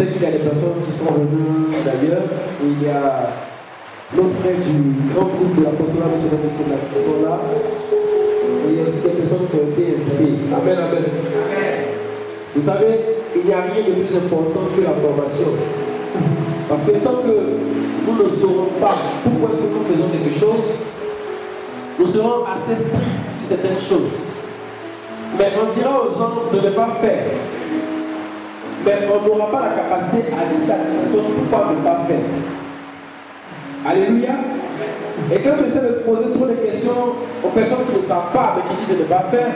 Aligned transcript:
sais 0.00 0.12
qu'il 0.12 0.22
y 0.22 0.26
a 0.26 0.30
des 0.30 0.38
personnes 0.38 0.80
qui 0.84 0.92
sont 0.92 1.12
venues 1.12 1.68
d'ailleurs. 1.84 2.24
Il 2.64 2.82
y 2.82 2.88
a 2.88 3.36
nos 4.16 4.28
frères 4.40 4.56
du 4.56 5.12
grand 5.12 5.28
groupe 5.28 5.60
de 5.60 5.64
l'apostolat 5.64 6.08
missionnaire 6.08 6.40
du 6.40 6.48
Sénat 6.48 6.80
qui 6.88 7.04
sont 7.04 7.20
là. 7.20 7.36
Et 7.92 8.72
il 8.72 8.76
y 8.76 8.80
a 8.80 8.88
aussi 8.88 9.00
des 9.04 9.12
personnes 9.20 9.44
qui 9.50 9.56
ont 9.60 9.68
été 9.68 10.00
invitées. 10.00 10.40
Amen, 10.48 10.78
amen. 10.78 11.04
Vous 12.56 12.62
savez, 12.62 13.20
il 13.36 13.44
n'y 13.44 13.52
a 13.52 13.60
rien 13.60 13.84
de 13.84 13.92
plus 14.00 14.16
important 14.16 14.72
que 14.74 14.80
la 14.80 14.96
formation. 14.96 15.52
Parce 16.68 16.82
que 16.82 16.92
tant 17.04 17.20
que 17.20 17.36
nous 18.08 18.24
ne 18.24 18.30
saurons 18.30 18.72
pas 18.80 18.96
pourquoi 19.22 19.52
est-ce 19.52 19.60
que 19.60 19.72
nous 19.74 19.84
faisons 19.84 20.08
quelque 20.08 20.32
chose, 20.32 20.80
nous 21.98 22.06
serons 22.06 22.46
assez 22.48 22.76
stricts 22.76 23.28
sur 23.28 23.56
certaines 23.56 23.80
choses. 23.84 24.32
Mais 25.36 25.52
on 25.60 25.68
dira 25.76 26.02
aux 26.02 26.10
gens 26.10 26.48
de 26.52 26.66
ne 26.66 26.72
pas 26.72 26.88
faire. 27.00 27.59
Mais 28.84 28.92
on 29.12 29.26
n'aura 29.26 29.50
pas 29.50 29.60
la 29.60 29.82
capacité 29.82 30.32
à 30.32 30.54
dire 30.54 30.74
personne 31.02 31.24
pourquoi 31.36 31.72
ne 31.72 31.84
pas 31.84 32.00
faire. 32.08 32.18
Alléluia. 33.86 34.30
Et 35.32 35.38
quand 35.40 35.50
essaie 35.66 35.80
de 35.80 36.02
poser 36.04 36.32
trop 36.34 36.46
de 36.46 36.54
questions 36.54 37.14
aux 37.44 37.48
personnes 37.48 37.84
qui 37.90 37.96
ne 37.96 38.02
savent 38.02 38.32
pas, 38.32 38.56
mais 38.56 38.62
qui 38.70 38.86
disent 38.86 38.96
de 38.96 39.02
ne 39.02 39.08
pas 39.08 39.24
faire, 39.30 39.48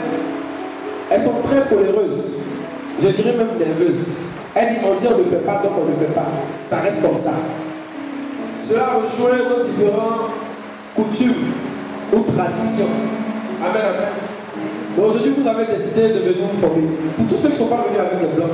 elles 1.09 1.19
sont 1.19 1.41
très 1.43 1.61
coléreuses. 1.67 2.39
Je 3.01 3.07
dirais 3.09 3.33
même 3.33 3.49
nerveuses. 3.59 4.05
Elle 4.55 4.69
dit, 4.69 4.75
on 4.85 4.95
dit 4.95 5.07
on 5.13 5.17
ne 5.17 5.23
fait 5.23 5.45
pas, 5.45 5.61
donc 5.63 5.73
on 5.77 5.85
ne 5.89 5.95
fait 5.95 6.13
pas. 6.13 6.25
Ça 6.69 6.77
reste 6.77 7.01
comme 7.01 7.15
ça. 7.15 7.33
Cela 8.61 8.85
rejoint 8.95 9.49
nos 9.49 9.63
différentes 9.63 10.31
coutumes 10.95 11.51
ou 12.13 12.19
traditions. 12.21 12.85
Amen. 13.61 14.24
Aujourd'hui, 14.97 15.33
vous 15.37 15.47
avez 15.47 15.65
décidé 15.65 16.07
de 16.07 16.19
venir 16.19 16.47
vous 16.51 16.59
former. 16.61 16.83
Pour 17.17 17.27
tous 17.27 17.35
ceux 17.35 17.49
qui 17.49 17.55
ne 17.55 17.59
sont 17.59 17.67
pas 17.67 17.83
venus 17.83 17.99
avec 17.99 18.19
des 18.21 18.35
blocs 18.35 18.49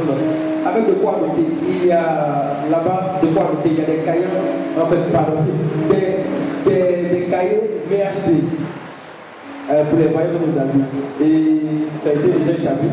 avec 0.65 0.87
de 0.87 0.93
quoi 0.93 1.19
noter, 1.21 1.47
il 1.69 1.85
y 1.87 1.91
a 1.91 2.57
là-bas 2.69 3.19
de 3.21 3.27
quoi 3.27 3.43
noter. 3.43 3.69
Il 3.69 3.79
y 3.79 3.81
a 3.81 3.85
des 3.85 4.03
cahiers, 4.03 4.25
en 4.79 4.85
fait, 4.87 5.11
pardon, 5.11 5.37
des, 5.89 6.69
des, 6.69 7.09
des 7.09 7.25
cahiers 7.25 7.61
VHD 7.89 8.41
euh, 9.69 9.83
pour 9.85 9.99
les 9.99 10.07
voyages 10.07 10.31
de. 10.33 11.23
Et 11.23 11.87
ça 11.89 12.09
a 12.09 12.13
été 12.13 12.27
déjà 12.27 12.51
établi 12.51 12.89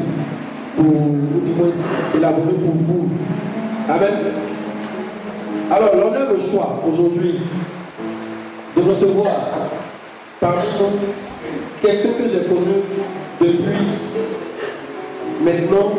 pour, 0.77 0.84
ou 0.84 1.41
du 1.43 1.53
moins 1.53 1.71
élaboré 2.15 2.53
pour 2.53 2.75
vous. 2.87 3.09
Amen. 3.89 4.15
Alors, 5.71 5.97
l'on 5.97 6.12
a 6.12 6.33
le 6.33 6.39
choix 6.39 6.83
aujourd'hui 6.87 7.41
de 8.77 8.83
recevoir 8.83 9.33
parmi 10.41 10.62
nous 10.78 10.99
quelqu'un 11.81 12.12
que 12.12 12.28
j'ai 12.28 12.45
connu 12.47 12.83
depuis 13.41 13.87
maintenant 15.43 15.94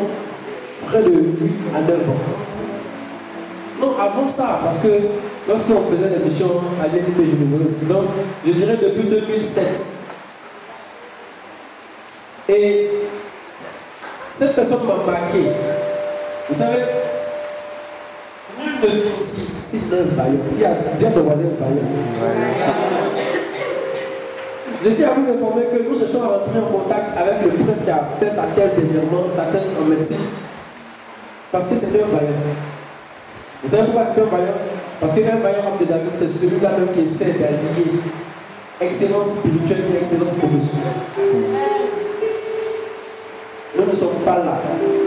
près 0.86 1.02
de 1.02 1.10
8 1.10 1.52
à 1.74 1.80
9 1.80 1.98
ans. 2.08 2.16
Non, 3.80 3.94
avant 3.98 4.28
ça, 4.28 4.60
parce 4.62 4.78
que 4.78 4.88
lorsqu'on 5.48 5.82
faisait 5.90 6.18
des 6.18 6.24
missions 6.24 6.60
à 6.82 6.86
l'INP 6.86 7.18
University, 7.18 7.86
donc 7.86 8.04
je 8.46 8.52
dirais 8.52 8.76
depuis 8.76 9.04
2007. 9.08 9.64
Et 12.48 12.90
cette 14.32 14.54
personne 14.54 14.80
m'a 14.86 15.12
marqué. 15.12 15.38
Vous 16.48 16.54
savez, 16.54 16.82
nul 18.58 18.72
ne 18.82 19.20
ici, 19.20 19.46
c'est 19.60 19.76
un 19.94 20.04
vaillant. 20.16 20.40
Dis 20.52 20.64
à, 20.64 21.10
ton 21.10 21.20
voisin 21.20 21.42
vaillant. 21.58 23.29
Je 24.82 24.88
tiens 24.90 25.08
à 25.08 25.12
vous 25.12 25.30
informer 25.30 25.64
que 25.66 25.82
nous 25.82 25.94
cherchons 25.98 26.22
à 26.22 26.38
rentrer 26.38 26.58
en 26.58 26.72
contact 26.72 27.16
avec 27.18 27.42
le 27.44 27.50
frère 27.50 27.84
qui 27.84 27.90
a 27.90 28.08
fait 28.18 28.34
sa 28.34 28.44
thèse 28.56 28.72
dernièrement, 28.76 29.24
sa 29.36 29.44
thèse 29.52 29.68
en 29.78 29.84
médecine. 29.84 30.24
Parce 31.52 31.66
que 31.66 31.74
c'est 31.74 32.00
un 32.00 32.06
vaillant. 32.06 32.40
Vous 33.62 33.68
savez 33.68 33.82
pourquoi 33.84 34.06
c'est 34.14 34.22
un 34.22 34.24
vaillant? 34.24 34.56
Parce 35.00 35.12
qu'un 35.12 35.36
vaillant 35.36 35.66
homme 35.68 35.78
de 35.80 35.84
David, 35.84 36.12
c'est 36.14 36.28
celui-là 36.28 36.70
même 36.78 36.88
qui 36.88 37.00
essaie 37.00 37.32
d'allier 37.36 38.00
excellence 38.80 39.36
spirituelle 39.36 39.84
et 39.94 39.98
excellence 39.98 40.34
professionnelle. 40.34 40.96
Nous 43.76 43.84
ne 43.84 43.94
sommes 43.94 44.20
pas 44.24 44.38
là 44.38 44.58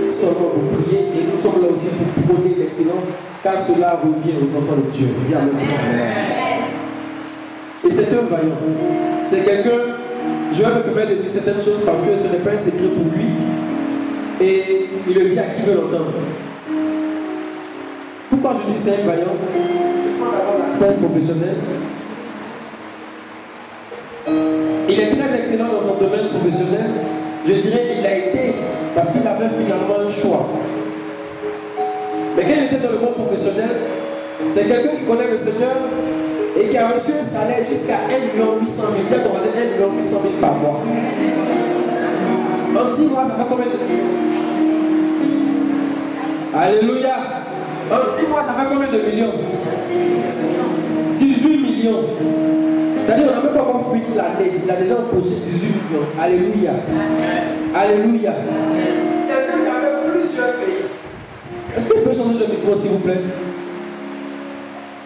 seulement 0.10 0.50
pour 0.54 0.80
prier 0.82 1.00
et 1.00 1.32
nous 1.32 1.38
sommes 1.40 1.62
là 1.64 1.70
aussi 1.74 1.88
pour 1.88 2.36
prôner 2.36 2.56
l'excellence 2.60 3.08
car 3.44 3.60
cela 3.60 4.00
revient 4.04 4.38
aux 4.38 4.58
enfants 4.58 4.78
de 4.78 4.92
Dieu. 4.92 5.08
Dis 5.24 5.34
Amen. 5.34 6.63
Et 7.86 7.92
c'est 7.92 8.08
un 8.14 8.22
vaillant. 8.30 8.56
C'est 9.26 9.44
quelqu'un, 9.44 9.80
je 10.54 10.64
vais 10.64 10.70
me 10.70 10.82
permettre 10.82 11.10
de 11.10 11.16
dire 11.16 11.32
certaines 11.32 11.62
choses 11.62 11.82
parce 11.86 12.00
que 12.00 12.16
ce 12.16 12.32
n'est 12.32 12.40
pas 12.40 12.52
un 12.52 12.58
secret 12.58 12.88
pour 12.88 13.12
lui. 13.14 13.26
Et 14.40 14.88
il 15.08 15.14
le 15.14 15.30
dit 15.30 15.40
à 15.40 15.44
qui 15.44 15.62
veut 15.64 15.76
l'entendre. 15.76 16.14
Pourquoi 18.30 18.56
je 18.60 18.72
dis 18.72 18.80
c'est 18.80 19.04
un 19.04 19.08
vaillant? 19.08 19.36
D'abord 20.20 20.60
l'aspect 20.60 21.06
professionnel. 21.06 21.56
Il 24.90 25.00
est 25.00 25.16
très 25.16 25.40
excellent 25.40 25.68
dans 25.68 25.82
son 25.82 25.96
domaine 25.96 26.30
professionnel. 26.30 26.90
Je 27.46 27.54
dirais 27.54 27.96
qu'il 27.96 28.06
a 28.06 28.18
été 28.18 28.56
parce 28.96 29.10
qu'il 29.12 29.28
avait 29.28 29.50
finalement 29.60 30.08
un 30.08 30.10
choix. 30.10 30.48
Mais 32.38 32.44
quand 32.44 32.54
il 32.58 32.64
était 32.66 32.86
dans 32.86 32.92
le 32.92 33.00
monde 33.00 33.16
professionnel, 33.16 33.70
c'est 34.50 34.68
quelqu'un 34.68 34.96
qui 34.96 35.04
connaît 35.04 35.32
le 35.32 35.38
Seigneur 35.38 35.76
qui 36.74 36.80
a 36.80 36.88
reçu 36.88 37.12
un 37.20 37.22
salaire 37.22 37.64
jusqu'à 37.70 38.00
1 38.10 38.34
million 38.34 38.60
800 38.60 38.84
000. 38.94 39.04
Qui 39.08 39.14
a 39.14 39.18
1 39.18 39.22
million 39.74 39.96
800 39.96 40.22
000 40.24 40.34
par 40.42 40.56
mois. 40.56 40.82
En 42.76 42.92
10 42.92 43.06
mois, 43.12 43.26
ça 43.26 43.36
fait 43.36 43.44
combien 43.48 43.66
de 43.68 43.72
Alléluia. 46.58 47.16
En 47.92 48.20
10 48.20 48.28
mois, 48.28 48.44
ça 48.44 48.54
fait 48.54 48.74
combien 48.74 48.88
de 48.92 49.06
millions? 49.06 49.34
18 51.16 51.58
millions. 51.62 52.06
C'est-à-dire 53.06 53.28
qu'on 53.28 53.36
n'a 53.36 53.44
même 53.44 53.54
pas 53.54 53.62
encore 53.62 53.94
fini 53.94 54.16
l'année. 54.16 54.54
Il 54.66 54.72
a 54.72 54.76
déjà 54.76 54.96
empoché 54.96 55.36
18 55.46 55.68
millions. 55.68 56.08
Alléluia. 56.20 56.72
Alléluia. 57.76 58.34
Est-ce 61.78 61.86
que 61.86 61.96
je 61.98 62.02
peux 62.02 62.12
changer 62.12 62.40
de 62.40 62.52
micro, 62.52 62.74
s'il 62.74 62.90
vous 62.90 62.98
plaît? 62.98 63.22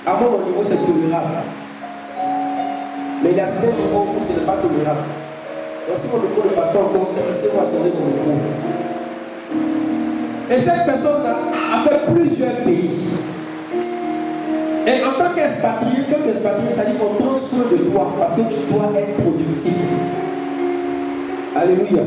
À 0.06 0.14
moi, 0.14 0.30
mon 0.32 0.46
niveau, 0.46 0.64
c'est 0.64 0.78
tolérable. 0.78 1.57
Mais 3.28 3.34
il 3.34 3.38
y 3.40 3.42
a 3.42 3.46
certains 3.46 3.68
niveaux 3.68 4.08
où 4.16 4.24
ce 4.24 4.40
n'est 4.40 4.46
pas 4.46 4.56
tolérable. 4.56 5.02
Donc, 5.86 5.98
si 5.98 6.08
mon 6.08 6.20
micro 6.20 6.44
ne 6.48 6.56
passe 6.56 6.70
pas 6.70 6.80
encore, 6.80 7.10
laissez-moi 7.28 7.64
changer 7.66 7.92
mon 7.92 8.08
micro. 8.08 8.32
Et 10.50 10.58
cette 10.58 10.86
personne-là 10.86 11.36
a 11.74 11.90
fait 11.90 12.14
plusieurs 12.14 12.56
pays. 12.64 13.10
Et 14.88 15.04
en 15.04 15.12
tant 15.12 15.36
qu'expatrié, 15.36 16.06
comme 16.10 16.30
expatrié, 16.30 16.70
c'est-à-dire 16.74 17.00
qu'on 17.00 17.22
prend 17.22 17.36
soin 17.36 17.66
de 17.70 17.78
toi 17.92 18.14
parce 18.18 18.32
que 18.32 18.42
tu 18.44 18.72
dois 18.72 18.92
être 18.98 19.22
productif. 19.22 19.74
Alléluia. 21.54 22.04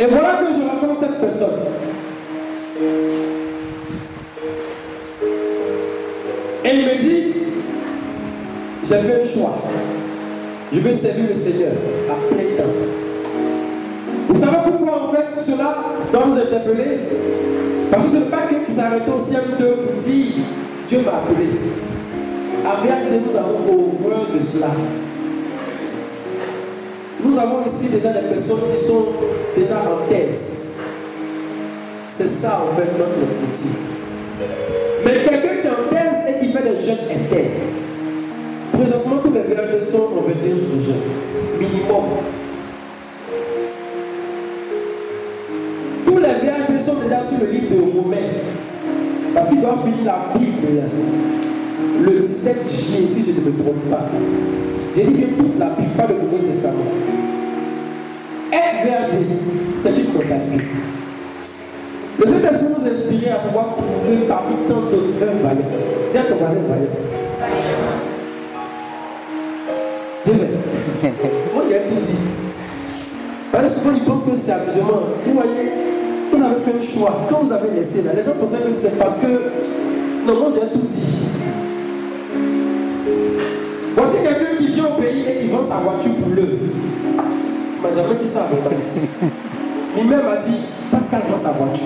Et 0.00 0.06
voilà 0.06 0.38
que 0.38 0.46
je 0.54 0.66
rencontre 0.66 1.00
cette 1.00 1.20
personne. 1.20 1.60
Et 6.64 6.70
il 6.70 6.86
me 6.86 6.98
dit, 6.98 7.37
j'ai 8.88 8.96
fait 8.96 9.20
un 9.20 9.24
choix. 9.24 9.58
Je 10.72 10.80
veux 10.80 10.92
servir 10.92 11.24
le 11.28 11.34
Seigneur 11.34 11.72
à 12.10 12.34
plein 12.34 12.56
temps. 12.56 12.72
Vous 14.28 14.36
savez 14.36 14.56
pourquoi 14.64 15.02
en 15.02 15.12
fait 15.12 15.40
cela 15.46 15.76
doit 16.12 16.26
nous 16.26 16.38
interpeller? 16.38 16.98
Parce 17.90 18.04
que 18.04 18.10
ce 18.10 18.16
n'est 18.16 18.30
pas 18.30 18.46
quelqu'un 18.48 18.64
qui 18.64 18.72
s'est 18.72 18.80
arrêté 18.80 19.10
au 19.10 19.18
CM2 19.18 19.76
pour 19.82 19.92
dire 20.02 20.26
Dieu 20.88 21.00
m'a 21.04 21.18
appelé. 21.18 21.48
À 22.64 22.84
VHD, 22.84 23.22
nous 23.26 23.36
avons 23.36 23.72
au 23.72 24.08
moins 24.08 24.26
de 24.34 24.40
cela. 24.42 24.68
Nous 27.24 27.38
avons 27.38 27.64
ici 27.66 27.88
déjà 27.88 28.12
des 28.12 28.28
personnes 28.28 28.60
qui 28.72 28.84
sont 28.84 29.06
déjà 29.56 29.76
en 29.76 30.08
thèse. 30.08 30.76
C'est 32.16 32.28
ça 32.28 32.62
en 32.62 32.76
fait 32.76 32.88
notre 32.98 33.18
motif. 33.18 33.76
Mais 35.04 35.12
quelqu'un 35.24 35.60
qui 35.60 35.66
est 35.66 35.70
en 35.70 35.88
thèse 35.90 36.34
et 36.36 36.46
qui 36.46 36.52
fait 36.52 36.62
des 36.62 36.86
jeunes 36.86 37.10
externes. 37.10 37.77
Présentement, 38.88 39.16
tous 39.22 39.32
les 39.34 39.40
VHD 39.40 39.84
sont 39.84 40.08
en 40.16 40.22
21 40.26 40.56
jours 40.56 40.74
de 40.74 40.80
jeûne. 40.80 40.94
Minimum. 41.60 42.04
Tous 46.06 46.16
les 46.16 46.22
VHD 46.24 46.80
sont 46.80 46.94
déjà 46.94 47.20
sur 47.20 47.36
le 47.44 47.52
livre 47.52 47.76
de 47.76 47.98
Romains. 47.98 48.16
Parce 49.34 49.48
qu'ils 49.48 49.60
doivent 49.60 49.84
finir 49.84 50.06
la 50.06 50.32
Bible 50.34 50.80
le 52.02 52.20
17 52.20 52.56
juillet, 52.66 53.08
si 53.08 53.24
je 53.24 53.38
ne 53.38 53.44
me 53.44 53.62
trompe 53.62 53.90
pas. 53.90 54.06
J'ai 54.96 55.04
dit 55.04 55.20
que 55.20 55.26
toute 55.34 55.58
la 55.58 55.66
Bible, 55.66 55.90
pas 55.94 56.06
le 56.06 56.14
Nouveau 56.22 56.38
Testament. 56.46 56.88
Être 58.50 58.86
VHD, 58.86 59.26
c'est 59.74 59.90
une 59.98 60.14
mentalité. 60.14 60.64
Le 62.18 62.26
Saint-Esprit 62.26 62.66
nous 62.70 62.90
inspirait 62.90 63.32
à 63.32 63.38
pouvoir 63.40 63.66
trouver 63.76 64.16
parmi 64.26 64.54
tant 64.66 64.80
d'autres 64.80 65.12
un 65.20 65.46
vaillant. 65.46 65.68
Dis 66.10 66.18
à 66.18 66.22
ton 66.22 66.36
voisin 66.36 66.60
vaillant. 66.66 67.97
Moi, 70.34 71.64
il 71.68 71.74
a 71.74 71.78
tout 71.80 72.00
dit. 72.02 72.18
Parce 73.50 73.64
que 73.64 73.80
souvent, 73.80 73.96
ils 73.96 74.04
pensent 74.04 74.24
que 74.24 74.36
c'est 74.36 74.52
amusement. 74.52 75.02
Vous 75.24 75.32
voyez, 75.32 75.70
vous 76.32 76.44
avez 76.44 76.60
fait 76.64 76.74
un 76.78 76.82
choix. 76.98 77.26
Quand 77.30 77.42
vous 77.42 77.52
avez 77.52 77.70
laissé 77.70 78.02
là, 78.02 78.12
les 78.14 78.22
gens 78.22 78.32
pensaient 78.38 78.58
que 78.58 78.72
c'est 78.72 78.98
parce 78.98 79.16
que. 79.16 79.26
Non, 79.26 80.40
moi, 80.40 80.50
j'ai 80.52 80.68
tout 80.68 80.86
dit. 80.86 81.18
Voici 83.96 84.22
quelqu'un 84.22 84.56
qui 84.56 84.68
vient 84.68 84.86
au 84.86 85.00
pays 85.00 85.24
et 85.28 85.40
qui 85.40 85.48
vend 85.48 85.64
sa 85.64 85.76
voiture 85.76 86.12
pour 86.22 86.34
l'œuvre. 86.34 86.58
Mais 87.82 87.92
jamais 87.92 88.14
dit 88.20 88.26
ça 88.26 88.40
à 88.40 88.48
mon 88.48 90.00
Lui-même 90.02 90.26
a 90.28 90.36
dit 90.36 90.56
Pascal 90.90 91.22
vend 91.30 91.36
sa 91.36 91.52
voiture. 91.52 91.84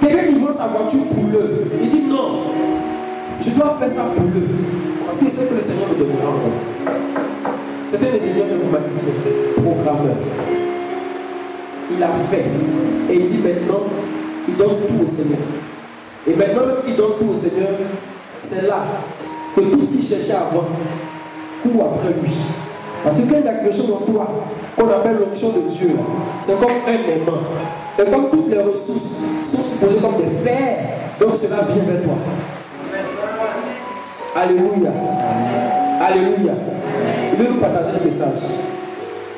Quelqu'un 0.00 0.26
qui 0.28 0.34
vend 0.40 0.52
sa 0.52 0.66
voiture 0.66 1.04
pour 1.14 1.24
l'œuvre. 1.32 1.60
Il 1.82 1.88
dit 1.88 2.02
non, 2.08 2.44
je 3.40 3.50
dois 3.50 3.76
faire 3.78 3.88
ça 3.88 4.02
pour 4.16 4.24
l'œuvre. 4.24 4.93
Parce 5.20 5.36
qu'il 5.36 5.48
que 5.48 5.54
le 5.54 5.60
Seigneur 5.60 5.88
me 5.90 5.94
donnera 5.94 6.28
encore. 6.28 6.96
C'est 7.86 7.98
un 7.98 8.16
ingénieur 8.16 8.46
informaticien, 8.56 9.12
programmeur. 9.54 10.16
Il 11.90 12.02
a 12.02 12.08
fait. 12.30 12.44
Et 13.10 13.16
il 13.16 13.26
dit 13.26 13.38
maintenant, 13.38 13.84
il 14.48 14.56
donne 14.56 14.76
tout 14.88 15.04
au 15.04 15.06
Seigneur. 15.06 15.38
Et 16.26 16.34
maintenant 16.34 16.66
même 16.66 16.82
qu'il 16.84 16.96
donne 16.96 17.12
tout 17.20 17.30
au 17.30 17.34
Seigneur, 17.34 17.68
c'est 18.42 18.66
là 18.66 18.84
que 19.54 19.60
tout 19.60 19.80
ce 19.80 19.86
qu'il 19.86 20.02
cherchait 20.02 20.32
avant 20.32 20.66
court 21.62 21.94
après 21.94 22.14
lui. 22.20 22.32
Parce 23.04 23.16
que 23.16 23.22
quand 23.22 23.36
il 23.38 23.44
y 23.44 23.48
a 23.48 23.54
quelque 23.54 23.74
chose 23.74 23.92
en 23.92 24.10
toi 24.10 24.28
qu'on 24.76 24.88
appelle 24.88 25.18
l'onction 25.20 25.50
de 25.50 25.70
Dieu, 25.70 25.90
c'est 26.42 26.58
comme 26.58 26.70
un 26.88 26.92
aimant. 26.92 27.38
Et 28.00 28.10
comme 28.10 28.30
toutes 28.30 28.50
les 28.50 28.62
ressources 28.62 29.14
sont 29.44 29.62
supposées 29.62 30.00
comme 30.00 30.16
des 30.16 30.30
fers, 30.44 30.78
donc 31.20 31.36
cela 31.36 31.62
vient 31.68 31.84
vers 31.84 32.02
toi. 32.02 32.14
Alléluia. 34.36 34.90
Alléluia. 36.00 36.54
Je 37.32 37.42
vais 37.42 37.50
vous 37.50 37.60
partager 37.60 37.90
un 38.00 38.04
message 38.04 38.40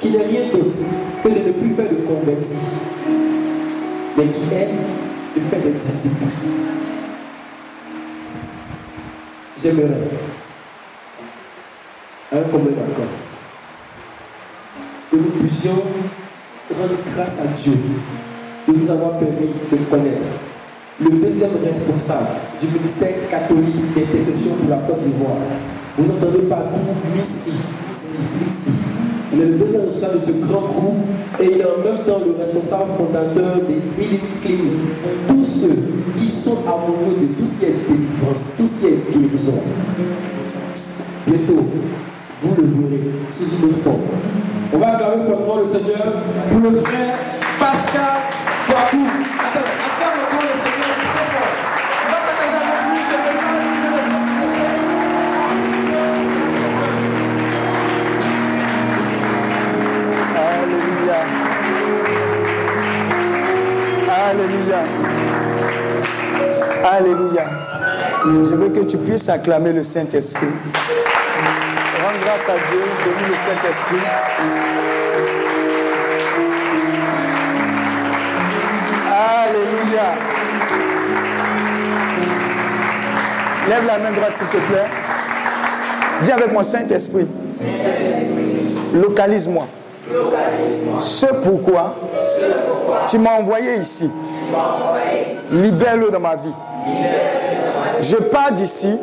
qui 0.01 0.11
n'est 0.11 0.25
rien 0.25 0.47
d'autre 0.53 0.77
que 1.23 1.29
de 1.29 1.49
ne 1.49 1.53
plus 1.53 1.75
faire 1.75 1.91
de 1.91 1.97
convertis, 1.97 2.57
mais 4.17 4.25
qui 4.29 4.55
est 4.55 4.71
de 5.37 5.41
faire 5.49 5.61
des 5.61 5.73
disciples. 5.73 6.25
J'aimerais 9.63 10.09
un 12.33 12.41
commun 12.51 12.71
accord 12.71 13.05
que 15.11 15.17
nous 15.17 15.31
puissions 15.41 15.83
rendre 16.75 16.95
grâce 17.15 17.41
à 17.41 17.47
Dieu 17.49 17.73
de 18.69 18.73
nous 18.73 18.91
avoir 18.91 19.19
permis 19.19 19.51
de 19.71 19.77
connaître 19.91 20.27
le 21.01 21.11
deuxième 21.11 21.51
responsable 21.65 22.29
du 22.61 22.69
ministère 22.69 23.29
catholique 23.29 23.95
d'intercession 23.95 24.53
pour 24.61 24.71
la 24.71 24.77
Côte 24.79 25.01
d'Ivoire. 25.01 25.37
Vous 25.99 26.11
entendez 26.11 26.47
partout 26.49 26.79
Missi. 27.15 27.53
Il 29.33 29.41
est 29.43 29.45
le 29.45 29.55
deuxième 29.57 29.83
responsable 29.83 30.21
de 30.21 30.25
ce 30.25 30.31
grand 30.33 30.69
groupe 30.69 30.97
et 31.41 31.45
il 31.45 31.61
est 31.61 31.65
en 31.65 31.85
même 31.85 32.05
temps 32.07 32.21
le 32.25 32.37
responsable 32.39 32.93
fondateur 32.97 33.57
des 33.69 34.03
Healing 34.03 34.21
Clinics. 34.41 34.73
Tous 35.29 35.45
ceux 35.45 35.77
qui 36.17 36.31
sont 36.31 36.59
amoureux 36.67 37.17
de 37.21 37.27
tout 37.39 37.45
ce 37.45 37.59
qui 37.59 37.65
est 37.67 37.77
délivrance, 37.89 38.53
tout 38.57 38.67
ce 38.67 38.81
qui 38.81 38.87
est 38.87 39.13
guérison. 39.13 39.61
Bientôt, 41.27 41.67
vous 42.43 42.55
le 42.57 42.63
verrez 42.63 43.03
sous 43.29 43.45
une 43.57 43.71
autre 43.71 43.83
forme. 43.85 44.01
On 44.73 44.79
va 44.79 44.95
acclamer 44.95 45.25
fortement 45.27 45.59
le 45.59 45.65
Seigneur 45.65 46.13
pour 46.51 46.71
le 46.71 46.77
frère 46.79 47.19
Pascal 47.59 48.23
Boakou. 48.69 49.06
Alléluia. 66.97 67.45
Je 68.25 68.55
veux 68.55 68.71
que 68.71 68.81
tu 68.87 68.97
puisses 68.97 69.29
acclamer 69.29 69.73
le 69.73 69.83
Saint-Esprit. 69.83 70.47
Rends 70.73 72.19
grâce 72.23 72.49
à 72.49 72.57
Dieu, 72.71 72.81
bénis 73.05 73.29
le 73.29 73.35
Saint-Esprit. 73.45 74.07
Alléluia. 79.13 80.15
Lève 83.69 83.87
la 83.87 83.99
main 83.99 84.13
droite, 84.13 84.33
s'il 84.39 84.47
te 84.47 84.67
plaît. 84.67 84.87
Dis 86.23 86.33
avec 86.33 86.51
moi, 86.51 86.65
Saint-Esprit. 86.65 87.27
Localise-moi. 88.95 89.67
Ce 90.99 91.27
pourquoi 91.45 91.95
tu 93.09 93.19
m'as 93.19 93.35
envoyé 93.35 93.77
ici. 93.77 94.11
Libère-le 95.53 96.11
dans 96.11 96.21
ma 96.21 96.37
vie. 96.37 96.55
Je 98.01 98.17
pars 98.17 98.53
d'ici 98.53 98.99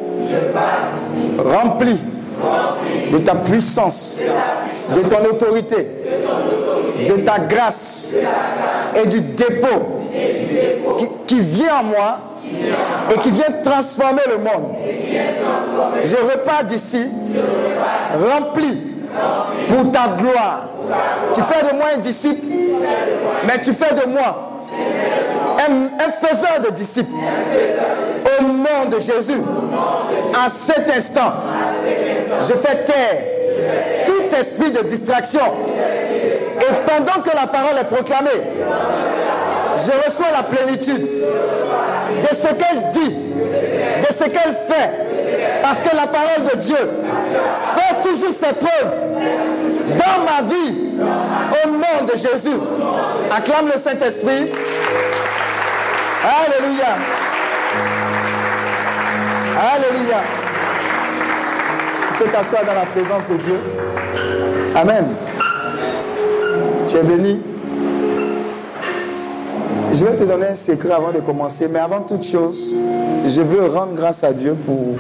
rempli 1.37 1.99
de 3.11 3.17
ta 3.19 3.35
puissance, 3.35 4.19
de 4.95 5.01
ton 5.01 5.29
autorité, 5.29 5.87
de 7.07 7.17
ta 7.21 7.39
grâce 7.39 8.15
et 8.95 9.07
du 9.07 9.19
dépôt 9.21 10.01
qui, 11.27 11.39
vient 11.39 11.79
en 11.79 11.83
moi 11.83 12.19
et 13.13 13.19
qui 13.19 13.31
vient 13.31 13.51
transformer 13.63 14.21
le 14.29 14.37
monde. 14.37 14.75
Je 16.03 16.15
repars 16.15 16.63
d'ici 16.65 17.07
rempli 18.13 18.93
pour 19.69 19.91
ta 19.91 20.15
gloire. 20.17 20.69
Tu 21.33 21.41
fais 21.41 21.71
de 21.71 21.75
moi 21.77 21.87
un 21.95 21.99
disciple, 21.99 22.45
mais 23.47 23.61
tu 23.61 23.73
fais 23.73 23.93
de 23.93 24.09
moi 24.09 24.52
un, 25.69 26.11
faiseur 26.11 26.59
de 26.63 26.69
disciples. 26.71 27.11
Au 28.39 28.43
nom 28.43 28.89
de 28.89 28.99
Jésus, 28.99 29.41
à 30.33 30.49
cet 30.49 30.89
instant, 30.89 31.33
je 32.41 32.53
fais 32.55 32.83
taire 32.85 34.05
tout 34.05 34.35
esprit 34.35 34.71
de 34.71 34.83
distraction. 34.83 35.41
Et 36.59 36.89
pendant 36.89 37.21
que 37.21 37.35
la 37.35 37.47
parole 37.47 37.77
est 37.79 37.93
proclamée, 37.93 38.29
je 39.85 40.07
reçois 40.07 40.27
la 40.31 40.43
plénitude 40.43 41.07
de 42.21 42.35
ce 42.35 42.47
qu'elle 42.47 42.89
dit, 42.91 43.15
de 44.07 44.13
ce 44.13 44.23
qu'elle 44.23 44.53
fait. 44.67 45.03
Parce 45.61 45.79
que 45.79 45.95
la 45.95 46.07
parole 46.07 46.51
de 46.53 46.57
Dieu 46.57 46.77
fait 47.75 48.09
toujours 48.09 48.33
ses 48.33 48.53
preuves 48.53 48.93
dans 49.97 50.23
ma 50.25 50.41
vie. 50.53 50.83
Au 51.63 51.69
nom 51.69 52.05
de 52.05 52.17
Jésus. 52.17 52.57
Acclame 53.35 53.71
le 53.73 53.79
Saint-Esprit. 53.79 54.51
Alléluia. 56.23 56.95
Alléluia. 59.59 60.21
Tu 62.07 62.23
peux 62.23 62.29
t'asseoir 62.29 62.63
dans 62.65 62.73
la 62.73 62.85
présence 62.85 63.23
de 63.29 63.35
Dieu. 63.35 63.59
Amen. 64.73 65.05
Tu 66.87 66.95
es 66.95 67.03
béni. 67.03 67.41
Je 69.91 70.05
vais 70.05 70.15
te 70.15 70.23
donner 70.23 70.47
un 70.47 70.55
secret 70.55 70.93
avant 70.93 71.11
de 71.11 71.19
commencer, 71.19 71.67
mais 71.67 71.79
avant 71.79 71.99
toute 72.01 72.23
chose, 72.23 72.73
je 73.27 73.41
veux 73.41 73.67
rendre 73.67 73.93
grâce 73.93 74.23
à 74.23 74.31
Dieu 74.31 74.55
pour 74.65 74.95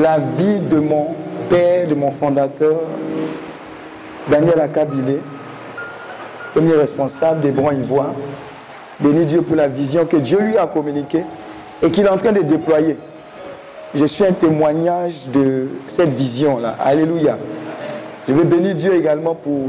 la 0.00 0.18
vie 0.18 0.60
de 0.60 0.78
mon 0.78 1.14
père, 1.50 1.86
de 1.86 1.94
mon 1.94 2.10
fondateur, 2.10 2.80
Daniel 4.28 4.58
Akabilé, 4.58 5.20
premier 6.54 6.74
responsable 6.76 7.42
des 7.42 7.50
Bons 7.50 7.72
Ivoires. 7.72 8.14
Bénis 9.00 9.26
Dieu 9.26 9.42
pour 9.42 9.56
la 9.56 9.68
vision 9.68 10.06
que 10.06 10.16
Dieu 10.16 10.38
lui 10.40 10.56
a 10.56 10.66
communiquée 10.66 11.24
et 11.82 11.90
qu'il 11.90 12.04
est 12.04 12.08
en 12.08 12.16
train 12.16 12.32
de 12.32 12.42
déployer. 12.42 12.96
Je 13.94 14.04
suis 14.04 14.24
un 14.24 14.32
témoignage 14.32 15.14
de 15.32 15.68
cette 15.86 16.10
vision-là. 16.10 16.76
Alléluia. 16.84 17.38
Je 18.28 18.32
veux 18.32 18.44
bénir 18.44 18.74
Dieu 18.74 18.94
également 18.94 19.34
pour 19.34 19.68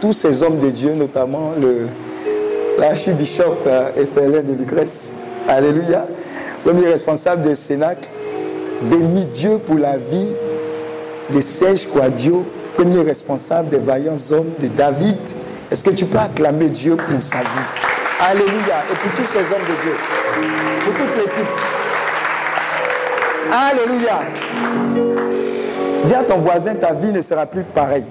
tous 0.00 0.12
ces 0.12 0.42
hommes 0.42 0.58
de 0.58 0.68
Dieu, 0.68 0.92
notamment 0.94 1.52
l'archibishop 2.78 3.56
euh, 3.66 3.90
FLN 4.14 4.42
de 4.46 4.52
Lucrèce. 4.58 5.22
Alléluia. 5.48 6.06
Premier 6.64 6.88
responsable 6.88 7.48
de 7.48 7.54
Sénac. 7.54 7.98
Bénis 8.82 9.26
Dieu 9.26 9.58
pour 9.66 9.78
la 9.78 9.96
vie 9.96 10.28
de 11.32 11.40
Serge 11.40 11.86
Quadio, 11.88 12.44
premier 12.76 13.00
responsable 13.00 13.70
des 13.70 13.78
vaillants 13.78 14.16
hommes 14.32 14.50
de 14.60 14.68
David. 14.68 15.16
Est-ce 15.70 15.82
que 15.82 15.90
tu 15.90 16.04
peux 16.04 16.18
acclamer 16.18 16.68
Dieu 16.68 16.96
pour 16.96 17.22
sa 17.22 17.38
vie? 17.38 17.85
Alléluia. 18.20 18.82
Et 18.90 18.94
pour 18.94 19.12
tous 19.14 19.30
ces 19.30 19.40
hommes 19.40 19.62
de 19.62 19.82
Dieu. 19.82 19.96
Pour 20.84 20.94
toute 20.94 21.16
l'équipe. 21.16 21.46
Alléluia. 23.52 24.20
Dis 26.04 26.14
à 26.14 26.24
ton 26.24 26.38
voisin, 26.38 26.74
ta 26.74 26.92
vie 26.92 27.12
ne 27.12 27.20
sera 27.20 27.46
plus 27.46 27.62
pareille. 27.62 28.04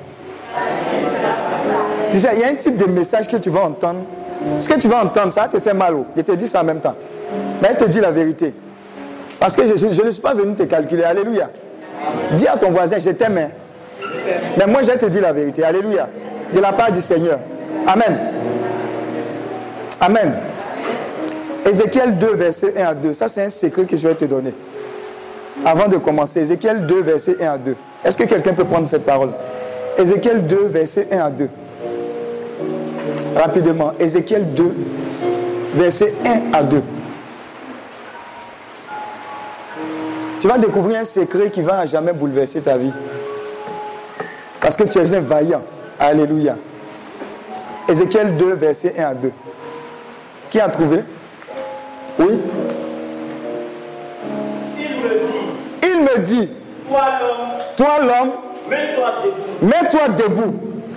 Tu 2.12 2.20
sais, 2.20 2.30
il 2.34 2.40
y 2.40 2.44
a 2.44 2.48
un 2.48 2.56
type 2.56 2.78
de 2.78 2.86
message 2.86 3.28
que 3.28 3.38
tu 3.38 3.50
vas 3.50 3.62
entendre. 3.62 4.02
Ce 4.60 4.70
que 4.70 4.80
tu 4.80 4.88
vas 4.88 5.04
entendre, 5.04 5.32
ça 5.32 5.48
te 5.48 5.60
fait 5.60 5.74
mal. 5.74 5.96
Oh. 5.96 6.06
Je 6.16 6.22
te 6.22 6.32
dis 6.34 6.48
ça 6.48 6.62
en 6.62 6.64
même 6.64 6.80
temps. 6.80 6.96
Mais 7.62 7.70
elle 7.72 7.78
te 7.78 7.86
dit 7.86 8.00
la 8.00 8.12
vérité. 8.12 8.54
Parce 9.40 9.56
que 9.56 9.66
je, 9.66 9.86
ne 10.04 10.12
suis 10.12 10.22
pas 10.22 10.34
venu 10.34 10.56
te 10.56 10.64
calculer. 10.64 11.04
Alléluia. 11.04 11.50
Dis 12.32 12.48
à 12.48 12.58
ton 12.58 12.72
voisin, 12.72 13.00
je 13.00 13.10
t'aime. 13.10 13.38
Hein. 13.38 13.50
Mais 14.58 14.68
moi, 14.68 14.82
je 14.84 14.92
te 14.92 15.08
dis 15.08 15.20
la 15.20 15.34
vérité. 15.34 15.64
Alléluia. 15.64 16.08
De 16.54 16.60
la 16.60 16.74
part 16.74 16.92
du 16.92 17.02
Seigneur. 17.02 17.40
Amen. 17.88 18.18
Amen. 20.00 20.34
Ézéchiel 21.66 22.18
2, 22.18 22.34
verset 22.36 22.74
1 22.80 22.86
à 22.86 22.94
2. 22.94 23.14
Ça, 23.14 23.28
c'est 23.28 23.44
un 23.44 23.50
secret 23.50 23.86
que 23.86 23.98
je 23.98 24.08
vais 24.08 24.16
te 24.16 24.26
donner. 24.26 24.54
Avant 25.66 25.88
de 25.88 25.98
commencer, 25.98 26.42
Ézéchiel 26.42 26.86
2, 26.86 27.02
verset 27.02 27.38
1 27.42 27.48
à 27.48 27.58
2. 27.58 27.76
Est-ce 28.04 28.18
que 28.18 28.24
quelqu'un 28.24 28.54
peut 28.54 28.66
prendre 28.66 28.88
cette 28.88 29.06
parole? 29.06 29.32
Ézéchiel 29.98 30.46
2, 30.46 30.68
verset 30.68 31.08
1 31.12 31.20
à 31.20 31.30
2. 31.30 31.50
Rapidement. 33.36 33.94
Ézéchiel 34.00 34.54
2, 34.54 34.76
verset 35.76 36.14
1 36.54 36.54
à 36.54 36.64
2. 36.64 36.82
Tu 40.40 40.48
vas 40.48 40.58
découvrir 40.60 41.00
un 41.00 41.06
secret 41.06 41.50
qui 41.50 41.64
va 41.64 41.86
jamais 41.88 42.14
bouleverser 42.14 42.62
ta 42.62 42.78
vie. 42.78 42.94
Parce 44.62 44.76
que 44.76 44.84
tu 44.84 45.00
es 45.00 45.14
un 45.16 45.22
vaillant. 45.22 45.64
Alléluia. 46.00 46.58
Ézéchiel 47.90 48.36
2, 48.38 48.54
verset 48.54 48.94
1 49.00 49.04
à 49.04 49.14
2. 49.16 49.32
Qui 50.56 50.62
a 50.62 50.70
trouvé? 50.70 51.00
Oui 52.18 52.40
Il 54.78 54.88
me 54.88 55.10
dit. 55.28 55.50
Il 55.84 56.02
me 56.02 56.18
dit. 56.20 56.50
Toi 56.88 57.02
l'homme. 57.20 57.48
Toi 57.76 58.00
l'homme. 58.00 58.32
Mets-toi 58.70 59.12
debout. 59.26 59.36
Mets-toi 59.62 60.08
debout. 60.18 60.56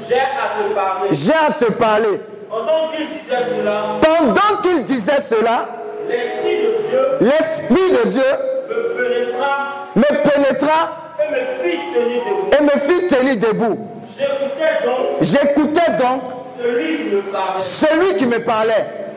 J'ai 0.09 0.15
à 0.15 0.63
te 0.63 0.73
parler. 0.73 1.09
J'ai 1.11 1.33
à 1.33 1.53
te 1.55 1.65
parler. 1.73 2.21
Pendant 2.49 2.89
qu'il 2.95 3.09
disait 3.09 3.43
cela. 3.59 3.85
Pendant 4.01 4.63
qu'il 4.63 4.85
disait 4.85 5.21
cela. 5.21 5.69
L'Esprit 6.09 6.59
de 6.63 6.89
Dieu. 6.89 7.03
L'Esprit 7.21 7.91
de 7.91 8.09
Dieu. 8.11 8.23
Me 8.69 8.95
pénétra. 8.95 9.57
Me 9.97 10.31
pénétra. 10.31 10.79
Et 11.19 11.33
me 11.33 11.59
fit 11.65 11.79
tenir 11.93 12.23
debout. 12.29 12.49
Et 12.57 12.63
me 12.63 12.71
fit 12.79 13.09
tenir 13.09 13.37
debout. 13.37 13.89
J'écoutais 14.17 14.85
donc. 14.85 15.07
J'écoutais 15.21 15.91
donc. 16.01 16.23
Celui 16.63 16.97
qui 16.97 17.17
me 17.17 17.21
parlait. 17.33 17.59
Celui 17.59 18.17
qui 18.19 18.27
me 18.27 18.39
parlait. 18.45 19.08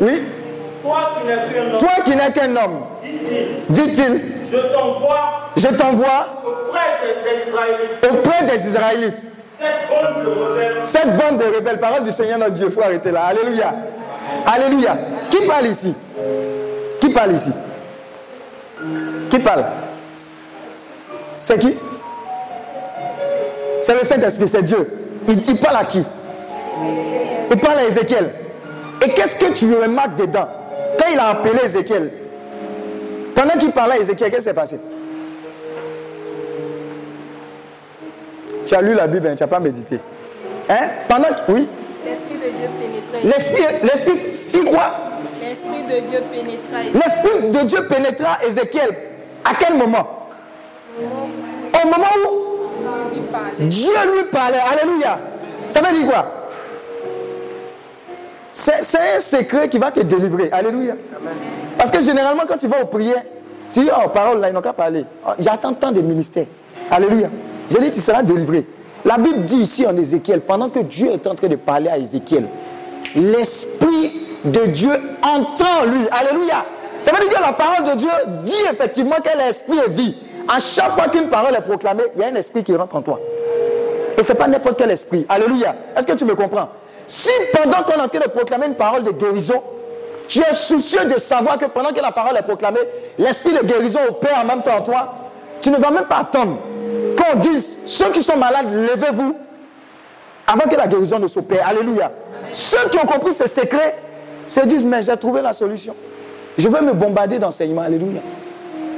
Oui? 0.00 0.22
Toi 1.78 1.88
qui 2.04 2.16
n'es 2.16 2.32
qu'un 2.32 2.56
homme. 2.56 2.84
Dit-il. 3.68 4.20
Je 4.50 4.58
t'envoie. 4.72 5.50
Je 5.56 5.68
t'envoie. 5.68 6.26
Auprès 8.02 8.46
des, 8.46 8.68
Israélites. 8.68 9.26
Cette 10.82 11.16
bande 11.16 11.38
de 11.38 11.56
rebelles. 11.56 11.78
Parole 11.78 12.02
du 12.02 12.12
Seigneur 12.12 12.38
notre 12.38 12.52
Dieu. 12.52 12.66
Il 12.68 12.72
faut 12.72 12.82
arrêter 12.82 13.10
là. 13.10 13.26
Alléluia. 13.26 13.74
Alléluia. 14.46 14.96
Qui 15.30 15.46
parle 15.46 15.66
ici? 15.66 15.94
Qui 17.00 17.08
parle 17.10 17.32
ici? 17.32 17.52
Qui 19.30 19.38
parle? 19.38 19.64
C'est 21.34 21.58
qui? 21.58 21.74
C'est 23.80 23.94
le 23.94 24.04
Saint-Esprit, 24.04 24.48
c'est 24.48 24.62
Dieu. 24.62 24.88
Il, 25.28 25.56
parle 25.58 25.76
à 25.76 25.84
qui? 25.84 26.04
Il 27.50 27.56
parle 27.58 27.78
à 27.78 27.84
Ézéchiel. 27.84 28.30
Et 29.04 29.08
qu'est-ce 29.10 29.36
que 29.36 29.52
tu 29.52 29.72
remarques 29.74 30.16
dedans 30.16 30.48
Quand 30.98 31.06
il 31.12 31.18
a 31.18 31.28
appelé 31.28 31.58
Ézéchiel, 31.64 32.10
pendant 33.34 33.54
qu'il 33.58 33.72
parlait 33.72 33.96
à 33.96 33.98
Ézéchiel, 33.98 34.30
qu'est-ce 34.30 34.42
qui 34.42 34.44
s'est 34.44 34.54
passé? 34.54 34.78
Tu 38.66 38.74
as 38.74 38.80
lu 38.80 38.94
la 38.94 39.06
Bible, 39.06 39.26
hein, 39.26 39.34
tu 39.36 39.42
n'as 39.42 39.48
pas 39.48 39.60
médité. 39.60 39.98
Hein? 40.68 40.88
Pendant 41.08 41.28
Oui? 41.48 41.68
L'Esprit 42.04 42.36
de 42.36 42.56
Dieu 42.56 42.68
pénétra. 42.80 43.36
L'Esprit, 43.36 43.62
l'Esprit 43.82 44.16
fit 44.16 44.70
quoi? 44.70 44.94
L'Esprit 45.40 45.82
de 45.82 46.06
Dieu 46.08 46.20
pénétra. 46.30 46.78
L'Esprit 46.94 47.48
de 47.48 47.66
Dieu 47.66 47.86
pénétra 47.86 48.38
Ézéchiel. 48.46 48.90
À 49.44 49.54
quel 49.58 49.76
moment? 49.76 50.28
Au 51.00 51.86
moment 51.86 52.06
où 52.24 52.52
Dieu 53.58 53.90
lui 54.14 54.24
parlait. 54.30 54.58
Alléluia. 54.58 55.18
Ça 55.68 55.80
veut 55.80 55.98
dire 55.98 56.06
quoi? 56.06 56.41
C'est, 58.52 59.16
un 59.16 59.20
secret 59.20 59.68
qui 59.68 59.78
va 59.78 59.90
te 59.90 60.00
délivrer. 60.00 60.50
Alléluia. 60.52 60.94
Parce 61.78 61.90
que 61.90 62.02
généralement, 62.02 62.42
quand 62.46 62.58
tu 62.58 62.66
vas 62.66 62.82
au 62.82 62.86
prières, 62.86 63.22
tu 63.72 63.80
dis, 63.80 63.90
oh, 63.90 64.08
parole, 64.08 64.40
là, 64.40 64.50
ils 64.50 64.52
n'ont 64.52 64.60
qu'à 64.60 64.72
parler. 64.72 65.04
Oh, 65.26 65.30
j'attends 65.38 65.72
tant 65.72 65.90
de 65.90 66.00
ministères. 66.00 66.46
Alléluia. 66.90 67.30
J'ai 67.70 67.78
dit, 67.78 67.90
tu 67.90 68.00
seras 68.00 68.22
délivré. 68.22 68.66
La 69.04 69.16
Bible 69.16 69.44
dit 69.44 69.56
ici 69.56 69.86
en 69.86 69.96
Ézéchiel, 69.96 70.42
pendant 70.42 70.68
que 70.68 70.80
Dieu 70.80 71.10
est 71.10 71.26
en 71.26 71.34
train 71.34 71.48
de 71.48 71.56
parler 71.56 71.88
à 71.88 71.98
Ézéchiel, 71.98 72.44
l'Esprit 73.16 74.12
de 74.44 74.66
Dieu 74.66 74.92
entend 75.22 75.84
lui. 75.86 76.06
Alléluia. 76.10 76.64
Ça 77.02 77.12
veut 77.12 77.28
dire 77.28 77.36
que 77.36 77.42
la 77.42 77.52
parole 77.52 77.90
de 77.90 77.98
Dieu 77.98 78.10
dit 78.44 78.54
effectivement 78.70 79.16
qu'elle 79.22 79.40
est 79.40 79.50
esprit 79.50 79.78
et 79.84 79.90
vie. 79.90 80.16
À 80.48 80.58
chaque 80.58 80.90
fois 80.90 81.08
qu'une 81.08 81.28
parole 81.28 81.54
est 81.54 81.60
proclamée, 81.60 82.04
il 82.14 82.20
y 82.20 82.24
a 82.24 82.28
un 82.28 82.34
esprit 82.34 82.62
qui 82.62 82.74
rentre 82.74 82.94
en 82.94 83.02
toi. 83.02 83.18
Et 84.18 84.22
ce 84.22 84.32
n'est 84.32 84.38
pas 84.38 84.46
n'importe 84.46 84.78
quel 84.78 84.90
esprit. 84.90 85.24
Alléluia. 85.28 85.74
Est-ce 85.96 86.06
que 86.06 86.12
tu 86.12 86.24
me 86.24 86.34
comprends? 86.34 86.68
Si 87.06 87.30
pendant 87.52 87.82
qu'on 87.82 87.92
est 87.92 88.04
en 88.04 88.08
train 88.08 88.20
de 88.20 88.28
proclamer 88.28 88.66
une 88.66 88.74
parole 88.74 89.02
de 89.02 89.10
guérison, 89.10 89.62
tu 90.28 90.40
es 90.40 90.54
soucieux 90.54 91.04
de 91.04 91.18
savoir 91.18 91.58
que 91.58 91.66
pendant 91.66 91.92
que 91.92 92.00
la 92.00 92.12
parole 92.12 92.36
est 92.36 92.42
proclamée, 92.42 92.80
l'esprit 93.18 93.52
de 93.52 93.66
guérison 93.66 94.00
opère 94.08 94.38
en 94.42 94.46
même 94.46 94.62
temps 94.62 94.76
en 94.78 94.82
toi, 94.82 95.14
tu 95.60 95.70
ne 95.70 95.76
vas 95.76 95.90
même 95.90 96.06
pas 96.06 96.18
attendre 96.18 96.58
qu'on 97.16 97.38
dise, 97.38 97.78
ceux 97.86 98.10
qui 98.10 98.22
sont 98.22 98.36
malades, 98.36 98.72
levez-vous 98.72 99.36
avant 100.46 100.68
que 100.68 100.76
la 100.76 100.86
guérison 100.86 101.18
ne 101.18 101.28
s'opère. 101.28 101.66
Alléluia. 101.68 102.10
Ceux 102.50 102.88
qui 102.90 102.98
ont 102.98 103.06
compris 103.06 103.32
ce 103.32 103.46
secret 103.46 103.96
se 104.46 104.60
disent, 104.60 104.84
mais 104.84 105.02
j'ai 105.02 105.16
trouvé 105.16 105.40
la 105.42 105.52
solution. 105.52 105.94
Je 106.58 106.68
vais 106.68 106.80
me 106.80 106.92
bombarder 106.92 107.38
d'enseignements. 107.38 107.82
Alléluia. 107.82 108.20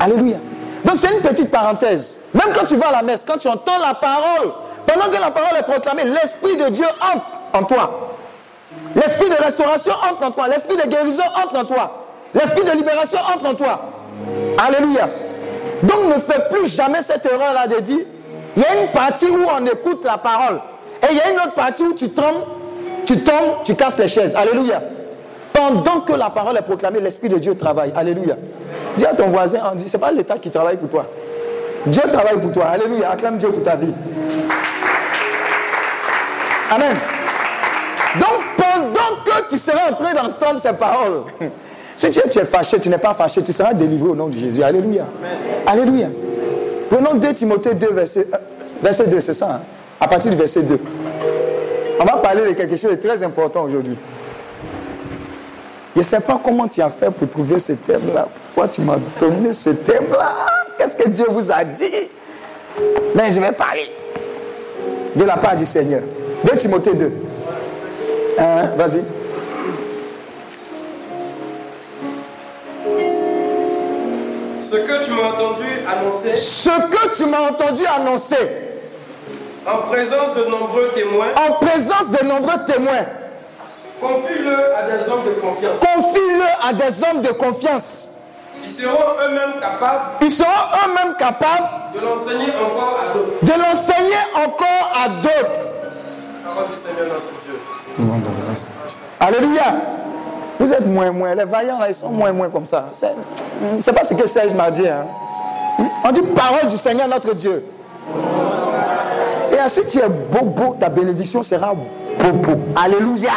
Alléluia. 0.01 0.39
Donc 0.85 0.97
c'est 0.97 1.13
une 1.13 1.21
petite 1.21 1.51
parenthèse. 1.51 2.15
Même 2.33 2.53
quand 2.55 2.67
tu 2.67 2.77
vas 2.77 2.89
à 2.89 2.93
la 2.93 3.03
messe, 3.03 3.23
quand 3.27 3.39
tu 3.39 3.49
entends 3.49 3.79
la 3.79 3.95
parole, 3.95 4.53
pendant 4.87 5.07
que 5.07 5.21
la 5.21 5.31
parole 5.31 5.57
est 5.59 5.63
proclamée, 5.63 6.05
l'Esprit 6.05 6.57
de 6.57 6.69
Dieu 6.71 6.87
entre 7.01 7.25
en 7.55 7.63
toi. 7.63 8.11
L'Esprit 8.95 9.31
de 9.31 9.43
restauration 9.43 9.93
entre 10.11 10.25
en 10.25 10.31
toi. 10.31 10.49
L'Esprit 10.49 10.77
de 10.77 10.83
guérison 10.83 11.23
entre 11.43 11.57
en 11.57 11.65
toi. 11.65 12.05
L'Esprit 12.35 12.65
de 12.65 12.73
libération 12.73 13.19
entre 13.35 13.47
en 13.47 13.55
toi. 13.55 13.81
Alléluia. 14.59 15.09
Donc 15.83 16.15
ne 16.15 16.21
fais 16.21 16.41
plus 16.51 16.69
jamais 16.75 17.03
cette 17.03 17.25
erreur-là 17.25 17.67
de 17.67 17.81
dire, 17.81 18.01
il 18.57 18.63
y 18.63 18.67
a 18.67 18.83
une 18.83 18.89
partie 18.89 19.27
où 19.27 19.45
on 19.45 19.67
écoute 19.67 20.05
la 20.05 20.19
parole. 20.19 20.61
Et 21.03 21.07
il 21.11 21.17
y 21.17 21.21
a 21.21 21.31
une 21.31 21.39
autre 21.39 21.55
partie 21.55 21.83
où 21.83 21.95
tu 21.95 22.09
tombes, 22.09 22.45
tu 23.07 23.19
tombes, 23.19 23.63
tu 23.65 23.75
casses 23.75 23.99
les 23.99 24.09
chaises. 24.09 24.35
Alléluia. 24.35 24.81
Pendant 25.53 26.01
que 26.01 26.13
la 26.13 26.31
parole 26.31 26.57
est 26.57 26.63
proclamée, 26.63 27.01
l'Esprit 27.01 27.29
de 27.29 27.39
Dieu 27.39 27.57
travaille. 27.57 27.93
Alléluia. 27.95 28.37
Dis 28.97 29.07
à 29.07 29.15
ton 29.15 29.29
voisin, 29.29 29.59
on 29.73 29.77
dit, 29.77 29.89
ce 29.89 29.97
n'est 29.97 30.01
pas 30.01 30.11
l'État 30.11 30.39
qui 30.39 30.51
travaille 30.51 30.77
pour 30.77 30.89
toi. 30.89 31.07
Dieu 31.87 32.03
travaille 32.13 32.39
pour 32.39 32.53
toi. 32.53 32.67
Alléluia. 32.67 33.11
Acclame 33.11 33.39
Dieu 33.39 33.51
pour 33.51 33.63
ta 33.63 33.77
vie. 33.77 33.93
Amen. 36.71 36.97
Donc, 38.19 38.41
pendant 38.57 39.25
que 39.25 39.49
tu 39.51 39.59
seras 39.59 39.91
en 39.91 39.95
train 39.95 40.15
d'entendre 40.15 40.61
ces 40.61 40.73
paroles, 40.73 41.25
si 41.97 42.11
tu 42.11 42.21
es, 42.21 42.45
fâché, 42.45 42.79
tu 42.81 42.89
n'es 42.89 42.99
pas 42.99 43.15
fâché, 43.15 43.43
tu 43.43 43.53
seras 43.53 43.73
délivré 43.73 44.11
au 44.11 44.15
nom 44.15 44.29
de 44.29 44.37
Jésus. 44.37 44.63
Alléluia. 44.63 45.07
Alléluia. 45.67 46.09
Prenons 46.91 47.15
2 47.15 47.35
Timothée 47.35 47.75
2, 47.75 47.91
verset, 47.93 48.27
euh, 48.33 48.37
verset 48.83 49.07
2, 49.07 49.21
c'est 49.21 49.35
ça. 49.35 49.55
Hein? 49.55 49.61
À 50.01 50.09
partir 50.09 50.31
du 50.31 50.37
verset 50.37 50.63
2. 50.63 50.79
On 52.01 52.05
va 52.05 52.17
parler 52.19 52.43
de 52.43 52.53
quelque 52.53 52.77
chose 52.77 52.91
de 52.91 52.97
très 52.97 53.23
important 53.23 53.65
aujourd'hui. 53.65 53.97
Je 55.95 56.01
ne 56.01 56.05
sais 56.05 56.21
pas 56.21 56.41
comment 56.45 56.67
tu 56.67 56.83
as 56.83 56.91
fait 56.91 57.11
pour 57.11 57.29
trouver 57.29 57.59
ce 57.61 57.73
thème-là. 57.73 58.29
Pourquoi 58.47 58.69
tu 58.69 58.81
m'as 58.81 58.99
donné 59.19 59.53
ce 59.53 59.71
thème-là? 59.71 60.35
Qu'est-ce 60.77 60.97
que 60.97 61.09
Dieu 61.09 61.27
vous 61.31 61.51
a 61.53 61.63
dit? 61.63 62.11
Mais 63.15 63.31
je 63.31 63.41
vais 63.41 63.53
parler 63.53 63.89
de 65.15 65.25
la 65.25 65.37
part 65.37 65.55
du 65.55 65.65
Seigneur. 65.65 66.03
2 66.45 66.57
Timothée 66.57 66.95
2. 66.95 67.13
Hein, 68.39 68.71
Vas-y. 68.77 69.05
Ce 74.61 74.77
que 74.77 75.05
tu 75.05 75.11
m'as 75.13 75.29
entendu 75.29 75.65
annoncer. 75.89 76.37
Ce 76.37 76.69
que 76.71 77.17
tu 77.17 77.27
m'as 77.27 77.49
entendu 77.51 77.83
annoncer. 77.87 78.61
En 79.67 79.79
présence 79.89 80.35
de 80.35 80.45
nombreux 80.45 80.91
témoins. 80.95 81.29
En 81.49 81.53
présence 81.65 82.11
de 82.11 82.25
nombreux 82.25 82.65
témoins. 82.67 83.07
Confie-le 84.01 84.57
à 84.77 84.83
des 84.83 85.11
hommes 85.11 85.25
de 85.25 85.41
confiance. 85.41 85.81
Confie-le 85.81 86.69
à 86.69 86.73
des 86.73 87.05
hommes 87.05 87.21
de 87.23 87.33
confiance. 87.33 88.09
Ils 88.65 88.71
seront 88.71 89.05
eux-mêmes 89.25 89.61
capables. 89.61 90.05
Ils 90.23 90.33
seront 90.33 90.49
eux-mêmes 90.49 91.15
capables. 91.17 91.69
De 91.95 92.01
l'enseigner 92.01 92.53
encore 92.61 93.01
à 93.01 93.15
d'autres. 93.15 93.45
De 93.45 93.53
l'enseigner 93.63 94.23
encore 94.35 94.93
à 95.05 95.09
d'autres. 95.09 95.61
Parole 96.45 96.65
du 96.69 96.77
Seigneur 96.77 97.15
notre 97.15 97.34
Dieu. 97.99 98.07
Alléluia. 99.21 99.63
Vous 100.59 100.73
êtes 100.73 100.87
moins 100.87 101.11
moins. 101.11 101.35
Les 101.35 101.45
vaillants 101.45 101.79
ils 101.87 101.95
sont 101.95 102.11
moins 102.11 102.33
moins 102.33 102.51
comme 102.51 102.67
ça. 102.67 102.91
C'est 103.81 103.93
pas 103.93 104.05
ce 104.05 104.15
que 104.15 104.27
Serge 104.27 104.53
m'a 104.53 104.71
dit. 104.71 104.87
Hein. 104.87 105.07
Hmm? 105.79 105.87
On 106.05 106.13
dit 106.13 106.23
parole 106.23 106.69
du 106.69 106.77
Seigneur 106.77 107.09
notre 107.09 107.35
Dieu. 107.35 107.65
Et 109.53 109.59
ainsi 109.59 109.87
tu 109.87 109.99
es 109.99 110.09
bobo, 110.09 110.77
ta 110.79 110.89
bénédiction 110.89 111.43
sera 111.43 111.73
bobo. 111.75 112.53
Alléluia. 112.77 113.33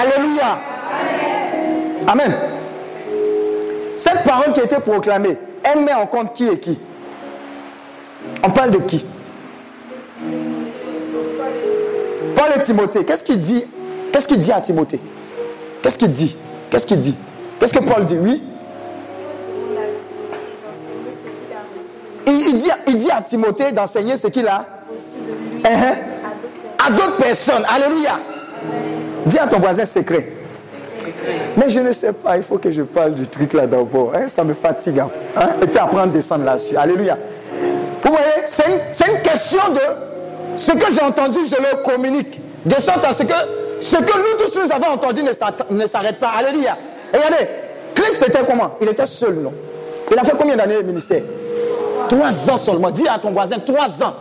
Alléluia. 0.00 0.58
Amen. 2.06 2.32
Cette 3.96 4.24
parole 4.24 4.52
qui 4.52 4.60
a 4.60 4.64
été 4.64 4.76
proclamée, 4.76 5.36
elle 5.62 5.80
met 5.84 5.94
en 5.94 6.06
compte 6.06 6.32
qui 6.32 6.46
est 6.48 6.58
qui. 6.58 6.78
On 8.44 8.50
parle 8.50 8.70
de 8.70 8.78
qui? 8.78 9.04
Paul 12.38 12.52
et 12.56 12.62
Timothée, 12.62 13.04
qu'est-ce 13.04 13.24
qu'il 13.24 13.40
dit? 13.40 13.64
Qu'est-ce 14.12 14.28
qu'il 14.28 14.38
dit 14.38 14.52
à 14.52 14.60
Timothée? 14.60 15.00
Qu'est-ce 15.82 15.98
qu'il 15.98 16.12
dit? 16.12 16.36
Qu'est-ce 16.70 16.86
qu'il 16.86 17.00
dit? 17.00 17.16
Qu'est-ce 17.58 17.74
que 17.74 17.82
Paul 17.82 18.04
dit? 18.04 18.16
Oui? 18.16 18.40
Il, 22.26 22.54
dit, 22.54 22.70
il 22.86 22.96
dit 22.96 23.10
à 23.10 23.22
Timothée 23.22 23.72
d'enseigner 23.72 24.16
ce 24.16 24.28
qu'il 24.28 24.46
a 24.46 24.64
uh-huh. 25.64 26.86
à 26.86 26.90
d'autres 26.90 27.16
personnes. 27.16 27.64
Alléluia. 27.68 28.20
Dis 29.26 29.38
à 29.38 29.48
ton 29.48 29.58
voisin 29.58 29.84
secret. 29.84 30.28
Mais 31.56 31.68
je 31.68 31.80
ne 31.80 31.92
sais 31.92 32.12
pas, 32.12 32.36
il 32.36 32.44
faut 32.44 32.58
que 32.58 32.70
je 32.70 32.82
parle 32.82 33.14
du 33.14 33.26
truc 33.26 33.52
là 33.52 33.66
d'abord. 33.66 34.12
Hein, 34.14 34.28
ça 34.28 34.44
me 34.44 34.54
fatigue. 34.54 35.00
Hein. 35.00 35.10
Et 35.60 35.66
puis 35.66 35.78
après, 35.78 36.02
on 36.02 36.06
descend 36.06 36.44
là-dessus. 36.44 36.76
Alléluia. 36.76 37.18
Vous 38.04 38.12
voyez, 38.12 38.46
c'est 38.46 38.64
une, 38.66 39.14
une, 39.14 39.22
question 39.22 39.60
de 39.72 40.07
ce 40.58 40.72
que 40.72 40.92
j'ai 40.92 41.02
entendu, 41.02 41.38
je 41.48 41.56
le 41.56 41.82
communique. 41.82 42.40
De 42.64 42.80
sorte 42.80 43.04
à 43.04 43.12
ce 43.12 43.22
que 43.22 43.32
ce 43.80 43.96
que 43.96 44.02
nous 44.02 44.44
tous 44.44 44.58
nous 44.58 44.72
avons 44.72 44.92
entendu 44.92 45.22
ne 45.22 45.86
s'arrête 45.86 46.18
pas. 46.18 46.30
Alléluia. 46.36 46.76
Et 47.14 47.16
regardez, 47.16 47.46
Christ 47.94 48.24
était 48.28 48.40
comment? 48.46 48.72
Il 48.80 48.88
était 48.88 49.06
seul, 49.06 49.34
non? 49.34 49.52
Il 50.10 50.18
a 50.18 50.24
fait 50.24 50.34
combien 50.36 50.56
d'années 50.56 50.78
au 50.78 50.82
ministère? 50.82 51.22
Trois 52.08 52.50
ans 52.50 52.56
seulement. 52.56 52.90
Dis 52.90 53.06
à 53.06 53.18
ton 53.18 53.30
voisin, 53.30 53.58
trois 53.60 54.02
ans. 54.02 54.14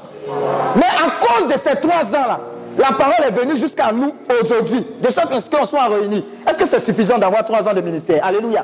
Mais 0.75 0.84
à 0.84 1.25
cause 1.25 1.48
de 1.48 1.58
ces 1.58 1.75
trois 1.77 2.03
ans-là, 2.15 2.39
la 2.77 2.96
parole 2.96 3.25
est 3.27 3.32
venue 3.32 3.58
jusqu'à 3.58 3.91
nous 3.91 4.13
aujourd'hui, 4.39 4.86
de 5.01 5.12
sorte 5.12 5.32
à 5.32 5.39
ce 5.39 5.50
qu'on 5.50 5.65
soit 5.65 5.86
réunis. 5.86 6.24
Est-ce 6.48 6.60
que 6.60 6.67
c'est 6.67 6.79
suffisant 6.79 7.17
d'avoir 7.17 7.44
trois 7.44 7.67
ans 7.67 7.74
de 7.74 7.82
ministère? 7.82 8.24
Alléluia. 8.24 8.63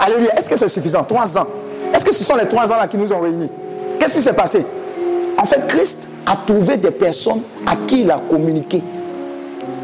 Alléluia. 0.00 0.36
Est-ce 0.36 0.50
que 0.50 0.56
c'est 0.56 0.68
suffisant? 0.68 1.04
Trois 1.04 1.38
ans. 1.38 1.46
Est-ce 1.94 2.04
que 2.04 2.12
ce 2.12 2.24
sont 2.24 2.34
les 2.34 2.48
trois 2.48 2.72
ans-là 2.72 2.88
qui 2.88 2.96
nous 2.96 3.12
ont 3.12 3.20
réunis? 3.20 3.50
Qu'est-ce 4.00 4.16
qui 4.16 4.22
s'est 4.22 4.32
passé? 4.32 4.66
En 5.38 5.44
fait, 5.44 5.66
Christ 5.68 6.10
a 6.26 6.36
trouvé 6.36 6.76
des 6.76 6.90
personnes 6.90 7.42
à 7.66 7.76
qui 7.86 8.02
il 8.02 8.10
a 8.10 8.20
communiqué. 8.28 8.82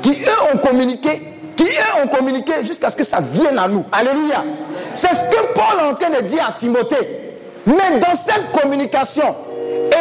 Qui 0.03 0.11
eux 0.11 0.55
ont 0.55 0.59
communiqué, 0.59 1.23
qui 1.57 1.65
eux 1.65 2.03
ont 2.05 2.09
communiqué 2.09 2.53
jusqu'à 2.65 2.91
ce 2.91 2.97
que 2.97 3.05
ça 3.05 3.21
vienne 3.21 3.59
à 3.59 3.69
nous. 3.69 3.85
Alléluia. 3.93 4.43
C'est 4.97 5.15
ce 5.15 5.25
que 5.31 5.53
Paul 5.55 5.79
est 5.81 5.91
en 5.93 5.95
train 5.95 6.11
de 6.11 6.27
dire 6.27 6.45
à 6.47 6.53
Timothée. 6.53 7.33
Mais 7.67 7.99
dans 8.01 8.15
cette 8.15 8.53
communication 8.61 9.35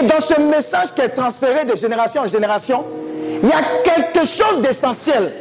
et 0.01 0.05
dans 0.05 0.19
ce 0.19 0.39
message 0.41 0.93
qui 0.93 1.01
est 1.01 1.09
transféré 1.09 1.65
de 1.65 1.75
génération 1.75 2.23
en 2.23 2.27
génération, 2.27 2.83
il 3.41 3.47
y 3.47 3.51
a 3.51 3.61
quelque 3.83 4.25
chose 4.25 4.59
d'essentiel 4.61 5.31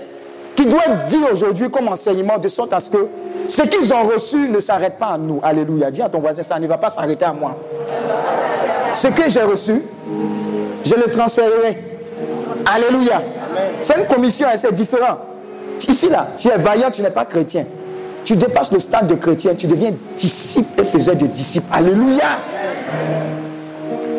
qui 0.55 0.67
doit 0.67 0.83
être 0.87 1.07
dit 1.07 1.21
aujourd'hui 1.33 1.71
comme 1.71 1.89
enseignement 1.89 2.39
de 2.39 2.49
sorte 2.49 2.73
à 2.73 2.81
ce 2.81 2.91
que 2.91 3.09
ce 3.49 3.63
qu'ils 3.63 3.93
ont 3.93 4.05
reçu 4.05 4.37
ne 4.37 4.61
s'arrête 4.61 4.99
pas 4.99 5.07
à 5.07 5.19
nous. 5.19 5.41
Alléluia. 5.43 5.91
Dis 5.91 6.03
à 6.03 6.09
ton 6.09 6.21
voisin, 6.21 6.43
ça 6.43 6.59
ne 6.59 6.67
va 6.67 6.79
pas 6.79 6.91
s'arrêter 6.91 7.25
à 7.25 7.33
moi. 7.33 7.57
Ce 8.93 9.09
que 9.09 9.29
j'ai 9.29 9.43
reçu, 9.43 9.83
je 10.85 10.95
le 10.95 11.11
transférerai. 11.11 11.79
Alléluia. 12.67 13.23
C'est 13.81 13.99
une 13.99 14.07
commission, 14.07 14.47
c'est 14.57 14.75
différent. 14.75 15.19
Ici, 15.89 16.09
là, 16.09 16.29
tu 16.39 16.49
es 16.49 16.57
vaillant, 16.57 16.91
tu 16.91 17.03
n'es 17.03 17.11
pas 17.11 17.25
chrétien. 17.25 17.65
Tu 18.25 18.37
dépasses 18.37 18.71
le 18.71 18.79
stade 18.79 19.09
de 19.09 19.15
chrétien, 19.15 19.55
tu 19.55 19.67
deviens 19.67 19.93
disciple 20.17 20.81
et 20.81 20.85
faiseur 20.85 21.17
de 21.17 21.27
disciples. 21.27 21.67
Alléluia. 21.73 22.39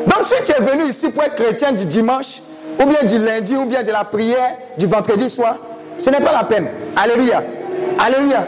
Donc 0.05 0.23
si 0.23 0.35
tu 0.43 0.51
es 0.51 0.61
venu 0.61 0.89
ici 0.89 1.09
pour 1.09 1.23
être 1.23 1.35
chrétien 1.35 1.71
du 1.71 1.85
dimanche, 1.85 2.41
ou 2.79 2.85
bien 2.85 3.03
du 3.07 3.23
lundi, 3.23 3.55
ou 3.55 3.65
bien 3.65 3.83
de 3.83 3.91
la 3.91 4.03
prière 4.03 4.57
du 4.77 4.87
vendredi 4.87 5.29
soir, 5.29 5.55
ce 5.97 6.09
n'est 6.09 6.19
pas 6.19 6.33
la 6.33 6.43
peine. 6.43 6.67
Alléluia. 6.95 7.43
Alléluia. 7.97 8.45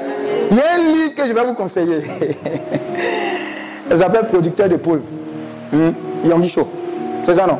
Il 0.51 0.57
y 0.57 0.59
a 0.59 0.73
un 0.75 0.93
livre 0.93 1.15
que 1.15 1.25
je 1.25 1.33
vais 1.33 1.45
vous 1.45 1.53
conseiller. 1.53 2.01
Ça 3.89 3.97
s'appelle 3.97 4.27
Producteur 4.27 4.67
de 4.67 4.75
pauvres. 4.75 5.03
Show. 6.47 6.67
C'est 7.25 7.33
ça, 7.33 7.47
non 7.47 7.57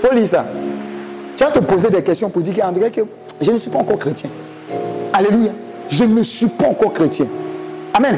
faut 0.00 0.14
lire 0.14 0.26
ça. 0.26 0.46
Tu 1.36 1.44
vas 1.44 1.50
te 1.50 1.58
poser 1.58 1.90
des 1.90 2.02
questions 2.02 2.30
pour 2.30 2.40
dire 2.40 2.54
qu'André, 2.54 2.90
que 2.90 3.02
je 3.40 3.50
ne 3.52 3.56
suis 3.58 3.70
pas 3.70 3.78
encore 3.78 3.98
chrétien. 3.98 4.30
Alléluia 5.12 5.52
je 5.90 6.04
ne 6.04 6.22
suis 6.22 6.46
pas 6.46 6.66
encore 6.66 6.92
chrétien. 6.92 7.26
Amen. 7.92 8.16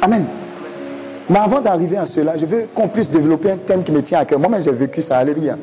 Amen. 0.00 0.24
Mais 1.30 1.38
avant 1.38 1.60
d'arriver 1.60 1.96
à 1.96 2.06
cela, 2.06 2.36
je 2.36 2.44
veux 2.44 2.66
qu'on 2.74 2.88
puisse 2.88 3.08
développer 3.08 3.52
un 3.52 3.56
thème 3.56 3.84
qui 3.84 3.92
me 3.92 4.02
tient 4.02 4.18
à 4.18 4.24
cœur. 4.24 4.40
Moi-même, 4.40 4.62
j'ai 4.62 4.72
vécu 4.72 5.00
ça. 5.00 5.18
Alléluia. 5.18 5.56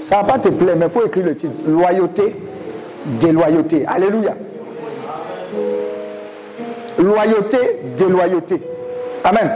Ça 0.00 0.16
ne 0.16 0.22
va 0.22 0.32
pas 0.32 0.38
te 0.38 0.48
plaire, 0.48 0.76
mais 0.76 0.86
il 0.86 0.90
faut 0.90 1.04
écrire 1.04 1.26
le 1.26 1.36
titre. 1.36 1.52
Loyauté, 1.68 2.34
déloyauté. 3.20 3.84
Alléluia. 3.86 4.34
Loyauté, 6.98 7.58
déloyauté. 7.98 8.62
Amen. 9.24 9.50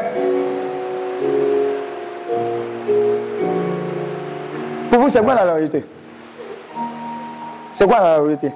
Vous, 5.04 5.10
c'est 5.10 5.22
quoi 5.22 5.34
la 5.34 5.44
loyauté 5.44 5.84
C'est 7.72 7.86
quoi 7.86 8.00
la 8.00 8.18
loyauté 8.18 8.52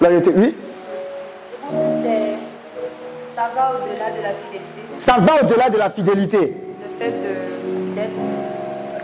la 0.00 0.08
vérité, 0.10 0.32
oui? 0.36 0.56
Ça 3.34 3.50
va 3.54 3.72
au-delà 3.72 4.10
de 4.10 4.22
la 4.22 4.30
fidélité. 4.30 4.82
Ça 4.96 5.16
va 5.18 5.42
au-delà 5.42 5.70
de 5.70 5.76
la 5.76 5.90
fidélité. 5.90 6.38
Le 6.38 7.04
fait 7.04 7.12
d'être 7.96 8.10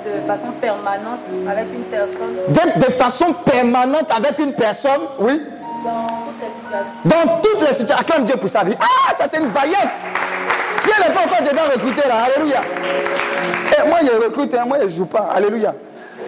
de, 0.05 0.27
façon 0.29 0.53
permanente 0.61 1.21
avec 1.51 1.67
une 1.75 1.83
personne. 1.83 2.37
D'être 2.49 2.79
de 2.79 2.93
façon 2.93 3.33
permanente 3.33 4.09
avec 4.17 4.39
une 4.39 4.53
personne, 4.53 5.01
oui? 5.19 5.43
Dans 5.85 6.07
toutes 6.07 6.41
les 6.41 6.49
situations. 6.49 7.01
Dans 7.05 7.41
toutes 7.43 7.61
les 7.69 7.75
situations. 7.75 7.97
Acclame 8.01 8.25
Dieu 8.25 8.37
pour 8.37 8.49
sa 8.49 8.63
vie. 8.63 8.77
Ah, 8.79 9.15
ça 9.19 9.27
c'est 9.29 9.39
une 9.39 9.49
vaillante. 9.49 9.97
Si 10.79 10.91
elle 10.97 11.09
n'est 11.09 11.15
pas 11.15 11.23
encore 11.25 11.43
dedans 11.43 11.63
recrutée 11.73 12.09
là, 12.09 12.25
Alléluia. 12.25 12.61
Et 12.61 13.81
eh, 13.85 13.89
moi, 13.89 13.99
je 14.03 14.25
recrute, 14.25 14.55
hein, 14.55 14.65
moi, 14.67 14.79
je 14.81 14.85
ne 14.85 14.89
joue 14.91 15.07
pas. 15.07 15.31
Alléluia. 15.35 15.75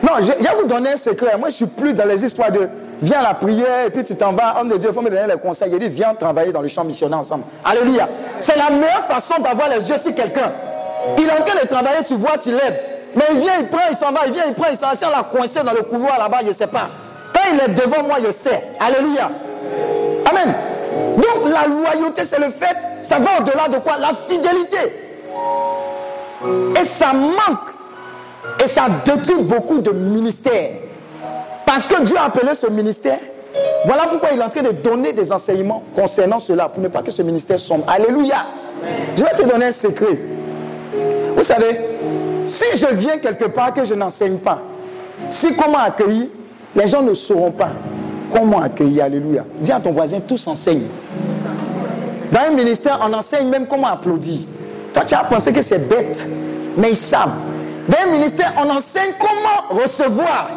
Non, 0.02 0.12
je, 0.20 0.26
vais 0.32 0.54
vous 0.60 0.66
donner 0.66 0.92
un 0.92 0.96
secret. 0.96 1.36
Moi, 1.38 1.48
je 1.48 1.54
ne 1.54 1.56
suis 1.56 1.66
plus 1.66 1.94
dans 1.94 2.06
les 2.06 2.24
histoires 2.24 2.50
de 2.50 2.68
viens 3.02 3.20
à 3.20 3.22
la 3.22 3.34
prière 3.34 3.86
et 3.86 3.90
puis 3.90 4.04
tu 4.04 4.16
t'en 4.16 4.32
vas. 4.32 4.60
Homme 4.60 4.68
de 4.68 4.76
Dieu, 4.76 4.90
il 4.90 4.94
faut 4.94 5.02
me 5.02 5.10
donner 5.10 5.26
les 5.26 5.38
conseils. 5.40 5.70
Il 5.72 5.78
dit, 5.78 5.88
viens 5.88 6.14
travailler 6.14 6.52
dans 6.52 6.60
le 6.60 6.68
champ 6.68 6.84
missionnaire 6.84 7.18
ensemble. 7.18 7.44
Alléluia. 7.64 8.08
C'est 8.40 8.56
la 8.56 8.70
meilleure 8.70 9.04
façon 9.06 9.40
d'avoir 9.40 9.68
les 9.68 9.88
yeux 9.88 9.98
sur 9.98 10.14
quelqu'un. 10.14 10.52
Il 11.18 11.24
est 11.24 11.32
en 11.32 11.44
train 11.44 11.60
de 11.60 11.66
travailler, 11.66 12.04
tu 12.06 12.14
vois, 12.14 12.38
tu 12.38 12.50
lèves. 12.50 12.80
Mais 13.14 13.24
il 13.32 13.38
vient, 13.40 13.52
il 13.60 13.66
prend, 13.68 13.80
il 13.90 13.96
s'en 13.96 14.12
va, 14.12 14.26
il 14.26 14.32
vient, 14.32 14.44
il 14.48 14.54
prend, 14.54 14.70
il 14.70 14.76
s'en 14.76 14.88
va. 14.88 15.16
L'a 15.16 15.24
coincé 15.24 15.60
dans 15.64 15.72
le 15.72 15.82
couloir 15.82 16.18
là-bas, 16.18 16.38
je 16.42 16.48
ne 16.48 16.52
sais 16.52 16.66
pas. 16.66 16.88
Quand 17.32 17.40
il 17.52 17.60
est 17.60 17.74
devant 17.74 18.02
moi, 18.02 18.16
je 18.24 18.32
sais. 18.32 18.62
Alléluia. 18.80 19.30
Amen. 20.30 20.54
Donc 21.16 21.52
la 21.52 21.66
loyauté, 21.66 22.24
c'est 22.24 22.38
le 22.38 22.50
fait, 22.50 22.76
ça 23.02 23.18
va 23.18 23.40
au-delà 23.40 23.68
de 23.68 23.78
quoi? 23.78 23.96
La 23.98 24.10
fidélité. 24.28 24.76
Et 26.78 26.84
ça 26.84 27.12
manque. 27.12 27.75
Et 28.62 28.68
ça 28.68 28.86
détruit 29.04 29.42
beaucoup 29.42 29.78
de 29.78 29.90
ministères. 29.90 30.70
Parce 31.64 31.86
que 31.86 32.02
Dieu 32.02 32.16
a 32.16 32.24
appelé 32.24 32.54
ce 32.54 32.68
ministère. 32.68 33.18
Voilà 33.84 34.04
pourquoi 34.04 34.30
il 34.32 34.40
est 34.40 34.44
en 34.44 34.48
train 34.48 34.62
de 34.62 34.70
donner 34.70 35.12
des 35.12 35.30
enseignements 35.32 35.82
concernant 35.94 36.38
cela, 36.38 36.68
pour 36.68 36.82
ne 36.82 36.88
pas 36.88 37.02
que 37.02 37.10
ce 37.10 37.22
ministère 37.22 37.58
sombre. 37.58 37.84
Alléluia. 37.88 38.46
Je 39.16 39.22
vais 39.22 39.30
te 39.30 39.42
donner 39.48 39.66
un 39.66 39.72
secret. 39.72 40.18
Vous 41.36 41.42
savez, 41.42 41.78
si 42.46 42.78
je 42.78 42.86
viens 42.94 43.18
quelque 43.18 43.46
part 43.46 43.74
que 43.74 43.84
je 43.84 43.94
n'enseigne 43.94 44.38
pas, 44.38 44.60
si 45.30 45.54
comment 45.56 45.78
accueillir, 45.78 46.26
les 46.74 46.86
gens 46.86 47.02
ne 47.02 47.14
sauront 47.14 47.50
pas 47.50 47.70
comment 48.30 48.60
accueillir. 48.60 49.04
Alléluia. 49.04 49.44
Dis 49.60 49.72
à 49.72 49.80
ton 49.80 49.92
voisin, 49.92 50.20
tous 50.20 50.46
enseignent. 50.46 50.88
Dans 52.32 52.40
un 52.40 52.50
ministère, 52.50 53.00
on 53.02 53.12
enseigne 53.12 53.48
même 53.48 53.66
comment 53.66 53.88
applaudir. 53.88 54.40
Toi, 54.92 55.04
tu 55.04 55.14
as 55.14 55.24
pensé 55.24 55.52
que 55.52 55.62
c'est 55.62 55.88
bête, 55.88 56.26
mais 56.76 56.90
ils 56.90 56.96
savent. 56.96 57.30
Dans 57.88 57.98
un 58.06 58.12
ministère, 58.12 58.52
on 58.58 58.70
enseigne 58.70 59.12
comment 59.18 59.80
recevoir. 59.82 60.50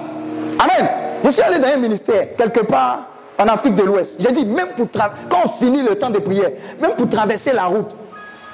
Amen. 0.59 0.89
Je 1.23 1.29
suis 1.29 1.41
allé 1.41 1.59
dans 1.59 1.67
un 1.67 1.77
ministère, 1.77 2.35
quelque 2.37 2.61
part 2.61 2.99
en 3.37 3.47
Afrique 3.47 3.75
de 3.75 3.83
l'Ouest. 3.83 4.17
J'ai 4.19 4.31
dit, 4.31 4.45
même 4.45 4.69
pour 4.75 4.87
quand 4.91 5.37
on 5.45 5.49
finit 5.49 5.81
le 5.81 5.95
temps 5.95 6.09
de 6.09 6.19
prière, 6.19 6.51
même 6.81 6.91
pour 6.91 7.07
traverser 7.07 7.53
la 7.53 7.65
route, 7.65 7.91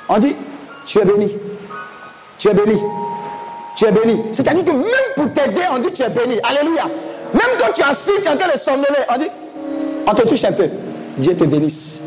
on 0.10 0.18
dit, 0.18 0.36
tu 0.86 1.00
es 1.00 1.06
béni. 1.06 1.32
Tu 2.38 2.50
es 2.50 2.54
béni. 2.54 2.80
Tu 3.76 3.86
es 3.86 3.92
béni. 3.92 4.22
C'est-à-dire 4.32 4.66
que 4.66 4.72
même 4.72 4.86
pour 5.16 5.32
t'aider, 5.34 5.62
on 5.74 5.80
dit, 5.80 5.92
tu 5.92 6.04
es 6.04 6.10
béni. 6.10 6.40
Alléluia. 6.44 6.84
Même 7.34 7.58
quand 7.60 7.74
tu 7.74 7.82
es 7.82 7.84
assis, 7.84 8.12
tu 8.18 8.24
es 8.24 8.30
en 8.30 8.38
train 8.38 8.52
de 8.54 8.58
somnoler, 8.58 8.86
on 9.10 9.18
dit, 9.18 9.30
on 10.08 10.14
te 10.14 10.22
touche 10.28 10.44
un 10.44 10.52
peu. 10.52 10.70
Dieu 11.18 11.36
te 11.36 11.44
bénisse. 11.46 12.04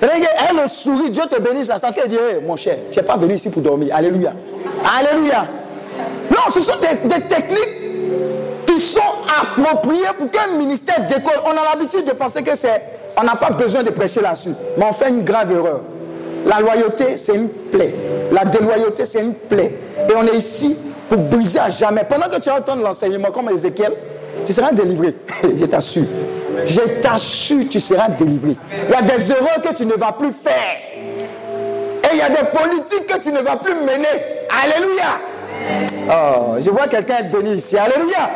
Elle 0.00 0.56
le 0.56 0.68
sourit, 0.68 1.10
Dieu 1.10 1.22
te 1.28 1.40
bénisse. 1.40 1.68
La 1.68 1.78
santé 1.78 2.02
dit, 2.06 2.16
mon 2.46 2.56
cher, 2.56 2.76
tu 2.92 2.98
n'es 2.98 3.04
pas 3.04 3.16
venu 3.16 3.34
ici 3.34 3.48
pour 3.48 3.62
dormir. 3.62 3.94
Alléluia. 3.94 4.34
Alléluia. 4.98 5.46
Non, 6.34 6.50
ce 6.50 6.60
sont 6.60 6.78
des 6.80 7.20
techniques 7.20 8.66
qui 8.66 8.80
sont 8.80 9.00
appropriés 9.40 10.06
pour 10.18 10.30
qu'un 10.30 10.56
ministère 10.58 11.06
décolle. 11.06 11.40
On 11.44 11.50
a 11.50 11.74
l'habitude 11.74 12.04
de 12.04 12.12
penser 12.12 12.42
que 12.42 12.54
c'est. 12.56 12.82
On 13.16 13.22
n'a 13.22 13.36
pas 13.36 13.50
besoin 13.50 13.82
de 13.82 13.90
prêcher 13.90 14.20
là-dessus. 14.20 14.50
Mais 14.76 14.84
on 14.88 14.92
fait 14.92 15.08
une 15.08 15.22
grave 15.22 15.52
erreur. 15.52 15.80
La 16.46 16.60
loyauté, 16.60 17.16
c'est 17.16 17.36
une 17.36 17.48
plaie. 17.48 17.94
La 18.32 18.44
déloyauté, 18.44 19.06
c'est 19.06 19.20
une 19.20 19.34
plaie. 19.34 19.74
Et 20.08 20.12
on 20.16 20.26
est 20.26 20.36
ici 20.36 20.76
pour 21.08 21.18
briser 21.18 21.58
à 21.60 21.70
jamais. 21.70 22.04
Pendant 22.08 22.28
que 22.28 22.40
tu 22.40 22.50
entends 22.50 22.74
l'enseignement 22.76 23.30
comme 23.30 23.50
Ézéchiel, 23.50 23.92
tu 24.44 24.52
seras 24.52 24.72
délivré. 24.72 25.14
Je 25.56 25.64
t'assure. 25.64 26.04
Je 26.66 26.80
t'assure, 27.00 27.64
tu 27.70 27.80
seras 27.80 28.08
délivré. 28.08 28.56
Il 28.88 28.92
y 28.92 28.94
a 28.94 29.02
des 29.02 29.30
erreurs 29.30 29.62
que 29.62 29.74
tu 29.74 29.86
ne 29.86 29.94
vas 29.94 30.12
plus 30.12 30.32
faire. 30.32 30.52
Et 32.02 32.08
il 32.12 32.18
y 32.18 32.22
a 32.22 32.28
des 32.28 32.48
politiques 32.48 33.06
que 33.06 33.22
tu 33.22 33.32
ne 33.32 33.40
vas 33.40 33.56
plus 33.56 33.74
mener. 33.74 34.08
Alléluia. 34.64 35.18
Oh, 36.10 36.56
je 36.58 36.70
vois 36.70 36.86
quelqu'un 36.86 37.18
être 37.18 37.30
béni 37.30 37.54
ici. 37.54 37.76
Alléluia. 37.78 38.30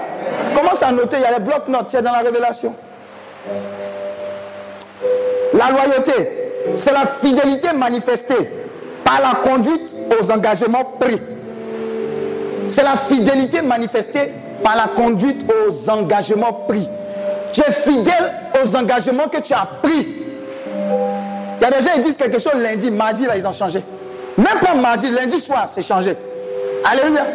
Commence 0.54 0.82
à 0.82 0.90
noter, 0.90 1.16
il 1.18 1.22
y 1.22 1.24
a 1.24 1.38
les 1.38 1.44
blocs-notes, 1.44 1.88
tu 1.88 2.02
dans 2.02 2.12
la 2.12 2.18
révélation. 2.18 2.74
La 5.54 5.70
loyauté, 5.70 6.12
c'est 6.74 6.92
la 6.92 7.06
fidélité 7.06 7.72
manifestée 7.72 8.50
par 9.04 9.20
la 9.20 9.48
conduite 9.48 9.94
aux 10.18 10.30
engagements 10.30 10.84
pris. 10.98 11.20
C'est 12.68 12.82
la 12.82 12.96
fidélité 12.96 13.62
manifestée 13.62 14.32
par 14.62 14.76
la 14.76 14.88
conduite 14.88 15.50
aux 15.50 15.90
engagements 15.90 16.52
pris. 16.52 16.88
Tu 17.52 17.60
es 17.60 17.72
fidèle 17.72 18.32
aux 18.62 18.76
engagements 18.76 19.28
que 19.28 19.38
tu 19.38 19.54
as 19.54 19.68
pris. 19.82 20.06
Il 21.60 21.62
y 21.62 21.64
a 21.64 21.70
des 21.70 21.84
gens 21.84 21.94
qui 21.94 22.00
disent 22.00 22.16
quelque 22.16 22.38
chose 22.38 22.54
lundi, 22.54 22.90
mardi, 22.90 23.26
là, 23.26 23.36
ils 23.36 23.46
ont 23.46 23.52
changé. 23.52 23.82
Même 24.36 24.58
pas 24.60 24.74
mardi, 24.74 25.10
lundi 25.10 25.40
soir, 25.40 25.66
c'est 25.68 25.82
changé. 25.82 26.14
Alléluia. 26.84 27.26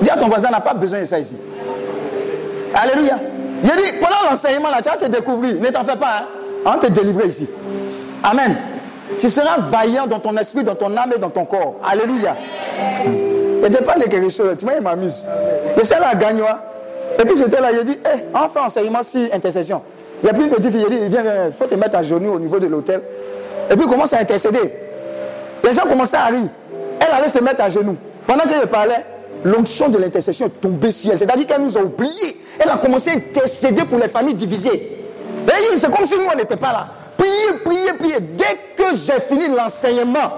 Dis 0.00 0.10
à 0.10 0.16
ton 0.16 0.28
voisin, 0.28 0.50
n'a 0.50 0.60
pas 0.60 0.74
besoin 0.74 1.00
de 1.00 1.04
ça 1.04 1.18
ici. 1.18 1.36
Alléluia. 2.74 3.14
A 3.14 3.76
dit, 3.76 3.92
pendant 4.00 4.30
l'enseignement, 4.30 4.70
là, 4.70 4.78
tu 4.82 4.88
vas 4.88 4.96
te 4.96 5.04
découvrir. 5.06 5.60
Ne 5.60 5.68
t'en 5.68 5.84
fais 5.84 5.96
pas. 5.96 6.28
Hein? 6.66 6.72
On 6.74 6.78
te 6.78 6.86
délivrer 6.86 7.28
ici. 7.28 7.48
Amen. 8.22 8.56
Tu 9.18 9.28
seras 9.30 9.58
vaillant 9.70 10.06
dans 10.06 10.18
ton 10.18 10.36
esprit, 10.36 10.64
dans 10.64 10.74
ton 10.74 10.96
âme 10.96 11.12
et 11.14 11.18
dans 11.18 11.30
ton 11.30 11.44
corps. 11.44 11.76
Alléluia. 11.84 12.36
Il 13.64 13.70
te 13.70 13.82
parle 13.84 14.00
de 14.00 14.08
quelque 14.08 14.30
chose. 14.30 14.56
Tu 14.58 14.64
vois, 14.64 14.74
il 14.74 14.82
m'amuse. 14.82 15.24
Je 15.76 15.84
suis 15.84 15.94
là 15.94 16.08
à. 16.08 16.72
Et 17.20 17.24
puis 17.24 17.36
j'étais 17.36 17.60
là, 17.60 17.70
il 17.72 17.84
dit, 17.84 17.92
hé, 17.92 18.24
on 18.34 18.48
fait 18.48 18.58
enseignement 18.58 19.02
sur 19.02 19.32
intercession. 19.32 19.82
Il 20.22 20.26
y 20.26 20.30
a 20.30 20.32
plus 20.32 20.44
une 20.44 20.50
petite 20.50 20.70
fille, 20.70 20.86
il 20.88 20.98
dit, 20.98 21.08
viens, 21.08 21.22
il 21.48 21.52
faut 21.52 21.66
te 21.66 21.74
mettre 21.74 21.96
à 21.96 22.02
genoux 22.02 22.34
au 22.34 22.38
niveau 22.38 22.58
de 22.58 22.66
l'hôtel. 22.66 23.02
Et 23.70 23.76
puis 23.76 23.86
commence 23.86 24.12
à 24.12 24.18
intercéder. 24.18 24.72
Les 25.62 25.72
gens 25.72 25.82
commençaient 25.82 26.16
à 26.16 26.26
rire. 26.26 26.48
Elle 27.00 27.14
allait 27.14 27.28
se 27.28 27.38
mettre 27.40 27.62
à 27.62 27.68
genoux. 27.68 27.96
Pendant 28.26 28.44
qu'elle 28.44 28.66
parlait, 28.68 29.04
l'onction 29.44 29.88
de 29.88 29.98
l'intercession 29.98 30.46
est 30.46 30.60
tombée 30.60 30.90
sur 30.90 31.12
elle. 31.12 31.18
C'est-à-dire 31.18 31.46
qu'elle 31.46 31.62
nous 31.62 31.76
a 31.76 31.82
oubliés. 31.82 32.36
Elle 32.58 32.68
a 32.68 32.76
commencé 32.76 33.10
à 33.10 33.14
intercéder 33.14 33.84
pour 33.84 33.98
les 33.98 34.08
familles 34.08 34.34
divisées. 34.34 34.98
C'est 35.76 35.90
comme 35.90 36.06
si 36.06 36.14
nous, 36.14 36.26
on 36.32 36.36
n'était 36.36 36.56
pas 36.56 36.72
là. 36.72 36.86
Priez, 37.16 37.58
priez, 37.64 37.92
priez. 37.98 38.20
Dès 38.20 38.56
que 38.76 38.94
j'ai 38.94 39.20
fini 39.20 39.48
l'enseignement, 39.48 40.30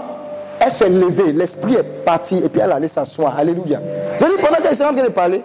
elle 0.60 0.70
s'est 0.70 0.88
levée, 0.88 1.32
l'esprit 1.32 1.74
est 1.74 1.82
parti 1.82 2.38
et 2.38 2.48
puis 2.48 2.60
elle 2.62 2.72
allait 2.72 2.88
s'asseoir. 2.88 3.36
Alléluia. 3.38 3.80
J'ai 4.18 4.26
dit, 4.26 4.32
pendant 4.40 4.62
qu'elle 4.62 4.74
s'est 4.74 4.84
en 4.84 4.92
train 4.92 5.02
de 5.02 5.08
parler, 5.08 5.42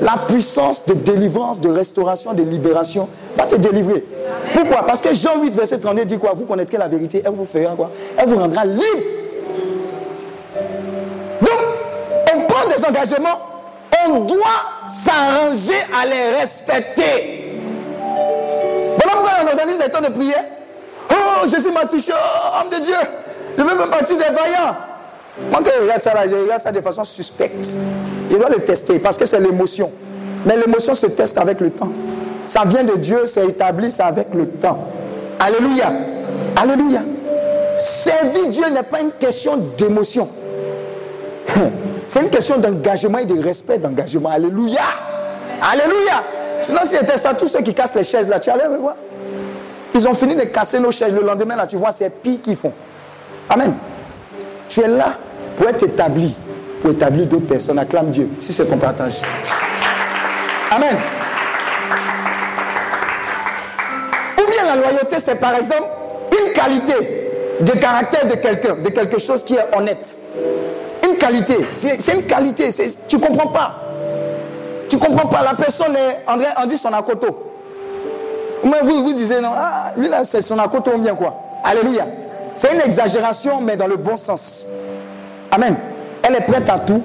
la 0.00 0.16
puissance 0.26 0.86
de 0.86 0.94
délivrance, 0.94 1.60
de 1.60 1.68
restauration, 1.68 2.32
de 2.32 2.42
libération 2.42 3.08
va 3.36 3.44
te 3.44 3.56
délivrer. 3.56 4.04
Pourquoi? 4.54 4.86
Parce 4.86 5.02
que 5.02 5.12
Jean 5.14 5.40
8, 5.40 5.54
verset 5.54 5.78
32 5.78 6.04
dit 6.04 6.18
quoi? 6.18 6.32
Vous 6.34 6.44
connaîtrez 6.44 6.78
la 6.78 6.88
vérité, 6.88 7.22
elle 7.24 7.32
vous 7.32 7.44
fera 7.44 7.74
quoi? 7.74 7.90
Elle 8.16 8.28
vous 8.28 8.36
rendra 8.38 8.64
libre. 8.64 8.84
On 14.06 14.20
doit 14.20 14.38
s'arranger 14.88 15.80
à 15.98 16.06
les 16.06 16.30
respecter. 16.38 17.60
Voilà 18.96 19.12
pourquoi 19.12 19.30
on 19.44 19.46
organise 19.48 19.78
des 19.78 19.90
temps 19.90 20.00
de 20.00 20.08
prière. 20.08 20.44
Oh, 21.10 21.46
Jésus 21.48 21.70
m'a 21.70 21.86
touché, 21.86 22.12
oh, 22.14 22.60
homme 22.62 22.70
de 22.70 22.84
Dieu. 22.84 22.94
Je 23.56 23.62
veux 23.62 23.68
faire 23.70 23.90
partie 23.90 24.14
des 24.14 24.24
vaillants. 24.24 24.76
Moi, 25.50 25.60
quand 25.64 25.70
je 25.76 25.82
regarde 25.82 26.02
ça, 26.02 26.14
là, 26.14 26.28
je 26.28 26.34
regarde 26.34 26.62
ça 26.62 26.72
de 26.72 26.80
façon 26.80 27.04
suspecte. 27.04 27.76
Je 28.30 28.36
dois 28.36 28.48
le 28.48 28.60
tester 28.64 28.98
parce 28.98 29.16
que 29.16 29.24
c'est 29.24 29.40
l'émotion. 29.40 29.90
Mais 30.44 30.56
l'émotion 30.56 30.94
se 30.94 31.06
teste 31.06 31.38
avec 31.38 31.60
le 31.60 31.70
temps. 31.70 31.90
Ça 32.44 32.62
vient 32.64 32.84
de 32.84 32.96
Dieu, 32.96 33.26
c'est 33.26 33.46
établi, 33.46 33.90
c'est 33.90 34.02
avec 34.02 34.28
le 34.34 34.46
temps. 34.46 34.88
Alléluia. 35.38 35.92
Alléluia. 36.56 37.02
Servir 37.78 38.48
Dieu 38.48 38.68
n'est 38.70 38.82
pas 38.82 39.00
une 39.00 39.12
question 39.12 39.56
d'émotion. 39.76 40.28
C'est 42.08 42.20
une 42.22 42.30
question 42.30 42.56
d'engagement 42.56 43.18
et 43.18 43.26
de 43.26 43.38
respect 43.40 43.76
d'engagement. 43.78 44.30
Alléluia. 44.30 44.80
Alléluia. 45.62 46.22
Sinon, 46.62 46.80
si 46.84 46.96
c'était 46.96 47.18
ça, 47.18 47.34
tous 47.34 47.48
ceux 47.48 47.60
qui 47.60 47.74
cassent 47.74 47.94
les 47.94 48.02
chaises 48.02 48.28
là, 48.28 48.40
tu 48.40 48.50
allais 48.50 48.66
voir. 48.66 48.96
Ils 49.94 50.08
ont 50.08 50.14
fini 50.14 50.34
de 50.34 50.42
casser 50.42 50.80
nos 50.80 50.90
chaises. 50.90 51.12
Le 51.12 51.22
lendemain, 51.22 51.56
là, 51.56 51.66
tu 51.66 51.76
vois, 51.76 51.92
c'est 51.92 52.10
pire 52.22 52.40
qu'ils 52.42 52.56
font. 52.56 52.72
Amen. 53.50 53.74
Tu 54.68 54.80
es 54.80 54.88
là 54.88 55.14
pour 55.56 55.68
être 55.68 55.82
établi, 55.82 56.34
pour 56.80 56.92
établir 56.92 57.26
d'autres 57.26 57.46
personnes. 57.46 57.78
Acclame 57.78 58.10
Dieu, 58.10 58.28
si 58.40 58.52
c'est 58.52 58.64
ton 58.64 58.78
partage. 58.78 59.20
Amen. 60.70 60.96
Ou 64.38 64.50
bien 64.50 64.64
la 64.66 64.76
loyauté, 64.76 65.16
c'est 65.20 65.36
par 65.36 65.54
exemple 65.56 65.88
une 66.32 66.52
qualité 66.52 66.94
de 67.60 67.72
caractère 67.72 68.26
de 68.26 68.34
quelqu'un, 68.34 68.76
de 68.82 68.88
quelque 68.90 69.18
chose 69.18 69.44
qui 69.44 69.54
est 69.54 69.76
honnête. 69.76 70.16
Qualité, 71.18 71.56
c'est 71.72 72.14
une 72.14 72.22
qualité, 72.22 72.68
tu 73.08 73.16
ne 73.16 73.20
comprends 73.20 73.48
pas. 73.48 73.74
Tu 74.88 74.96
ne 74.96 75.00
comprends 75.00 75.28
pas, 75.28 75.42
la 75.42 75.54
personne 75.54 75.94
est, 75.96 76.30
André, 76.30 76.46
on 76.62 76.66
dit 76.66 76.78
son 76.78 76.92
akoto. 76.92 77.26
Mais 78.64 78.80
vous, 78.82 79.04
vous 79.04 79.12
disiez 79.12 79.40
non, 79.40 79.50
ah, 79.54 79.92
lui 79.96 80.08
là, 80.08 80.22
c'est 80.24 80.40
son 80.40 80.58
akoto 80.58 80.92
ou 80.94 80.98
bien 80.98 81.14
quoi? 81.14 81.34
Alléluia. 81.64 82.06
C'est 82.54 82.74
une 82.74 82.80
exagération, 82.80 83.60
mais 83.60 83.76
dans 83.76 83.86
le 83.86 83.96
bon 83.96 84.16
sens. 84.16 84.66
Amen. 85.50 85.76
Elle 86.22 86.36
est 86.36 86.46
prête 86.46 86.68
à 86.68 86.78
tout. 86.78 87.02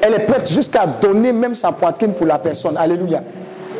Elle 0.00 0.14
est 0.14 0.26
prête 0.26 0.50
jusqu'à 0.50 0.86
donner 0.86 1.32
même 1.32 1.54
sa 1.54 1.72
poitrine 1.72 2.14
pour 2.14 2.26
la 2.26 2.38
personne. 2.38 2.76
Alléluia. 2.76 3.22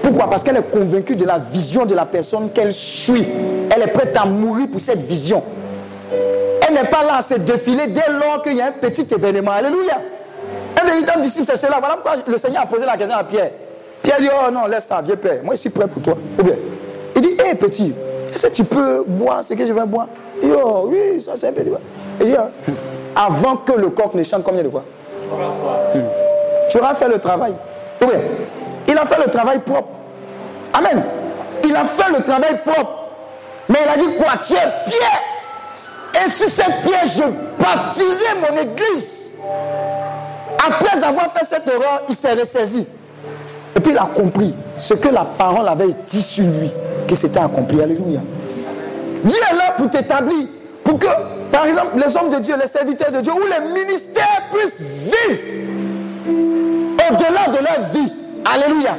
Pourquoi? 0.02 0.28
Parce 0.28 0.42
qu'elle 0.42 0.56
est 0.56 0.70
convaincue 0.70 1.16
de 1.16 1.24
la 1.24 1.38
vision 1.38 1.86
de 1.86 1.94
la 1.94 2.04
personne 2.04 2.50
qu'elle 2.50 2.72
suit. 2.72 3.26
Elle 3.74 3.82
est 3.82 3.92
prête 3.92 4.16
à 4.16 4.26
mourir 4.26 4.66
pour 4.70 4.80
cette 4.80 5.00
vision. 5.00 5.42
Elle 6.68 6.74
n'est 6.74 6.84
pas 6.84 7.02
là 7.02 7.16
à 7.18 7.22
se 7.22 7.34
défiler 7.34 7.86
dès 7.86 8.10
lors 8.10 8.42
qu'il 8.42 8.56
y 8.56 8.60
a 8.60 8.66
un 8.66 8.72
petit 8.72 9.06
événement. 9.10 9.52
Alléluia. 9.52 9.98
Un 10.80 10.86
véritable 10.86 11.22
disciple, 11.22 11.46
c'est 11.48 11.56
cela. 11.56 11.78
Voilà 11.80 11.96
pourquoi 11.96 12.16
le 12.26 12.38
Seigneur 12.38 12.62
a 12.62 12.66
posé 12.66 12.84
la 12.84 12.96
question 12.96 13.16
à 13.16 13.24
Pierre. 13.24 13.50
Pierre 14.02 14.18
dit, 14.20 14.28
oh 14.30 14.50
non, 14.50 14.66
laisse 14.66 14.84
ça, 14.84 15.00
viens 15.02 15.16
Père. 15.16 15.40
Moi, 15.42 15.54
je 15.54 15.60
suis 15.60 15.70
prêt 15.70 15.86
pour 15.86 16.02
toi. 16.02 16.14
Il 17.16 17.22
dit, 17.22 17.36
hé 17.44 17.54
petit, 17.54 17.94
est-ce 18.32 18.46
que 18.46 18.52
tu 18.52 18.64
peux 18.64 19.02
boire 19.06 19.42
ce 19.42 19.54
que 19.54 19.66
je 19.66 19.72
vais 19.72 19.86
boire? 19.86 20.08
Il 20.42 20.50
dit, 20.50 20.54
oh 20.62 20.84
oui, 20.86 21.20
ça 21.20 21.32
c'est 21.36 21.48
un 21.48 21.52
petit. 21.52 21.70
Il 22.20 22.26
dit, 22.26 22.36
oh, 22.38 22.72
avant 23.16 23.56
que 23.56 23.72
le 23.72 23.88
coq 23.88 24.14
ne 24.14 24.22
chante 24.22 24.44
combien 24.44 24.62
de 24.62 24.68
fois? 24.68 24.84
Hmm. 25.94 26.00
Tu 26.70 26.78
auras 26.78 26.94
fait 26.94 27.08
le 27.08 27.18
travail. 27.18 27.54
Il 28.86 28.96
a 28.96 29.04
fait 29.04 29.24
le 29.24 29.30
travail 29.30 29.58
propre. 29.60 29.88
Amen. 30.74 31.02
Il 31.64 31.74
a 31.74 31.84
fait 31.84 32.12
le 32.12 32.22
travail 32.22 32.58
propre. 32.64 33.04
Mais 33.68 33.78
il 33.84 33.88
a 33.90 33.96
dit 33.96 34.16
quoi? 34.16 34.34
Tu 34.42 34.54
es 34.54 34.90
pierre. 34.90 35.22
Et 36.14 36.28
sur 36.28 36.48
cette 36.48 36.82
pierre, 36.82 37.06
je 37.06 37.22
bâtirai 37.62 38.40
mon 38.40 38.56
église. 38.58 39.30
Après 40.66 41.02
avoir 41.02 41.32
fait 41.32 41.44
cette 41.44 41.66
erreur, 41.68 42.02
il 42.08 42.14
s'est 42.14 42.32
ressaisi. 42.32 42.86
Et 43.76 43.80
puis 43.80 43.92
il 43.92 43.98
a 43.98 44.06
compris 44.06 44.54
ce 44.76 44.94
que 44.94 45.08
la 45.08 45.24
parole 45.24 45.68
avait 45.68 45.94
dit 46.06 46.22
sur 46.22 46.44
lui, 46.44 46.70
que 47.06 47.14
c'était 47.14 47.38
accompli. 47.38 47.80
Alléluia. 47.80 48.20
Dieu 49.24 49.38
est 49.50 49.54
là 49.54 49.74
pour 49.76 49.90
t'établir, 49.90 50.46
pour 50.82 50.98
que, 50.98 51.06
par 51.52 51.66
exemple, 51.66 51.98
les 52.04 52.16
hommes 52.16 52.30
de 52.30 52.38
Dieu, 52.38 52.54
les 52.60 52.68
serviteurs 52.68 53.12
de 53.12 53.20
Dieu, 53.20 53.32
ou 53.32 53.40
les 53.40 53.84
ministères 53.84 54.42
puissent 54.52 54.80
vivre 54.80 55.38
au-delà 57.10 57.48
de 57.48 57.64
leur 57.64 57.90
vie. 57.94 58.12
Alléluia. 58.44 58.96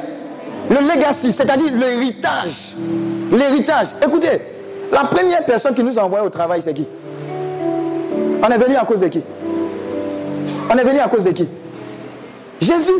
Le 0.70 0.76
legacy, 0.76 1.32
c'est-à-dire 1.32 1.72
l'héritage. 1.72 2.74
L'héritage. 3.32 3.88
Écoutez, 4.04 4.40
la 4.92 5.00
première 5.00 5.44
personne 5.44 5.74
qui 5.74 5.82
nous 5.82 5.98
a 5.98 6.02
envoyé 6.02 6.24
au 6.24 6.30
travail, 6.30 6.62
c'est 6.62 6.74
qui? 6.74 6.86
On 8.42 8.48
est 8.48 8.58
venu 8.58 8.76
à 8.76 8.84
cause 8.84 9.00
de 9.00 9.08
qui? 9.08 9.22
On 10.70 10.76
est 10.76 10.84
venu 10.84 10.98
à 10.98 11.08
cause 11.08 11.24
de 11.24 11.30
qui? 11.30 11.48
Jésus. 12.60 12.92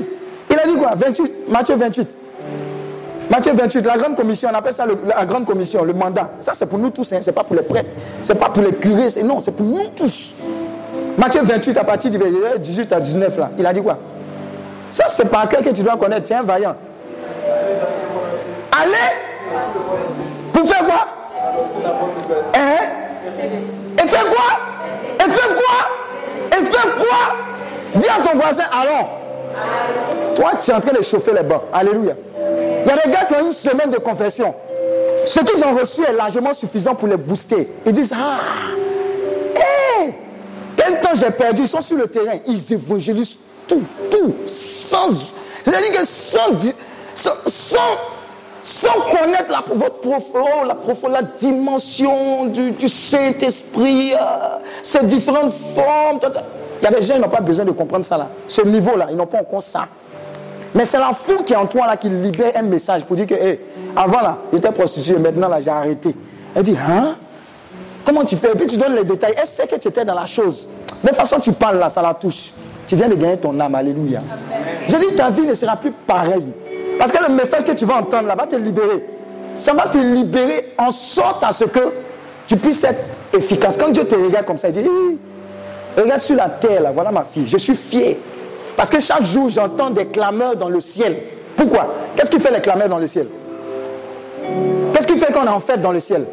Il 0.51 0.59
a 0.59 0.67
dit 0.67 0.75
quoi? 0.75 0.93
28, 0.97 1.49
Matthieu 1.49 1.77
28. 1.77 2.17
Matthieu 3.31 3.53
28, 3.53 3.87
la 3.87 3.97
grande 3.97 4.17
commission, 4.17 4.49
on 4.53 4.57
appelle 4.57 4.73
ça 4.73 4.85
la 4.87 5.25
grande 5.25 5.45
commission, 5.45 5.85
le 5.85 5.93
mandat. 5.93 6.31
Ça, 6.41 6.51
c'est 6.53 6.67
pour 6.67 6.81
nous 6.81 6.91
tous, 6.91 7.13
hein, 7.13 7.21
c'est 7.23 7.31
pas 7.31 7.45
pour 7.45 7.55
les 7.55 7.63
prêtres, 7.63 7.89
c'est 8.25 8.37
pas 8.37 8.49
pour 8.49 8.61
les 8.61 8.73
curés, 8.73 9.07
non, 9.23 9.39
c'est 9.39 9.53
pour 9.53 9.65
nous 9.65 9.87
tous. 9.95 10.35
Matthieu 11.17 11.43
28, 11.43 11.77
à 11.77 11.85
partir 11.85 12.11
du 12.11 12.19
18 12.59 12.93
à 12.93 12.99
19, 12.99 13.39
là, 13.39 13.51
il 13.57 13.65
a 13.65 13.73
dit 13.73 13.81
quoi? 13.81 13.99
Ça, 14.91 15.05
c'est 15.09 15.31
par 15.31 15.49
cœur 15.49 15.63
que 15.63 15.71
tu 15.71 15.85
dois 15.85 15.97
connaître, 15.97 16.25
tiens, 16.25 16.43
vaillant. 16.43 16.75
Allez 18.73 18.93
Pour 20.53 20.67
faire 20.67 20.85
quoi? 20.85 21.07
Hein? 22.55 22.77
Et 24.03 24.09
faire 24.09 24.25
quoi? 24.25 24.60
Quoi 26.83 27.37
Dis 27.95 28.09
à 28.09 28.23
ton 28.23 28.39
voisin, 28.39 28.65
allons. 28.73 29.07
Toi, 30.37 30.53
tu 30.61 30.71
es 30.71 30.75
en 30.75 30.81
train 30.81 30.93
de 30.93 31.03
chauffer 31.03 31.33
les 31.33 31.43
bancs. 31.43 31.63
Alléluia. 31.73 32.15
Il 32.85 32.89
y 32.89 32.93
a 32.93 32.97
des 32.97 33.11
gars 33.11 33.25
qui 33.27 33.35
ont 33.35 33.47
une 33.47 33.53
semaine 33.53 33.91
de 33.91 33.99
confession. 33.99 34.55
Ce 35.25 35.41
qu'ils 35.41 35.63
ont 35.65 35.75
reçu 35.75 36.03
est 36.03 36.13
largement 36.13 36.53
suffisant 36.53 36.95
pour 36.95 37.09
les 37.09 37.17
booster. 37.17 37.69
Ils 37.85 37.93
disent 37.93 38.13
Ah, 38.15 38.41
hé, 39.57 40.15
quand 41.03 41.15
j'ai 41.15 41.31
perdu, 41.31 41.63
ils 41.63 41.69
sont 41.69 41.81
sur 41.81 41.97
le 41.97 42.07
terrain. 42.07 42.39
Ils 42.47 42.73
évangélisent 42.73 43.37
tout, 43.69 43.83
tout, 44.11 44.35
sans. 44.47 45.11
C'est-à-dire 45.63 46.01
que 46.01 46.07
sans, 46.07 46.51
sans, 47.15 47.81
sans, 48.63 49.01
connaître 49.11 49.51
la, 49.51 49.63
votre 49.75 49.97
oh, 50.05 50.65
la, 50.67 51.11
la 51.11 51.23
dimension 51.23 52.47
du, 52.47 52.89
Saint-Esprit, 52.89 54.15
euh, 54.15 54.59
ses 54.83 55.05
différentes 55.05 55.53
formes. 55.75 56.19
Il 56.81 56.85
y 56.85 56.87
a 56.87 56.91
des 56.91 57.03
gens 57.03 57.15
qui 57.15 57.21
n'ont 57.21 57.29
pas 57.29 57.41
besoin 57.41 57.65
de 57.65 57.73
comprendre 57.73 58.05
ça 58.05 58.17
là. 58.17 58.29
Ce 58.47 58.63
niveau-là, 58.63 59.09
ils 59.11 59.17
n'ont 59.17 59.27
pas 59.27 59.41
encore 59.41 59.63
ça. 59.63 59.87
Mais 60.75 60.85
c'est 60.85 60.99
la 60.99 61.13
foule 61.13 61.45
qui 61.45 61.53
est 61.53 61.57
en 61.57 61.67
toi 61.67 61.87
là 61.87 61.97
qui 61.97 62.09
libère 62.09 62.53
un 62.57 62.63
message 62.63 63.05
pour 63.05 63.17
dire 63.17 63.27
que, 63.27 63.35
avant 63.97 64.21
là, 64.21 64.39
j'étais 64.53 64.71
prostituée, 64.71 65.19
maintenant 65.19 65.49
là, 65.49 65.61
j'ai 65.61 65.71
arrêté. 65.71 66.15
Elle 66.55 66.63
dit, 66.63 66.77
hein? 66.77 67.17
Comment 68.05 68.25
tu 68.25 68.37
fais? 68.37 68.53
Et 68.53 68.55
puis 68.55 68.67
tu 68.67 68.77
donnes 68.77 68.95
les 68.95 69.05
détails. 69.05 69.35
Elle 69.37 69.47
sait 69.47 69.67
que 69.67 69.77
tu 69.77 69.89
étais 69.89 70.05
dans 70.05 70.15
la 70.15 70.27
chose. 70.27 70.69
De 71.03 71.09
toute 71.09 71.17
façon, 71.17 71.39
tu 71.39 71.53
parles 71.53 71.79
là, 71.79 71.89
ça 71.89 72.03
la 72.03 72.15
touche. 72.15 72.53
Tu 72.87 72.97
viens 72.97 73.09
de 73.09 73.15
gagner 73.15 73.37
ton 73.37 73.59
âme. 73.61 73.75
Alléluia. 73.75 74.21
Je 74.89 74.97
dis, 74.97 75.15
ta 75.15 75.29
vie 75.29 75.43
ne 75.43 75.55
sera 75.55 75.77
plus 75.77 75.93
pareille. 75.93 76.53
Parce 76.99 77.13
que 77.13 77.23
le 77.23 77.35
message 77.35 77.65
que 77.65 77.73
tu 77.73 77.85
vas 77.85 77.97
entendre 77.97 78.29
là 78.29 78.35
va 78.35 78.47
te 78.47 78.57
libérer. 78.57 79.05
Ça 79.57 79.75
va 79.75 79.87
te 79.87 79.99
libérer 79.99 80.73
en 80.79 80.91
sorte 80.91 81.45
à 81.45 81.53
ce 81.53 81.65
que 81.65 81.81
tu 82.47 82.57
puisses 82.57 82.85
être 82.85 83.13
efficace. 83.33 83.77
Quand 83.77 83.91
Dieu 83.91 84.05
te 84.05 84.15
regarde 84.15 84.47
comme 84.47 84.59
ça, 84.59 84.69
il 84.69 84.75
dit, 84.75 84.89
regarde 85.97 86.21
sur 86.21 86.37
la 86.37 86.49
terre 86.49 86.83
là, 86.83 86.91
voilà 86.93 87.11
ma 87.11 87.25
fille, 87.25 87.47
je 87.47 87.57
suis 87.57 87.77
fier. 87.77 88.17
Parce 88.77 88.89
que 88.89 89.01
chaque 89.01 89.25
jour, 89.25 89.49
j'entends 89.49 89.91
des 89.91 90.07
clameurs 90.07 90.57
dans 90.57 90.69
le 90.69 90.81
ciel. 90.81 91.17
Pourquoi? 91.57 91.93
Qu'est-ce 92.17 92.31
qui 92.31 92.41
fait 92.41 92.51
les 92.51 92.61
clameurs 92.61 92.89
dans 92.89 92.99
le 92.99 93.07
ciel? 93.07 93.27
Qu'est-ce 94.95 95.07
qui 95.07 95.19
fait 95.19 95.33
qu'on 95.33 95.45
est 95.45 95.49
en 95.49 95.61
fête 95.61 95.83
dans 95.83 95.93
le 95.93 96.01
ciel? 96.01 96.25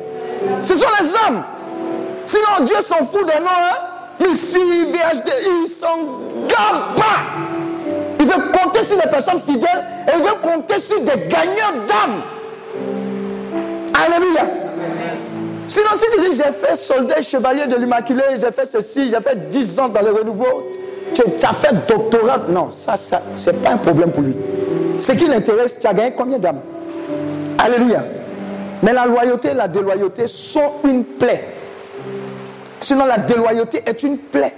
Ce 0.64 0.78
sont 0.78 0.88
les 1.02 1.08
hommes. 1.10 1.44
Sinon, 2.26 2.64
Dieu 2.64 2.78
s'en 2.82 3.04
fout 3.06 3.26
des 3.26 3.40
noms. 3.40 3.50
Hein? 3.50 4.30
Ici, 4.32 4.60
VHD, 4.60 5.30
il 5.64 5.68
s'en 5.68 6.22
garde 6.48 6.96
pas. 6.96 7.20
Il 8.20 8.26
veut 8.26 8.52
compter 8.52 8.84
sur 8.84 8.98
les 8.98 9.10
personnes 9.10 9.40
fidèles 9.40 9.84
et 10.08 10.12
il 10.18 10.24
veut 10.24 10.36
compter 10.42 10.80
sur 10.80 11.00
des 11.02 11.28
gagnants 11.28 11.86
d'âme. 11.88 12.22
Alléluia. 13.94 14.42
Sinon, 15.68 15.90
si 15.96 16.06
tu 16.14 16.30
dis 16.30 16.38
j'ai 16.38 16.52
fait 16.52 16.76
soldat 16.76 17.22
chevalier 17.22 17.66
de 17.66 17.76
l'Immaculée, 17.76 18.24
j'ai 18.40 18.52
fait 18.52 18.66
ceci, 18.66 19.10
j'ai 19.10 19.22
fait 19.22 19.50
10 19.50 19.80
ans 19.80 19.90
dans 19.90 20.02
le 20.02 20.12
renouveau, 20.12 20.72
tu, 21.14 21.22
as 21.44 21.54
fait 21.54 21.74
doctorat. 21.88 22.40
Non, 22.50 22.72
ça, 22.72 22.96
ça 22.96 23.22
c'est 23.36 23.62
pas 23.62 23.72
un 23.72 23.78
problème 23.78 24.12
pour 24.12 24.24
lui. 24.24 24.36
Ce 25.00 25.12
qui 25.12 25.28
l'intéresse, 25.28 25.78
tu 25.80 25.88
as 25.88 25.94
gagné 25.94 26.14
combien 26.16 26.40
d'âmes? 26.40 26.62
Alléluia. 27.58 28.04
Mais 28.84 28.94
la 28.94 29.06
loyauté 29.06 29.50
et 29.50 29.54
la 29.54 29.68
déloyauté 29.68 30.28
sont 30.28 30.74
une 30.86 31.04
plaie. 31.04 31.44
Sinon, 32.80 33.06
la 33.06 33.18
déloyauté 33.18 33.82
est 33.86 34.04
une 34.04 34.18
plaie 34.18 34.54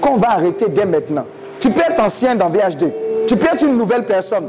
qu'on 0.00 0.16
va 0.16 0.30
arrêter 0.30 0.66
dès 0.68 0.86
maintenant. 0.86 1.26
Tu 1.60 1.70
peux 1.70 1.82
être 1.82 2.00
ancien 2.00 2.34
dans 2.34 2.48
VHD. 2.48 2.92
Tu 3.28 3.36
peux 3.36 3.46
être 3.46 3.62
une 3.62 3.76
nouvelle 3.76 4.04
personne. 4.04 4.48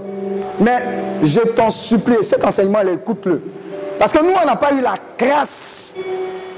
Mais 0.59 0.77
je 1.21 1.41
t'en 1.41 1.69
supplie, 1.69 2.23
cet 2.23 2.43
enseignement, 2.45 2.79
écoute-le. 2.81 3.41
Parce 3.99 4.11
que 4.11 4.19
nous, 4.19 4.33
on 4.41 4.45
n'a 4.45 4.55
pas 4.55 4.71
eu 4.73 4.81
la 4.81 4.95
grâce 5.17 5.95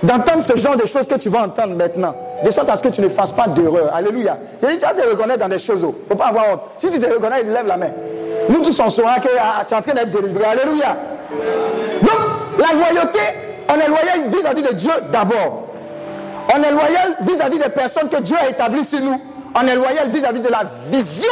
d'entendre 0.04 0.44
ce 0.44 0.56
genre 0.56 0.76
de 0.76 0.86
choses 0.86 1.08
que 1.08 1.16
tu 1.16 1.30
vas 1.30 1.44
entendre 1.44 1.76
maintenant. 1.76 2.16
De 2.44 2.52
sorte 2.52 2.70
à 2.70 2.76
ce 2.76 2.84
que 2.84 2.90
tu 2.90 3.02
ne 3.02 3.10
fasses 3.10 3.32
pas 3.32 3.48
d'erreur. 3.48 3.94
Alléluia. 3.94 4.38
Je 4.62 4.68
dis, 4.68 4.78
tu 4.78 4.86
vas 4.86 4.94
te 4.94 5.08
reconnaître 5.08 5.40
dans 5.40 5.50
des 5.50 5.60
choses. 5.60 5.82
Il 5.82 5.88
ne 5.88 6.08
faut 6.08 6.16
pas 6.16 6.28
avoir 6.28 6.54
honte. 6.54 6.62
Si 6.78 6.90
tu 6.90 7.00
te 7.00 7.06
reconnais, 7.06 7.44
lève 7.44 7.68
la 7.68 7.78
main. 7.78 7.90
Nous 8.50 8.64
tous 8.64 8.80
on 8.80 8.90
saura 8.90 9.20
que 9.20 9.30
ah, 9.40 9.64
tu 9.68 9.74
es 9.74 9.78
en 9.78 9.82
train 9.82 9.94
d'être 9.94 10.10
délivré. 10.10 10.46
Alléluia. 10.46 10.96
Donc, 12.02 12.60
la 12.60 12.74
loyauté, 12.74 13.20
on 13.70 13.74
est 13.74 13.88
loyal 13.88 14.20
vis-à-vis 14.28 14.62
de 14.62 14.74
Dieu 14.74 14.92
d'abord. 15.12 15.68
On 16.54 16.62
est 16.62 16.72
loyal 16.72 17.16
vis-à-vis 17.22 17.58
des 17.58 17.70
personnes 17.70 18.10
que 18.10 18.22
Dieu 18.22 18.36
a 18.40 18.50
établies 18.50 18.86
sur 18.86 19.00
nous. 19.00 19.20
On 19.56 19.68
est 19.68 19.76
loyal 19.76 20.10
vis-à-vis 20.10 20.42
de 20.42 20.50
la 20.50 20.64
vision 20.92 21.30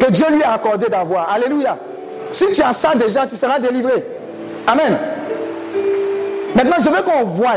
que 0.00 0.10
Dieu 0.10 0.26
lui 0.30 0.42
a 0.42 0.54
accordé 0.54 0.88
d'avoir. 0.88 1.30
Alléluia. 1.30 1.76
Si 2.32 2.46
tu 2.52 2.62
as 2.62 2.72
ça 2.72 2.94
déjà, 2.94 3.26
tu 3.26 3.36
seras 3.36 3.58
délivré. 3.58 4.04
Amen. 4.66 4.98
Maintenant, 6.54 6.76
je 6.80 6.88
veux 6.88 7.02
qu'on 7.02 7.24
voie 7.24 7.54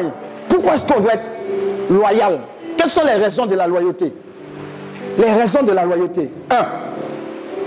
pourquoi 0.48 0.76
est-ce 0.76 0.86
qu'on 0.86 1.00
doit 1.00 1.14
être 1.14 1.26
loyal. 1.90 2.40
Quelles 2.78 2.90
sont 2.90 3.06
les 3.06 3.14
raisons 3.14 3.46
de 3.46 3.56
la 3.56 3.68
loyauté? 3.68 4.14
Les 5.18 5.32
raisons 5.32 5.64
de 5.64 5.72
la 5.72 5.86
loyauté. 5.86 6.30
Un. 6.50 6.66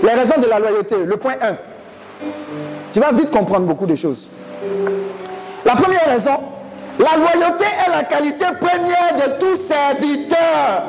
Les 0.03 0.13
raisons 0.13 0.39
de 0.39 0.47
la 0.47 0.59
loyauté. 0.59 0.95
Le 1.05 1.17
point 1.17 1.33
1. 1.41 1.55
Tu 2.91 2.99
vas 2.99 3.11
vite 3.11 3.31
comprendre 3.31 3.65
beaucoup 3.65 3.85
de 3.85 3.95
choses. 3.95 4.27
La 5.65 5.73
première 5.73 6.05
raison, 6.05 6.37
la 6.99 7.17
loyauté 7.17 7.65
est 7.65 7.89
la 7.89 8.03
qualité 8.03 8.45
première 8.59 9.15
de 9.15 9.39
tout 9.39 9.55
serviteur. 9.55 10.83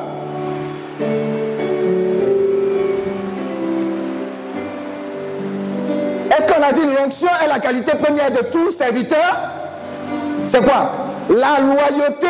Est-ce 6.37 6.47
qu'on 6.47 6.61
a 6.61 6.73
dit 6.73 6.81
l'onction 6.81 7.29
est 7.43 7.47
la 7.47 7.59
qualité 7.59 7.91
première 7.91 8.31
de 8.31 8.43
tout 8.51 8.71
serviteur? 8.71 9.35
C'est 10.45 10.63
quoi? 10.63 10.91
La 11.29 11.59
loyauté 11.59 12.27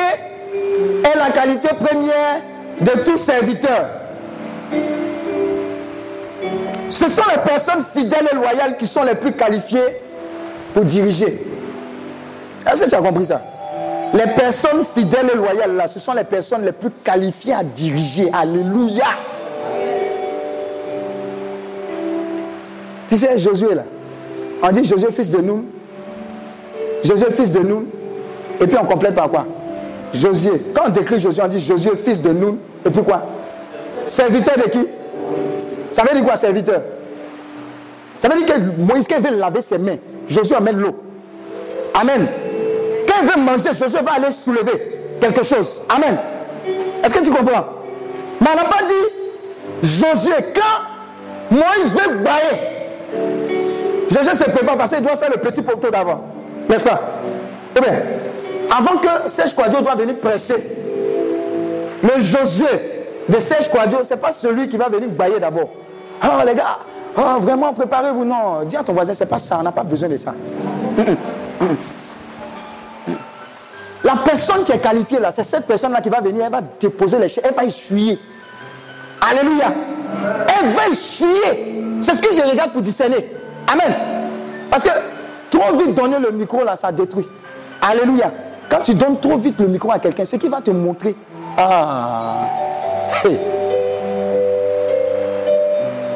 est 1.04 1.18
la 1.18 1.32
qualité 1.32 1.70
première 1.70 2.42
de 2.82 2.92
tout 3.04 3.18
serviteur. 3.18 3.88
Ce 6.90 7.10
sont 7.10 7.24
les 7.36 7.42
personnes 7.42 7.84
fidèles 7.96 8.30
et 8.32 8.36
loyales 8.36 8.78
qui 8.78 8.86
sont 8.88 9.04
les 9.04 9.16
plus 9.16 9.34
qualifiées 9.34 9.98
pour 10.74 10.84
diriger. 10.84 11.42
Est-ce 12.72 12.84
que 12.86 12.90
tu 12.90 12.96
as 12.96 13.00
compris 13.00 13.26
ça? 13.26 13.42
Les 14.14 14.32
personnes 14.34 14.86
fidèles 14.86 15.32
et 15.34 15.38
loyales, 15.38 15.76
là, 15.76 15.88
ce 15.88 16.00
sont 16.00 16.14
les 16.14 16.24
personnes 16.24 16.64
les 16.64 16.72
plus 16.72 16.92
qualifiées 17.04 17.54
à 17.54 17.64
diriger. 17.64 18.30
Alléluia. 18.32 19.06
Tu 23.08 23.18
sais, 23.18 23.38
Josué, 23.38 23.76
là, 23.76 23.84
on 24.62 24.72
dit 24.72 24.84
Josué, 24.84 25.12
fils 25.12 25.30
de 25.30 25.40
nous. 25.40 25.66
Josué, 27.04 27.28
fils 27.32 27.52
de 27.52 27.60
nous. 27.60 27.86
Et 28.60 28.68
puis 28.68 28.78
on 28.82 28.86
complète 28.86 29.16
par 29.16 29.30
quoi? 29.30 29.46
Josué. 30.14 30.54
Quand 30.74 30.84
on 30.88 30.90
décrit 30.90 31.20
Josué, 31.20 31.44
on 31.44 31.48
dit 31.48 31.60
Josué, 31.60 31.92
fils 31.96 32.22
de 32.22 32.32
nous. 32.32 32.58
Et 32.86 32.90
puis 32.90 33.04
quoi? 33.04 33.24
Serviteur 34.06 34.56
de 34.58 34.70
qui? 34.70 34.88
Ça 35.92 36.04
veut 36.04 36.16
dire 36.16 36.24
quoi, 36.24 36.36
serviteur? 36.36 36.82
Ça 38.20 38.30
veut 38.30 38.38
dire 38.44 38.46
que 38.46 38.60
Moïse, 38.82 39.08
quand 39.08 39.18
il 39.20 39.30
veut 39.30 39.38
laver 39.38 39.62
ses 39.62 39.78
mains, 39.78 39.98
Josué 40.28 40.56
amène 40.56 40.78
l'eau. 40.80 40.96
Amen. 41.94 42.28
Quand 43.08 43.16
il 43.22 43.30
veut 43.30 43.42
manger, 43.42 43.70
Josué 43.78 44.00
va 44.02 44.14
aller 44.14 44.32
soulever 44.32 45.00
quelque 45.20 45.44
chose. 45.44 45.82
Amen. 45.90 46.18
Est-ce 47.04 47.14
que 47.14 47.24
tu 47.24 47.30
comprends? 47.30 47.66
Mais 48.42 48.48
on 48.52 48.56
n'a 48.56 48.66
pas 48.66 48.84
dit 48.88 49.88
Josué, 49.88 50.34
quand 50.54 51.56
Moïse 51.56 51.94
veut 51.94 52.18
bailler, 52.24 52.75
Josué 54.16 54.36
se 54.36 54.44
prépare 54.50 54.78
parce 54.78 54.92
qu'il 54.92 55.02
doit 55.02 55.18
faire 55.18 55.30
le 55.30 55.42
petit 55.42 55.62
poteau 55.62 55.90
d'avant. 55.90 56.22
N'est-ce 56.70 56.86
pas? 56.86 57.02
Eh 57.76 57.82
bien, 57.82 57.94
avant 58.76 58.98
que 58.98 59.30
Serge 59.30 59.56
Quadio 59.56 59.82
doit 59.82 59.96
venir 59.96 60.16
prêcher, 60.18 60.56
le 62.02 62.22
Josué 62.22 62.68
de 63.28 63.40
Serge 63.40 63.70
Quadio, 63.70 64.00
ce 64.04 64.14
n'est 64.14 64.20
pas 64.20 64.32
celui 64.32 64.70
qui 64.70 64.78
va 64.78 64.88
venir 64.90 65.10
bailler 65.10 65.40
d'abord. 65.40 65.70
Oh 66.24 66.46
les 66.46 66.56
gars, 66.56 66.80
oh, 67.18 67.40
vraiment, 67.40 67.74
préparez-vous. 67.74 68.24
Non, 68.24 68.64
dis 68.64 68.78
à 68.78 68.84
ton 68.84 68.94
voisin, 68.94 69.14
c'est 69.14 69.26
pas 69.26 69.38
ça, 69.38 69.58
on 69.60 69.64
n'a 69.64 69.72
pas 69.72 69.84
besoin 69.84 70.10
de 70.10 70.18
ça. 70.18 70.34
La 74.04 74.18
personne 74.24 74.64
qui 74.64 74.72
est 74.72 74.80
qualifiée 74.80 75.20
là, 75.20 75.32
c'est 75.32 75.44
cette 75.44 75.66
personne-là 75.66 76.00
qui 76.00 76.10
va 76.10 76.22
venir, 76.22 76.46
elle 76.46 76.52
va 76.52 76.62
déposer 76.80 77.18
les 77.18 77.28
chaises, 77.28 77.44
elle 77.44 77.56
va 77.56 77.64
essuyer. 77.64 78.20
Alléluia. 79.20 79.66
Elle 80.48 80.70
va 80.70 80.88
essuyer. 80.92 81.84
C'est 82.02 82.16
ce 82.16 82.22
que 82.22 82.34
je 82.34 82.42
regarde 82.42 82.72
pour 82.72 82.82
discerner. 82.82 83.28
Amen. 83.68 83.94
Parce 84.70 84.84
que 84.84 84.90
trop 85.50 85.76
vite 85.78 85.96
donner 85.96 86.20
le 86.20 86.32
micro 86.32 86.64
là, 86.64 86.76
ça 86.76 86.92
détruit. 86.92 87.28
Alléluia. 87.82 88.32
Quand 88.70 88.82
tu 88.82 88.94
donnes 88.94 89.20
trop 89.20 89.38
vite 89.38 89.60
le 89.60 89.68
micro 89.68 89.92
à 89.92 90.00
quelqu'un, 90.00 90.26
c'est 90.26 90.38
qui 90.38 90.48
va 90.48 90.62
te 90.62 90.72
montrer. 90.72 91.16
Ah. 91.58 92.48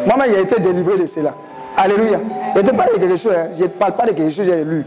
Moi-même, 0.06 0.32
j'ai 0.32 0.42
été 0.42 0.60
délivré 0.60 0.98
de 0.98 1.06
cela. 1.06 1.34
Alléluia. 1.78 2.20
Je 2.56 2.62
ne 2.62 2.72
parle 2.72 2.94
de 2.94 3.00
quelque 3.00 3.18
chose, 3.18 3.34
hein. 3.36 3.50
je 3.58 3.64
ne 3.64 3.68
parle 3.70 3.96
pas 3.96 4.06
de 4.06 4.12
quelque 4.12 4.30
chose 4.30 4.46
que 4.48 4.54
j'ai 4.54 4.64
lu. 4.64 4.86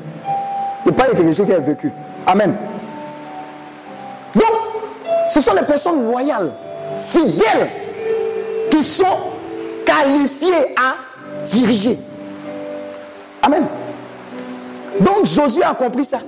Je 0.85 0.91
parle 0.91 1.13
de 1.13 1.17
quelque 1.17 1.33
chose 1.33 1.47
que 1.47 1.53
j'ai 1.53 1.61
vécu. 1.61 1.93
Amen. 2.27 2.55
Donc, 4.35 4.45
ce 5.29 5.41
sont 5.41 5.55
les 5.55 5.63
personnes 5.63 6.05
loyales, 6.07 6.53
fidèles, 6.99 7.69
qui 8.71 8.83
sont 8.83 9.05
qualifiées 9.85 10.75
à 10.77 10.97
diriger. 11.45 11.99
Amen. 13.43 13.67
Donc 15.01 15.27
Josué 15.27 15.63
a 15.65 15.75
compris 15.75 16.05
ça. 16.05 16.21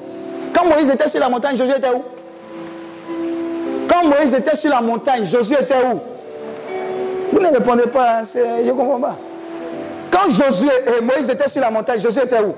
Quand 0.53 0.66
Moïse 0.66 0.90
était 0.90 1.09
sur 1.09 1.20
la 1.20 1.29
montagne, 1.29 1.57
Josué 1.57 1.77
était 1.77 1.90
où? 1.90 2.03
Quand 3.88 4.05
Moïse 4.09 4.35
était 4.35 4.57
sur 4.57 4.70
la 4.70 4.81
montagne, 4.81 5.24
Josué 5.24 5.57
était 5.61 5.74
où? 5.92 6.00
Vous 7.33 7.40
ne 7.40 7.48
répondez 7.48 7.87
pas, 7.87 8.18
hein, 8.20 8.22
je 8.24 8.66
ne 8.66 8.72
comprends 8.72 9.00
pas. 9.00 9.16
Quand 10.11 10.29
Josué 10.31 10.70
et 10.98 11.00
Moïse 11.03 11.29
étaient 11.29 11.48
sur 11.48 11.61
la 11.61 11.70
montagne, 11.70 12.00
Josué 12.00 12.22
était 12.24 12.40
où? 12.40 12.55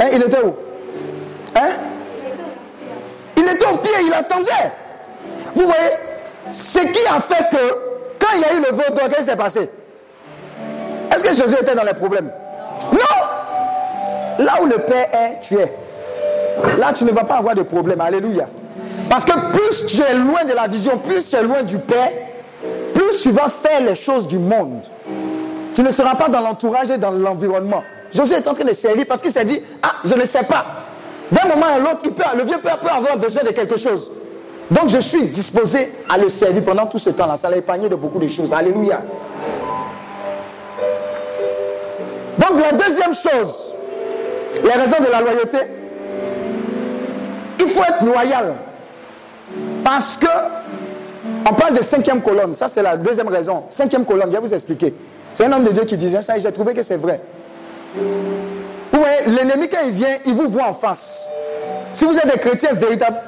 Hein, 0.00 0.08
Il 0.12 0.22
était 0.22 0.42
où? 0.42 0.54
Hein? 1.54 1.68
Il 3.36 3.42
était 3.44 3.66
au 3.66 3.76
pied, 3.76 3.92
il 4.06 4.12
attendait. 4.12 4.50
vous 5.54 5.64
voyez, 5.64 5.90
ce 6.52 6.78
qui 6.80 7.06
a 7.06 7.20
fait 7.20 7.50
que 7.50 7.62
quand 8.18 8.32
il 8.34 8.40
y 8.40 8.44
a 8.44 8.52
eu 8.54 8.60
le 8.60 8.74
veau 8.74 8.94
d'or, 8.94 9.08
qu'est-ce 9.08 9.18
qui 9.18 9.24
s'est 9.24 9.36
passé? 9.36 9.70
Est-ce 11.14 11.22
que 11.24 11.34
Jésus 11.34 11.56
était 11.60 11.74
dans 11.74 11.84
les 11.84 11.94
problèmes? 11.94 12.30
Là 14.38 14.54
où 14.62 14.66
le 14.66 14.78
Père 14.78 15.08
est, 15.12 15.40
tu 15.42 15.54
es. 15.54 15.72
Là, 16.78 16.92
tu 16.94 17.04
ne 17.04 17.12
vas 17.12 17.24
pas 17.24 17.36
avoir 17.36 17.54
de 17.54 17.62
problème. 17.62 18.00
Alléluia. 18.00 18.48
Parce 19.08 19.24
que 19.24 19.32
plus 19.52 19.86
tu 19.86 20.00
es 20.02 20.14
loin 20.14 20.44
de 20.44 20.52
la 20.52 20.66
vision, 20.66 20.98
plus 20.98 21.28
tu 21.28 21.36
es 21.36 21.42
loin 21.42 21.62
du 21.62 21.78
Père, 21.78 22.10
plus 22.94 23.16
tu 23.22 23.30
vas 23.30 23.48
faire 23.48 23.80
les 23.80 23.94
choses 23.94 24.26
du 24.26 24.38
monde. 24.38 24.82
Tu 25.74 25.82
ne 25.82 25.90
seras 25.90 26.14
pas 26.14 26.28
dans 26.28 26.40
l'entourage 26.40 26.90
et 26.90 26.98
dans 26.98 27.10
l'environnement. 27.10 27.82
Josué 28.12 28.36
est 28.36 28.48
en 28.48 28.54
train 28.54 28.64
de 28.64 28.72
servir 28.72 29.04
parce 29.06 29.20
qu'il 29.20 29.30
s'est 29.30 29.44
dit, 29.44 29.60
ah, 29.82 29.96
je 30.04 30.14
ne 30.14 30.24
sais 30.24 30.44
pas. 30.44 30.64
D'un 31.30 31.48
moment 31.48 31.66
à 31.66 31.78
l'autre, 31.78 32.02
le 32.36 32.44
vieux 32.44 32.58
père 32.58 32.78
peut 32.78 32.88
avoir 32.88 33.16
besoin 33.18 33.42
de 33.42 33.50
quelque 33.50 33.76
chose. 33.76 34.10
Donc 34.70 34.88
je 34.88 34.98
suis 34.98 35.24
disposé 35.26 35.92
à 36.08 36.18
le 36.18 36.28
servir 36.28 36.64
pendant 36.64 36.86
tout 36.86 36.98
ce 36.98 37.10
temps-là. 37.10 37.36
Ça 37.36 37.50
l'a 37.50 37.58
épargné 37.58 37.88
de 37.88 37.94
beaucoup 37.94 38.18
de 38.18 38.26
choses. 38.28 38.52
Alléluia. 38.52 39.02
Donc 42.38 42.60
la 42.60 42.72
deuxième 42.72 43.14
chose, 43.14 43.74
les 44.62 44.72
raisons 44.72 44.96
de 45.00 45.10
la 45.10 45.20
loyauté, 45.20 45.58
il 47.60 47.66
faut 47.66 47.82
être 47.82 48.04
loyal. 48.04 48.54
Parce 49.84 50.16
que 50.16 50.26
on 51.48 51.54
parle 51.54 51.76
de 51.76 51.82
cinquième 51.82 52.20
colonne. 52.20 52.54
Ça, 52.54 52.68
c'est 52.68 52.82
la 52.82 52.96
deuxième 52.96 53.28
raison. 53.28 53.64
Cinquième 53.70 54.04
colonne, 54.04 54.28
je 54.28 54.36
vais 54.36 54.42
vous 54.42 54.54
expliquer. 54.54 54.94
C'est 55.34 55.44
un 55.44 55.52
homme 55.52 55.64
de 55.64 55.70
Dieu 55.70 55.84
qui 55.84 55.96
disait 55.96 56.22
ça 56.22 56.36
et 56.36 56.40
j'ai 56.40 56.52
trouvé 56.52 56.74
que 56.74 56.82
c'est 56.82 56.96
vrai. 56.96 57.20
L'ennemi, 59.26 59.68
quand 59.68 59.80
il 59.84 59.92
vient, 59.92 60.16
il 60.24 60.34
vous 60.34 60.48
voit 60.48 60.68
en 60.68 60.74
face. 60.74 61.28
Si 61.92 62.04
vous 62.04 62.16
êtes 62.16 62.32
des 62.32 62.38
chrétiens 62.38 62.72
véritables, 62.74 63.20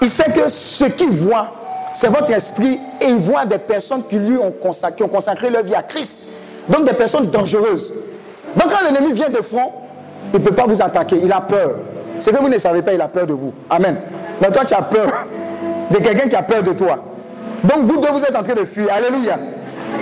il 0.00 0.10
sait 0.10 0.30
que 0.32 0.48
ce 0.48 0.84
qu'il 0.84 1.10
voit, 1.10 1.52
c'est 1.94 2.08
votre 2.08 2.30
esprit 2.30 2.80
et 3.00 3.06
il 3.06 3.16
voit 3.16 3.44
des 3.44 3.58
personnes 3.58 4.04
qui 4.08 4.18
lui 4.18 4.38
ont 4.38 4.52
consacré 4.52 5.50
leur 5.50 5.62
vie 5.62 5.74
à 5.74 5.82
Christ. 5.82 6.28
Donc 6.68 6.86
des 6.86 6.94
personnes 6.94 7.30
dangereuses. 7.30 7.92
Donc 8.56 8.70
quand 8.70 8.90
l'ennemi 8.90 9.12
vient 9.12 9.28
de 9.28 9.42
front, 9.42 9.72
il 10.34 10.40
ne 10.40 10.44
peut 10.44 10.54
pas 10.54 10.64
vous 10.66 10.80
attaquer, 10.82 11.16
il 11.22 11.32
a 11.32 11.40
peur. 11.40 11.72
Ce 12.18 12.30
que 12.30 12.36
vous 12.36 12.48
ne 12.48 12.58
savez 12.58 12.82
pas, 12.82 12.92
il 12.92 13.00
a 13.00 13.08
peur 13.08 13.26
de 13.26 13.32
vous. 13.32 13.52
Amen. 13.70 13.96
Mais 14.40 14.50
toi, 14.50 14.64
tu 14.64 14.74
as 14.74 14.82
peur 14.82 15.26
de 15.90 15.96
quelqu'un 15.98 16.28
qui 16.28 16.36
a 16.36 16.42
peur 16.42 16.62
de 16.62 16.72
toi. 16.72 16.98
Donc 17.64 17.78
vous 17.80 18.00
deux, 18.00 18.08
vous 18.08 18.22
êtes 18.22 18.36
en 18.36 18.42
train 18.42 18.54
de 18.54 18.64
fuir. 18.64 18.88
Alléluia. 18.92 19.38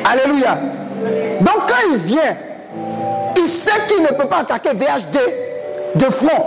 Alléluia. 0.05 0.59
Donc 1.41 1.57
quand 1.69 1.91
il 1.91 1.99
vient, 1.99 2.37
il 3.37 3.49
sait 3.49 3.71
qu'il 3.89 4.03
ne 4.03 4.09
peut 4.09 4.27
pas 4.27 4.39
attaquer 4.39 4.71
VHD 4.71 5.19
de 5.95 6.05
front. 6.11 6.45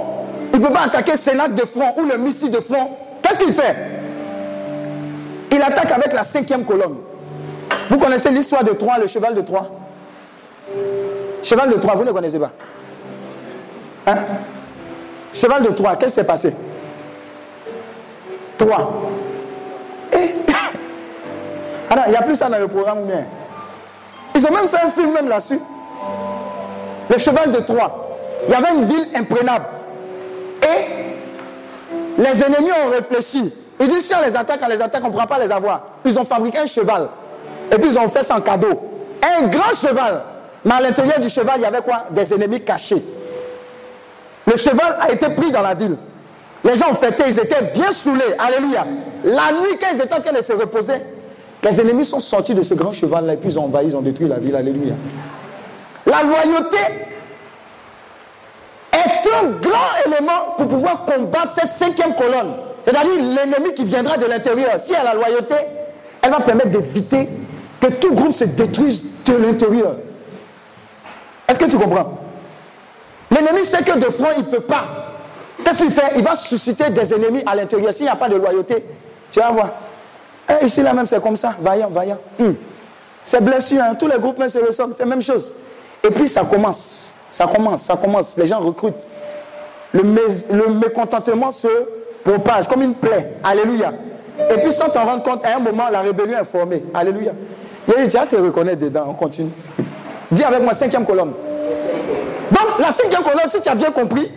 Il 0.53 0.59
ne 0.59 0.65
peut 0.65 0.73
pas 0.73 0.85
attaquer 0.85 1.15
Sénat 1.15 1.47
de 1.47 1.65
front 1.65 1.93
ou 1.97 2.05
le 2.05 2.17
missile 2.17 2.51
de 2.51 2.59
front. 2.59 2.97
Qu'est-ce 3.21 3.39
qu'il 3.39 3.53
fait? 3.53 3.75
Il 5.51 5.61
attaque 5.61 5.91
avec 5.91 6.13
la 6.13 6.23
cinquième 6.23 6.63
colonne. 6.63 6.97
Vous 7.89 7.97
connaissez 7.97 8.29
l'histoire 8.29 8.63
de 8.63 8.71
Troie, 8.71 8.97
le 8.99 9.07
cheval 9.07 9.33
de 9.33 9.41
Troie 9.41 9.67
Cheval 11.41 11.69
de 11.69 11.75
Troie, 11.75 11.95
vous 11.95 12.03
ne 12.03 12.11
connaissez 12.11 12.37
pas? 12.37 12.51
Hein? 14.09 14.15
Cheval 15.31 15.61
de 15.63 15.69
Troie, 15.69 15.95
qu'est-ce 15.95 16.13
qui 16.13 16.21
s'est 16.21 16.23
passé? 16.23 16.53
Troie. 18.57 18.91
Et... 20.13 20.33
Alors, 21.89 22.03
il 22.07 22.11
n'y 22.11 22.17
a 22.17 22.21
plus 22.23 22.35
ça 22.35 22.49
dans 22.49 22.57
le 22.57 22.67
programme 22.67 23.05
bien? 23.05 23.25
Ils 24.35 24.45
ont 24.47 24.51
même 24.51 24.67
fait 24.67 24.79
un 24.83 24.89
film 24.89 25.13
même 25.13 25.27
là-dessus. 25.27 25.59
Le 27.09 27.17
cheval 27.17 27.51
de 27.51 27.59
Troie. 27.59 28.17
Il 28.47 28.51
y 28.51 28.55
avait 28.55 28.71
une 28.71 28.85
ville 28.85 29.07
imprenable. 29.15 29.65
Et 30.63 32.21
les 32.21 32.43
ennemis 32.43 32.71
ont 32.71 32.89
réfléchi. 32.89 33.53
Ils 33.79 33.87
disent 33.87 34.07
si 34.07 34.13
on 34.13 34.25
les 34.25 34.35
attaque, 34.35 34.59
on 34.63 34.67
les 34.67 34.81
attaque, 34.81 35.03
on 35.03 35.07
ne 35.07 35.11
pourra 35.11 35.27
pas 35.27 35.39
les 35.39 35.51
avoir. 35.51 35.81
Ils 36.03 36.17
ont 36.17 36.25
fabriqué 36.25 36.59
un 36.59 36.65
cheval. 36.65 37.09
Et 37.71 37.75
puis 37.75 37.87
ils 37.87 37.99
ont 37.99 38.07
fait 38.07 38.23
ça 38.23 38.39
cadeau. 38.41 38.79
Un 39.21 39.47
grand 39.47 39.73
cheval. 39.75 40.21
Mais 40.65 40.73
à 40.73 40.81
l'intérieur 40.81 41.19
du 41.19 41.29
cheval, 41.29 41.55
il 41.57 41.61
y 41.63 41.65
avait 41.65 41.81
quoi? 41.81 42.05
Des 42.09 42.33
ennemis 42.33 42.61
cachés. 42.61 43.03
Le 44.49 44.57
cheval 44.57 44.97
a 44.99 45.12
été 45.12 45.29
pris 45.29 45.51
dans 45.51 45.62
la 45.62 45.73
ville. 45.73 45.95
Les 46.63 46.75
gens 46.75 46.89
ont 46.89 46.95
fêté, 46.95 47.23
ils 47.27 47.39
étaient 47.39 47.62
bien 47.73 47.91
saoulés. 47.91 48.35
Alléluia. 48.38 48.85
La 49.23 49.51
nuit, 49.51 49.77
quand 49.79 49.88
ils 49.93 50.01
étaient 50.01 50.13
en 50.13 50.21
train 50.21 50.33
de 50.33 50.41
se 50.41 50.53
reposer, 50.53 50.95
les 51.63 51.81
ennemis 51.81 52.05
sont 52.05 52.19
sortis 52.19 52.55
de 52.55 52.63
ce 52.63 52.73
grand 52.73 52.91
cheval-là 52.91 53.33
et 53.33 53.38
puis 53.38 53.49
ils 53.49 53.59
ont 53.59 53.65
envahi, 53.65 53.88
ils 53.88 53.95
ont 53.95 54.01
détruit 54.01 54.27
la 54.27 54.38
ville. 54.38 54.55
Alléluia. 54.55 54.93
La 56.05 56.23
loyauté 56.23 56.77
est 58.91 59.29
un 59.29 59.49
grand 59.62 60.07
élément 60.07 60.55
pour 60.57 60.67
pouvoir 60.67 61.05
combattre 61.05 61.53
cette 61.53 61.71
cinquième 61.71 62.15
colonne. 62.15 62.55
C'est-à-dire 62.83 63.13
l'ennemi 63.13 63.75
qui 63.75 63.83
viendra 63.83 64.17
de 64.17 64.25
l'intérieur. 64.25 64.79
Si 64.79 64.93
elle 64.93 65.05
a 65.05 65.13
la 65.13 65.13
loyauté, 65.13 65.55
elle 66.21 66.31
va 66.31 66.39
permettre 66.39 66.71
d'éviter 66.71 67.29
que 67.79 67.88
tout 67.88 68.13
groupe 68.13 68.33
se 68.33 68.45
détruise 68.45 69.03
de 69.25 69.35
l'intérieur. 69.35 69.95
Est-ce 71.47 71.59
que 71.59 71.65
tu 71.65 71.77
comprends? 71.77 72.18
L'ennemi 73.39 73.65
sait 73.65 73.84
que 73.84 73.97
de 73.97 74.06
front, 74.06 74.30
il 74.38 74.43
ne 74.45 74.49
peut 74.49 74.62
pas. 74.62 74.86
Qu'est-ce 75.63 75.84
qu'il 75.84 75.91
fait? 75.91 76.12
Il 76.15 76.23
va 76.23 76.36
susciter 76.36 76.89
des 76.89 77.13
ennemis 77.13 77.43
à 77.45 77.56
l'intérieur. 77.56 77.93
S'il 77.93 78.06
n'y 78.06 78.12
a 78.12 78.15
pas 78.15 78.30
de 78.30 78.36
loyauté, 78.36 78.84
tu 79.32 79.39
vas 79.39 79.52
voir. 79.52 79.69
Eh, 80.49 80.65
ici, 80.65 80.82
là 80.82 80.93
même, 80.93 81.06
c'est 81.06 81.21
comme 81.21 81.38
ça. 81.38 81.56
Vaillant, 81.60 81.89
vaillant. 81.89 82.17
Hmm. 82.38 82.54
C'est 83.25 83.43
blessure. 83.43 83.82
Hein. 83.82 83.95
Tous 83.95 84.08
les 84.08 84.17
groupes 84.17 84.41
se 84.47 84.58
ressemblent. 84.58 84.93
C'est 84.95 85.04
la 85.04 85.10
même 85.10 85.21
chose. 85.21 85.54
Et 86.04 86.10
puis, 86.10 86.28
ça 86.28 86.43
commence. 86.43 87.13
Ça 87.30 87.45
commence, 87.45 87.84
ça 87.84 87.95
commence. 87.95 88.36
Les 88.38 88.45
gens 88.45 88.60
recrutent. 88.60 89.06
Le, 89.93 90.04
mécontentement 90.73 91.52
se 91.52 91.67
propage 92.23 92.67
comme 92.67 92.82
une 92.82 92.95
plaie. 92.95 93.34
Alléluia. 93.43 93.93
Et 94.49 94.54
puis, 94.56 94.73
sans 94.73 94.89
t'en 94.89 95.06
rendre 95.06 95.23
compte, 95.23 95.45
à 95.45 95.56
un 95.56 95.60
moment, 95.60 95.89
la 95.91 96.02
rébellion 96.02 96.39
est 96.39 96.45
formée. 96.45 96.84
Alléluia. 96.93 97.34
Il 97.88 98.08
dit, 98.08 98.17
te 98.30 98.36
reconnaître 98.36 98.80
dedans. 98.80 99.06
On 99.10 99.13
continue. 99.13 99.52
Dis 100.32 100.43
avec 100.43 100.62
moi, 100.62 100.73
cinquième 100.73 101.06
colonne. 101.06 101.34
Donc, 102.51 102.79
la 102.79 102.91
cinquième 102.91 103.23
colonne, 103.23 103.49
si 103.49 103.62
tu 103.62 103.69
as 103.69 103.75
bien 103.75 103.91
compris, 103.91 104.31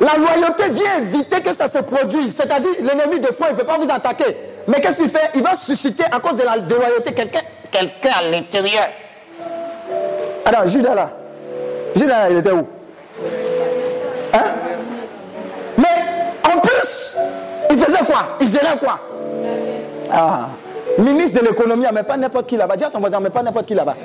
la 0.00 0.16
loyauté 0.16 0.68
vient 0.70 0.98
éviter 0.98 1.40
que 1.40 1.52
ça 1.52 1.68
se 1.68 1.78
produise. 1.78 2.34
C'est-à-dire, 2.34 2.72
l'ennemi 2.80 3.20
de 3.20 3.28
foi, 3.32 3.48
il 3.50 3.54
ne 3.54 3.58
peut 3.58 3.66
pas 3.66 3.78
vous 3.78 3.90
attaquer. 3.90 4.36
Mais 4.66 4.80
qu'est-ce 4.80 4.98
qu'il 4.98 5.08
fait? 5.08 5.30
Il 5.34 5.42
va 5.42 5.54
susciter, 5.54 6.04
à 6.04 6.20
cause 6.20 6.36
de 6.36 6.44
la 6.44 6.58
déloyauté, 6.58 7.12
quelqu'un 7.12 7.40
quelqu'un 7.72 8.10
à 8.18 8.30
l'intérieur. 8.30 8.86
Alors, 10.44 10.66
Judas 10.66 10.94
là. 10.94 11.10
Judas 11.96 12.30
il 12.30 12.36
était 12.36 12.52
où? 12.52 12.66
Hein? 14.34 14.50
Mais 15.78 16.52
en 16.52 16.58
plus, 16.58 17.16
il 17.70 17.78
faisait 17.78 18.04
quoi? 18.04 18.36
Il 18.40 18.48
gérait 18.48 18.78
quoi? 18.78 19.00
Ah, 20.12 20.48
ministre 20.98 21.40
de 21.40 21.48
l'économie, 21.48 21.86
mais 21.92 22.02
pas 22.02 22.16
n'importe 22.16 22.46
qui 22.46 22.56
là-bas. 22.56 22.76
Dis 22.76 22.84
à 22.84 22.90
ton 22.90 23.00
voisin, 23.00 23.20
mais 23.20 23.30
pas 23.30 23.42
n'importe 23.42 23.66
qui 23.66 23.74
là-bas. 23.74 23.96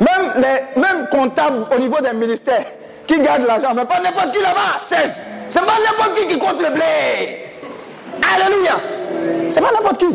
Même 0.00 0.32
les 0.36 0.80
même 0.80 1.08
comptables 1.10 1.66
au 1.74 1.78
niveau 1.78 1.96
des 2.00 2.12
ministères 2.12 2.64
qui 3.06 3.20
gardent 3.20 3.46
l'argent, 3.46 3.72
mais 3.74 3.84
pas 3.84 4.00
n'importe 4.00 4.32
qui 4.32 4.42
là-bas. 4.42 4.80
C'est, 4.82 5.22
c'est 5.48 5.60
pas 5.60 5.66
n'importe 5.66 6.14
qui 6.18 6.26
qui 6.28 6.38
compte 6.38 6.60
le 6.60 6.70
blé. 6.70 7.44
Alléluia. 8.34 8.76
C'est 9.50 9.60
pas 9.60 9.72
n'importe 9.72 9.98
qui. 9.98 10.08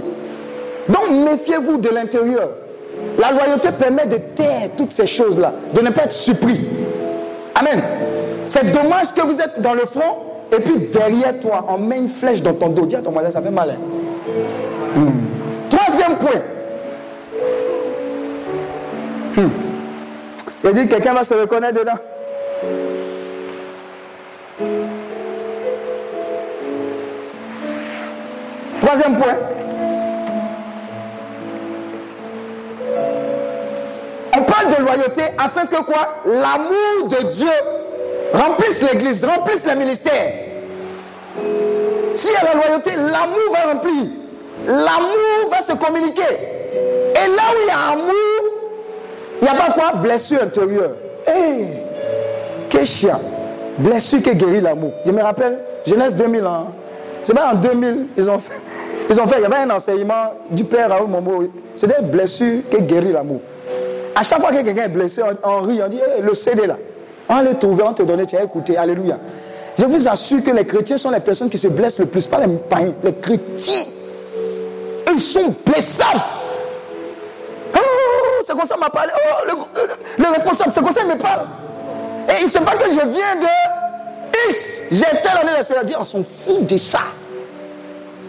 Donc 0.89 1.09
méfiez-vous 1.11 1.77
de 1.77 1.89
l'intérieur. 1.89 2.49
La 3.17 3.32
loyauté 3.32 3.69
permet 3.71 4.05
de 4.05 4.17
taire 4.17 4.69
toutes 4.77 4.91
ces 4.91 5.07
choses-là, 5.07 5.53
de 5.73 5.82
ne 5.82 5.89
pas 5.89 6.03
être 6.03 6.11
surpris. 6.11 6.59
Amen. 7.55 7.82
C'est 8.47 8.71
dommage 8.71 9.13
que 9.13 9.21
vous 9.21 9.39
êtes 9.39 9.61
dans 9.61 9.73
le 9.73 9.86
front 9.86 10.30
et 10.51 10.59
puis 10.59 10.89
derrière 10.91 11.39
toi, 11.39 11.65
on 11.69 11.77
met 11.77 11.97
une 11.97 12.09
flèche 12.09 12.41
dans 12.41 12.53
ton 12.53 12.69
dos. 12.69 12.86
Dis 12.86 12.95
à 12.95 13.01
ton 13.01 13.11
voisin, 13.11 13.30
ça 13.30 13.41
fait 13.41 13.51
mal. 13.51 13.71
Hein. 13.71 14.99
Hmm. 14.99 15.11
Troisième 15.69 16.15
point. 16.17 16.41
Hmm. 19.38 19.68
Il 20.64 20.72
dit 20.72 20.88
quelqu'un 20.88 21.14
va 21.14 21.24
se 21.24 21.34
reconnaître 21.34 21.80
dedans. 21.80 21.97
Troisième 28.82 29.18
point. 29.18 29.36
On 34.38 34.41
parle 34.43 34.76
de 34.78 34.84
loyauté 34.84 35.22
afin 35.38 35.66
que 35.66 35.82
quoi? 35.84 36.22
L'amour 36.26 37.07
de 37.10 37.32
Dieu 37.32 37.47
remplisse 38.34 38.82
l'église, 38.82 39.24
remplisse 39.24 39.66
le 39.66 39.76
ministère. 39.76 40.34
S'il 42.16 42.34
y 42.34 42.36
a 42.36 42.43
la 42.43 42.53
loyauté, 42.53 42.91
l'amour 42.95 43.53
va 43.53 43.72
remplir. 43.74 44.03
L'amour 44.68 45.49
va 45.49 45.62
se 45.62 45.74
communiquer. 45.74 46.22
Et 46.22 47.28
là 47.28 47.43
où 47.53 47.62
il 47.62 47.68
y 47.68 47.72
a 47.72 47.93
amour, 47.93 48.49
il 49.41 49.43
n'y 49.43 49.49
a 49.49 49.55
pas 49.55 49.71
quoi? 49.71 49.93
Blessure 49.93 50.41
intérieure. 50.43 50.91
Hé 51.27 51.65
hey, 52.77 52.85
chien 52.85 53.19
Blessure 53.77 54.21
qui 54.21 54.35
guérit 54.35 54.61
l'amour. 54.61 54.91
Je 55.05 55.11
me 55.11 55.21
rappelle, 55.21 55.59
Genèse 55.85 56.15
2000 56.15 56.45
ans. 56.45 56.73
C'est 57.23 57.33
pas 57.33 57.51
en 57.53 57.55
2000, 57.55 58.07
ils 58.17 58.29
ont 58.29 58.39
fait. 58.39 58.59
Ils 59.09 59.19
ont 59.19 59.25
fait, 59.25 59.37
il 59.39 59.43
y 59.43 59.45
avait 59.45 59.57
un 59.57 59.69
enseignement 59.71 60.33
du 60.51 60.63
père 60.63 60.89
Raoul 60.89 61.07
Mombo. 61.07 61.43
C'était 61.75 62.01
blessure 62.01 62.61
qui 62.69 62.81
guérit 62.81 63.11
l'amour. 63.11 63.41
À 64.15 64.23
chaque 64.23 64.39
fois 64.39 64.51
que 64.51 64.61
quelqu'un 64.61 64.83
est 64.83 64.89
blessé, 64.89 65.21
on, 65.43 65.61
rit, 65.61 65.81
on 65.83 65.89
dit 65.89 65.99
le 66.21 66.33
CD 66.33 66.67
là. 66.67 66.77
On 67.27 67.41
le 67.41 67.55
trouver, 67.55 67.83
on 67.83 67.93
te 67.93 68.03
donner, 68.03 68.25
tu 68.25 68.35
as 68.35 68.43
écouté. 68.43 68.77
Alléluia. 68.77 69.17
Je 69.77 69.85
vous 69.85 70.07
assure 70.07 70.43
que 70.43 70.51
les 70.51 70.65
chrétiens 70.65 70.97
sont 70.97 71.11
les 71.11 71.19
personnes 71.19 71.49
qui 71.49 71.57
se 71.57 71.67
blessent 71.67 71.99
le 71.99 72.05
plus, 72.05 72.27
pas 72.27 72.45
les 72.45 72.53
païens, 72.57 72.93
les 73.03 73.13
chrétiens. 73.13 73.83
ils 75.13 75.19
sont 75.19 75.53
blessables. 75.65 76.21
Oh, 78.62 79.47
le, 79.47 80.24
le, 80.24 80.30
responsable, 80.30 80.72
c'est 80.72 80.82
comme 80.82 80.91
ça 80.91 81.03
me 81.03 81.16
parle? 81.16 81.45
Et 82.30 82.41
il 82.41 82.45
ne 82.45 82.49
sait 82.49 82.60
pas 82.60 82.76
que 82.76 82.89
je 82.89 82.95
viens 82.95 83.36
de 83.36 84.49
X. 84.49 84.82
J'ai 84.91 85.05
telle 85.22 85.38
année 85.41 85.55
d'expérience. 85.55 85.86
dit, 85.86 85.95
on 85.97 86.03
s'en 86.03 86.24
fout 86.24 86.66
de 86.66 86.78
ça. 86.78 86.99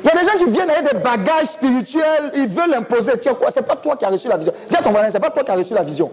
Il 0.02 0.08
y 0.08 0.10
a 0.10 0.18
des 0.18 0.26
gens 0.26 0.38
qui 0.38 0.50
viennent 0.50 0.70
avec 0.70 0.92
des 0.92 0.98
bagages 0.98 1.48
spirituels, 1.48 2.32
ils 2.34 2.46
veulent 2.46 2.74
imposer. 2.74 3.12
Tiens 3.20 3.34
quoi, 3.34 3.50
c'est 3.50 3.66
pas 3.66 3.76
toi 3.76 3.96
qui 3.96 4.04
as 4.04 4.08
reçu 4.08 4.28
la 4.28 4.36
vision. 4.36 4.52
Dis 4.68 4.76
à 4.76 4.82
ton 4.82 4.90
voisin, 4.90 5.10
c'est 5.10 5.20
pas 5.20 5.30
toi 5.30 5.44
qui 5.44 5.50
as 5.50 5.54
reçu 5.54 5.74
la 5.74 5.82
vision. 5.82 6.10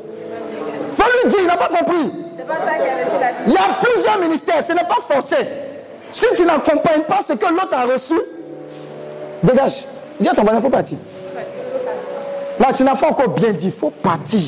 Faut 0.91 1.03
lui 1.03 1.30
dire, 1.30 1.39
il 1.41 1.47
n'a 1.47 1.57
pas 1.57 1.70
compris. 1.70 2.11
Il 3.45 3.53
y 3.53 3.57
a 3.57 3.78
plusieurs 3.82 4.20
ministères, 4.20 4.63
ce 4.65 4.74
n'est 4.74 4.84
pas 4.84 4.97
forcé. 5.07 5.36
Si 6.11 6.26
tu 6.36 6.43
n'accompagnes 6.45 7.03
pas 7.03 7.20
ce 7.26 7.34
que 7.34 7.45
l'autre 7.45 7.74
a 7.74 7.86
reçu, 7.86 8.15
dégage. 9.43 9.86
Dis 10.20 10.30
à 10.30 10.34
ton 10.34 10.43
voisin, 10.43 10.61
faut 10.61 10.70
partir. 10.70 10.97
Là, 12.60 12.74
tu 12.74 12.84
n'as 12.84 12.95
pas 12.95 13.08
encore 13.08 13.30
bien 13.30 13.51
dit, 13.51 13.68
il 13.68 13.72
faut 13.72 13.89
partir. 13.89 14.41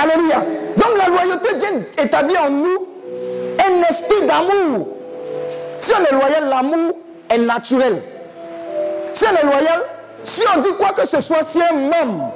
Alléluia. 0.00 0.44
Donc 0.76 0.90
la 0.98 1.08
loyauté 1.08 1.48
vient 1.58 2.04
établir 2.04 2.42
en 2.42 2.50
nous 2.50 2.86
un 3.58 3.82
esprit 3.90 4.26
d'amour. 4.26 4.88
Si 5.78 5.92
on 5.98 6.04
est 6.04 6.18
loyal, 6.18 6.48
l'amour 6.48 6.92
est 7.28 7.38
naturel. 7.38 8.02
Si 9.12 9.24
on 9.24 9.36
est 9.36 9.50
loyal, 9.50 9.80
si 10.22 10.42
on 10.54 10.60
dit 10.60 10.68
quoi 10.78 10.90
que 10.90 11.06
ce 11.06 11.20
soit, 11.20 11.42
si 11.42 11.58
un 11.60 11.74
membre, 11.74 12.32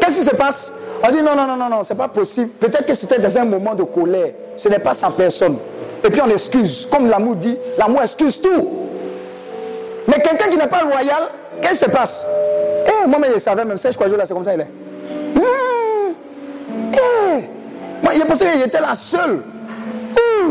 qu'est-ce 0.00 0.20
qui 0.20 0.24
se 0.24 0.36
passe? 0.36 0.72
On 1.02 1.10
dit 1.10 1.22
non, 1.22 1.34
non, 1.36 1.46
non, 1.46 1.56
non, 1.56 1.68
non, 1.68 1.82
c'est 1.82 1.94
pas 1.94 2.08
possible. 2.08 2.50
Peut-être 2.60 2.86
que 2.86 2.94
c'était 2.94 3.18
dans 3.18 3.38
un 3.38 3.44
moment 3.44 3.74
de 3.74 3.84
colère. 3.84 4.32
Ce 4.56 4.68
n'est 4.68 4.80
pas 4.80 4.92
sa 4.92 5.10
personne. 5.10 5.56
Et 6.04 6.10
puis 6.10 6.20
on 6.20 6.28
excuse. 6.28 6.88
Comme 6.90 7.08
l'amour 7.08 7.36
dit, 7.36 7.56
l'amour 7.78 8.02
excuse 8.02 8.40
tout. 8.40 8.68
Mais 10.08 10.20
quelqu'un 10.20 10.48
qui 10.48 10.56
n'est 10.56 10.66
pas 10.66 10.82
loyal, 10.82 11.28
qu'est-ce 11.62 11.84
qui 11.84 11.90
se 11.90 11.96
passe? 11.96 12.26
Eh, 12.86 13.06
moi-même, 13.06 13.32
je 13.34 13.40
savais 13.40 13.64
même, 13.64 13.78
je 13.78 13.88
crois 13.94 14.08
que 14.08 14.14
là, 14.14 14.24
c'est 14.26 14.34
comme 14.34 14.44
ça, 14.44 14.54
il 14.54 14.60
est. 14.60 14.64
Mmh. 15.34 15.40
Eh. 16.94 17.44
Moi, 18.02 18.12
il 18.14 18.24
pensé 18.24 18.46
qu'il 18.46 18.62
était 18.62 18.80
la 18.80 18.94
seule. 18.94 19.42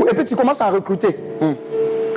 Et 0.09 0.13
puis 0.13 0.25
tu 0.25 0.35
commences 0.35 0.61
à 0.61 0.67
recruter. 0.67 1.17
Mmh. 1.41 1.51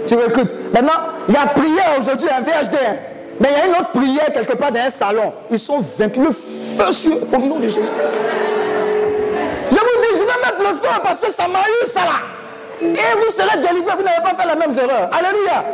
Tu 0.06 0.14
recrutes. 0.14 0.54
Maintenant, 0.72 0.92
il 1.28 1.34
y 1.34 1.36
a 1.36 1.46
prière 1.46 1.96
aujourd'hui, 1.98 2.28
un 2.28 2.40
VHD. 2.40 2.74
Hein. 2.74 2.96
Mais 3.40 3.48
il 3.52 3.58
y 3.58 3.60
a 3.60 3.66
une 3.66 3.72
autre 3.72 3.90
prière 3.90 4.32
quelque 4.32 4.54
part 4.54 4.70
dans 4.70 4.80
un 4.80 4.90
salon. 4.90 5.32
Ils 5.50 5.58
sont 5.58 5.82
vaincus. 5.98 6.22
Le 6.22 6.32
feu 6.32 6.92
sur 6.92 7.12
au 7.12 7.38
nom 7.38 7.58
de 7.58 7.68
Jésus. 7.68 7.80
Je 9.70 9.76
vous 9.76 10.00
dis, 10.00 10.08
je 10.14 10.18
vais 10.18 10.24
mettre 10.24 10.58
le 10.58 10.74
feu 10.76 11.00
parce 11.02 11.20
que 11.20 11.32
ça 11.32 11.48
m'a 11.48 11.60
eu 11.60 11.86
ça 11.86 12.00
là. 12.00 12.20
Et 12.82 12.86
vous 12.86 13.30
serez 13.30 13.58
délivrés, 13.58 13.94
vous 13.96 14.02
n'avez 14.02 14.22
pas 14.22 14.34
fait 14.34 14.46
la 14.46 14.56
même 14.56 14.72
erreur. 14.72 15.10
Alléluia. 15.12 15.64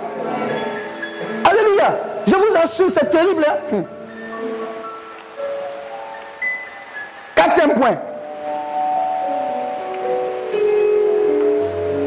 Alléluia. 1.44 2.15
Je 2.26 2.34
vous 2.34 2.56
assure, 2.56 2.90
c'est 2.90 3.08
terrible. 3.10 3.44
Hein? 3.72 3.84
Quatrième 7.34 7.74
point. 7.78 7.96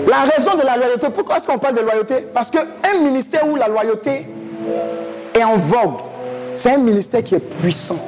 La 0.07 0.21
raison 0.21 0.55
de 0.55 0.63
la 0.65 0.75
loyauté, 0.75 1.07
pourquoi 1.13 1.37
est-ce 1.37 1.47
qu'on 1.47 1.59
parle 1.59 1.75
de 1.75 1.81
loyauté? 1.81 2.27
Parce 2.33 2.49
qu'un 2.49 2.65
ministère 3.03 3.47
où 3.47 3.55
la 3.55 3.67
loyauté 3.67 4.25
est 5.35 5.43
en 5.43 5.55
vogue, 5.55 5.99
c'est 6.55 6.71
un 6.71 6.77
ministère 6.77 7.23
qui 7.23 7.35
est 7.35 7.39
puissant. 7.39 7.99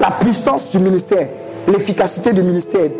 La 0.00 0.10
puissance 0.10 0.72
du 0.72 0.80
ministère, 0.80 1.28
l'efficacité 1.68 2.32
du 2.32 2.42
ministère. 2.42 2.90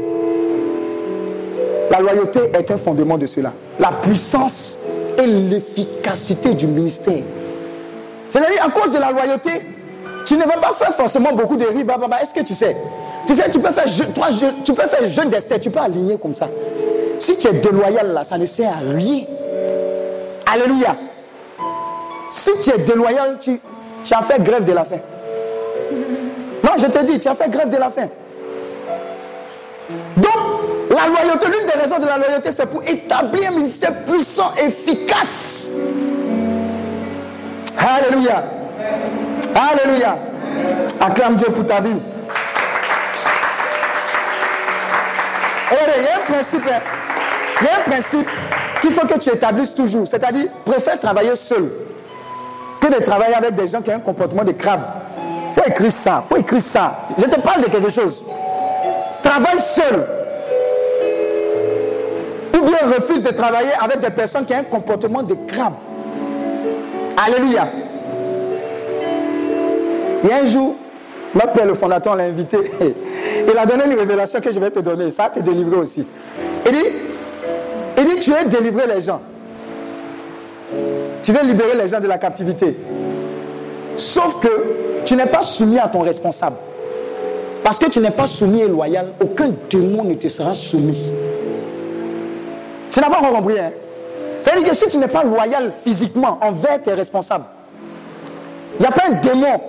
La 1.90 1.98
loyauté 1.98 2.40
est 2.54 2.70
un 2.70 2.76
fondement 2.78 3.18
de 3.18 3.26
cela. 3.26 3.52
La 3.80 3.90
puissance 3.90 4.78
et 5.18 5.26
l'efficacité 5.26 6.54
du 6.54 6.66
ministère. 6.66 7.22
C'est-à-dire, 8.28 8.64
à 8.64 8.70
cause 8.70 8.92
de 8.92 8.98
la 8.98 9.10
loyauté, 9.10 9.50
tu 10.24 10.36
ne 10.36 10.44
vas 10.44 10.56
pas 10.56 10.72
faire 10.72 10.94
forcément 10.94 11.32
beaucoup 11.32 11.56
de 11.56 11.66
riz. 11.66 11.84
Est-ce 12.22 12.32
que 12.32 12.44
tu 12.44 12.54
sais? 12.54 12.76
Tu 13.26 13.34
sais, 13.34 13.50
tu 13.50 13.60
peux 13.60 13.70
faire, 13.72 13.84
toi, 14.14 14.28
tu 14.64 14.72
peux 14.72 14.86
faire 14.86 15.06
jeûne 15.10 15.30
d'Esther, 15.30 15.60
tu 15.60 15.70
peux 15.70 15.80
aligner 15.80 16.16
comme 16.18 16.34
ça. 16.34 16.48
Si 17.18 17.36
tu 17.36 17.46
es 17.48 17.52
déloyal 17.52 18.12
là, 18.12 18.24
ça 18.24 18.36
ne 18.38 18.46
sert 18.46 18.70
à 18.70 18.94
rien. 18.94 19.22
Alléluia. 20.50 20.96
Si 22.30 22.50
tu 22.62 22.70
es 22.70 22.78
déloyal, 22.78 23.36
tu, 23.38 23.60
tu 24.02 24.14
as 24.14 24.22
fait 24.22 24.42
grève 24.42 24.64
de 24.64 24.72
la 24.72 24.84
faim. 24.84 24.98
Non, 26.64 26.70
je 26.78 26.86
te 26.86 27.04
dis, 27.04 27.20
tu 27.20 27.28
as 27.28 27.34
fait 27.34 27.50
grève 27.50 27.68
de 27.68 27.76
la 27.76 27.90
faim. 27.90 28.08
La 30.94 31.06
loyauté, 31.06 31.46
l'une 31.46 31.66
des 31.66 31.80
raisons 31.80 31.98
de 31.98 32.04
la 32.04 32.18
loyauté, 32.18 32.50
c'est 32.52 32.66
pour 32.66 32.82
établir 32.84 33.50
un 33.50 33.54
ministère 33.54 33.94
puissant, 34.04 34.52
efficace. 34.62 35.70
Alléluia. 37.78 38.44
Alléluia. 39.54 40.16
Acclame 41.00 41.36
Dieu 41.36 41.46
pour 41.46 41.66
ta 41.66 41.80
vie. 41.80 41.90
il 45.96 46.02
y 46.04 46.06
a 46.06 46.16
un 46.16 46.32
principe, 46.32 46.62
hein. 46.68 46.80
il 47.60 47.66
y 47.66 47.68
a 47.68 47.78
un 47.78 47.90
principe 47.90 48.28
qu'il 48.82 48.92
faut 48.92 49.06
que 49.06 49.18
tu 49.18 49.30
établisses 49.30 49.74
toujours. 49.74 50.06
C'est-à-dire, 50.06 50.48
préfère 50.64 51.00
travailler 51.00 51.34
seul 51.36 51.70
que 52.80 52.88
de 52.88 53.02
travailler 53.02 53.34
avec 53.34 53.54
des 53.54 53.66
gens 53.66 53.80
qui 53.80 53.90
ont 53.90 53.94
un 53.94 54.00
comportement 54.00 54.44
de 54.44 54.52
crabe. 54.52 54.82
Faut 55.50 55.62
écrire 55.66 55.92
ça, 55.92 56.20
il 56.22 56.28
faut 56.28 56.36
écrire 56.36 56.62
ça. 56.62 56.98
Je 57.16 57.24
te 57.24 57.40
parle 57.40 57.62
de 57.62 57.70
quelque 57.70 57.90
chose. 57.90 58.24
Travaille 59.22 59.58
seul. 59.58 60.21
Ou 62.62 62.66
bien 62.66 62.94
refuse 62.94 63.22
de 63.22 63.30
travailler 63.30 63.72
avec 63.80 64.00
des 64.00 64.10
personnes 64.10 64.44
qui 64.44 64.52
ont 64.52 64.58
un 64.58 64.62
comportement 64.62 65.22
de 65.22 65.34
crabe. 65.34 65.74
Alléluia. 67.16 67.68
A 70.30 70.36
un 70.36 70.44
jour, 70.44 70.76
notre 71.34 71.52
père, 71.52 71.66
le 71.66 71.74
fondateur, 71.74 72.14
l'a 72.14 72.24
invité. 72.24 72.58
Il 73.48 73.58
a 73.58 73.66
donné 73.66 73.84
une 73.86 73.98
révélation 73.98 74.40
que 74.40 74.52
je 74.52 74.60
vais 74.60 74.70
te 74.70 74.78
donner. 74.78 75.10
Ça 75.10 75.28
te 75.28 75.40
délivrer 75.40 75.76
aussi. 75.76 76.06
Il 76.66 76.72
dit, 76.72 76.78
il 77.98 78.04
dit, 78.04 78.20
tu 78.20 78.30
veux 78.30 78.48
délivrer 78.48 78.86
les 78.86 79.00
gens. 79.02 79.20
Tu 81.22 81.32
veux 81.32 81.44
libérer 81.44 81.76
les 81.76 81.88
gens 81.88 82.00
de 82.00 82.06
la 82.06 82.18
captivité. 82.18 82.76
Sauf 83.96 84.40
que 84.40 85.02
tu 85.04 85.16
n'es 85.16 85.26
pas 85.26 85.42
soumis 85.42 85.80
à 85.80 85.88
ton 85.88 86.00
responsable. 86.00 86.56
Parce 87.64 87.78
que 87.78 87.86
tu 87.86 87.98
n'es 87.98 88.10
pas 88.10 88.26
soumis 88.28 88.60
et 88.60 88.68
loyal, 88.68 89.08
aucun 89.20 89.50
démon 89.68 90.04
ne 90.04 90.14
te 90.14 90.28
sera 90.28 90.54
soumis. 90.54 91.12
Tu 92.92 93.00
n'as 93.00 93.08
pas 93.08 93.18
encore 93.18 93.32
compris. 93.32 93.58
Hein? 93.58 93.70
C'est-à-dire 94.40 94.68
que 94.68 94.76
si 94.76 94.86
tu 94.88 94.98
n'es 94.98 95.08
pas 95.08 95.24
loyal 95.24 95.72
physiquement 95.82 96.38
envers 96.42 96.82
tes 96.82 96.92
responsables, 96.92 97.44
il 98.78 98.82
n'y 98.82 98.86
a 98.86 98.90
pas 98.90 99.04
un 99.08 99.12
démon 99.12 99.60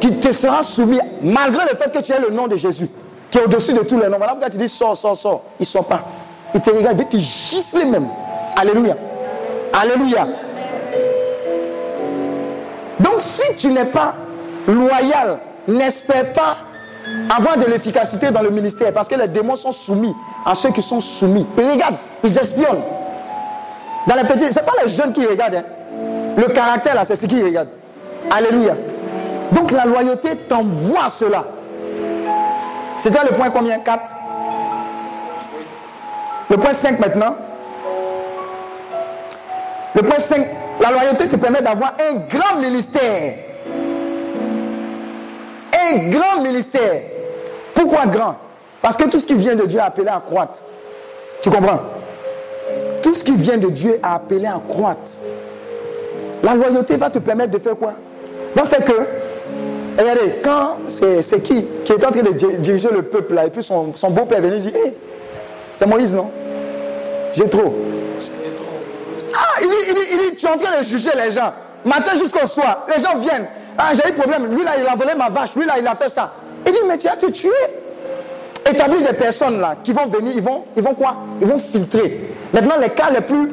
qui 0.00 0.12
te 0.20 0.32
sera 0.32 0.62
soumis, 0.62 1.00
malgré 1.20 1.64
le 1.64 1.76
fait 1.76 1.90
que 1.92 1.98
tu 1.98 2.12
aies 2.12 2.20
le 2.20 2.30
nom 2.30 2.46
de 2.46 2.56
Jésus, 2.56 2.88
qui 3.30 3.38
est 3.38 3.42
au-dessus 3.42 3.72
de 3.72 3.80
tous 3.80 3.98
les 3.98 4.08
noms. 4.08 4.18
Voilà 4.18 4.32
pourquoi 4.32 4.50
tu 4.50 4.56
dis 4.56 4.68
sors, 4.68 4.96
sors, 4.96 5.16
sors. 5.16 5.42
Il 5.58 5.62
ne 5.62 5.66
sort 5.66 5.84
pas. 5.84 6.02
Il 6.54 6.60
te 6.60 6.70
regarde, 6.70 6.96
il 6.98 7.04
va 7.04 7.10
te 7.10 7.16
gifler 7.16 7.84
même. 7.84 8.08
Alléluia. 8.56 8.96
Alléluia. 9.72 10.28
Donc 13.00 13.16
si 13.18 13.56
tu 13.56 13.68
n'es 13.68 13.84
pas 13.84 14.14
loyal, 14.66 15.38
n'espère 15.66 16.32
pas 16.32 16.56
avoir 17.34 17.56
de 17.58 17.66
l'efficacité 17.66 18.30
dans 18.30 18.42
le 18.42 18.50
ministère, 18.50 18.92
parce 18.92 19.08
que 19.08 19.14
les 19.14 19.28
démons 19.28 19.56
sont 19.56 19.72
soumis 19.72 20.14
à 20.44 20.54
ceux 20.54 20.70
qui 20.70 20.82
sont 20.82 21.00
soumis. 21.00 21.46
Ils 21.56 21.70
regardent, 21.70 21.98
ils 22.22 22.38
espionnent. 22.38 22.82
Dans 24.06 24.14
les 24.14 24.24
petits, 24.24 24.52
ce 24.52 24.58
n'est 24.58 24.64
pas 24.66 24.72
les 24.82 24.88
jeunes 24.88 25.12
qui 25.12 25.24
regardent. 25.26 25.56
Hein. 25.56 25.64
Le 26.36 26.44
caractère, 26.44 26.94
là, 26.94 27.04
c'est 27.04 27.16
ce 27.16 27.26
qu'ils 27.26 27.44
regardent. 27.44 27.68
Alléluia. 28.30 28.74
Donc 29.52 29.70
la 29.70 29.84
loyauté 29.84 30.36
t'envoie 30.36 31.08
cela. 31.08 31.44
C'était 32.98 33.22
le 33.22 33.30
point 33.30 33.50
combien? 33.50 33.78
4 33.78 34.02
Le 36.50 36.56
point 36.56 36.72
5 36.72 36.98
maintenant. 36.98 37.36
Le 39.94 40.02
point 40.02 40.18
5, 40.18 40.46
la 40.80 40.90
loyauté 40.90 41.28
te 41.28 41.36
permet 41.36 41.60
d'avoir 41.62 41.94
un 41.98 42.14
grand 42.28 42.60
ministère. 42.60 43.34
Grand 46.10 46.42
ministère. 46.42 47.02
Pourquoi 47.74 48.06
grand? 48.06 48.36
Parce 48.82 48.96
que 48.96 49.04
tout 49.08 49.18
ce 49.18 49.26
qui 49.26 49.34
vient 49.34 49.54
de 49.54 49.64
Dieu 49.64 49.80
a 49.80 49.86
appelé 49.86 50.08
à 50.08 50.22
croître. 50.24 50.60
Tu 51.42 51.50
comprends? 51.50 51.80
Tout 53.02 53.14
ce 53.14 53.24
qui 53.24 53.34
vient 53.34 53.58
de 53.58 53.68
Dieu 53.68 53.98
a 54.02 54.16
appelé 54.16 54.46
à 54.46 54.60
croître. 54.66 55.12
La 56.42 56.54
loyauté 56.54 56.96
va 56.96 57.10
te 57.10 57.18
permettre 57.18 57.52
de 57.52 57.58
faire 57.58 57.76
quoi? 57.76 57.94
Va 58.54 58.64
faire 58.64 58.84
que 58.84 58.92
Regardez, 59.98 60.34
quand 60.44 60.76
c'est 60.86 61.42
qui 61.42 61.66
qui 61.84 61.92
est 61.92 62.04
en 62.04 62.12
train 62.12 62.22
de 62.22 62.30
diriger 62.30 62.88
le 62.88 63.02
peuple 63.02 63.34
là, 63.34 63.46
et 63.46 63.50
puis 63.50 63.64
son, 63.64 63.92
beau-père 64.10 64.38
est 64.38 64.48
venu 64.48 64.68
hé, 64.68 64.94
c'est 65.74 65.86
Moïse, 65.86 66.14
non? 66.14 66.30
J'ai 67.32 67.48
trop. 67.48 67.74
Ah, 69.34 69.60
il 69.60 69.68
dit, 69.68 69.74
il, 69.88 69.94
dit, 69.94 70.00
il 70.12 70.18
dit, 70.30 70.36
tu 70.36 70.46
es 70.46 70.48
en 70.48 70.56
train 70.56 70.78
de 70.78 70.84
juger 70.84 71.10
les 71.16 71.32
gens. 71.32 71.52
Matin 71.84 72.16
jusqu'au 72.16 72.46
soir, 72.46 72.86
les 72.94 73.02
gens 73.02 73.18
viennent. 73.18 73.46
Ah, 73.78 73.90
j'ai 73.94 74.10
eu 74.10 74.12
problème. 74.12 74.52
Lui 74.54 74.64
là, 74.64 74.72
il 74.78 74.86
a 74.86 74.94
volé 74.96 75.14
ma 75.16 75.28
vache. 75.28 75.54
Lui 75.56 75.64
là, 75.64 75.74
il 75.78 75.86
a 75.86 75.94
fait 75.94 76.08
ça. 76.08 76.32
Il 76.66 76.72
dit, 76.72 76.78
mais 76.88 76.98
tu 76.98 77.08
as 77.08 77.16
te 77.16 77.26
tué. 77.26 77.50
Établir 78.68 79.00
des 79.06 79.14
personnes 79.16 79.60
là 79.60 79.76
qui 79.82 79.92
vont 79.92 80.06
venir, 80.06 80.32
ils 80.34 80.42
vont, 80.42 80.64
ils 80.76 80.82
vont 80.82 80.92
quoi? 80.94 81.14
Ils 81.40 81.46
vont 81.46 81.56
filtrer. 81.58 82.20
Maintenant, 82.52 82.74
les 82.80 82.90
cas 82.90 83.08
les 83.10 83.20
plus 83.22 83.52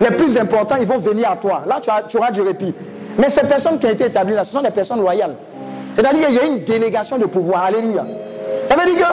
les 0.00 0.10
plus 0.16 0.36
importants, 0.36 0.74
ils 0.80 0.86
vont 0.86 0.98
venir 0.98 1.30
à 1.30 1.36
toi. 1.36 1.62
Là, 1.64 1.78
tu, 1.80 1.88
as- 1.88 2.02
tu 2.08 2.16
auras 2.18 2.30
du 2.32 2.42
répit. 2.42 2.74
Mais 3.16 3.28
ces 3.28 3.42
personnes 3.46 3.78
qui 3.78 3.86
ont 3.86 3.90
été 3.90 4.06
établies 4.06 4.34
là, 4.34 4.42
ce 4.42 4.52
sont 4.52 4.60
des 4.62 4.70
personnes 4.70 5.00
loyales. 5.00 5.36
C'est-à-dire 5.94 6.26
qu'il 6.26 6.36
y 6.36 6.40
a 6.40 6.44
une 6.44 6.64
délégation 6.64 7.18
de 7.18 7.26
pouvoir. 7.26 7.64
Alléluia. 7.66 8.04
Ça 8.66 8.74
veut 8.74 8.92
dire 8.92 9.06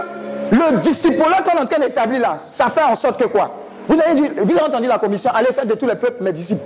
que 0.51 0.55
le 0.55 0.77
disciple-là 0.79 1.43
qu'on 1.43 1.57
est 1.59 1.61
en 1.61 1.65
train 1.67 1.79
d'établir 1.79 2.21
là, 2.21 2.37
ça 2.41 2.67
fait 2.69 2.81
en 2.83 2.95
sorte 2.95 3.19
que 3.21 3.27
quoi? 3.27 3.51
Vous 3.87 4.01
avez, 4.01 4.15
dit, 4.15 4.29
vous 4.41 4.51
avez 4.57 4.63
entendu 4.67 4.87
la 4.87 4.97
commission, 4.97 5.29
allez 5.33 5.53
faire 5.53 5.65
de 5.65 5.73
tous 5.75 5.85
les 5.87 5.95
peuples 5.95 6.23
mes 6.23 6.31
disciples. 6.33 6.61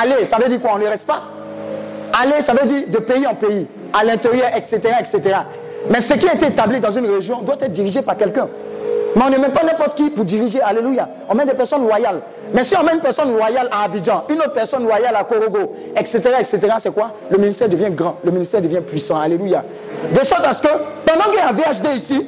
Allez, 0.00 0.24
ça 0.24 0.38
veut 0.38 0.48
dire 0.48 0.60
quoi? 0.60 0.72
On 0.74 0.78
ne 0.78 0.82
les 0.84 0.88
reste 0.88 1.06
pas? 1.06 1.22
Aller, 2.12 2.40
ça 2.40 2.52
veut 2.52 2.66
dire 2.66 2.82
de 2.88 2.98
pays 2.98 3.26
en 3.26 3.34
pays, 3.34 3.66
à 3.92 4.04
l'intérieur, 4.04 4.48
etc., 4.56 4.80
etc. 5.00 5.36
Mais 5.90 6.00
ce 6.00 6.14
qui 6.14 6.28
a 6.28 6.34
été 6.34 6.46
établi 6.46 6.80
dans 6.80 6.90
une 6.90 7.06
région 7.06 7.42
doit 7.42 7.56
être 7.60 7.72
dirigé 7.72 8.02
par 8.02 8.16
quelqu'un. 8.16 8.48
Mais 9.14 9.22
on 9.26 9.30
ne 9.30 9.36
met 9.36 9.48
pas 9.48 9.62
n'importe 9.62 9.94
qui 9.94 10.08
pour 10.08 10.24
diriger, 10.24 10.60
alléluia. 10.62 11.08
On 11.28 11.34
met 11.34 11.44
des 11.44 11.52
personnes 11.52 11.86
loyales. 11.86 12.22
Mais 12.54 12.64
si 12.64 12.74
on 12.76 12.82
met 12.82 12.94
une 12.94 13.00
personne 13.00 13.30
loyale 13.34 13.68
à 13.70 13.84
Abidjan, 13.84 14.24
une 14.30 14.38
autre 14.38 14.54
personne 14.54 14.84
loyale 14.84 15.14
à 15.14 15.24
Korogo, 15.24 15.74
etc., 15.96 16.20
etc., 16.38 16.60
c'est 16.78 16.94
quoi? 16.94 17.12
Le 17.30 17.36
ministère 17.36 17.68
devient 17.68 17.90
grand, 17.90 18.16
le 18.24 18.30
ministère 18.30 18.62
devient 18.62 18.80
puissant, 18.80 19.20
alléluia. 19.20 19.64
De 20.14 20.24
sorte 20.24 20.46
à 20.46 20.52
ce 20.52 20.62
que, 20.62 20.68
pendant 21.04 21.24
qu'il 21.24 21.34
y 21.34 21.40
a 21.40 21.52
VHD 21.52 21.96
ici, 21.96 22.26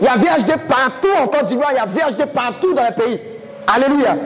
il 0.00 0.04
y 0.04 0.08
a 0.08 0.16
VHD 0.16 0.58
partout 0.68 1.08
en 1.22 1.28
Côte 1.28 1.46
d'Ivoire, 1.46 1.70
il 1.72 1.76
y 1.76 1.78
a 1.78 1.86
VHD 1.86 2.26
partout 2.26 2.74
dans 2.74 2.82
les 2.82 3.04
pays. 3.04 3.20
Alléluia. 3.66 4.16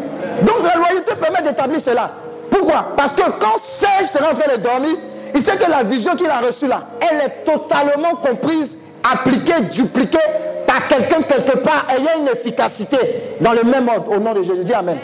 Donc 0.43 0.57
la 0.65 0.77
loyauté 0.81 1.13
permet 1.21 1.43
d'établir 1.43 1.81
cela. 1.81 2.11
Pourquoi? 2.51 2.93
Parce 2.97 3.15
que 3.15 3.23
quand 3.39 3.59
Serge 3.63 4.07
sera 4.07 4.31
en 4.31 4.35
train 4.35 4.57
de 4.57 4.61
dormir, 4.61 4.97
il 5.35 5.43
sait 5.43 5.57
que 5.57 5.71
la 5.71 5.83
vision 5.83 6.17
qu'il 6.17 6.29
a 6.29 6.39
reçue 6.39 6.67
là, 6.67 6.89
elle 7.01 7.21
est 7.21 7.45
totalement 7.45 8.17
comprise, 8.17 8.79
appliquée, 9.05 9.61
dupliquée 9.73 10.19
par 10.67 10.89
quelqu'un 10.89 11.23
quelque 11.23 11.59
part 11.59 11.87
ayant 11.91 12.23
une 12.23 12.29
efficacité 12.29 12.99
dans 13.41 13.53
le 13.53 13.63
même 13.63 13.89
ordre. 13.89 14.13
Au 14.13 14.19
nom 14.19 14.35
de 14.35 14.43
Jésus, 14.43 14.65
dis 14.65 14.75
Amen. 14.75 14.99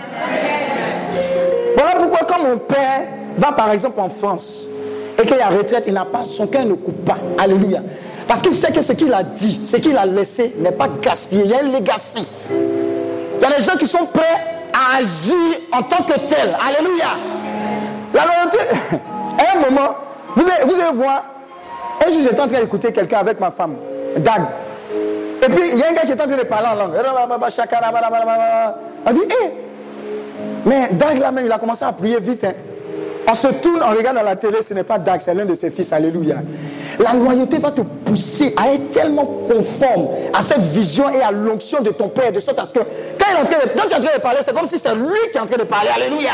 Voilà 1.76 1.92
pourquoi 1.96 2.20
quand 2.26 2.42
mon 2.42 2.58
père 2.58 3.02
va 3.36 3.52
par 3.52 3.70
exemple 3.72 4.00
en 4.00 4.08
France 4.08 4.66
et 5.20 5.26
qu'il 5.26 5.36
y 5.36 5.40
a 5.40 5.48
retraite, 5.48 5.84
il 5.86 5.94
n'a 5.94 6.04
pas, 6.04 6.24
son 6.24 6.46
cœur 6.46 6.64
ne 6.64 6.74
coupe 6.74 7.04
pas. 7.04 7.18
Alléluia. 7.38 7.80
Parce 8.26 8.42
qu'il 8.42 8.54
sait 8.54 8.72
que 8.72 8.82
ce 8.82 8.92
qu'il 8.92 9.12
a 9.12 9.22
dit, 9.22 9.60
ce 9.64 9.76
qu'il 9.76 9.96
a 9.96 10.06
laissé 10.06 10.54
n'est 10.58 10.72
pas 10.72 10.88
gaspillé. 11.00 11.42
Il 11.44 11.50
y 11.50 11.54
a 11.54 11.58
un 11.60 11.72
legacy. 11.72 12.26
Il 12.50 13.42
y 13.42 13.44
a 13.44 13.56
des 13.56 13.62
gens 13.62 13.76
qui 13.76 13.86
sont 13.86 14.06
prêts 14.06 14.40
à 14.72 14.96
agir 14.98 15.36
en 15.72 15.82
tant 15.82 16.02
que 16.02 16.14
tels. 16.14 16.56
Alléluia. 16.66 17.16
La 18.14 18.24
loyauté, 18.24 18.58
à 19.38 19.56
un 19.56 19.60
moment, 19.60 19.90
vous 20.36 20.48
allez, 20.48 20.96
voir, 20.96 21.24
un 22.06 22.10
jour 22.12 22.20
j'étais 22.22 22.40
en 22.40 22.46
train 22.46 22.60
d'écouter 22.60 22.92
quelqu'un 22.92 23.18
avec 23.18 23.40
ma 23.40 23.50
femme, 23.50 23.74
Dag. 24.16 24.42
Et 25.42 25.46
puis 25.46 25.70
il 25.72 25.78
y 25.78 25.82
a 25.82 25.88
un 25.90 25.92
gars 25.92 26.02
qui 26.02 26.12
est 26.12 26.20
en 26.20 26.26
train 26.26 26.36
de 26.36 26.42
parler 26.44 26.68
en 26.68 26.74
langue. 26.76 26.92
On 29.06 29.12
dit, 29.12 29.20
hé, 29.20 29.50
mais 30.64 30.88
Dag 30.92 31.18
là 31.18 31.32
même, 31.32 31.44
il 31.44 31.52
a 31.52 31.58
commencé 31.58 31.84
à 31.84 31.92
prier 31.92 32.18
vite. 32.20 32.44
hein. 32.44 32.52
On 33.28 33.34
se 33.34 33.48
tourne, 33.48 33.80
on 33.82 33.96
regarde 33.96 34.18
à 34.18 34.22
la 34.22 34.36
télé, 34.36 34.62
ce 34.62 34.74
n'est 34.74 34.84
pas 34.84 34.98
Dag, 34.98 35.20
c'est 35.20 35.34
l'un 35.34 35.44
de 35.44 35.54
ses 35.54 35.70
fils. 35.70 35.92
Alléluia. 35.92 36.36
La 36.98 37.14
loyauté 37.14 37.58
va 37.58 37.70
te 37.72 37.80
pousser 37.80 38.54
à 38.56 38.72
être 38.72 38.92
tellement 38.92 39.24
conforme 39.24 40.08
à 40.32 40.40
cette 40.42 40.60
vision 40.60 41.08
et 41.10 41.20
à 41.22 41.32
l'onction 41.32 41.80
de 41.80 41.90
ton 41.90 42.08
Père, 42.08 42.30
de 42.30 42.38
sorte 42.38 42.58
à 42.60 42.64
ce 42.64 42.72
que 42.74 42.78
quand, 42.78 43.26
il 43.30 43.36
est 43.36 43.40
en 43.40 43.44
train 43.44 43.58
de, 43.58 43.70
tu 43.72 43.78
es 43.78 43.96
en 43.96 44.00
train 44.00 44.16
de 44.16 44.20
parler, 44.22 44.38
c'est 44.42 44.54
comme 44.54 44.66
si 44.66 44.78
c'est 44.78 44.94
lui 44.94 45.18
qui 45.32 45.36
est 45.36 45.40
en 45.40 45.46
train 45.46 45.56
de 45.58 45.64
parler. 45.64 45.90
Alléluia. 45.94 46.30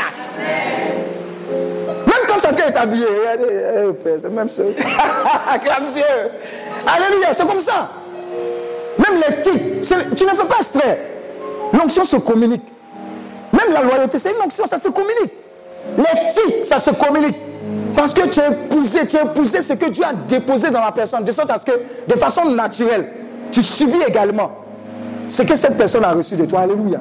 Es 2.35 2.71
t'habiller, 2.71 3.05
regardez, 3.05 3.89
eh, 3.89 3.93
Père, 3.93 4.13
c'est 4.19 4.29
même 4.29 4.49
chose. 4.49 4.73
Dieu. 5.91 6.03
Alléluia, 6.87 7.27
c'est 7.33 7.45
comme 7.47 7.61
ça. 7.61 7.89
Même 8.97 9.19
les 9.19 9.83
c'est- 9.83 10.15
tu 10.15 10.23
ne 10.25 10.29
fais 10.29 10.45
pas 10.45 10.57
exprès. 10.59 10.99
L'onction 11.73 12.03
se 12.03 12.17
communique. 12.17 12.63
Même 13.53 13.73
la 13.73 13.81
loyauté, 13.81 14.19
c'est 14.19 14.31
une 14.31 14.41
onction, 14.45 14.65
ça 14.65 14.77
se 14.77 14.89
communique. 14.89 15.33
Les 15.97 16.29
titres, 16.31 16.65
ça 16.65 16.79
se 16.79 16.91
communique. 16.91 17.35
Parce 17.95 18.13
que 18.13 18.27
tu 18.27 18.39
as 18.39 18.47
épousé, 18.49 19.05
tu 19.07 19.17
as 19.17 19.23
épousé 19.23 19.61
ce 19.61 19.73
que 19.73 19.89
Dieu 19.89 20.03
a 20.03 20.13
déposé 20.13 20.69
dans 20.71 20.81
la 20.81 20.91
personne, 20.91 21.23
de 21.23 21.31
sorte 21.31 21.51
à 21.51 21.57
ce 21.57 21.65
que, 21.65 21.71
de 22.07 22.15
façon 22.17 22.45
naturelle, 22.45 23.07
tu 23.51 23.61
subis 23.61 24.01
également 24.07 24.51
ce 25.27 25.43
que 25.43 25.55
cette 25.55 25.77
personne 25.77 26.03
a 26.03 26.11
reçu 26.13 26.35
de 26.35 26.45
toi. 26.45 26.61
Alléluia. 26.61 26.99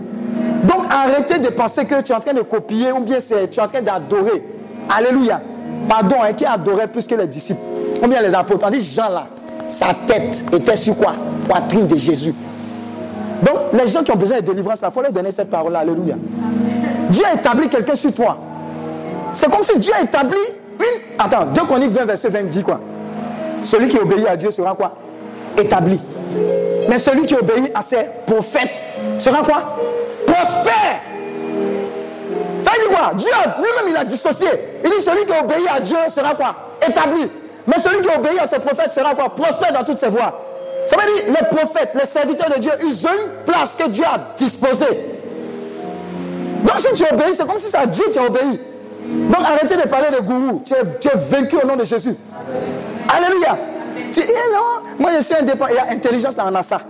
Donc 0.64 0.82
arrêtez 0.90 1.38
de 1.38 1.48
penser 1.48 1.84
que 1.84 2.00
tu 2.02 2.12
es 2.12 2.14
en 2.14 2.20
train 2.20 2.34
de 2.34 2.42
copier 2.42 2.92
ou 2.92 3.00
bien 3.00 3.18
tu 3.18 3.34
es 3.34 3.62
en 3.62 3.68
train 3.68 3.80
d'adorer. 3.82 4.42
Alléluia. 4.88 5.40
Pardon, 5.88 6.16
hein, 6.22 6.32
qui 6.32 6.44
adorait 6.44 6.86
plus 6.88 7.06
que 7.06 7.14
les 7.14 7.26
disciples 7.26 7.60
Ou 8.02 8.06
bien 8.06 8.22
les 8.22 8.34
apôtres. 8.34 8.64
On 8.66 8.70
dit 8.70 8.80
Jean 8.80 9.08
là, 9.08 9.26
sa 9.68 9.94
tête 10.06 10.44
était 10.52 10.76
sur 10.76 10.96
quoi? 10.96 11.14
Poitrine 11.48 11.86
de 11.86 11.96
Jésus. 11.96 12.34
Donc 13.42 13.56
les 13.72 13.86
gens 13.86 14.02
qui 14.02 14.10
ont 14.10 14.16
besoin 14.16 14.38
de 14.40 14.42
délivrance, 14.44 14.78
il 14.82 14.90
faut 14.90 15.02
leur 15.02 15.12
donner 15.12 15.30
cette 15.30 15.50
parole-là. 15.50 15.80
Alléluia. 15.80 16.16
Dieu 17.08 17.24
a 17.24 17.34
établi 17.34 17.68
quelqu'un 17.68 17.94
sur 17.94 18.12
toi. 18.12 18.36
C'est 19.32 19.50
comme 19.50 19.62
si 19.62 19.78
Dieu 19.78 19.92
a 19.98 20.02
établi 20.02 20.38
une. 20.78 21.00
Attends, 21.18 21.46
2 21.46 21.62
Chroniques 21.62 21.92
20, 21.92 22.04
verset 22.04 22.28
20 22.28 22.42
dit 22.44 22.62
quoi? 22.62 22.80
Celui 23.62 23.88
qui 23.88 23.98
obéit 23.98 24.26
à 24.26 24.36
Dieu 24.36 24.50
sera 24.50 24.74
quoi? 24.74 24.92
Établi. 25.56 26.00
Mais 26.88 26.98
celui 26.98 27.26
qui 27.26 27.34
obéit 27.34 27.70
à 27.74 27.82
ses 27.82 28.06
prophètes 28.26 28.84
sera 29.18 29.42
quoi? 29.42 29.76
Prospère. 30.26 31.00
Ça 32.62 32.70
veut 32.72 32.88
dire 32.88 32.98
quoi? 32.98 33.12
Dieu 33.14 33.30
lui-même 33.58 33.88
il 33.88 33.96
a 33.96 34.04
dissocié. 34.04 34.48
Il 34.84 34.90
dit 34.90 35.00
celui 35.00 35.24
qui 35.24 35.32
obéit 35.32 35.66
à 35.74 35.80
Dieu 35.80 35.96
sera 36.08 36.34
quoi? 36.34 36.54
Établi. 36.86 37.28
Mais 37.66 37.78
celui 37.78 38.02
qui 38.02 38.08
obéit 38.14 38.40
à 38.40 38.46
ses 38.46 38.58
prophètes 38.58 38.92
sera 38.92 39.14
quoi? 39.14 39.34
Prospère 39.34 39.72
dans 39.72 39.84
toutes 39.84 39.98
ses 39.98 40.08
voies. 40.08 40.46
Ça 40.86 40.96
veut 40.96 41.14
dire 41.14 41.24
les 41.28 41.56
prophètes, 41.56 41.90
les 41.94 42.06
serviteurs 42.06 42.50
de 42.50 42.60
Dieu, 42.60 42.72
ils 42.82 43.06
ont 43.06 43.10
une 43.12 43.44
place 43.52 43.76
que 43.76 43.88
Dieu 43.88 44.04
a 44.04 44.34
disposée. 44.36 45.18
Donc 46.62 46.76
si 46.78 46.94
tu 46.94 47.04
obéis, 47.12 47.34
c'est 47.34 47.46
comme 47.46 47.58
si 47.58 47.70
ça 47.70 47.86
Dieu 47.86 48.04
tu 48.12 48.18
as 48.18 48.24
obéi. 48.24 48.60
Donc 49.04 49.40
arrêtez 49.44 49.76
de 49.76 49.88
parler 49.88 50.10
de 50.10 50.20
gourou. 50.20 50.62
Tu 50.64 50.74
es, 50.74 51.16
vaincu 51.30 51.56
au 51.62 51.66
nom 51.66 51.76
de 51.76 51.84
Jésus. 51.84 52.14
Alléluia. 53.08 53.56
Tu 54.12 54.20
dis, 54.20 54.26
non, 54.52 54.90
moi 54.98 55.10
je 55.16 55.22
suis 55.22 55.34
indépendant. 55.34 55.70
Il 55.70 55.76
y 55.76 55.78
a 55.78 55.92
intelligence 55.92 56.36
dans 56.36 56.62
ça. 56.62 56.80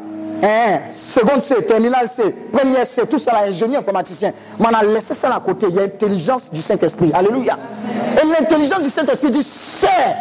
Hein, 0.42 0.80
seconde 0.90 1.40
C, 1.40 1.54
terminale 1.66 2.08
C, 2.08 2.34
première 2.52 2.86
C, 2.86 3.02
tout 3.06 3.18
ça 3.18 3.32
là, 3.32 3.40
ingénieur 3.48 3.80
informaticien. 3.80 4.32
Mais 4.58 4.66
on 4.70 4.74
a 4.74 4.82
laissé 4.82 5.12
ça 5.12 5.34
à 5.34 5.40
côté. 5.40 5.66
Il 5.68 5.76
y 5.76 5.78
a 5.78 5.82
intelligence 5.82 6.50
du 6.50 6.62
Saint-Esprit. 6.62 7.10
Alléluia. 7.12 7.58
Et 8.22 8.26
l'intelligence 8.26 8.82
du 8.82 8.90
Saint-Esprit 8.90 9.30
dit, 9.30 9.42
sers 9.42 10.16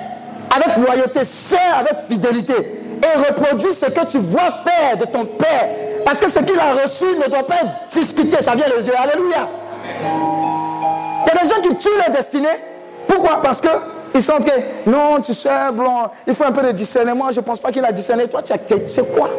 avec 0.53 0.77
loyauté, 0.77 1.23
sers 1.23 1.77
avec 1.79 1.99
fidélité. 2.07 2.53
Et 3.01 3.17
reproduis 3.17 3.73
ce 3.73 3.85
que 3.85 4.05
tu 4.07 4.17
vois 4.17 4.51
faire 4.63 4.97
de 4.99 5.05
ton 5.05 5.25
Père. 5.25 5.69
Parce 6.03 6.19
que 6.19 6.29
ce 6.29 6.39
qu'il 6.39 6.59
a 6.59 6.83
reçu 6.83 7.05
ne 7.05 7.29
doit 7.29 7.47
pas 7.47 7.55
être 7.55 7.89
discuté. 7.91 8.41
Ça 8.41 8.55
vient 8.55 8.67
de 8.75 8.81
Dieu. 8.81 8.93
Alléluia. 8.97 9.47
Il 10.01 11.27
y 11.27 11.37
a 11.37 11.43
des 11.43 11.49
gens 11.49 11.61
qui 11.61 11.75
tuent 11.75 11.89
leur 11.97 12.15
destinée. 12.15 12.47
Pourquoi? 13.07 13.41
Parce 13.41 13.61
que 13.61 13.69
ils 14.15 14.25
train, 14.25 14.39
non, 14.85 15.21
tu 15.21 15.33
sais, 15.33 15.49
bon, 15.71 16.09
il 16.27 16.33
faut 16.33 16.43
un 16.43 16.51
peu 16.51 16.63
de 16.63 16.71
discernement. 16.71 17.31
Je 17.31 17.39
ne 17.39 17.45
pense 17.45 17.59
pas 17.59 17.71
qu'il 17.71 17.85
a 17.85 17.91
discerné. 17.91 18.27
Toi, 18.27 18.41
tu 18.41 18.53
c'est 18.87 19.15
quoi? 19.15 19.29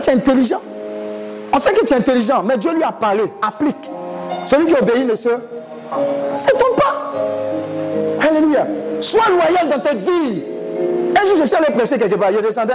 Tu 0.00 0.10
es 0.10 0.12
intelligent. 0.12 0.60
On 1.52 1.58
sait 1.58 1.72
que 1.72 1.84
tu 1.84 1.92
es 1.92 1.96
intelligent, 1.96 2.42
mais 2.44 2.56
Dieu 2.56 2.72
lui 2.72 2.84
a 2.84 2.92
parlé. 2.92 3.24
Applique. 3.42 3.90
Celui 4.46 4.66
qui 4.66 4.74
obéit 4.74 5.06
ne 5.08 5.14
se 5.14 5.28
s'étonne 6.34 6.76
pas. 6.76 7.12
Alléluia. 8.28 8.66
Sois 9.00 9.24
loyal 9.30 9.68
dans 9.68 9.80
tes 9.80 9.96
dires. 9.96 10.42
Un 11.20 11.26
jour, 11.26 11.36
je 11.38 11.44
suis 11.46 11.56
allé 11.56 11.74
prêcher 11.74 11.98
quelque 11.98 12.14
part. 12.14 12.30
Je 12.32 12.38
descendais. 12.38 12.74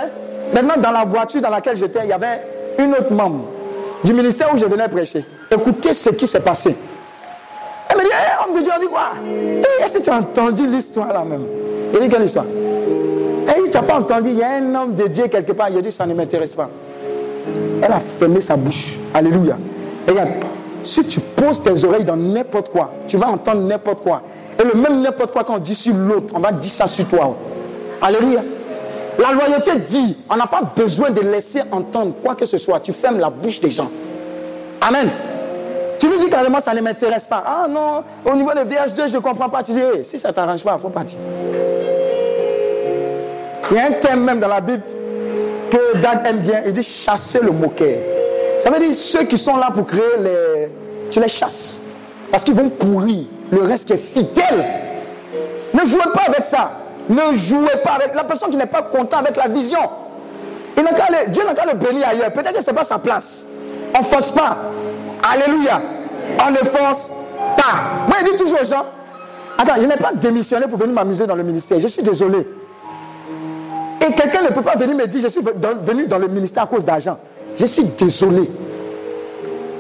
Maintenant, 0.54 0.76
dans 0.78 0.92
la 0.92 1.06
voiture 1.06 1.42
dans 1.42 1.50
laquelle 1.50 1.78
j'étais, 1.78 2.00
il 2.04 2.10
y 2.10 2.14
avait 2.14 2.42
une 2.78 2.92
autre 2.94 3.12
membre 3.14 3.46
du 4.04 4.14
ministère 4.14 4.54
où 4.54 4.58
je 4.58 4.66
venais 4.66 4.88
prêcher. 4.90 5.24
Écoutez 5.50 5.94
ce 5.94 6.10
qui 6.10 6.28
s'est 6.28 6.42
passé. 6.42 6.76
Elle 7.90 7.98
me 7.98 8.02
dit, 8.04 8.10
hé, 8.10 8.48
homme 8.50 8.58
de 8.58 8.62
Dieu, 8.64 8.72
on 8.76 8.80
dit 8.80 8.88
quoi? 8.88 9.12
Eh, 9.26 9.84
Est-ce 9.84 10.00
que 10.00 10.04
tu 10.04 10.10
as 10.10 10.18
entendu 10.18 10.68
l'histoire 10.68 11.14
là 11.14 11.24
même? 11.24 11.46
Il 11.94 12.00
dit, 12.02 12.10
quelle 12.10 12.24
histoire? 12.24 12.46
Elle 13.48 13.64
dit, 13.64 13.70
tu 13.70 13.78
n'as 13.78 13.84
pas 13.84 13.96
entendu, 13.96 14.30
il 14.32 14.40
y 14.40 14.44
a 14.44 14.50
un 14.56 14.76
homme 14.76 14.96
de 14.96 15.08
Dieu 15.08 15.28
quelque 15.28 15.54
part. 15.54 15.70
Il 15.70 15.82
dit, 15.82 15.92
ça 15.92 16.06
ne 16.06 16.14
m'intéresse 16.14 16.54
pas. 16.54 16.70
Elle 17.82 17.92
a 17.92 18.00
fermé 18.00 18.42
sa 18.42 18.56
bouche. 18.56 18.98
Alléluia. 19.14 19.58
Regarde, 20.08 20.30
si 20.84 21.04
tu 21.06 21.20
poses 21.20 21.62
tes 21.62 21.84
oreilles 21.86 22.06
dans 22.06 22.16
n'importe 22.16 22.70
quoi, 22.70 22.92
tu 23.08 23.18
vas 23.18 23.28
entendre 23.28 23.62
n'importe 23.62 24.02
quoi. 24.02 24.22
Et 24.60 24.64
le 24.64 24.80
même 24.80 25.02
n'importe 25.02 25.32
quoi 25.32 25.44
qu'on 25.44 25.58
dit 25.58 25.76
sur 25.76 25.94
l'autre, 25.96 26.34
on 26.36 26.40
va 26.40 26.52
dire 26.52 26.72
ça 26.72 26.88
sur 26.88 27.08
toi. 27.08 27.36
Alléluia. 28.02 28.42
La 29.20 29.32
loyauté 29.32 29.72
dit, 29.88 30.18
on 30.30 30.36
n'a 30.36 30.48
pas 30.48 30.62
besoin 30.76 31.12
de 31.12 31.22
laisser 31.22 31.62
entendre 31.72 32.14
quoi 32.22 32.36
que 32.36 32.46
ce 32.46 32.58
soit. 32.58 32.80
Tu 32.80 32.92
fermes 32.92 33.20
la 33.20 33.30
bouche 33.30 33.60
des 33.60 33.70
gens. 33.70 33.90
Amen. 34.82 35.10
Tu 36.00 36.10
lui 36.10 36.18
dis 36.18 36.30
carrément, 36.30 36.60
ça 36.60 36.74
ne 36.74 36.82
m'intéresse 36.82 37.26
pas. 37.26 37.44
Ah 37.46 37.68
non, 37.70 38.04
au 38.26 38.36
niveau 38.36 38.52
de 38.52 38.60
VH2, 38.60 39.10
je 39.10 39.16
ne 39.16 39.22
comprends 39.22 39.50
pas. 39.50 39.64
Tu 39.64 39.72
dis, 39.72 39.80
si 40.04 40.20
ça 40.20 40.30
ne 40.30 40.34
t'arrange 40.34 40.64
pas, 40.64 40.76
il 40.78 40.82
faut 40.82 40.90
partir. 40.90 41.18
Il 43.72 43.78
y 43.78 43.80
a 43.80 43.86
un 43.86 43.92
thème 43.92 44.24
même 44.24 44.40
dans 44.40 44.50
la 44.50 44.60
Bible 44.60 44.84
que 45.74 45.98
Dad 45.98 46.22
aime 46.26 46.40
bien. 46.40 46.62
Il 46.66 46.74
dit 46.74 46.84
chasser 46.84 47.40
le 47.42 47.52
moqueur. 47.52 47.98
Ça 48.60 48.70
veut 48.70 48.80
dire 48.80 48.94
ceux 48.94 49.24
qui 49.24 49.38
sont 49.38 49.58
là 49.58 49.72
pour 49.74 49.86
créer 49.86 50.18
les. 50.20 50.70
Tu 51.10 51.20
les 51.20 51.28
chasses. 51.28 51.82
Parce 52.32 52.44
qu'ils 52.44 52.54
vont 52.54 52.70
pourrir 52.70 53.26
le 53.52 53.62
reste 53.62 53.88
qui 53.88 53.94
est 53.94 53.98
fidèle. 53.98 54.66
Ne 55.74 55.86
jouez 55.86 56.12
pas 56.14 56.24
avec 56.28 56.44
ça. 56.44 56.72
Ne 57.10 57.36
jouez 57.36 57.76
pas 57.84 57.94
avec 57.94 58.16
la 58.16 58.24
personne 58.24 58.50
qui 58.50 58.58
n'est 58.58 58.66
pas 58.66 58.84
content 58.84 59.18
avec 59.18 59.36
la 59.36 59.48
vision. 59.48 59.80
Il 60.78 60.84
n'a 60.84 60.92
Dieu 61.28 61.44
n'a 61.46 61.54
qu'à 61.54 61.66
le 61.66 61.78
bénir 61.78 62.08
ailleurs. 62.08 62.32
Peut-être 62.32 62.54
que 62.54 62.64
ce 62.64 62.70
n'est 62.70 62.76
pas 62.76 62.84
sa 62.84 63.00
place. 63.00 63.46
On 63.96 64.00
ne 64.00 64.04
force 64.04 64.32
pas. 64.32 64.58
Alléluia. 65.24 65.82
On 66.46 66.52
ne 66.52 66.58
force 66.58 67.12
pas. 67.58 68.08
Moi, 68.08 68.18
je 68.26 68.32
dis 68.32 68.38
toujours 68.38 68.60
aux 68.62 68.66
gens, 68.66 68.86
attends, 69.58 69.76
je 69.78 69.86
n'ai 69.86 69.98
pas 69.98 70.14
démissionné 70.14 70.68
pour 70.68 70.80
venir 70.80 70.94
m'amuser 70.94 71.28
dans 71.28 71.36
le 71.36 71.44
ministère. 71.44 71.80
Je 71.80 71.88
suis 71.88 72.02
désolé. 72.02 72.48
Et 74.06 74.12
quelqu'un 74.14 74.42
ne 74.42 74.50
peut 74.50 74.62
pas 74.62 74.76
venir 74.76 74.96
me 74.96 75.08
dire, 75.08 75.22
je 75.22 75.28
suis 75.30 75.42
venu 75.42 76.08
dans 76.08 76.18
le 76.18 76.28
ministère 76.28 76.64
à 76.64 76.68
cause 76.68 76.84
d'argent. 76.84 77.18
Je 77.58 77.66
suis 77.66 77.84
désolé. 77.84 78.50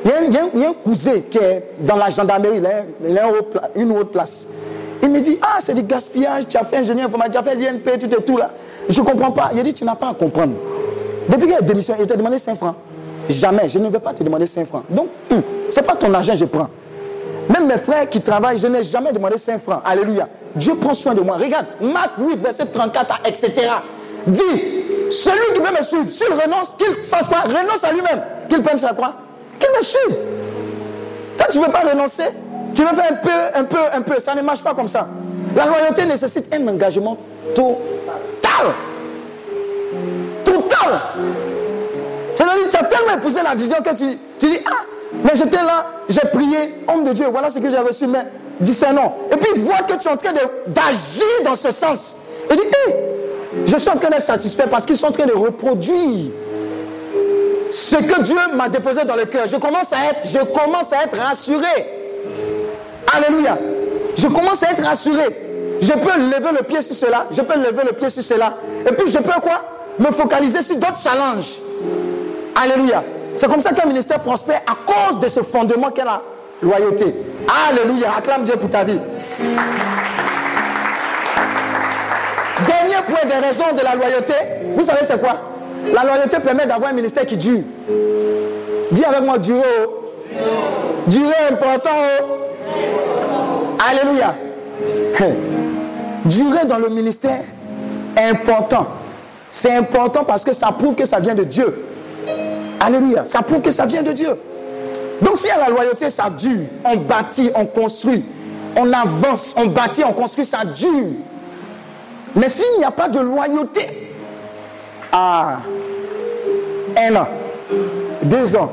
Il 0.05 0.34
y, 0.34 0.38
a 0.38 0.69
un, 0.69 0.74
cousin 0.74 1.21
qui 1.32 1.38
est 1.38 1.76
dans 1.80 1.95
la 1.95 2.09
gendarmerie, 2.09 2.57
il 3.05 3.17
a, 3.17 3.28
une 3.76 3.91
autre 3.91 4.11
place. 4.11 4.47
Il 5.01 5.09
me 5.09 5.21
dit, 5.21 5.38
ah, 5.41 5.57
c'est 5.59 5.74
du 5.74 5.84
gaspillage, 5.84 6.47
tu 6.49 6.57
as 6.57 6.63
fait 6.63 6.78
ingénieur 6.78 7.07
informatique, 7.07 7.34
tu 7.34 7.38
as 7.39 7.43
fait 7.43 7.55
l'INP, 7.55 7.99
tout 7.99 8.05
et 8.05 8.24
tout 8.24 8.38
là. 8.38 8.51
Je 8.89 8.99
ne 8.99 9.05
comprends 9.05 9.32
pas. 9.32 9.51
Il 9.55 9.63
dit, 9.63 9.74
tu 9.74 9.86
n'as 9.86 9.95
pas 9.95 10.09
à 10.09 10.13
comprendre. 10.13 10.53
Depuis 11.30 11.47
qu'il 11.47 11.55
a 11.55 11.61
démissionné, 11.61 12.01
il 12.01 12.07
t'a 12.07 12.17
demandé 12.17 12.38
5 12.38 12.55
francs. 12.55 12.76
Jamais, 13.30 13.69
je 13.69 13.80
ne 13.80 13.88
vais 13.88 13.99
pas 13.99 14.13
te 14.13 14.24
demander 14.24 14.45
5 14.45 14.67
francs. 14.67 14.84
Donc, 14.89 15.07
hum, 15.32 15.41
ce 15.69 15.80
n'est 15.80 15.86
pas 15.86 15.95
ton 15.95 16.13
argent 16.13 16.36
je 16.36 16.45
prends. 16.45 16.67
Même 17.49 17.67
mes 17.67 17.78
frères 17.78 18.09
qui 18.09 18.19
travaillent, 18.21 18.57
je 18.57 18.67
n'ai 18.67 18.84
jamais 18.84 19.13
demandé 19.13 19.38
5 19.38 19.59
francs. 19.59 19.82
Alléluia. 19.86 20.28
Dieu 20.55 20.76
prend 20.76 20.93
soin 20.93 21.13
de 21.13 21.21
moi. 21.21 21.38
Regarde, 21.38 21.67
Marc 21.82 22.11
8, 22.17 22.41
verset 22.41 22.65
34, 22.65 23.21
etc. 23.26 23.51
Dit, 24.28 24.41
celui 25.11 25.53
qui 25.53 25.59
veut 25.59 25.78
me 25.78 25.84
suivre, 25.84 26.11
s'il 26.11 26.28
renonce, 26.28 26.74
qu'il 26.78 26.93
fasse 27.05 27.28
quoi? 27.28 27.41
Renonce 27.41 27.84
à 27.84 27.91
lui-même. 27.91 28.21
Qu'il 28.49 28.61
prenne 28.61 28.78
sa 28.78 28.93
croix. 28.93 29.15
Qu'il 29.59 29.69
me 29.76 29.82
suive. 29.82 30.17
Toi, 31.38 31.47
tu 31.51 31.59
ne 31.59 31.65
veux 31.65 31.71
pas 31.71 31.82
renoncer? 31.82 32.24
Tu 32.74 32.82
veux 32.82 32.95
faire 32.95 33.11
un 33.11 33.15
peu, 33.15 33.30
un 33.59 33.63
peu, 33.63 33.78
un 33.93 34.01
peu. 34.01 34.19
Ça 34.19 34.34
ne 34.36 34.41
marche 34.41 34.63
pas 34.63 34.74
comme 34.74 34.88
ça. 34.88 35.07
La 35.55 35.65
loyauté 35.65 36.05
nécessite 36.05 36.53
un 36.53 36.67
engagement 36.67 37.17
total. 37.53 38.74
Total. 40.43 41.01
C'est-à-dire, 42.36 42.69
tu 42.69 42.76
as 42.76 42.84
tellement 42.84 43.13
épousé 43.15 43.39
la 43.43 43.53
vision 43.53 43.78
que 43.84 43.95
tu, 43.95 44.17
tu 44.39 44.47
dis, 44.47 44.59
ah, 44.65 44.84
mais 45.24 45.32
j'étais 45.36 45.57
là, 45.57 45.86
j'ai 46.09 46.28
prié, 46.34 46.84
homme 46.88 47.03
de 47.03 47.13
Dieu, 47.13 47.28
voilà 47.30 47.49
ce 47.49 47.59
que 47.59 47.69
j'ai 47.69 47.78
reçu, 47.78 48.07
mais 48.07 48.26
non. 48.93 49.13
Et 49.32 49.36
puis, 49.36 49.49
il 49.55 49.61
voit 49.61 49.80
que 49.80 49.93
tu 49.93 50.07
es 50.07 50.11
en 50.11 50.17
train 50.17 50.34
d'agir 50.67 51.26
dans 51.43 51.55
ce 51.55 51.71
sens. 51.71 52.15
Il 52.49 52.55
dit, 52.55 52.63
hé, 52.63 52.95
je 53.66 53.78
suis 53.78 53.89
en 53.89 53.95
train 53.97 54.10
d'être 54.10 54.22
satisfait 54.22 54.66
parce 54.70 54.86
qu'ils 54.86 54.97
sont 54.97 55.08
en 55.08 55.12
train 55.12 55.26
de 55.26 55.34
reproduire 55.34 56.32
ce 57.72 57.95
que 57.95 58.22
Dieu 58.22 58.38
m'a 58.56 58.70
déposé 58.70 59.04
dans 59.04 59.16
le 59.16 59.26
cœur. 59.26 59.47
Je 59.47 59.56
commence 59.58 59.91
à 59.91 60.10
être, 60.12 60.22
je 60.26 60.39
commence 60.39 60.93
à 60.93 61.04
être 61.04 61.18
rassuré. 61.18 61.66
Alléluia. 63.16 63.58
Je 64.16 64.28
commence 64.28 64.64
à 64.64 64.72
être 64.72 64.84
rassuré. 64.84 65.24
Je 65.82 65.91
peux 65.91 66.20
lever 66.20 66.51
le 66.58 66.64
pied 66.64 66.82
sur 66.82 66.95
cela, 66.95 67.26
je 67.32 67.41
peux 67.41 67.58
lever 67.58 67.84
le 67.86 67.93
pied 67.93 68.10
sur 68.10 68.24
cela. 68.24 68.56
Et 68.88 68.91
puis 68.93 69.10
je 69.12 69.18
peux 69.18 69.41
quoi? 69.41 69.64
Me 69.99 70.12
focaliser 70.12 70.62
sur 70.62 70.76
d'autres 70.76 71.01
challenges. 71.01 71.56
Alléluia. 72.56 73.04
C'est 73.36 73.47
comme 73.47 73.60
ça 73.60 73.74
qu'un 73.74 73.88
ministère 73.88 74.20
prospère 74.20 74.62
à 74.68 74.76
cause 74.86 75.20
de 75.20 75.28
ce 75.28 75.41
fondement 75.41 75.89
qu'est 75.89 76.06
la 76.06 76.22
loyauté. 76.62 77.14
Alléluia. 77.70 78.14
Acclame 78.18 78.43
Dieu 78.43 78.56
pour 78.56 78.70
ta 78.70 78.84
vie. 78.84 78.99
Dernier 82.66 83.01
point 83.07 83.28
des 83.28 83.45
raisons 83.45 83.76
de 83.76 83.84
la 83.84 83.95
loyauté, 83.95 84.34
vous 84.76 84.84
savez 84.84 84.99
c'est 85.05 85.20
quoi? 85.20 85.39
La 85.93 86.03
loyauté 86.03 86.38
permet 86.39 86.66
d'avoir 86.66 86.91
un 86.91 86.93
ministère 86.93 87.26
qui 87.26 87.38
dure. 87.38 87.61
Dis 88.91 89.03
avec 89.03 89.22
moi 89.22 89.38
durer. 89.38 89.64
Durer 91.07 91.34
important. 91.51 91.89
Alléluia. 93.89 94.36
Durer 96.26 96.66
dans 96.66 96.78
le 96.78 96.89
ministère 96.89 97.41
important. 98.18 98.88
C'est 99.49 99.76
important 99.76 100.24
parce 100.24 100.43
que 100.43 100.53
ça 100.53 100.72
prouve 100.72 100.95
que 100.95 101.05
ça 101.05 101.20
vient 101.20 101.36
de 101.36 101.43
Dieu. 101.43 101.86
Alléluia. 102.80 103.26
Ça 103.26 103.41
prouve 103.41 103.61
que 103.61 103.72
ça 103.72 103.86
vient 103.86 104.03
de 104.03 104.11
Dieu. 104.11 104.30
Donc 105.22 105.43
y 105.43 105.49
a 105.49 105.57
la 105.57 105.70
loyauté, 105.70 106.09
ça 106.09 106.30
dure. 106.30 106.66
On 106.84 106.97
bâtit, 106.97 107.51
on 107.55 107.66
construit. 107.66 108.24
On 108.76 108.91
avance, 108.91 109.53
on 109.57 109.68
bâtit, 109.68 110.03
on 110.03 110.14
construit, 110.14 110.45
ça 110.45 110.66
dure. 110.66 111.11
Mais 112.36 112.49
s'il 112.49 112.77
n'y 112.77 112.84
a 112.84 112.91
pas 112.91 113.09
de 113.09 113.19
loyauté, 113.19 114.11
ah, 115.11 115.59
un 116.97 117.15
an, 117.15 117.27
deux 118.23 118.55
ans, 118.55 118.71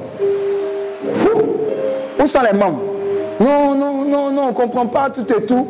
où 2.18 2.26
sont 2.26 2.42
les 2.42 2.56
membres? 2.56 2.80
Non, 3.38 3.74
non, 3.74 4.04
non, 4.04 4.30
non, 4.30 4.42
on 4.42 4.48
ne 4.48 4.52
comprend 4.52 4.86
pas 4.86 5.10
tout 5.10 5.26
et 5.32 5.44
tout. 5.44 5.68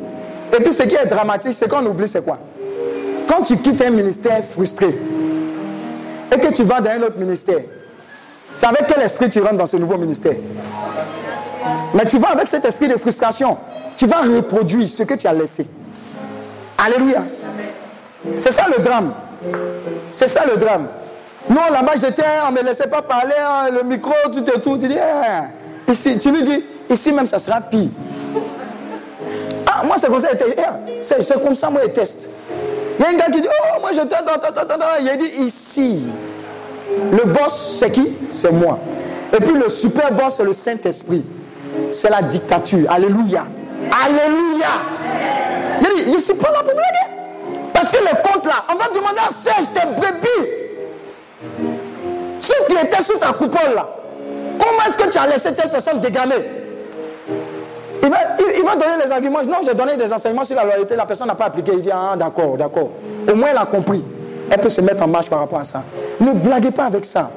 Et 0.53 0.62
puis 0.62 0.72
ce 0.72 0.82
qui 0.82 0.95
est 0.95 1.07
dramatique, 1.07 1.55
c'est 1.55 1.68
qu'on 1.68 1.84
oublie 1.86 2.09
c'est 2.09 2.24
quoi? 2.24 2.38
Quand 3.28 3.43
tu 3.43 3.57
quittes 3.57 3.80
un 3.82 3.91
ministère 3.91 4.43
frustré 4.45 4.88
et 6.32 6.38
que 6.38 6.53
tu 6.53 6.64
vas 6.64 6.80
dans 6.80 6.91
un 6.91 7.03
autre 7.03 7.18
ministère, 7.18 7.61
c'est 8.55 8.66
avec 8.66 8.86
quel 8.88 9.03
esprit 9.03 9.30
tu 9.30 9.41
rentres 9.41 9.57
dans 9.57 9.66
ce 9.66 9.76
nouveau 9.76 9.97
ministère? 9.97 10.34
Mais 11.95 12.05
tu 12.07 12.18
vas 12.18 12.30
avec 12.30 12.49
cet 12.49 12.64
esprit 12.64 12.88
de 12.88 12.97
frustration. 12.97 13.57
Tu 13.97 14.07
vas 14.07 14.22
reproduire 14.22 14.88
ce 14.88 15.03
que 15.05 15.14
tu 15.14 15.26
as 15.26 15.32
laissé. 15.32 15.66
Alléluia. 16.78 17.22
C'est 18.39 18.53
ça 18.53 18.66
le 18.68 18.83
drame. 18.83 19.12
C'est 20.11 20.29
ça 20.29 20.45
le 20.45 20.57
drame. 20.57 20.87
Non, 21.49 21.62
là-bas, 21.73 21.93
j'étais, 21.99 22.23
on 22.47 22.53
ne 22.53 22.59
me 22.59 22.62
laissait 22.62 22.87
pas 22.87 23.03
parler, 23.03 23.35
hein, 23.39 23.71
le 23.73 23.83
micro, 23.83 24.12
tout 24.33 24.45
et 24.49 24.61
tout. 24.61 24.77
Tu 24.77 24.89
dis, 24.89 24.97
eh, 24.97 25.91
ici, 25.91 26.18
tu 26.18 26.31
lui 26.31 26.43
dis, 26.43 26.64
ici 26.89 27.12
même, 27.12 27.27
ça 27.27 27.39
sera 27.39 27.61
pire. 27.61 27.89
Ah, 29.66 29.83
moi, 29.85 29.97
c'est 29.99 30.09
comme 30.09 30.21
ça, 30.21 30.29
eh, 30.33 31.03
c'est 31.03 31.43
comme 31.43 31.55
ça, 31.55 31.71
moi, 31.71 31.81
les 31.85 31.93
tests. 31.93 32.29
Il 32.99 33.03
y 33.03 33.07
a 33.07 33.09
un 33.09 33.14
gars 33.14 33.31
qui 33.33 33.41
dit, 33.41 33.49
oh, 33.49 33.81
moi, 33.81 33.91
j'étais 33.93 34.16
dans, 34.16 34.87
Il 35.01 35.18
dit, 35.18 35.45
ici, 35.45 36.03
le 37.11 37.25
boss, 37.25 37.79
c'est 37.79 37.91
qui? 37.91 38.12
C'est 38.31 38.53
moi. 38.53 38.79
Et 39.33 39.39
puis 39.39 39.55
le 39.55 39.68
super 39.68 40.12
boss, 40.12 40.35
c'est 40.37 40.45
le 40.45 40.53
Saint-Esprit. 40.53 41.25
C'est 41.93 42.11
la 42.11 42.21
dictature. 42.21 42.91
Alléluia. 42.91 43.47
Alléluia. 44.05 44.66
Il 45.81 45.87
dit, 45.87 46.11
je 46.11 46.14
ne 46.16 46.21
suis 46.21 46.35
pas 46.35 46.51
là 46.51 46.62
pour 46.62 46.75
blaguer. 46.75 47.20
Parce 47.81 47.93
que 47.93 48.05
les 48.05 48.11
comptes 48.11 48.45
là, 48.45 48.64
on 48.70 48.74
va 48.74 48.89
demander 48.89 49.20
à 49.26 49.33
Serge, 49.33 49.68
tes 49.72 49.87
brebis. 49.99 50.51
Ceux 52.39 52.66
qui 52.66 52.72
étaient 52.74 53.03
sous 53.03 53.16
ta 53.16 53.33
coupole 53.33 53.74
là, 53.74 53.89
comment 54.59 54.83
est-ce 54.87 54.99
que 54.99 55.11
tu 55.11 55.16
as 55.16 55.26
laissé 55.26 55.55
telle 55.55 55.70
personne 55.70 55.99
dégamer? 55.99 56.35
Il 58.03 58.11
va, 58.11 58.18
il, 58.55 58.62
va, 58.62 58.76
donner 58.76 59.03
les 59.03 59.11
arguments. 59.11 59.43
Non, 59.45 59.59
j'ai 59.64 59.72
donné 59.72 59.97
des 59.97 60.12
enseignements 60.12 60.45
sur 60.45 60.57
la 60.57 60.64
loyauté, 60.64 60.95
la 60.95 61.07
personne 61.07 61.28
n'a 61.28 61.35
pas 61.35 61.47
appliqué. 61.47 61.72
Il 61.72 61.81
dit, 61.81 61.91
ah 61.91 62.16
d'accord, 62.18 62.59
d'accord. 62.59 62.91
Au 63.26 63.35
moins 63.35 63.49
elle 63.51 63.57
a 63.57 63.64
compris. 63.64 64.05
Elle 64.51 64.59
peut 64.59 64.68
se 64.68 64.83
mettre 64.83 65.03
en 65.03 65.09
marche 65.09 65.31
par 65.31 65.39
rapport 65.39 65.61
à 65.61 65.64
ça. 65.64 65.83
Ne 66.20 66.33
blaguez 66.33 66.72
pas 66.72 66.85
avec 66.85 67.07
ça. 67.07 67.31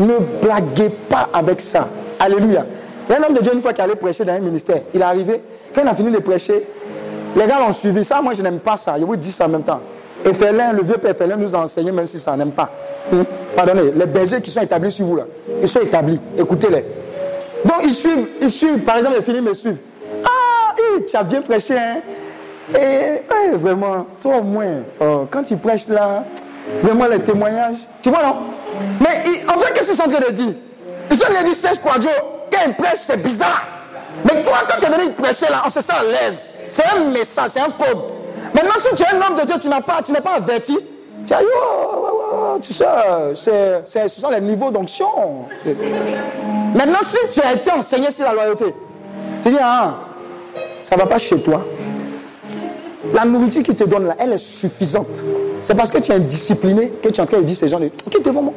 Ne 0.00 0.16
blaguez 0.42 0.88
pas 0.88 1.28
avec 1.32 1.60
ça. 1.60 1.86
Alléluia. 2.18 2.66
Il 3.08 3.12
y 3.12 3.14
a 3.14 3.20
un 3.20 3.22
homme 3.22 3.34
de 3.34 3.40
Dieu 3.40 3.54
une 3.54 3.60
fois 3.60 3.72
qui 3.72 3.82
allait 3.82 3.94
prêcher 3.94 4.24
dans 4.24 4.32
un 4.32 4.40
ministère. 4.40 4.80
Il 4.92 5.00
est 5.00 5.04
arrivé. 5.04 5.40
Quand 5.72 5.82
il 5.82 5.88
a 5.88 5.94
fini 5.94 6.10
de 6.10 6.18
prêcher, 6.18 6.60
les 7.36 7.46
gars 7.46 7.58
l'ont 7.60 7.72
suivi. 7.72 8.04
Ça, 8.04 8.20
moi, 8.20 8.34
je 8.34 8.42
n'aime 8.42 8.58
pas 8.58 8.76
ça. 8.76 8.96
Je 8.98 9.04
vous 9.04 9.16
dis 9.16 9.30
ça 9.32 9.46
en 9.46 9.48
même 9.48 9.62
temps. 9.62 9.80
Et 10.24 10.34
Félin, 10.34 10.72
le 10.72 10.82
vieux 10.82 10.96
père 10.96 11.16
Félin 11.16 11.36
nous 11.36 11.54
a 11.54 11.60
enseigné, 11.60 11.90
même 11.92 12.06
si 12.06 12.18
ça 12.18 12.36
n'aime 12.36 12.52
pas. 12.52 12.68
Hmm? 13.10 13.22
Pardonnez, 13.56 13.92
les 13.94 14.06
bergers 14.06 14.40
qui 14.40 14.50
sont 14.50 14.60
établis 14.60 14.92
sur 14.92 15.06
vous 15.06 15.16
là, 15.16 15.24
ils 15.60 15.68
sont 15.68 15.80
établis. 15.80 16.20
Écoutez-les. 16.36 16.84
Donc 17.64 17.82
ils 17.84 17.94
suivent, 17.94 18.26
ils 18.40 18.50
suivent. 18.50 18.80
Par 18.80 18.98
exemple, 18.98 19.16
les 19.16 19.22
filles 19.22 19.40
me 19.40 19.54
suivent. 19.54 19.78
Ah, 20.24 20.74
tu 21.08 21.16
as 21.16 21.22
bien 21.22 21.40
prêché, 21.40 21.76
hein? 21.76 21.96
Et 22.74 23.56
vraiment, 23.56 24.06
toi 24.20 24.36
au 24.36 24.42
moins, 24.42 24.82
oh, 25.00 25.26
quand 25.30 25.42
tu 25.42 25.56
prêches 25.56 25.88
là, 25.88 26.24
vraiment 26.82 27.06
les 27.06 27.18
témoignages, 27.18 27.78
tu 28.02 28.10
vois 28.10 28.22
non? 28.22 28.36
Mais 29.00 29.08
en 29.48 29.58
fait, 29.58 29.72
qu'est-ce 29.72 29.88
qu'ils 29.88 29.96
sont 29.96 30.04
en 30.04 30.08
train 30.08 30.28
de 30.28 30.32
dire? 30.32 30.52
Ils 31.10 31.16
sont 31.16 31.24
en 31.24 31.32
train 31.32 31.40
de 31.40 31.46
dire 31.46 31.56
Serge 31.56 31.78
Quadro, 31.80 32.10
quand 32.52 32.58
il 32.66 32.74
prêche, 32.74 33.00
c'est 33.00 33.16
bizarre. 33.16 33.66
Mais 34.24 34.42
toi, 34.42 34.58
quand 34.68 34.78
tu 34.78 34.86
es 34.86 34.96
venu 34.96 35.12
prêcher 35.12 35.46
là, 35.50 35.62
on 35.66 35.70
se 35.70 35.80
sent 35.80 35.92
à 35.92 36.02
l'aise. 36.02 36.54
C'est 36.68 36.84
un 36.84 37.04
message, 37.10 37.50
c'est 37.52 37.60
un 37.60 37.70
code. 37.70 37.98
Maintenant, 38.54 38.78
si 38.78 38.94
tu 38.94 39.02
es 39.02 39.16
un 39.16 39.20
homme 39.20 39.38
de 39.38 39.46
Dieu, 39.46 39.54
tu 39.60 39.68
n'as 39.68 39.80
pas, 39.80 40.02
tu 40.02 40.12
n'es 40.12 40.20
pas 40.20 40.34
averti. 40.34 40.78
Tu 41.26 41.34
as 41.34 41.40
tu 42.60 42.72
sais, 42.72 42.84
c'est, 43.84 44.08
ce 44.08 44.20
sont 44.20 44.30
les 44.30 44.40
niveaux 44.40 44.70
d'onction. 44.70 45.06
Maintenant, 46.74 46.98
si 47.02 47.18
tu 47.32 47.40
as 47.40 47.54
été 47.54 47.70
enseigné 47.70 48.10
sur 48.10 48.24
la 48.24 48.34
loyauté, 48.34 48.74
tu 49.42 49.50
dis, 49.50 49.56
ah, 49.60 49.94
ça 50.80 50.96
ne 50.96 51.00
va 51.00 51.06
pas 51.06 51.18
chez 51.18 51.40
toi. 51.40 51.64
La 53.14 53.24
nourriture 53.24 53.62
qu'il 53.62 53.74
te 53.74 53.84
donne 53.84 54.06
là, 54.06 54.16
elle 54.18 54.32
est 54.34 54.38
suffisante. 54.38 55.22
C'est 55.62 55.74
parce 55.74 55.90
que 55.90 55.98
tu 55.98 56.12
es 56.12 56.14
indiscipliné 56.14 56.92
que 57.02 57.08
tu 57.08 57.20
es 57.20 57.20
en 57.20 57.26
train 57.26 57.38
de 57.38 57.44
dire 57.44 57.56
ces 57.56 57.68
gens, 57.68 57.80
de, 57.80 57.88
quitte 57.88 58.26
moi. 58.32 58.52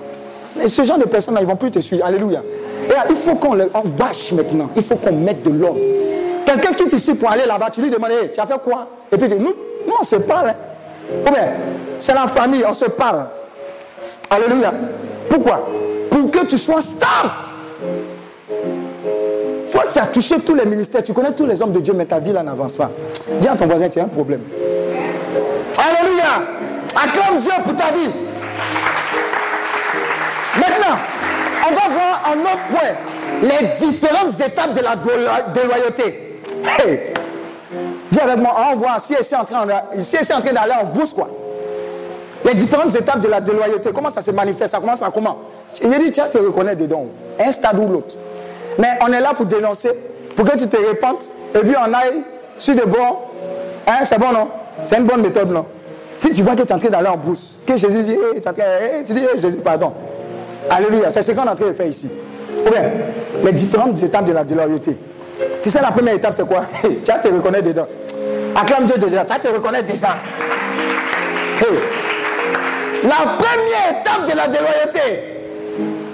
Mais 0.55 0.67
ce 0.67 0.83
genre 0.83 0.97
de 0.97 1.05
personnes 1.05 1.33
là, 1.33 1.41
ils 1.41 1.45
ne 1.45 1.49
vont 1.49 1.55
plus 1.55 1.71
te 1.71 1.79
suivre. 1.79 2.05
Alléluia. 2.05 2.41
Et 2.89 2.93
il 3.09 3.15
faut 3.15 3.35
qu'on 3.35 3.55
bâche 3.97 4.31
maintenant. 4.33 4.69
Il 4.75 4.83
faut 4.83 4.95
qu'on 4.95 5.13
mette 5.13 5.43
de 5.43 5.49
l'ordre. 5.49 5.79
Quelqu'un 6.45 6.73
quitte 6.73 6.93
ici 6.93 7.15
pour 7.15 7.31
aller 7.31 7.45
là-bas, 7.45 7.69
tu 7.71 7.81
lui 7.81 7.89
demandes, 7.89 8.11
tu 8.33 8.39
as 8.39 8.45
fait 8.45 8.59
quoi? 8.63 8.87
Et 9.11 9.17
puis 9.17 9.29
tu 9.29 9.35
dis, 9.35 9.43
nous, 9.43 9.53
nous 9.87 9.93
on 9.99 10.03
se 10.03 10.17
parle. 10.17 10.49
Hein. 10.49 11.31
c'est 11.99 12.13
la 12.13 12.27
famille, 12.27 12.63
on 12.67 12.73
se 12.73 12.85
parle. 12.85 13.25
Alléluia. 14.29 14.73
Pourquoi? 15.29 15.67
Pour 16.09 16.29
que 16.29 16.45
tu 16.45 16.57
sois 16.57 16.81
stable. 16.81 17.31
Toi, 19.71 19.83
tu 19.91 19.99
as 19.99 20.05
touché 20.07 20.35
tous 20.39 20.53
les 20.53 20.65
ministères, 20.65 21.01
tu 21.01 21.13
connais 21.13 21.31
tous 21.31 21.45
les 21.45 21.61
hommes 21.61 21.71
de 21.71 21.79
Dieu, 21.79 21.93
mais 21.95 22.05
ta 22.05 22.19
vie 22.19 22.31
là 22.31 22.43
n'avance 22.43 22.75
pas. 22.75 22.91
Dis 23.41 23.47
à 23.47 23.55
ton 23.55 23.65
voisin, 23.65 23.89
tu 23.89 23.99
as 23.99 24.03
un 24.03 24.07
problème. 24.07 24.41
Alléluia. 25.77 26.43
Acclame 26.95 27.39
Dieu 27.39 27.51
pour 27.63 27.75
ta 27.75 27.91
vie. 27.91 28.11
Voir 31.93 32.31
un 32.31 32.39
autre 32.41 32.63
point. 32.71 33.49
Les 33.49 33.85
différentes 33.85 34.39
étapes 34.39 34.73
de 34.73 34.81
la 34.81 34.95
déloyauté. 35.53 36.39
Dis 38.11 38.19
avec 38.19 38.37
moi, 38.37 38.55
on 38.71 38.75
voit 38.75 38.99
si 38.99 39.13
elle 39.13 39.21
est 39.21 39.35
en 39.35 39.43
train, 39.43 39.63
en 39.63 39.65
d'aller 39.65 40.73
en 40.81 40.85
bourse, 40.85 41.13
quoi. 41.13 41.27
Les 42.45 42.53
différentes 42.55 42.93
étapes 42.95 43.21
de 43.21 43.27
la 43.27 43.39
déloyauté, 43.39 43.91
comment 43.93 44.09
ça 44.09 44.21
se 44.21 44.31
manifeste 44.31 44.71
Ça 44.71 44.79
commence 44.79 44.99
par 44.99 45.11
comment? 45.11 45.37
Il 45.81 45.89
dit, 45.97 46.11
tiens, 46.11 46.25
tu 46.29 46.37
reconnais 46.37 46.75
dedans, 46.75 47.05
un 47.39 47.51
stade 47.51 47.79
ou 47.79 47.87
l'autre. 47.87 48.15
Mais 48.77 48.89
on 49.01 49.11
est 49.11 49.21
là 49.21 49.33
pour 49.33 49.45
dénoncer, 49.45 49.89
pour 50.35 50.45
que 50.45 50.57
tu 50.57 50.67
te 50.67 50.77
répandes, 50.77 51.23
et 51.55 51.59
puis 51.59 51.73
on 51.77 51.93
aille 51.93 52.23
sur 52.57 52.75
des 52.75 52.85
bords. 52.85 53.31
Hein, 53.87 53.99
c'est 54.03 54.19
bon, 54.19 54.31
non? 54.31 54.47
C'est 54.83 54.97
une 54.97 55.05
bonne 55.05 55.21
méthode, 55.21 55.51
non? 55.51 55.65
Si 56.17 56.31
tu 56.31 56.43
vois 56.43 56.55
que 56.55 56.61
tu 56.61 56.69
es 56.69 56.73
en 56.73 56.79
train 56.79 56.89
d'aller 56.89 57.07
en 57.07 57.17
brousse, 57.17 57.55
que 57.65 57.75
Jésus 57.75 58.01
dit, 58.03 58.11
hey, 58.11 58.41
tu, 58.41 58.47
en 58.47 58.53
train, 58.53 58.63
hey, 58.63 59.03
tu 59.05 59.13
dis, 59.13 59.19
hey, 59.19 59.39
Jésus, 59.39 59.57
pardon. 59.57 59.93
Alléluia, 60.69 61.09
c'est 61.09 61.21
ce 61.21 61.31
qu'on 61.31 61.45
est 61.45 61.49
en 61.49 61.55
train 61.55 61.67
de 61.67 61.73
faire 61.73 61.87
ici. 61.87 62.09
Ou 62.65 62.69
bien, 62.69 62.83
les 63.43 63.51
différentes 63.51 64.01
étapes 64.01 64.25
de 64.25 64.33
la 64.33 64.43
déloyauté. 64.43 64.97
Tu 65.61 65.69
sais, 65.69 65.81
la 65.81 65.91
première 65.91 66.15
étape, 66.15 66.33
c'est 66.33 66.47
quoi? 66.47 66.65
Tu 66.81 66.89
vas 67.11 67.19
te 67.19 67.27
reconnaître 67.27 67.65
dedans. 67.65 67.87
Acclame 68.55 68.85
Dieu 68.85 68.97
déjà, 68.97 69.25
tu 69.25 69.33
vas 69.33 69.39
te 69.39 69.47
reconnaître 69.47 69.87
déjà. 69.91 70.15
La 73.03 73.15
première 73.37 74.01
étape 74.01 74.25
de 74.31 74.35
la 74.37 74.47
déloyauté, 74.47 75.29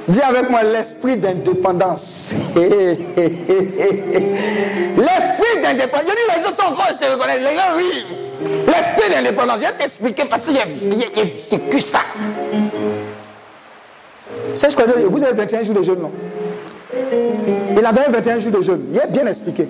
Dis 0.07 0.21
avec 0.21 0.49
moi 0.49 0.63
l'esprit 0.63 1.17
d'indépendance. 1.17 2.31
l'esprit 2.55 2.97
d'indépendance. 5.61 6.07
Je 6.07 6.13
dis 6.13 6.17
les 6.35 6.41
gens 6.41 6.49
sont 6.49 6.71
gros 6.71 6.87
et 6.89 6.93
se 6.97 7.05
reconnaissent. 7.11 7.41
Les 7.41 7.55
gens, 7.55 7.75
oui. 7.77 8.05
L'esprit 8.65 9.09
d'indépendance. 9.13 9.59
Je 9.59 9.65
vais 9.67 9.73
t'expliquer 9.73 10.25
parce 10.25 10.47
que 10.47 10.53
j'ai 10.53 10.65
vécu 11.57 11.79
ça. 11.79 11.99
C'est 14.55 14.69
ce 14.69 14.75
que 14.75 14.83
je. 14.87 15.05
Vous 15.05 15.23
avez 15.23 15.33
21 15.33 15.63
jours 15.63 15.75
de 15.75 15.81
jeûne, 15.81 15.99
non? 15.99 16.11
Il 17.77 17.85
a 17.85 17.91
donné 17.91 18.07
21 18.09 18.39
jours 18.39 18.51
de 18.51 18.61
jeûne. 18.61 18.85
Il 18.91 18.97
est 18.97 19.07
bien 19.07 19.25
expliqué. 19.27 19.67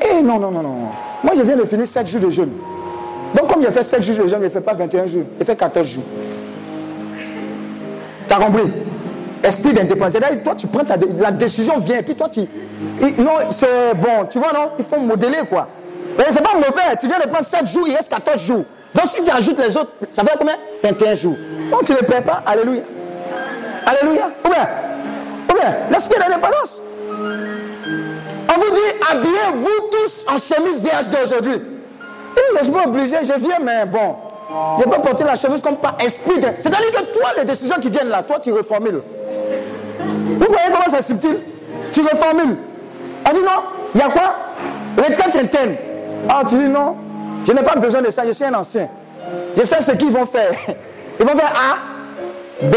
Eh 0.00 0.22
non, 0.22 0.38
non, 0.38 0.50
non, 0.50 0.62
non. 0.62 0.74
Moi, 1.22 1.34
je 1.36 1.42
viens 1.42 1.56
de 1.56 1.64
finir 1.64 1.86
7 1.86 2.06
jours 2.06 2.20
de 2.20 2.30
jeûne. 2.30 2.52
Donc, 3.34 3.52
comme 3.52 3.62
il 3.62 3.66
a 3.66 3.70
fait 3.70 3.82
7 3.82 4.02
jours 4.02 4.24
de 4.24 4.28
jeûne, 4.28 4.38
il 4.40 4.44
ne 4.44 4.48
fait 4.48 4.60
pas 4.60 4.74
21 4.74 5.06
jours. 5.06 5.24
Il 5.38 5.44
fait 5.44 5.56
14 5.56 5.86
jours. 5.86 6.04
Tu 8.26 8.34
as 8.34 8.36
compris? 8.36 8.70
Esprit 9.42 9.72
d'indépendance. 9.72 10.12
C'est-à-dire, 10.12 10.42
toi, 10.42 10.54
tu 10.56 10.66
prends 10.66 10.84
ta, 10.84 10.96
la 11.18 11.30
décision 11.30 11.78
vient, 11.78 12.02
puis 12.02 12.14
toi, 12.14 12.28
tu. 12.28 12.40
non, 13.18 13.32
c'est 13.50 13.94
bon, 13.94 14.26
tu 14.30 14.38
vois, 14.38 14.52
non? 14.52 14.70
Il 14.78 14.84
faut 14.84 14.98
modeler, 14.98 15.40
quoi. 15.48 15.68
Mais 16.16 16.24
c'est 16.30 16.42
pas 16.42 16.54
mauvais, 16.54 16.96
tu 17.00 17.06
viens 17.06 17.18
de 17.18 17.28
prendre 17.28 17.44
7 17.46 17.66
jours, 17.68 17.86
il 17.86 17.94
reste 17.94 18.08
14 18.08 18.42
jours. 18.42 18.64
Donc, 18.94 19.06
si 19.06 19.22
tu 19.22 19.30
ajoutes 19.30 19.58
les 19.58 19.76
autres, 19.76 19.92
ça 20.10 20.24
fait 20.24 20.36
combien? 20.38 20.56
21 20.82 21.14
jours. 21.14 21.36
Donc, 21.70 21.84
tu 21.84 21.92
ne 21.92 21.98
les 21.98 22.06
perds 22.06 22.24
pas, 22.24 22.42
Alléluia. 22.44 22.82
Alléluia. 23.88 24.30
Ou 24.44 24.48
bien, 24.48 24.68
ou 25.48 25.54
bien, 25.54 25.76
l'esprit 25.90 26.18
d'indépendance. 26.18 26.78
On 27.10 28.60
vous 28.60 28.70
dit, 28.70 28.80
habillez-vous 29.10 29.88
tous 29.90 30.26
en 30.28 30.38
chemise 30.38 30.82
VHD 30.82 31.16
aujourd'hui. 31.24 31.62
Je 32.36 32.58
ne 32.58 32.62
suis 32.62 32.72
pas 32.72 32.86
obligé, 32.86 33.16
je 33.22 33.40
viens, 33.40 33.58
mais 33.62 33.86
bon. 33.86 34.16
Je 34.78 34.84
peux 34.84 35.00
porter 35.02 35.24
la 35.24 35.36
chemise 35.36 35.62
comme 35.62 35.76
pas 35.76 35.96
esprit. 36.00 36.40
C'est-à-dire 36.58 36.92
que 36.92 37.18
toi, 37.18 37.30
les 37.38 37.44
décisions 37.44 37.76
qui 37.80 37.88
viennent 37.88 38.08
là, 38.08 38.22
toi, 38.22 38.38
tu 38.38 38.52
reformules. 38.52 39.02
Vous 40.00 40.46
voyez 40.46 40.70
comment 40.70 40.88
c'est 40.88 41.02
subtil? 41.02 41.38
Tu 41.90 42.00
reformules. 42.02 42.56
On 43.28 43.32
dit 43.32 43.40
non, 43.40 43.62
il 43.94 44.00
y 44.00 44.02
a 44.02 44.08
quoi? 44.08 44.34
Retraite 44.96 45.36
interne. 45.36 45.74
Ah, 46.28 46.42
tu 46.46 46.56
dis 46.56 46.68
non, 46.68 46.96
je 47.46 47.52
n'ai 47.52 47.62
pas 47.62 47.76
besoin 47.76 48.02
de 48.02 48.10
ça, 48.10 48.26
je 48.26 48.32
suis 48.32 48.44
un 48.44 48.54
ancien. 48.54 48.88
Je 49.56 49.64
sais 49.64 49.80
ce 49.80 49.92
qu'ils 49.92 50.10
vont 50.10 50.26
faire. 50.26 50.50
Ils 51.20 51.26
vont 51.26 51.34
faire 51.34 51.52
A, 51.52 51.97
B 52.62 52.74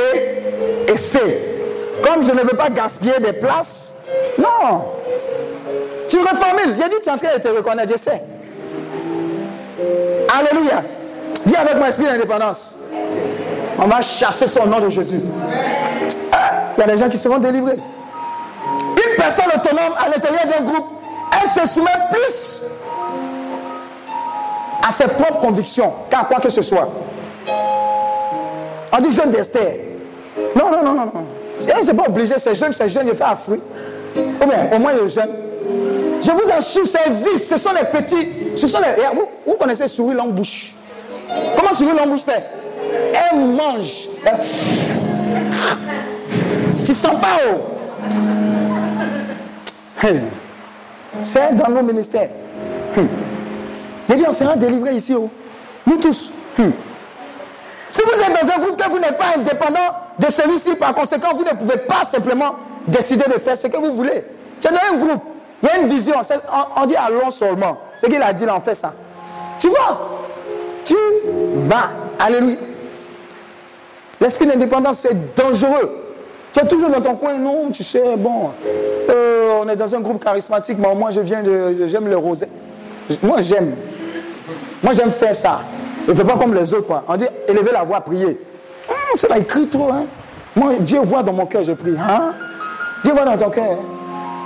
et 0.88 0.96
C. 0.96 1.20
Comme 2.04 2.24
je 2.24 2.32
ne 2.32 2.42
veux 2.42 2.58
pas 2.58 2.70
gaspiller 2.70 3.20
des 3.20 3.34
places, 3.34 3.94
non. 4.38 4.86
Tu 6.08 6.18
reformules. 6.20 6.76
J'ai 6.76 6.90
dit, 6.90 6.96
tu 7.02 7.10
es 7.10 7.12
en 7.12 7.18
train 7.18 7.38
de 7.38 7.42
te 7.42 7.48
reconnaître, 7.48 7.92
je 7.94 7.98
sais. 7.98 8.22
Alléluia. 10.38 10.84
Dis 11.46 11.56
avec 11.56 11.76
mon 11.76 11.86
esprit 11.86 12.06
d'indépendance. 12.06 12.76
On 13.80 13.88
va 13.88 14.02
chasser 14.02 14.48
son 14.48 14.66
nom 14.66 14.80
de 14.80 14.90
Jésus. 14.90 15.22
Il 16.78 16.82
y 16.82 16.84
a 16.84 16.88
des 16.88 16.98
gens 16.98 17.10
qui 17.10 17.18
seront 17.18 17.38
délivrés. 17.38 17.78
Une 17.78 19.16
personne 19.18 19.48
autonome 19.56 19.94
à 20.00 20.10
l'intérieur 20.10 20.46
d'un 20.46 20.64
groupe, 20.64 20.88
elle 21.42 21.48
se 21.48 21.74
soumet 21.74 21.90
plus 22.12 22.62
à 24.88 24.92
ses 24.92 25.06
propres 25.06 25.40
convictions 25.40 25.92
qu'à 26.10 26.26
quoi 26.28 26.40
que 26.40 26.50
ce 26.50 26.62
soit. 26.62 26.90
On 28.92 29.00
dit 29.00 29.12
jeune 29.12 29.32
d'Esther. 29.32 29.76
Non, 30.56 30.70
non, 30.72 30.84
non, 30.84 30.94
non, 30.94 31.06
non. 31.06 31.26
C'est 31.60 31.94
pas 31.96 32.06
obligé, 32.08 32.36
c'est 32.38 32.56
jeune, 32.56 32.74
c'est 32.74 32.90
jeune, 32.90 33.08
il 33.08 33.16
fait 33.16 33.24
à 33.24 33.36
fruit. 33.36 33.62
Ou 34.16 34.46
bien, 34.46 34.70
au 34.76 34.80
moins 34.80 34.94
le 34.94 35.08
jeune. 35.08 35.30
Je 36.22 36.32
vous 36.32 36.52
assure, 36.52 36.86
c'est 36.86 37.38
ce 37.38 37.58
sont 37.58 37.72
les 37.72 37.86
petits. 37.86 38.28
Ce 38.56 38.68
sont 38.68 38.80
les, 38.80 39.04
vous, 39.16 39.26
vous 39.46 39.54
connaissez 39.56 39.88
souris 39.88 40.16
longue 40.16 40.34
bouche. 40.34 40.74
Comment 41.56 41.74
souris 41.74 41.98
longue 41.98 42.10
bouche 42.10 42.24
fait? 42.24 42.44
Elle 43.14 43.40
mange. 43.40 44.08
Tu 46.86 46.94
sens 46.94 47.20
pas 47.20 47.38
haut. 47.48 47.62
C'est 51.22 51.56
dans 51.56 51.70
nos 51.70 51.84
ministères. 51.84 52.30
Les 54.10 54.18
gens 54.18 54.32
seront 54.32 54.56
délivrés 54.58 54.96
ici. 54.96 55.14
Oh. 55.16 55.30
Nous 55.86 55.98
tous. 55.98 56.32
Êtes 56.60 56.66
dans 58.42 58.54
un 58.54 58.60
groupe 58.60 58.82
que 58.82 58.90
vous 58.90 59.00
n'êtes 59.00 59.18
pas 59.18 59.38
indépendant 59.38 59.80
de 60.20 60.32
celui-ci, 60.32 60.76
par 60.76 60.94
conséquent, 60.94 61.30
vous 61.36 61.44
ne 61.44 61.52
pouvez 61.52 61.78
pas 61.78 62.04
simplement 62.06 62.56
décider 62.88 63.26
de 63.26 63.40
faire 63.40 63.58
ce 63.58 63.68
que 63.68 63.78
vous 63.78 63.94
voulez. 63.94 64.24
Es 64.64 64.70
dans 64.70 64.94
un 64.94 64.98
groupe, 64.98 65.24
il 65.64 65.70
y 65.70 65.72
a 65.72 65.78
une 65.80 65.88
vision. 65.88 66.16
On, 66.76 66.86
dit 66.86 66.96
allons 66.96 67.32
seulement. 67.32 67.78
Ce 67.98 68.06
qu'il 68.06 68.22
a 68.22 68.34
dit 68.34 68.46
là, 68.46 68.56
on 68.56 68.60
fait 68.60 68.76
ça. 68.76 68.94
Tu 69.60 69.68
vois? 69.70 70.20
Tu 70.84 70.96
vas. 71.56 71.90
Alléluia. 72.20 72.58
L'esprit 74.20 74.46
d'indépendance, 74.46 75.00
c'est 75.00 75.36
dangereux. 75.36 76.02
Tu 76.54 76.60
es 76.60 76.68
toujours 76.68 76.90
dans 76.90 77.02
ton 77.02 77.16
coin, 77.16 77.38
non, 77.38 77.70
tu 77.72 77.82
sais, 77.82 78.18
bon, 78.18 78.52
euh, 79.10 79.60
on 79.62 79.70
est 79.70 79.76
dans 79.76 79.96
un 79.96 80.02
groupe 80.02 80.22
charismatique, 80.22 80.78
mais 80.80 80.94
moi 80.94 81.10
je 81.12 81.22
viens 81.22 81.42
de, 81.42 81.88
j'aime 81.88 82.10
le 82.10 82.18
rosé. 82.18 82.48
Moi 83.24 83.42
j'aime. 83.42 83.74
Moi 84.84 84.94
j'aime 84.94 85.12
faire 85.12 85.34
ça. 85.34 85.62
Ne 86.12 86.16
fais 86.16 86.26
pas 86.26 86.38
comme 86.38 86.54
les 86.54 86.74
autres, 86.74 86.88
quoi. 86.88 87.06
On 87.08 87.16
dit 87.16 87.26
élever 87.48 87.72
la 87.72 87.84
voix, 87.84 88.02
prier. 88.02 88.38
Hum, 88.90 88.96
c'est 89.16 89.30
là, 89.30 89.38
écrit 89.38 89.66
trop, 89.68 89.90
hein. 89.90 90.04
Moi, 90.54 90.74
Dieu 90.82 91.00
voit 91.00 91.24
dans 91.24 91.32
mon 91.32 91.46
cœur, 91.46 91.64
je 91.64 91.72
prie. 91.72 91.96
Hein? 91.98 92.34
Dieu 93.02 93.14
voit 93.14 93.24
dans 93.24 93.38
ton 93.38 93.50
cœur. 93.50 93.72
Hein? 93.72 93.78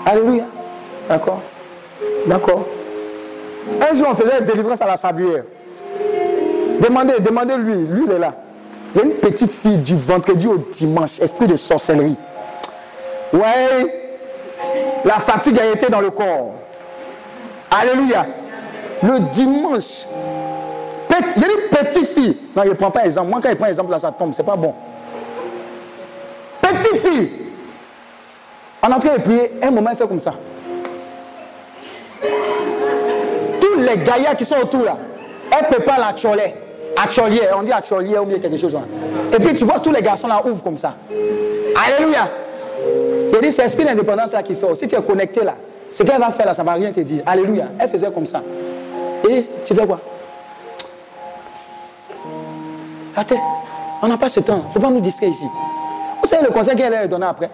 Alléluia. 0.06 0.44
D'accord 1.10 1.42
D'accord. 2.28 2.66
Un 3.82 3.96
jour, 3.96 4.08
on 4.12 4.14
faisait 4.14 4.40
une 4.40 4.46
délivrance 4.46 4.80
à 4.80 4.86
la 4.86 4.96
sablière. 4.96 5.44
Demandez, 6.80 7.16
demandez-lui, 7.20 7.88
lui, 7.88 8.04
il 8.06 8.12
est 8.12 8.20
là. 8.20 8.36
Il 8.94 9.00
y 9.00 9.02
a 9.02 9.06
une 9.06 9.14
petite 9.14 9.52
fille 9.52 9.80
du 9.80 9.96
vendredi 9.96 10.46
au 10.48 10.58
dimanche, 10.58 11.20
esprit 11.20 11.48
de 11.48 11.56
sorcellerie. 11.56 12.16
Ouais, 13.34 14.04
la 15.04 15.18
fatigue 15.18 15.60
a 15.60 15.66
été 15.72 15.88
dans 15.88 16.02
le 16.02 16.12
corps. 16.12 16.54
Alléluia. 17.72 18.28
Le 19.02 19.20
dimanche, 19.32 20.06
une 21.20 21.78
petite 21.78 22.08
fille. 22.08 22.38
Non, 22.56 22.64
il 22.64 22.70
ne 22.70 22.74
prend 22.76 22.92
pas 22.92 23.06
exemple. 23.06 23.30
Moi, 23.30 23.40
quand 23.42 23.50
il 23.50 23.56
prend 23.56 23.68
exemple, 23.68 23.92
là, 23.92 24.00
ça 24.00 24.12
tombe. 24.12 24.34
C'est 24.34 24.46
pas 24.46 24.56
bon. 24.56 24.74
Petite 26.62 26.98
fille. 26.98 27.32
En 28.82 28.92
entrant 28.92 29.14
de 29.14 29.22
prier, 29.22 29.52
un 29.62 29.72
moment, 29.72 29.90
il 29.92 29.98
fait 29.98 30.08
comme 30.08 30.20
ça. 30.20 30.34
Tous 33.60 33.80
les 33.80 33.98
gaillards 33.98 34.38
qui 34.38 34.46
sont 34.46 34.58
autour 34.62 34.84
là, 34.86 34.98
elle 35.52 35.68
prépare 35.68 36.00
la 36.00 36.14
cholet. 36.14 36.56
Acholier, 36.96 37.42
on 37.58 37.64
dit 37.64 37.72
acholier 37.72 38.18
ou 38.20 38.26
bien 38.26 38.40
quelque 38.40 38.58
chose. 38.58 38.76
Et 39.34 39.38
puis 39.38 39.54
tu 39.54 39.66
vois 39.66 39.80
tous 39.80 39.92
les 39.92 40.02
garçons 40.02 40.28
là 40.28 40.42
ouvrent 40.46 40.64
comme 40.64 40.78
ça. 40.78 40.94
Alléluia. 41.76 42.30
Il 43.34 43.40
dit 43.42 43.52
c'est 43.52 43.64
l'esprit 43.64 43.84
d'indépendance 43.84 44.32
là 44.32 44.42
qui 44.44 44.56
fait. 44.56 44.76
Si 44.76 44.88
tu 44.88 44.96
es 44.96 45.02
connecté 45.02 45.44
là, 45.44 45.56
ce 45.92 46.04
qu'elle 46.04 46.20
va 46.20 46.30
faire 46.30 46.46
là, 46.46 46.54
ça 46.54 46.62
ne 46.62 46.68
va 46.68 46.74
rien 46.74 46.92
te 46.92 47.02
dire. 47.02 47.22
Alléluia. 47.26 47.66
Elle 47.78 47.90
faisait 47.90 48.12
comme 48.12 48.26
ça. 48.26 48.42
Et 49.30 49.46
tu 49.66 49.74
fais 49.74 49.86
quoi? 49.86 50.00
On 54.02 54.08
n'a 54.08 54.18
pas 54.18 54.30
ce 54.30 54.40
temps. 54.42 54.62
Il 54.64 54.68
ne 54.68 54.74
faut 54.74 54.80
pas 54.80 54.90
nous 54.90 55.00
distraire 55.00 55.30
ici. 55.30 55.46
Vous 56.22 56.28
savez 56.28 56.44
le 56.46 56.52
conseil 56.52 56.76
qu'elle 56.76 56.94
a 56.94 57.08
donné 57.08 57.26
après? 57.26 57.50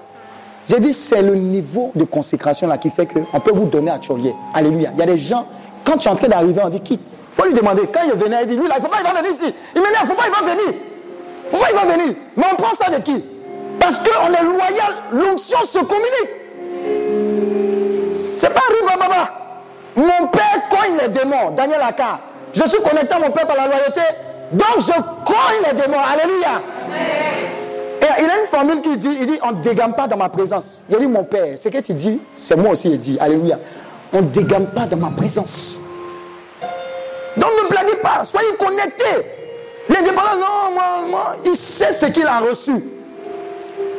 J'ai 0.68 0.80
dit 0.80 0.94
c'est 0.94 1.22
le 1.22 1.36
niveau 1.36 1.92
de 1.96 2.04
consécration 2.04 2.68
là 2.68 2.78
qui 2.78 2.90
fait 2.90 3.06
qu'on 3.06 3.40
peut 3.40 3.52
vous 3.54 3.66
donner 3.66 3.92
à 3.92 4.00
Cholier. 4.02 4.34
Alléluia. 4.54 4.92
Il 4.94 5.00
y 5.00 5.04
a 5.04 5.06
des 5.06 5.18
gens, 5.18 5.46
quand 5.86 5.98
tu 5.98 6.08
es 6.08 6.12
en 6.12 6.16
train 6.16 6.28
d'arriver, 6.28 6.62
on 6.64 6.70
dit 6.70 6.80
quitte. 6.82 7.02
Il 7.32 7.36
faut 7.36 7.46
lui 7.46 7.54
demander. 7.54 7.84
Quand 7.94 8.02
il 8.06 8.14
venait, 8.14 8.42
il 8.42 8.48
dit, 8.48 8.56
lui 8.56 8.68
là, 8.68 8.76
il 8.78 8.82
ne 8.82 8.86
faut 8.86 8.92
pas, 8.92 8.98
il 9.00 9.04
va 9.04 9.22
venir 9.22 9.32
ici. 9.32 9.54
Il 9.76 9.82
m'énerve, 9.82 10.04
il 10.04 10.10
ne 10.10 10.10
faut 10.10 10.16
pas, 10.16 10.28
il 10.28 10.32
va 10.32 10.52
venir. 10.52 10.68
Il 10.68 10.74
ne 10.74 11.52
faut 11.52 11.58
pas, 11.58 11.70
il 11.72 11.76
va 11.76 11.94
venir. 11.94 12.16
Mais 12.36 12.44
on 12.52 12.56
prend 12.56 12.76
ça 12.76 12.92
de 12.92 13.02
qui? 13.02 13.24
Parce 13.80 14.00
qu'on 14.00 14.28
est 14.28 14.44
loyal, 14.44 14.94
l'onction 15.12 15.64
se 15.64 15.80
communique. 15.80 16.30
C'est 18.38 18.54
pas 18.54 18.62
Riba 18.70 18.98
Baba. 18.98 19.30
Mon 19.96 20.28
père 20.28 20.70
cogne 20.70 20.98
les 21.02 21.10
démons, 21.10 21.52
Daniel 21.56 21.82
Aka. 21.82 22.20
Je 22.54 22.64
suis 22.68 22.82
connecté 22.82 23.14
à 23.14 23.20
mon 23.20 23.32
père 23.32 23.48
par 23.48 23.56
la 23.56 23.68
loyauté, 23.68 24.02
donc 24.52 24.80
je 24.80 24.94
cogne 25.26 25.72
les 25.72 25.82
démons. 25.82 25.98
Alléluia. 26.00 26.62
Et 28.02 28.24
il 28.24 28.30
a 28.30 28.40
une 28.40 28.48
formule 28.48 28.82
qui 28.82 28.98
dit, 28.98 29.16
il 29.22 29.28
dit, 29.28 29.40
on 29.44 29.52
ne 29.52 29.62
dégamme 29.62 29.94
pas 29.94 30.08
dans 30.08 30.18
ma 30.18 30.28
présence. 30.28 30.82
Il 30.90 30.98
dit, 30.98 31.06
mon 31.06 31.24
père, 31.24 31.58
ce 31.58 31.70
que 31.70 31.78
tu 31.80 31.94
dis, 31.94 32.20
c'est 32.36 32.56
moi 32.56 32.72
aussi, 32.72 32.90
il 32.90 33.00
dit. 33.00 33.18
Alléluia. 33.20 33.60
On 34.12 34.22
ne 34.22 34.28
dégaine 34.28 34.68
pas 34.68 34.86
dans 34.88 34.98
ma 34.98 35.10
présence. 35.12 35.80
Donc 37.38 37.50
ne 37.64 37.70
blaguez 37.70 37.96
pas, 38.02 38.24
soyez 38.26 38.50
connectés. 38.60 39.06
L'indépendant, 39.88 40.36
non, 40.38 40.74
moi, 40.74 40.84
moi, 41.10 41.36
il 41.46 41.56
sait 41.56 41.92
ce 41.92 42.08
qu'il 42.08 42.26
a 42.28 42.40
reçu. 42.40 42.74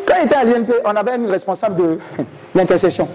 Quand 0.07 0.15
il 0.21 0.27
était 0.27 0.35
à 0.35 0.45
l'INP, 0.45 0.71
on 0.85 0.97
avait 0.97 1.17
une 1.17 1.31
responsable 1.31 1.77
de 1.77 1.99
l'intercession. 2.55 3.09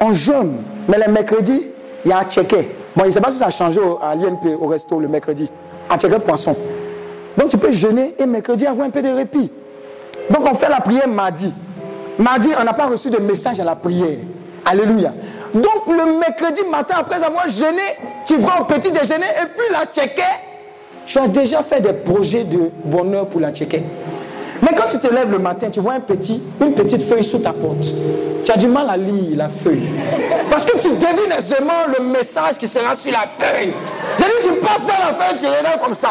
On 0.00 0.12
jeûne, 0.12 0.58
mais 0.88 0.98
le 0.98 1.12
mercredi, 1.12 1.66
il 2.04 2.10
y 2.10 2.12
a 2.12 2.18
un. 2.18 2.22
Bon, 2.22 3.04
il 3.04 3.06
ne 3.06 3.10
sait 3.10 3.20
pas 3.20 3.30
si 3.30 3.38
ça 3.38 3.46
a 3.46 3.50
changé 3.50 3.80
à 4.02 4.14
l'INP, 4.14 4.56
au 4.60 4.66
resto, 4.66 4.98
le 4.98 5.08
mercredi. 5.08 5.50
Checker 5.98 6.18
poisson. 6.18 6.56
Donc 7.36 7.48
tu 7.48 7.58
peux 7.58 7.72
jeûner 7.72 8.14
et 8.18 8.26
mercredi 8.26 8.66
avoir 8.66 8.86
un 8.86 8.90
peu 8.90 9.02
de 9.02 9.08
répit. 9.08 9.50
Donc 10.30 10.46
on 10.50 10.54
fait 10.54 10.68
la 10.68 10.80
prière 10.80 11.08
mardi. 11.08 11.52
Mardi, 12.18 12.48
on 12.58 12.64
n'a 12.64 12.72
pas 12.72 12.86
reçu 12.86 13.10
de 13.10 13.18
message 13.18 13.60
à 13.60 13.64
la 13.64 13.76
prière. 13.76 14.18
Alléluia. 14.64 15.12
Donc 15.54 15.86
le 15.86 16.18
mercredi 16.18 16.60
matin, 16.70 16.96
après 16.98 17.22
avoir 17.22 17.48
jeûné, 17.48 17.82
tu 18.26 18.36
vas 18.36 18.60
au 18.60 18.64
petit 18.64 18.90
déjeuner 18.90 19.26
et 19.26 19.46
puis 19.56 19.66
la 19.72 19.86
checker. 19.86 20.22
Tu 21.06 21.18
as 21.18 21.28
déjà 21.28 21.62
fait 21.62 21.80
des 21.80 21.92
projets 21.92 22.44
de 22.44 22.70
bonheur 22.84 23.26
pour 23.26 23.40
la 23.40 23.52
checker. 23.52 23.82
Mais 24.62 24.70
quand 24.76 24.88
tu 24.90 24.98
te 24.98 25.12
lèves 25.12 25.30
le 25.30 25.38
matin, 25.38 25.68
tu 25.70 25.80
vois 25.80 25.92
un 25.94 26.00
petit, 26.00 26.42
une 26.60 26.72
petite 26.72 27.02
feuille 27.02 27.22
sous 27.22 27.38
ta 27.38 27.52
porte. 27.52 27.86
Tu 28.44 28.50
as 28.50 28.56
du 28.56 28.66
mal 28.66 28.88
à 28.88 28.96
lire 28.96 29.36
la 29.36 29.48
feuille. 29.48 29.88
Parce 30.50 30.64
que 30.64 30.78
tu 30.78 30.88
devines 30.88 31.32
aisément 31.38 31.84
le 31.96 32.04
message 32.04 32.56
qui 32.58 32.66
sera 32.66 32.96
sur 32.96 33.12
la 33.12 33.26
feuille. 33.38 33.72
Passes 34.66 34.86
dans 34.86 35.06
la 35.06 35.14
feuille, 35.14 35.38
tu 35.38 35.46
regardes 35.46 35.80
comme 35.80 35.94
ça. 35.94 36.08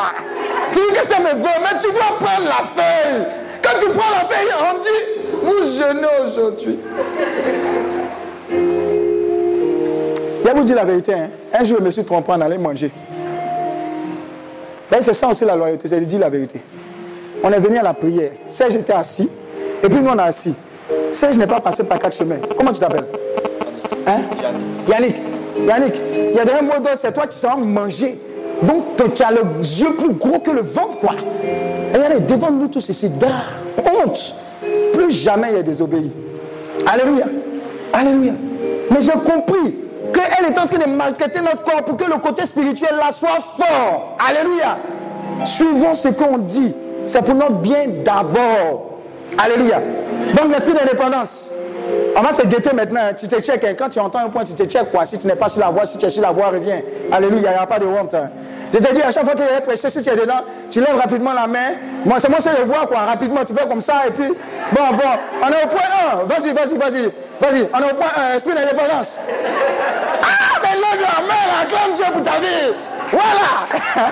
Tu 0.71 0.79
dis 0.79 0.93
que 0.97 1.05
c'est 1.05 1.19
mes 1.19 1.33
vœux, 1.33 1.59
mais 1.61 1.77
tu 1.81 1.91
dois 1.91 2.15
prendre 2.19 2.45
la 2.45 2.63
feuille. 2.63 3.25
Quand 3.61 3.77
tu 3.81 3.87
prends 3.87 4.11
la 4.11 4.25
feuille, 4.29 4.47
on 4.61 4.79
dit, 4.81 5.01
vous 5.43 5.61
jeûnez 5.77 6.07
aujourd'hui. 6.25 6.79
Je 10.45 10.51
vous 10.51 10.63
dire 10.63 10.75
la 10.75 10.85
vérité. 10.85 11.13
Hein. 11.13 11.29
Un 11.53 11.63
jour, 11.65 11.77
je 11.79 11.83
me 11.83 11.91
suis 11.91 12.05
trompé 12.05 12.31
en 12.31 12.39
allant 12.39 12.59
manger. 12.59 12.91
C'est 15.01 15.13
ça 15.13 15.27
aussi 15.27 15.43
la 15.43 15.55
loyauté, 15.55 15.89
c'est 15.89 15.99
de 15.99 16.05
dire 16.05 16.19
la 16.19 16.29
vérité. 16.29 16.61
On 17.43 17.51
est 17.51 17.59
venu 17.59 17.77
à 17.77 17.83
la 17.83 17.93
prière. 17.93 18.31
Serge 18.47 18.75
était 18.75 18.93
assis. 18.93 19.29
Et 19.83 19.89
puis 19.89 19.99
nous, 19.99 20.09
on 20.09 20.17
est 20.17 20.21
assis. 20.21 20.55
Serge 21.11 21.37
n'est 21.37 21.47
pas 21.47 21.59
passé 21.59 21.83
par 21.83 21.99
quatre 21.99 22.15
chemins. 22.15 22.37
Comment 22.55 22.71
tu 22.71 22.79
t'appelles? 22.79 23.07
Hein? 24.07 24.19
Yannick. 24.87 25.15
Yannick. 25.67 25.95
Il 26.15 26.35
y 26.35 26.39
a 26.39 26.45
des 26.45 26.61
mots 26.61 26.77
d'autres, 26.77 26.99
c'est 26.99 27.11
toi 27.11 27.27
qui 27.27 27.37
seras 27.37 27.57
manger. 27.57 28.17
Donc 28.63 29.13
tu 29.13 29.23
as 29.23 29.31
le 29.31 29.41
yeux 29.61 29.93
plus 29.97 30.13
gros 30.13 30.39
que 30.39 30.51
le 30.51 30.61
ventre, 30.61 30.99
quoi. 30.99 31.15
regardez, 31.93 32.21
devant 32.21 32.51
nous 32.51 32.67
tous 32.67 32.89
ici, 32.89 33.11
honte. 33.77 34.35
Plus 34.93 35.11
jamais 35.11 35.49
il 35.51 35.57
a 35.57 35.63
désobéi. 35.63 36.11
Alléluia. 36.85 37.25
Alléluia. 37.93 38.33
Mais 38.91 39.01
j'ai 39.01 39.11
compris 39.11 39.75
qu'elle 40.13 40.45
est 40.45 40.57
en 40.57 40.67
train 40.67 40.77
de 40.77 40.89
maltraiter 40.89 41.39
notre 41.39 41.63
corps 41.63 41.83
pour 41.83 41.97
que 41.97 42.05
le 42.05 42.17
côté 42.19 42.45
spirituel 42.45 42.91
là 42.97 43.11
soit 43.11 43.39
fort. 43.57 44.17
Alléluia. 44.25 44.77
Suivons 45.45 45.93
ce 45.93 46.09
qu'on 46.09 46.37
dit. 46.37 46.73
C'est 47.05 47.23
pour 47.23 47.35
notre 47.35 47.55
bien 47.55 47.85
d'abord. 48.03 48.99
Alléluia. 49.37 49.81
Donc 50.35 50.51
l'esprit 50.53 50.73
d'indépendance. 50.73 51.49
On 52.17 52.21
va 52.21 52.31
se 52.31 52.43
guetter 52.43 52.73
maintenant. 52.73 53.13
Tu 53.17 53.27
te 53.27 53.41
checkes. 53.41 53.63
Hein. 53.63 53.73
Quand 53.77 53.89
tu 53.89 53.99
entends 53.99 54.19
un 54.19 54.29
point, 54.29 54.43
tu 54.43 54.53
te 54.53 54.63
checkes 54.63 54.91
quoi. 54.91 55.05
Si 55.05 55.19
tu 55.19 55.27
n'es 55.27 55.35
pas 55.35 55.49
sur 55.49 55.59
la 55.59 55.69
voie, 55.69 55.85
si 55.85 55.97
tu 55.97 56.05
es 56.05 56.09
sur 56.09 56.21
la 56.21 56.31
voie, 56.31 56.47
reviens. 56.47 56.81
Alléluia. 57.11 57.51
Il 57.51 57.55
n'y 57.55 57.59
a 57.59 57.65
pas 57.65 57.79
de 57.79 57.85
honte. 57.85 58.13
Hein. 58.13 58.29
Je 58.73 58.79
te 58.79 58.93
dis, 58.93 59.01
à 59.01 59.11
chaque 59.11 59.23
fois 59.23 59.33
y 59.37 59.57
a 59.57 59.61
prêché, 59.61 59.89
si 59.89 60.01
tu 60.01 60.09
es 60.09 60.15
dedans, 60.15 60.43
tu 60.69 60.79
lèves 60.79 60.97
rapidement 60.97 61.33
la 61.33 61.47
main. 61.47 61.75
Moi, 62.03 62.19
c'est 62.19 62.29
moi 62.29 62.39
seul 62.41 62.55
le 62.59 62.65
vois, 62.65 62.85
quoi. 62.85 62.99
Rapidement, 62.99 63.45
tu 63.45 63.53
fais 63.53 63.67
comme 63.67 63.81
ça. 63.81 64.07
Et 64.07 64.11
puis, 64.11 64.27
bon, 64.27 64.81
bon, 64.91 65.09
on 65.43 65.47
est 65.47 65.63
au 65.63 65.67
point 65.67 65.81
1. 66.13 66.23
Vas-y, 66.25 66.51
vas-y, 66.53 66.77
vas-y. 66.77 67.09
Vas-y, 67.39 67.67
on 67.73 67.79
est 67.79 67.91
au 67.91 67.95
point 67.95 68.11
1. 68.31 68.35
Esprit 68.35 68.53
d'indépendance. 68.53 69.17
Ah, 70.23 70.59
mais 70.61 70.75
lève 70.75 71.01
la 71.01 71.21
main, 71.25 71.43
acclame 71.61 71.93
Dieu 71.93 72.05
pour 72.13 72.23
ta 72.23 72.39
vie. 72.39 72.73
Voilà. 73.11 74.11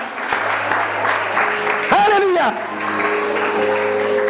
Alléluia. 2.06 2.52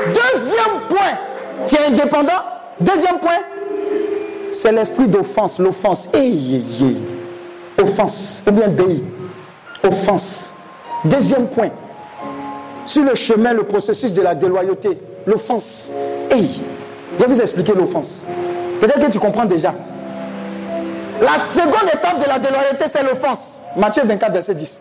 Deuxième 0.08 0.80
point, 0.88 1.18
tu 1.66 1.76
es 1.76 1.86
indépendant? 1.86 2.42
Deuxième 2.80 3.18
point, 3.18 3.38
c'est 4.54 4.72
l'esprit 4.72 5.08
d'offense, 5.08 5.58
l'offense. 5.58 6.08
Hey, 6.14 6.64
Offense, 7.80 8.42
ou 8.46 8.52
bien 8.52 8.68
béi. 8.68 9.02
Offense. 9.82 10.54
Deuxième 11.04 11.48
point, 11.48 11.70
sur 12.86 13.02
le 13.02 13.14
chemin, 13.14 13.52
le 13.52 13.64
processus 13.64 14.12
de 14.12 14.22
la 14.22 14.34
déloyauté, 14.34 14.96
l'offense. 15.26 15.90
Hey, 16.30 16.62
je 17.18 17.24
vais 17.24 17.32
vous 17.32 17.40
expliquer 17.40 17.74
l'offense. 17.74 18.22
Peut-être 18.80 19.04
que 19.06 19.10
tu 19.10 19.18
comprends 19.18 19.44
déjà. 19.44 19.74
La 21.20 21.38
seconde 21.38 21.88
étape 21.92 22.22
de 22.22 22.28
la 22.28 22.38
déloyauté, 22.38 22.84
c'est 22.90 23.02
l'offense. 23.02 23.58
Matthieu 23.76 24.02
24, 24.04 24.32
verset 24.32 24.54
10. 24.54 24.78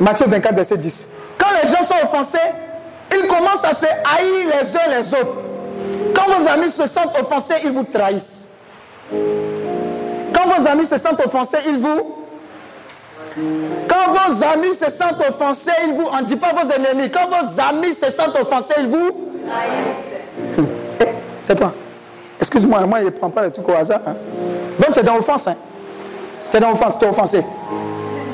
Matthieu 0.00 0.26
24, 0.26 0.54
verset 0.54 0.76
10. 0.76 1.08
Quand 1.38 1.46
les 1.62 1.68
gens 1.68 1.82
sont 1.84 1.94
offensés, 2.02 2.38
ils 3.12 3.28
commencent 3.28 3.64
à 3.64 3.74
se 3.74 3.86
haïr 3.86 4.48
les 4.60 4.76
uns 4.76 5.00
les 5.00 5.14
autres. 5.14 5.51
Quand 6.14 6.32
vos 6.32 6.48
amis 6.48 6.70
se 6.70 6.86
sentent 6.86 7.16
offensés, 7.18 7.54
ils 7.64 7.72
vous 7.72 7.84
trahissent. 7.84 8.46
Quand 10.32 10.48
vos 10.48 10.66
amis 10.66 10.86
se 10.86 10.98
sentent 10.98 11.20
offensés, 11.24 11.58
ils 11.68 11.78
vous... 11.78 12.16
Quand 13.88 14.12
vos 14.12 14.44
amis 14.44 14.74
se 14.74 14.90
sentent 14.90 15.20
offensés, 15.28 15.70
ils 15.86 15.94
vous... 15.94 16.08
On 16.12 16.18
ne 16.18 16.24
dit 16.24 16.36
pas 16.36 16.52
vos 16.52 16.68
ennemis. 16.70 17.10
Quand 17.10 17.28
vos 17.28 17.60
amis 17.60 17.94
se 17.94 18.10
sentent 18.10 18.36
offensés, 18.40 18.74
ils 18.78 18.88
vous... 18.88 19.10
Trahissent. 19.48 20.66
C'est 21.44 21.56
toi. 21.56 21.72
Excuse-moi, 22.38 22.80
moi, 22.86 22.98
je 23.00 23.04
ne 23.06 23.10
prends 23.10 23.30
pas 23.30 23.42
le 23.42 23.50
truc 23.50 23.68
au 23.68 23.74
hasard. 23.74 24.00
Hein. 24.06 24.14
Donc 24.78 24.88
c'est 24.92 25.04
dans 25.04 25.14
l'offense. 25.14 25.46
Hein. 25.46 25.56
C'est 26.50 26.60
dans 26.60 26.70
l'offense, 26.70 27.00
es 27.00 27.06
offensé. 27.06 27.44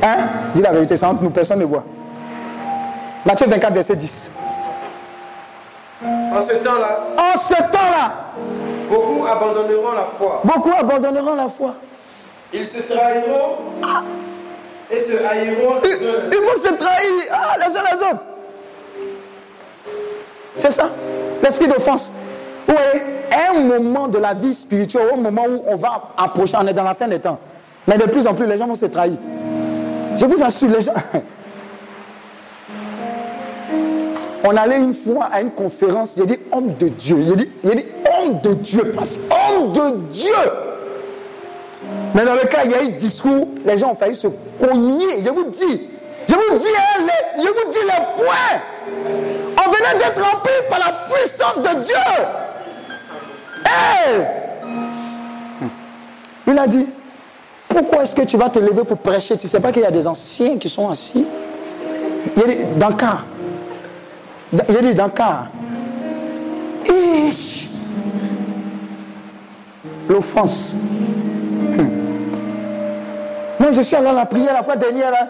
Hein? 0.02 0.16
Dis 0.54 0.62
la 0.62 0.72
vérité, 0.72 0.96
c'est 0.96 1.06
entre 1.06 1.22
nous, 1.22 1.30
personne 1.30 1.58
ne 1.58 1.64
voit. 1.64 1.84
Matthieu 3.24 3.46
24, 3.46 3.72
verset 3.72 3.96
10. 3.96 4.32
En 6.04 6.40
ce 6.40 6.54
temps-là. 6.54 7.06
En 7.16 7.36
ce 7.36 7.54
temps-là. 7.54 8.12
Beaucoup 8.88 9.26
abandonneront 9.26 9.92
la 9.92 10.04
foi. 10.16 10.40
Beaucoup 10.44 10.72
abandonneront 10.78 11.34
la 11.34 11.48
foi. 11.48 11.74
Ils 12.52 12.66
se 12.66 12.78
trahiront 12.78 13.56
et 14.90 15.00
se 15.00 15.24
haïront 15.24 15.80
les 15.82 15.92
uns 15.92 16.28
les 16.30 16.36
Ils 16.36 16.42
vont 16.42 16.62
se 16.62 16.74
trahir 16.74 17.10
ah, 17.30 17.56
les 17.58 17.76
uns 17.76 17.82
les 17.92 18.06
autres. 18.06 18.24
C'est 20.56 20.70
ça, 20.70 20.88
l'esprit 21.42 21.68
d'offense. 21.68 22.10
Oui, 22.66 22.74
un 23.32 23.60
moment 23.60 24.08
de 24.08 24.18
la 24.18 24.34
vie 24.34 24.54
spirituelle, 24.54 25.08
un 25.12 25.16
moment 25.16 25.44
où 25.48 25.62
on 25.66 25.76
va 25.76 26.10
approcher, 26.16 26.56
on 26.60 26.66
est 26.66 26.72
dans 26.72 26.84
la 26.84 26.94
fin 26.94 27.06
des 27.06 27.20
temps. 27.20 27.38
Mais 27.86 27.98
de 27.98 28.04
plus 28.04 28.26
en 28.26 28.34
plus, 28.34 28.46
les 28.46 28.58
gens 28.58 28.66
vont 28.66 28.74
se 28.74 28.86
trahir. 28.86 29.18
Je 30.16 30.24
vous 30.26 30.42
assure, 30.42 30.70
les 30.70 30.80
gens. 30.80 30.92
On 34.44 34.56
allait 34.56 34.78
une 34.78 34.94
fois 34.94 35.28
à 35.32 35.40
une 35.40 35.50
conférence, 35.50 36.14
j'ai 36.16 36.26
dit 36.26 36.38
homme 36.52 36.74
de 36.78 36.88
Dieu. 36.88 37.16
Il 37.18 37.34
dit, 37.34 37.48
dit 37.64 37.84
homme 38.20 38.40
de 38.40 38.54
Dieu, 38.54 38.94
homme 39.30 39.72
de 39.72 39.96
Dieu. 40.12 40.32
Mais 42.14 42.24
dans 42.24 42.34
le 42.34 42.46
cas, 42.46 42.60
il 42.64 42.70
y 42.70 42.74
a 42.74 42.82
eu 42.82 42.90
discours, 42.90 43.48
les 43.64 43.76
gens 43.76 43.90
ont 43.92 43.94
failli 43.94 44.14
se 44.14 44.28
cogner. 44.60 45.22
Je 45.22 45.30
vous 45.30 45.50
dis, 45.50 45.88
je 46.28 46.34
vous 46.34 46.58
dis, 46.58 46.68
hein, 46.68 47.00
les, 47.00 47.42
je 47.42 47.48
vous 47.48 47.70
dis 47.72 47.78
les 47.82 48.24
points. 48.24 48.58
On 49.56 49.70
venait 49.70 49.98
d'être 49.98 50.22
rempli 50.22 50.52
par 50.70 50.78
la 50.78 50.92
puissance 51.10 51.58
de 51.58 51.82
Dieu. 51.82 51.94
Il 56.46 56.58
a 56.58 56.66
dit, 56.66 56.86
pourquoi 57.68 58.02
est-ce 58.02 58.14
que 58.14 58.22
tu 58.22 58.36
vas 58.36 58.48
te 58.48 58.58
lever 58.58 58.84
pour 58.84 58.98
prêcher? 58.98 59.36
Tu 59.36 59.46
ne 59.46 59.50
sais 59.50 59.60
pas 59.60 59.72
qu'il 59.72 59.82
y 59.82 59.86
a 59.86 59.90
des 59.90 60.06
anciens 60.06 60.56
qui 60.58 60.68
sont 60.68 60.88
assis? 60.88 61.26
Il 62.36 62.42
a 62.42 62.46
dit, 62.46 62.56
dans 62.76 62.88
le 62.88 62.94
cas, 62.94 63.18
a 64.56 64.82
dit 64.82 64.94
dans 64.94 65.08
cas. 65.08 65.44
L'offense. 70.08 70.74
Non, 73.60 73.72
je 73.72 73.82
suis 73.82 73.96
allé 73.96 74.06
à 74.06 74.12
la 74.12 74.26
prière 74.26 74.54
la 74.54 74.62
fois 74.62 74.76
dernière. 74.76 75.10
Là. 75.10 75.28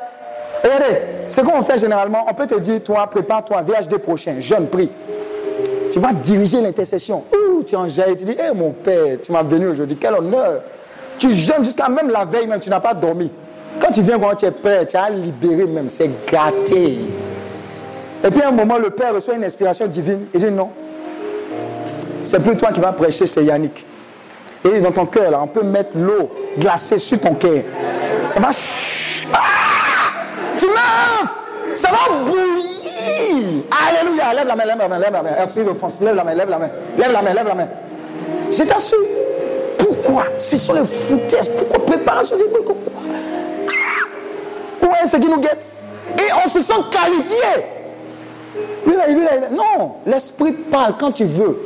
Regardez, 0.63 0.99
ce 1.29 1.41
qu'on 1.41 1.63
fait 1.63 1.79
généralement, 1.79 2.27
on 2.29 2.35
peut 2.35 2.47
te 2.47 2.59
dire, 2.61 2.83
toi, 2.83 3.09
prépare-toi, 3.11 3.63
VHD 3.63 3.99
prochain, 3.99 4.37
jeune, 4.39 4.69
prie. 4.69 4.91
Tu 5.91 5.99
vas 5.99 6.13
diriger 6.13 6.61
l'intercession. 6.61 7.25
Ouh, 7.33 7.63
tu 7.65 7.75
en 7.75 7.89
jailles, 7.89 8.17
tu 8.17 8.25
dis, 8.25 8.33
hé 8.33 8.55
mon 8.55 8.71
père, 8.71 9.17
tu 9.21 9.33
m'as 9.33 9.43
béni 9.43 9.67
aujourd'hui, 9.67 9.97
quel 10.01 10.15
honneur. 10.15 10.61
Tu 11.19 11.33
jeûnes 11.35 11.65
jusqu'à 11.65 11.89
même 11.89 12.11
la 12.11 12.25
veille, 12.25 12.47
même, 12.47 12.61
tu 12.61 12.71
n'as 12.71 12.81
pas 12.81 12.95
dormi. 12.95 13.33
Quand 13.81 13.91
tu 13.91 14.03
viens 14.03 14.19
quand 14.19 14.35
tu 14.35 14.47
es 14.47 14.87
tu 14.87 14.97
as 14.97 15.11
libéré 15.11 15.65
même, 15.65 15.89
c'est 15.89 16.11
gâté. 16.31 16.99
Et 18.25 18.31
puis 18.31 18.43
à 18.43 18.49
un 18.49 18.53
moment, 18.53 18.79
le 18.79 18.91
Père 18.91 19.15
reçoit 19.15 19.35
une 19.35 19.45
inspiration 19.45 19.87
divine. 19.87 20.27
Il 20.35 20.41
dit 20.41 20.51
non. 20.51 20.71
C'est 22.25 22.41
plus 22.43 22.57
toi 22.57 22.73
qui 22.73 22.81
vas 22.81 22.93
prêcher, 22.93 23.27
c'est 23.27 23.45
Yannick. 23.45 23.87
Et 24.65 24.81
dans 24.81 24.93
ton 24.93 25.07
cœur, 25.07 25.31
là, 25.31 25.41
on 25.43 25.47
peut 25.47 25.63
mettre 25.63 25.91
l'eau 25.95 26.31
glacée 26.59 26.99
sur 26.99 27.21
ton 27.21 27.35
cœur. 27.35 27.63
Ça 28.25 28.41
va. 28.41 28.49
Ah 29.33 29.39
tu 30.59 30.67
meurs 30.67 31.77
Ça 31.77 31.91
va 31.91 32.25
bouillir 32.25 33.63
Alléluia 33.71 34.35
Lève 34.35 34.47
la 34.47 34.57
main, 34.57 34.65
lève 34.65 34.79
la 34.79 34.89
main, 34.89 34.99
lève 34.99 35.13
la 35.13 35.23
main. 35.23 35.31
Lève 36.01 36.15
la 36.15 36.25
main, 36.25 36.35
lève 36.35 36.49
la 36.51 36.59
main. 36.59 36.69
Lève 36.99 37.13
la 37.13 37.23
main, 37.23 37.33
lève 37.33 37.47
la 37.47 37.55
main. 37.55 37.69
Je 38.51 38.65
t'assure. 38.65 38.99
Pourquoi? 39.79 40.25
Ce 40.37 40.57
sont 40.57 40.75
les 40.75 40.85
foutaises. 40.85 41.49
Pourquoi 41.49 41.87
préparation 41.87 42.37
des 42.37 42.45
quoi 42.45 42.75
Ouais, 44.83 45.07
ce 45.07 45.17
qui 45.17 45.27
nous 45.27 45.41
guette? 45.41 45.61
Et 46.19 46.33
on 46.45 46.49
se 46.49 46.61
sent 46.61 46.75
qualifié. 46.91 47.78
Lui, 48.87 48.97
là, 48.97 49.07
lui, 49.09 49.25
là, 49.25 49.31
Non, 49.51 49.97
l'esprit 50.07 50.53
parle 50.53 50.95
quand 50.99 51.13
tu 51.13 51.25
veux. 51.25 51.59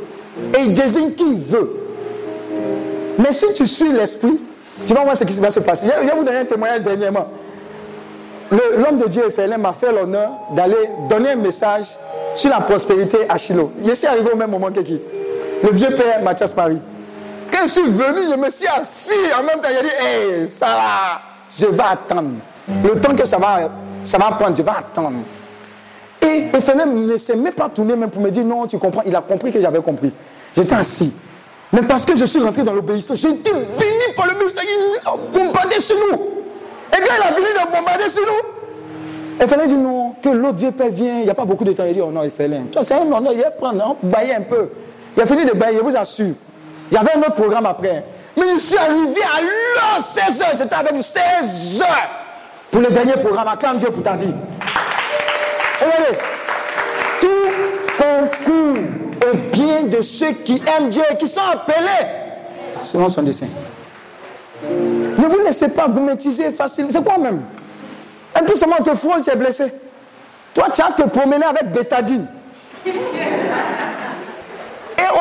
Et 0.55 0.61
il 0.61 0.73
désigne 0.73 1.11
qui 1.11 1.23
il 1.23 1.37
veut. 1.37 1.79
Mais 3.19 3.31
si 3.31 3.53
tu 3.53 3.65
suis 3.65 3.91
l'esprit, 3.91 4.39
tu 4.87 4.93
vas 4.93 5.03
voir 5.03 5.15
ce 5.15 5.23
qui 5.23 5.39
va 5.39 5.49
se 5.49 5.59
passer. 5.59 5.87
Je 5.87 6.07
vais 6.07 6.15
vous 6.15 6.23
donner 6.23 6.39
un 6.39 6.45
témoignage 6.45 6.81
dernièrement. 6.81 7.27
L'homme 8.51 8.97
de 8.97 9.07
Dieu, 9.07 9.23
Ephelin, 9.27 9.57
m'a 9.57 9.73
fait 9.73 9.91
l'honneur 9.91 10.29
d'aller 10.51 10.89
donner 11.09 11.31
un 11.31 11.35
message 11.35 11.85
sur 12.35 12.49
la 12.49 12.61
prospérité 12.61 13.19
à 13.29 13.37
Shiloh. 13.37 13.71
Je 13.85 13.93
suis 13.93 14.07
arrivé 14.07 14.31
au 14.31 14.35
même 14.35 14.51
moment 14.51 14.71
que 14.71 14.81
qui? 14.81 14.99
Le 15.63 15.71
vieux 15.71 15.91
père 15.91 16.21
Mathias 16.21 16.55
Marie. 16.55 16.81
Quand 17.51 17.63
je 17.63 17.71
suis 17.71 17.83
venu, 17.83 18.29
je 18.29 18.35
me 18.35 18.49
suis 18.49 18.67
assis 18.67 19.13
en 19.37 19.43
même 19.43 19.59
temps. 19.59 19.69
J'ai 19.69 19.83
dit, 19.83 20.41
hé, 20.43 20.47
ça 20.47 20.65
va, 20.65 21.21
je 21.57 21.67
vais 21.67 21.83
attendre. 21.83 22.31
Le 22.83 22.99
temps 22.99 23.15
que 23.15 23.25
ça 23.25 23.37
va, 23.37 23.69
ça 24.03 24.17
va 24.17 24.25
prendre, 24.31 24.55
je 24.55 24.61
vais 24.63 24.71
attendre. 24.71 25.19
Et 26.25 26.55
Ephelin 26.55 26.85
ne 26.85 27.17
s'est 27.17 27.35
même 27.35 27.53
pas 27.53 27.69
tourné 27.69 27.95
même 27.95 28.09
pour 28.09 28.21
me 28.21 28.29
dire, 28.29 28.45
non, 28.45 28.65
tu 28.65 28.77
comprends. 28.77 29.03
Il 29.05 29.15
a 29.15 29.21
compris 29.21 29.51
que 29.51 29.59
j'avais 29.61 29.81
compris. 29.81 30.11
J'étais 30.55 30.75
assis. 30.75 31.13
Mais 31.71 31.81
parce 31.81 32.05
que 32.05 32.15
je 32.15 32.25
suis 32.25 32.39
rentré 32.39 32.63
dans 32.63 32.73
l'obéissance, 32.73 33.17
j'ai 33.17 33.29
été 33.29 33.51
béni 33.51 34.15
par 34.15 34.27
le 34.27 34.33
message. 34.33 34.63
Il 34.67 34.99
a 35.05 35.15
bombardé 35.33 35.79
sur 35.79 35.95
nous. 35.95 36.15
Et 36.93 36.97
quand 36.97 37.15
il 37.17 37.23
a 37.23 37.33
fini 37.33 37.47
de 37.47 37.75
bombarder 37.75 38.09
sur 38.09 38.21
nous, 38.21 39.47
fallait 39.47 39.67
dire 39.67 39.77
non, 39.77 40.15
que 40.21 40.29
l'autre 40.29 40.57
vieux 40.57 40.71
père 40.71 40.89
vient, 40.89 41.19
il 41.19 41.23
n'y 41.23 41.29
a 41.29 41.33
pas 41.33 41.45
beaucoup 41.45 41.63
de 41.63 41.73
temps. 41.73 41.83
Il 41.87 41.93
dit, 41.93 42.01
oh 42.01 42.11
non, 42.11 42.21
fallait. 42.29 42.61
C'est 42.81 42.93
un 42.93 43.11
honneur, 43.11 43.33
il 43.33 43.41
va 43.41 43.51
prendre, 43.51 43.97
bailler 44.03 44.35
un 44.35 44.41
peu. 44.41 44.69
Il 45.17 45.23
a 45.23 45.25
fini 45.25 45.45
de 45.45 45.51
bailler, 45.51 45.77
je 45.77 45.83
vous 45.83 45.97
assure. 45.97 46.33
Il 46.91 46.95
y 46.95 46.97
avait 46.97 47.13
un 47.15 47.19
autre 47.19 47.35
programme 47.35 47.65
après. 47.65 48.05
Mais 48.37 48.53
je 48.53 48.59
suis 48.59 48.77
arrivé 48.77 49.21
à 49.21 49.41
l'heure 49.41 50.05
16 50.29 50.41
h 50.41 50.57
C'était 50.57 50.75
avec 50.75 50.93
16 50.95 51.81
h 51.81 51.85
pour 52.71 52.81
le 52.81 52.87
dernier 52.87 53.13
programme. 53.13 53.47
Acclame 53.47 53.77
Dieu 53.77 53.89
pour 53.89 54.03
ta 54.03 54.13
vie. 54.13 54.33
Tout 57.21 57.27
concourt 57.97 58.83
au 59.31 59.37
bien 59.51 59.83
de 59.83 60.01
ceux 60.01 60.31
qui 60.31 60.61
aiment 60.67 60.89
Dieu 60.89 61.03
et 61.11 61.17
qui 61.17 61.27
sont 61.27 61.41
appelés 61.41 62.07
selon 62.83 63.09
son 63.09 63.23
dessein. 63.23 63.47
Ne 64.69 65.27
vous 65.27 65.39
laissez 65.39 65.69
pas 65.69 65.87
vous 65.87 66.01
métiser 66.01 66.51
facile. 66.51 66.87
C'est 66.89 67.03
quoi 67.03 67.17
même? 67.17 67.43
Un 68.35 68.43
peu 68.43 68.55
seulement 68.55 68.77
te 68.77 68.95
frôle, 68.95 69.21
tu 69.21 69.29
es 69.29 69.35
blessé. 69.35 69.73
Toi, 70.53 70.67
tu 70.73 70.81
as 70.81 70.91
te 70.91 71.03
promener 71.03 71.45
avec 71.45 71.71
bétadine. 71.71 72.27
Et 72.85 72.91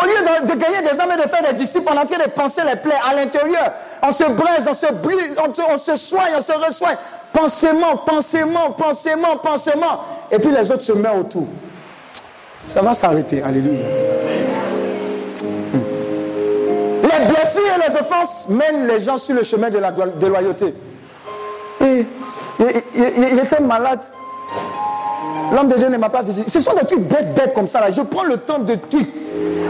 au 0.00 0.06
lieu 0.06 0.46
de, 0.46 0.54
gagner 0.54 0.82
des 0.82 1.00
hommes 1.00 1.12
et 1.12 1.22
de 1.22 1.28
faire 1.28 1.42
des 1.48 1.54
disciples, 1.54 1.88
on 1.90 1.94
est 1.94 1.98
en 1.98 2.06
train 2.06 2.24
de 2.24 2.30
penser 2.30 2.62
les 2.64 2.76
plaies 2.76 3.00
à 3.08 3.14
l'intérieur. 3.14 3.72
On 4.02 4.12
se 4.12 4.24
braise, 4.24 4.66
on 4.68 4.74
se 4.74 4.92
brise, 4.92 5.36
on, 5.38 5.78
se 5.78 5.96
soigne, 5.96 6.32
on 6.36 6.40
se 6.40 6.52
reçoigne. 6.52 6.96
Pensement, 7.32 7.96
pensement, 7.98 8.72
pensement, 8.72 9.36
pensement. 9.42 10.04
Et 10.32 10.38
puis 10.38 10.50
les 10.50 10.72
autres 10.72 10.82
se 10.82 10.92
mettent 10.92 11.12
autour. 11.20 11.46
Ça 12.64 12.80
va 12.80 12.94
s'arrêter. 12.94 13.42
Alléluia. 13.42 13.80
Les 17.02 17.26
blessures 17.26 17.62
et 17.76 17.90
les 17.90 17.96
offenses 17.96 18.48
mènent 18.48 18.86
les 18.86 19.00
gens 19.00 19.18
sur 19.18 19.34
le 19.34 19.42
chemin 19.42 19.68
de 19.68 19.78
la 19.78 19.90
loyauté. 19.90 20.74
Et 21.82 22.06
il 22.94 23.38
était 23.38 23.60
malade. 23.60 24.00
L'homme 25.52 25.68
de 25.68 25.74
Dieu 25.76 25.88
ne 25.88 25.98
m'a 25.98 26.08
pas 26.08 26.22
visité. 26.22 26.50
Ce 26.50 26.60
sont 26.60 26.72
des 26.74 26.86
trucs 26.86 27.00
bêtes, 27.00 27.34
bêtes 27.34 27.52
comme 27.52 27.66
ça. 27.66 27.80
Là. 27.80 27.90
Je 27.90 28.00
prends 28.00 28.24
le 28.24 28.38
temps 28.38 28.60
de 28.60 28.74
tweet. 28.74 29.08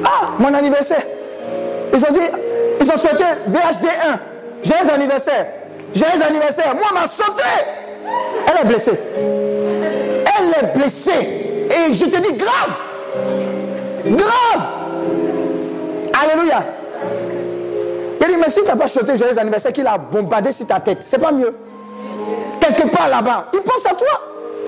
Ah, 0.05 0.29
mon 0.39 0.55
anniversaire. 0.55 1.03
Ils 1.93 2.05
ont 2.05 2.13
dit, 2.13 2.21
ils 2.81 2.93
ont 2.93 2.97
souhaité 2.97 3.25
VHD 3.49 3.87
1. 3.87 4.21
Joyeux 4.63 4.91
anniversaire. 4.95 5.47
Joyeux 5.95 6.23
anniversaire. 6.23 6.75
Moi, 6.75 6.87
m'a 6.95 7.09
sauté. 7.09 7.43
Elle 8.47 8.65
est 8.65 8.69
blessée. 8.69 8.99
Elle 10.55 10.65
est 10.65 10.77
blessée. 10.77 11.67
Et 11.71 11.95
je 11.95 12.05
te 12.05 12.17
dis 12.21 12.37
grave. 12.37 12.73
Grave. 14.07 14.63
Alléluia. 16.23 16.63
Il 18.21 18.27
dit, 18.27 18.41
mais 18.41 18.49
si 18.49 18.61
tu 18.61 18.67
n'as 18.67 18.77
pas 18.77 18.87
chanté 18.87 19.17
joyeux 19.17 19.39
anniversaire, 19.39 19.73
qu'il 19.73 19.87
a 19.87 19.99
bombardé 19.99 20.53
sur 20.53 20.67
ta 20.67 20.79
tête, 20.81 20.99
c'est 21.01 21.19
pas 21.19 21.33
mieux. 21.33 21.55
Quelque 22.61 22.89
part 22.89 23.09
là-bas, 23.09 23.47
il 23.53 23.61
pense 23.61 23.85
à 23.85 23.95
toi. 23.95 24.21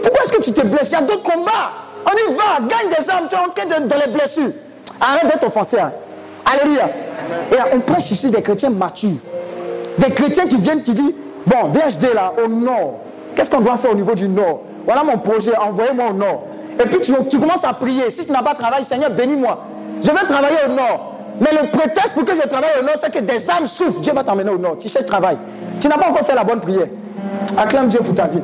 Pourquoi 0.02 0.22
est-ce 0.24 0.32
que 0.32 0.42
tu 0.42 0.52
te 0.52 0.66
blesses? 0.66 0.88
Il 0.90 0.92
y 0.92 0.96
a 0.96 1.02
d'autres 1.02 1.22
combats. 1.22 1.70
On 2.04 2.10
y 2.10 2.34
va, 2.34 2.60
gagne 2.60 2.88
des 2.90 3.08
armes, 3.08 3.26
tu 3.28 3.34
es 3.34 3.38
en 3.38 3.48
train 3.48 3.80
de, 3.80 3.94
les 4.06 4.12
blessures. 4.12 4.50
Arrête 5.00 5.26
d'être 5.26 5.46
offensé. 5.46 5.78
Hein. 5.78 5.92
Alléluia. 6.44 6.88
Et 7.52 7.74
on 7.74 7.80
prêche 7.80 8.10
ici 8.10 8.30
des 8.30 8.42
chrétiens 8.42 8.70
matures. 8.70 9.16
Des 9.98 10.10
chrétiens 10.10 10.46
qui 10.46 10.56
viennent, 10.56 10.82
qui 10.82 10.92
disent, 10.92 11.14
bon, 11.46 11.68
VHD 11.68 12.12
là, 12.14 12.34
au 12.44 12.48
nord, 12.48 13.00
qu'est-ce 13.34 13.50
qu'on 13.50 13.60
doit 13.60 13.76
faire 13.76 13.92
au 13.92 13.94
niveau 13.94 14.14
du 14.14 14.28
nord? 14.28 14.62
Voilà 14.84 15.02
mon 15.02 15.18
projet, 15.18 15.56
envoyez-moi 15.56 16.06
au 16.10 16.12
nord. 16.12 16.44
Et 16.78 16.88
puis 16.88 16.98
tu, 17.00 17.38
commences 17.38 17.64
à 17.64 17.72
prier. 17.72 18.10
Si 18.10 18.26
tu 18.26 18.32
n'as 18.32 18.42
pas 18.42 18.54
travaillé, 18.54 18.84
Seigneur, 18.84 19.10
bénis-moi. 19.10 19.58
Je 20.02 20.10
vais 20.10 20.26
travailler 20.26 20.56
au 20.66 20.72
nord. 20.72 21.12
Mais 21.40 21.50
le 21.50 21.68
prétexte 21.68 22.14
pour 22.14 22.24
que 22.24 22.32
je 22.34 22.46
travaille 22.46 22.70
au 22.80 22.84
nord, 22.84 22.94
c'est 23.00 23.12
que 23.12 23.20
des 23.20 23.50
âmes 23.50 23.66
souffrent. 23.66 24.00
Dieu 24.00 24.12
va 24.12 24.24
t'emmener 24.24 24.50
au 24.50 24.58
nord. 24.58 24.76
Tu 24.78 24.88
sais 24.88 25.02
travail. 25.04 25.38
Tu 25.80 25.88
n'as 25.88 25.96
pas 25.96 26.08
encore 26.10 26.24
fait 26.24 26.34
la 26.34 26.44
bonne 26.44 26.60
prière. 26.60 26.86
Acclame 27.56 27.88
Dieu 27.88 28.00
pour 28.00 28.14
ta 28.14 28.26
vie. 28.26 28.42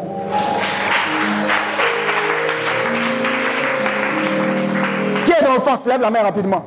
Qui 5.24 5.32
est 5.32 5.44
dans 5.44 5.54
l'offense 5.54 5.86
Lève 5.86 6.00
la 6.00 6.10
main 6.10 6.22
rapidement. 6.22 6.64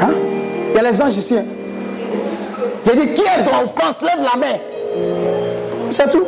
Hein? 0.00 0.10
Il 0.70 0.76
y 0.76 0.78
a 0.78 0.82
les 0.82 1.02
anges 1.02 1.16
ici. 1.16 1.36
Hein? 1.36 1.44
J'ai 2.86 2.94
dit, 2.94 3.14
qui 3.14 3.22
est 3.22 3.44
dans 3.44 3.60
l'offense 3.60 4.02
Lève 4.02 4.24
la 4.32 4.38
main. 4.38 4.56
C'est 5.90 6.10
tout. 6.10 6.24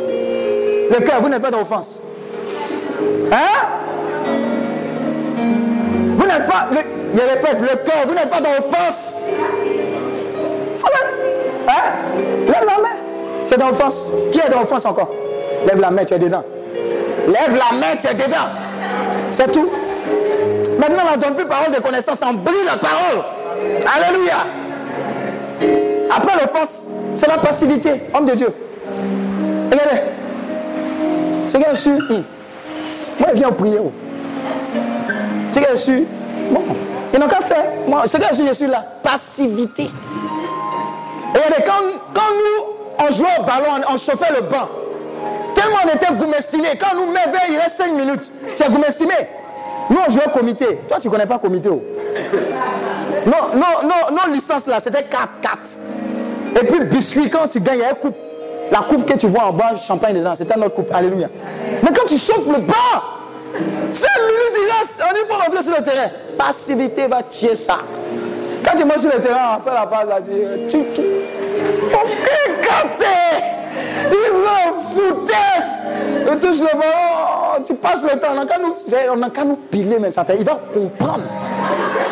Le 0.93 0.99
cœur, 0.99 1.21
vous 1.21 1.29
n'êtes 1.29 1.41
pas 1.41 1.49
dans 1.49 1.59
l'offense. 1.59 1.99
Hein? 3.31 3.67
Vous 6.15 6.25
n'êtes 6.25 6.47
pas, 6.47 6.69
je 6.71 7.19
répète, 7.19 7.57
le 7.61 7.77
cœur, 7.77 8.05
vous 8.07 8.13
n'êtes 8.13 8.29
pas 8.29 8.41
dans 8.41 8.51
l'offense. 8.51 9.17
Hein? 11.67 12.13
Lève 12.45 12.65
la 12.65 12.81
main. 12.81 12.95
Tu 13.47 13.55
es. 13.55 14.11
Qui 14.31 14.39
est 14.39 14.49
dans 14.51 14.59
l'offense 14.59 14.85
encore? 14.85 15.09
Lève 15.65 15.79
la 15.79 15.89
main, 15.89 16.05
tu 16.05 16.13
es 16.13 16.19
dedans. 16.19 16.43
Lève 17.27 17.57
la 17.57 17.75
main, 17.75 17.95
tu 17.99 18.07
es 18.07 18.13
dedans. 18.13 18.49
C'est 19.31 19.51
tout. 19.51 19.69
Maintenant, 20.79 21.03
on 21.13 21.29
ne 21.29 21.35
plus 21.35 21.45
parole 21.45 21.71
de 21.71 21.81
connaissance, 21.81 22.19
on 22.23 22.33
brille 22.33 22.65
la 22.65 22.77
parole. 22.77 23.23
Alléluia. 23.95 24.45
Après 26.15 26.35
l'offense, 26.39 26.87
c'est 27.15 27.27
la 27.27 27.37
passivité, 27.37 28.03
homme 28.13 28.25
de 28.25 28.33
Dieu. 28.33 28.53
Regardez. 29.71 30.01
C'est 31.47 31.57
bien 31.59 31.75
sûr. 31.75 31.97
Moi, 33.19 33.29
je 33.33 33.37
viens 33.37 33.51
prier. 33.51 33.79
Oh. 33.79 33.91
Sais, 35.51 35.67
je 35.71 35.75
suis. 35.75 36.05
Bon, 36.51 36.61
ils 37.13 37.19
n'ont 37.19 37.27
qu'à 37.27 37.39
faire. 37.39 37.65
Moi, 37.87 38.03
ce 38.07 38.17
que 38.17 38.23
je 38.33 38.53
suis, 38.53 38.67
la 38.67 38.81
passivité. 39.03 39.89
Et 41.35 41.63
quand, 41.65 41.73
quand 42.13 42.21
nous, 42.21 43.05
on 43.05 43.13
jouait 43.13 43.27
au 43.39 43.43
ballon, 43.43 43.83
on, 43.89 43.97
chauffait 43.97 44.33
le 44.33 44.41
banc, 44.41 44.69
tellement 45.55 45.77
on 45.83 45.95
était 45.95 46.13
goumestimé, 46.13 46.69
quand 46.79 46.95
nous 46.95 47.11
mettons, 47.11 47.43
il 47.49 47.57
reste 47.57 47.77
5 47.77 47.91
minutes, 47.93 48.31
tu 48.55 48.63
es 48.63 48.69
goumestimé. 48.69 49.13
Nous, 49.89 49.97
on 50.07 50.11
jouait 50.11 50.27
au 50.27 50.29
comité. 50.29 50.79
Toi, 50.87 50.97
tu 50.99 51.07
ne 51.07 51.11
connais 51.11 51.25
pas 51.25 51.39
comité. 51.39 51.69
Oh. 51.69 51.81
Non, 53.25 53.59
non, 53.59 53.87
non, 53.87 54.15
non, 54.15 54.33
licence 54.33 54.67
là, 54.67 54.79
c'était 54.79 55.03
4, 55.03 55.29
4. 55.41 55.57
Et 56.61 56.65
puis, 56.65 56.85
biscuit, 56.85 57.29
quand 57.29 57.47
tu 57.47 57.59
gagnes, 57.59 57.79
il 57.79 57.81
y 57.81 57.85
a 57.85 57.89
une 57.89 57.95
coupe. 57.95 58.15
La 58.71 58.79
coupe 58.79 59.05
que 59.05 59.17
tu 59.17 59.27
vois 59.27 59.45
en 59.45 59.53
bas, 59.53 59.73
champagne 59.75 60.15
dedans, 60.15 60.33
c'était 60.35 60.55
notre 60.55 60.73
coupe. 60.73 60.93
Alléluia. 60.93 61.27
Mais 61.83 61.89
quand 61.93 62.05
tu 62.07 62.17
chauffes 62.17 62.47
le 62.47 62.61
banc, 62.61 62.73
5 63.91 64.07
minutes, 64.27 64.55
il 64.55 64.71
reste, 64.79 65.03
on 65.03 65.15
est 65.15 65.27
pour 65.27 65.37
rentrer 65.37 65.63
sur 65.63 65.75
le 65.75 65.83
terrain. 65.83 66.09
Passivité 66.37 67.07
va 67.07 67.21
tuer 67.23 67.55
ça. 67.55 67.77
Quand 68.63 68.77
tu 68.77 68.85
montes 68.85 68.99
sur 68.99 69.13
le 69.13 69.21
terrain, 69.21 69.57
on 69.57 69.61
fait 69.61 69.73
la 69.75 69.85
passe 69.85 70.07
là, 70.07 70.21
tu. 70.21 70.31
tu, 70.67 70.85
tu. 70.93 71.01
Quand 71.91 72.87
tu 72.97 73.03
es 73.03 73.53
foutaise, 74.93 75.85
et 76.31 76.39
touche 76.39 76.59
le 76.59 76.77
ballon, 76.77 77.63
tu 77.65 77.73
passes 77.75 78.03
le 78.03 78.19
temps. 78.19 78.27
On 78.31 78.35
n'a 79.17 79.29
qu'à 79.29 79.43
nous, 79.43 79.49
nous 79.49 79.55
piler, 79.55 79.97
mais 79.99 80.11
ça 80.11 80.23
fait. 80.23 80.37
Il 80.37 80.45
va 80.45 80.59
comprendre. 80.73 81.23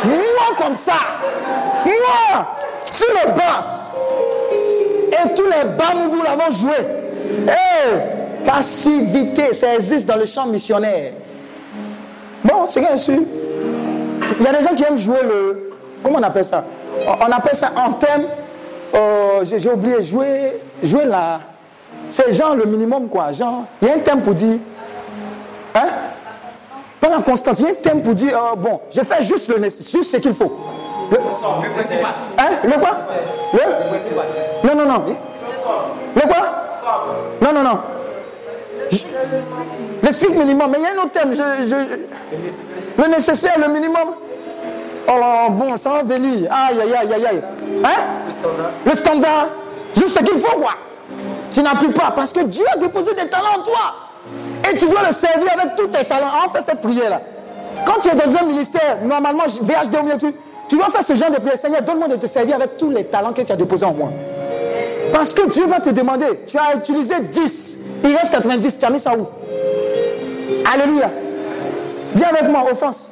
Moi, 0.03 0.55
comme 0.57 0.75
ça, 0.75 0.93
moi, 1.85 2.47
sur 2.89 3.07
le 3.07 3.31
banc, 3.31 3.90
et 5.25 5.35
tous 5.35 5.43
les 5.43 5.69
bambous 5.69 6.23
l'avons 6.23 6.53
joué. 6.53 6.75
Hey, 7.47 8.45
passivité, 8.45 9.53
ça 9.53 9.75
existe 9.75 10.05
dans 10.05 10.17
le 10.17 10.25
champ 10.25 10.45
missionnaire. 10.45 11.13
Bon, 12.43 12.65
c'est 12.67 12.81
bien 12.81 12.97
sûr. 12.97 13.21
Il 14.39 14.43
y 14.43 14.47
a 14.47 14.53
des 14.53 14.63
gens 14.63 14.73
qui 14.73 14.83
aiment 14.83 14.97
jouer 14.97 15.21
le. 15.23 15.71
Comment 16.03 16.19
on 16.19 16.23
appelle 16.23 16.45
ça? 16.45 16.63
On 17.05 17.31
appelle 17.31 17.55
ça 17.55 17.71
en 17.75 17.93
thème. 17.93 18.25
Euh, 18.93 19.43
j'ai 19.43 19.69
oublié, 19.69 20.03
jouer, 20.03 20.59
jouer 20.83 21.05
la. 21.05 21.39
C'est 22.09 22.31
genre 22.31 22.55
le 22.55 22.65
minimum, 22.65 23.07
quoi. 23.07 23.31
Genre, 23.31 23.65
il 23.81 23.87
y 23.87 23.91
a 23.91 23.95
un 23.95 23.99
thème 23.99 24.21
pour 24.21 24.33
dire. 24.33 24.57
Hein? 25.75 25.87
Pas 26.99 27.09
la 27.09 27.19
constance. 27.19 27.59
Il 27.59 27.65
y 27.65 27.69
a 27.69 27.71
un 27.71 27.75
thème 27.75 28.01
pour 28.01 28.13
dire, 28.13 28.37
euh, 28.37 28.55
bon, 28.55 28.81
je 28.93 29.01
fais 29.01 29.23
juste, 29.23 29.47
le, 29.49 29.63
juste 29.63 30.03
ce 30.03 30.17
qu'il 30.17 30.33
faut. 30.33 30.51
Le, 31.11 31.17
hein? 32.37 32.49
le 32.63 32.71
quoi? 32.79 32.97
Le? 33.53 34.67
Non, 34.67 34.75
non, 34.75 34.85
non. 34.85 35.05
Le 36.15 36.21
quoi? 36.21 36.37
Non, 37.41 37.53
non, 37.53 37.63
non. 37.63 37.79
Le 40.03 40.11
strict 40.11 40.35
minimum. 40.35 40.71
Mais 40.71 40.77
il 40.79 40.83
y 40.83 40.85
a 40.85 40.89
un 40.91 41.03
autre 41.03 41.11
terme. 41.11 41.33
Je, 41.33 43.01
le 43.01 43.07
nécessaire, 43.09 43.57
le 43.59 43.67
minimum. 43.71 44.15
Oh 45.07 45.51
bon, 45.51 45.75
ça 45.77 45.89
va 45.89 46.03
venir. 46.03 46.49
Aïe, 46.51 46.79
aïe, 46.81 46.93
aïe, 46.95 47.13
aïe, 47.13 47.25
aïe. 47.25 47.41
Hein? 47.83 47.89
Le 48.25 48.31
standard. 48.31 48.71
Le 48.85 48.95
standard. 48.95 49.47
Juste 49.95 50.19
ce 50.19 50.23
qu'il 50.23 50.39
faut, 50.39 50.59
quoi. 50.59 50.73
Tu 51.51 51.61
n'appuies 51.61 51.91
pas 51.91 52.13
parce 52.15 52.31
que 52.31 52.41
Dieu 52.41 52.65
a 52.73 52.77
déposé 52.77 53.13
des 53.13 53.27
talents 53.27 53.59
en 53.59 53.63
toi. 53.63 53.93
Et 54.69 54.77
tu 54.77 54.87
dois 54.87 55.01
le 55.07 55.11
servir 55.11 55.51
avec 55.59 55.75
tous 55.75 55.87
tes 55.87 56.05
talents. 56.05 56.31
En 56.45 56.49
fait 56.49 56.61
cette 56.61 56.81
prière-là. 56.81 57.19
Quand 57.85 57.99
tu 58.01 58.09
es 58.09 58.15
dans 58.15 58.37
un 58.37 58.45
ministère, 58.45 58.99
normalement, 59.03 59.43
VHD 59.47 59.95
ou 59.95 60.17
tu, 60.17 60.33
tu 60.71 60.77
dois 60.77 60.87
faire 60.87 61.03
ce 61.03 61.15
genre 61.15 61.29
de 61.29 61.35
prière. 61.35 61.57
Seigneur, 61.57 61.81
donne-moi 61.81 62.07
de 62.07 62.15
te 62.15 62.27
servir 62.27 62.55
avec 62.55 62.77
tous 62.77 62.89
les 62.89 63.03
talents 63.03 63.33
que 63.33 63.41
tu 63.41 63.51
as 63.51 63.57
déposés 63.57 63.85
en 63.85 63.93
moi. 63.93 64.09
Parce 65.11 65.33
que 65.33 65.45
Dieu 65.49 65.65
va 65.65 65.81
te 65.81 65.89
demander, 65.89 66.27
tu 66.47 66.57
as 66.57 66.77
utilisé 66.77 67.15
10, 67.19 67.77
il 68.05 68.15
reste 68.15 68.31
90, 68.31 68.79
tu 68.79 68.85
as 68.85 68.89
mis 68.89 68.97
ça 68.97 69.13
où 69.13 69.27
Alléluia. 70.73 71.11
Dis 72.15 72.23
avec 72.23 72.43
moi, 72.43 72.63
offense. 72.71 73.11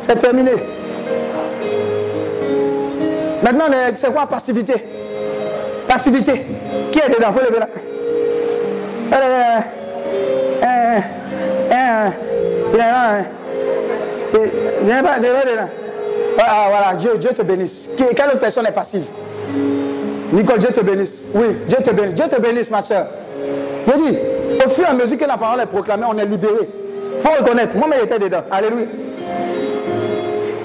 C'est 0.00 0.18
terminé. 0.18 0.50
Maintenant, 3.42 3.64
c'est 3.94 4.12
quoi 4.12 4.26
passivité 4.26 4.74
Passivité. 5.88 6.44
Qui 6.92 6.98
est 6.98 7.08
dedans 7.08 7.32
Faut 7.32 7.40
lever 7.40 7.60
là. 7.60 7.68
Voilà, 16.36 16.66
voilà, 16.68 16.94
Dieu, 16.94 17.16
Dieu 17.18 17.30
te 17.30 17.42
bénisse. 17.42 17.90
Quelle 17.96 18.38
personne 18.38 18.66
est 18.66 18.72
passive? 18.72 19.04
Nicole, 20.32 20.58
Dieu 20.58 20.70
te 20.70 20.80
bénisse. 20.80 21.26
Oui, 21.34 21.46
Dieu 21.68 21.78
te 21.78 21.90
bénisse. 21.90 22.14
Dieu 22.14 22.24
te 22.28 22.40
bénisse, 22.40 22.70
ma 22.70 22.80
soeur. 22.80 23.06
Je 23.86 23.92
dis, 23.92 24.18
au 24.64 24.68
fur 24.68 24.84
et 24.84 24.88
à 24.88 24.92
mesure 24.94 25.18
que 25.18 25.24
la 25.24 25.36
parole 25.36 25.60
est 25.60 25.66
proclamée, 25.66 26.04
on 26.08 26.18
est 26.18 26.24
libéré. 26.24 26.68
Il 27.16 27.20
faut 27.20 27.30
reconnaître. 27.30 27.76
Moi, 27.76 27.86
mais 27.88 27.96
j'étais 28.00 28.18
dedans. 28.18 28.42
Alléluia. 28.50 28.86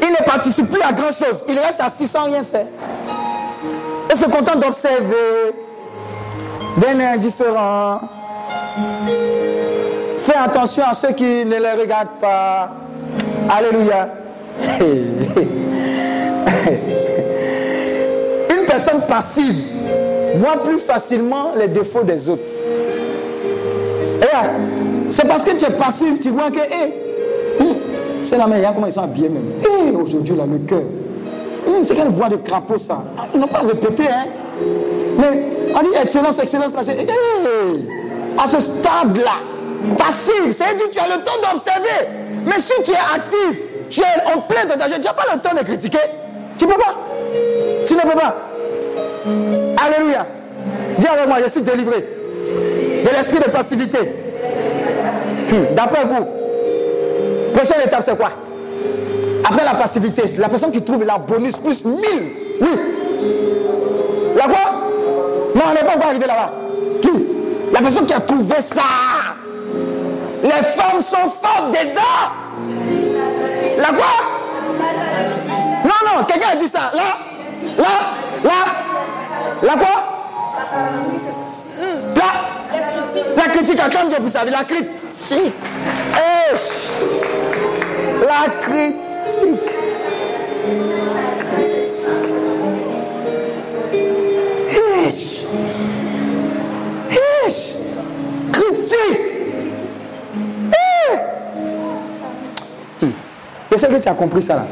Il 0.01 0.09
ne 0.09 0.25
participe 0.25 0.71
plus 0.71 0.81
à 0.81 0.91
grand 0.91 1.11
chose. 1.11 1.45
Il 1.47 1.59
reste 1.59 1.81
assis 1.81 2.07
sans 2.07 2.23
rien 2.23 2.43
faire. 2.43 2.65
Et 4.11 4.15
se 4.15 4.25
contente 4.25 4.59
d'observer, 4.59 5.53
d'un 6.77 6.99
indifférent. 6.99 8.01
Fais 10.17 10.35
attention 10.35 10.83
à 10.89 10.93
ceux 10.93 11.11
qui 11.11 11.45
ne 11.45 11.59
les 11.59 11.71
regardent 11.79 12.19
pas. 12.19 12.71
Alléluia. 13.49 14.09
Une 18.49 18.65
personne 18.67 19.01
passive 19.07 19.55
voit 20.35 20.63
plus 20.63 20.79
facilement 20.79 21.53
les 21.57 21.67
défauts 21.67 22.03
des 22.03 22.29
autres. 22.29 22.43
C'est 25.09 25.27
parce 25.27 25.43
que 25.43 25.51
tu 25.57 25.65
es 25.65 25.71
passif, 25.71 26.19
tu 26.19 26.29
vois 26.29 26.51
que, 26.51 26.59
c'est 28.23 28.37
la 28.37 28.47
meilleure, 28.47 28.75
comment 28.75 28.87
ils 28.87 28.93
sont 28.93 29.03
habillés 29.03 29.29
même. 29.29 29.43
Aujourd'hui, 29.99 30.35
là, 30.35 30.45
le 30.45 30.59
cœur. 30.59 30.83
Hum, 31.67 31.83
c'est 31.83 31.95
quelle 31.95 32.09
voix 32.09 32.29
de 32.29 32.37
crapaud 32.37 32.77
ça 32.77 33.03
ah, 33.17 33.27
Ils 33.33 33.39
n'ont 33.39 33.47
pas 33.47 33.59
répété, 33.59 34.03
hein. 34.03 34.25
Mais 35.17 35.43
on 35.75 35.81
dit 35.81 35.89
excellence, 36.01 36.39
excellence, 36.39 36.73
là, 36.73 36.81
c'est. 36.83 37.07
à 38.37 38.47
ce 38.47 38.61
stade-là, 38.61 39.39
passif, 39.97 40.51
c'est-à-dire 40.51 40.87
que 40.87 40.91
tu 40.91 40.99
as 40.99 41.07
le 41.07 41.23
temps 41.23 41.37
d'observer. 41.41 42.07
Mais 42.45 42.59
si 42.59 42.73
tu 42.83 42.91
es 42.91 42.95
actif, 42.95 43.59
es 43.97 44.33
en 44.33 44.41
plein 44.41 44.65
de 44.65 44.79
danger, 44.79 44.95
tu 44.95 45.07
n'as 45.07 45.13
pas 45.13 45.25
le 45.33 45.39
temps 45.39 45.55
de 45.55 45.63
critiquer. 45.63 45.97
Tu 46.57 46.65
ne 46.65 46.71
peux 46.71 46.77
pas? 46.77 46.95
Tu 47.85 47.95
ne 47.95 48.01
peux 48.01 48.17
pas? 48.17 48.35
Alléluia. 49.83 50.25
Dis 50.97 51.07
avec 51.07 51.27
moi, 51.27 51.37
je 51.43 51.49
suis 51.49 51.61
délivré 51.61 52.05
de 53.03 53.09
l'esprit 53.09 53.39
de 53.39 53.49
passivité. 53.49 53.99
Hmm, 55.49 55.75
d'après 55.75 56.03
vous, 56.05 56.27
prochaine 57.55 57.81
étape, 57.85 58.03
c'est 58.03 58.17
quoi? 58.17 58.29
Après 59.43 59.63
la 59.63 59.75
passivité, 59.75 60.23
la 60.37 60.49
personne 60.49 60.71
qui 60.71 60.81
trouve 60.81 61.03
la 61.03 61.17
bonus 61.17 61.57
plus 61.57 61.83
1000. 61.83 61.95
Oui. 62.61 62.67
La 64.35 64.43
quoi? 64.43 64.59
Non, 65.55 65.61
on 65.69 65.73
n'est 65.73 65.79
pas 65.79 65.95
encore 65.95 66.09
arrivé 66.09 66.27
là-bas. 66.27 66.51
Qui? 67.01 67.09
La 67.73 67.79
personne 67.79 68.05
qui 68.05 68.13
a 68.13 68.19
trouvé 68.19 68.55
ça. 68.61 68.81
Les 70.43 70.49
femmes 70.49 71.01
sont 71.01 71.17
fortes 71.41 71.71
dedans. 71.71 72.98
Quoi? 73.95 74.15
Non, 75.83 75.99
non, 76.05 76.23
quelqu'un 76.25 76.49
a 76.51 76.55
dit 76.55 76.67
ça. 76.67 76.91
Là, 76.93 77.17
là, 77.77 77.85
là. 78.43 78.65
La 79.61 79.73
quoi? 79.73 79.95
Là, 82.15 82.31
la 83.35 83.43
critique 83.49 83.79
à 83.79 83.89
quand 83.89 84.09
vous 84.19 84.29
savez, 84.29 84.51
la 84.51 84.63
critique. 84.63 85.53
La 88.27 88.49
critique. 88.61 89.69
Critique. 98.51 99.28
Je 99.28 99.28
sais 103.79 103.87
que 103.87 103.95
tu 103.95 104.07
as 104.07 104.13
compris 104.13 104.41
ça 104.41 104.55
là. 104.55 104.65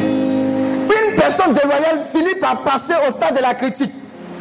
Une 0.00 1.16
personne 1.16 1.52
déloyale 1.52 2.04
finit 2.14 2.34
par 2.40 2.62
passer 2.62 2.94
au 3.06 3.10
stade 3.10 3.36
de 3.36 3.42
la 3.42 3.54
critique. 3.54 3.92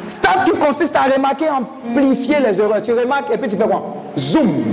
Stade 0.07 0.45
qui 0.45 0.51
consiste 0.51 0.95
à 0.95 1.03
remarquer, 1.03 1.45
amplifier 1.49 2.37
les 2.45 2.59
erreurs. 2.59 2.81
Tu 2.81 2.93
remarques 2.93 3.31
et 3.33 3.37
puis 3.37 3.47
tu 3.49 3.55
fais 3.55 3.63
quoi? 3.63 3.95
Zoom. 4.17 4.63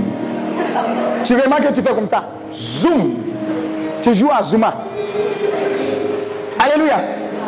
Tu 1.23 1.35
remarques 1.35 1.67
que 1.67 1.73
tu 1.73 1.81
fais 1.81 1.93
comme 1.93 2.07
ça. 2.07 2.23
Zoom. 2.53 3.15
Tu 4.01 4.13
joues 4.13 4.31
à 4.37 4.43
Zuma. 4.43 4.73
Alléluia. 6.59 6.97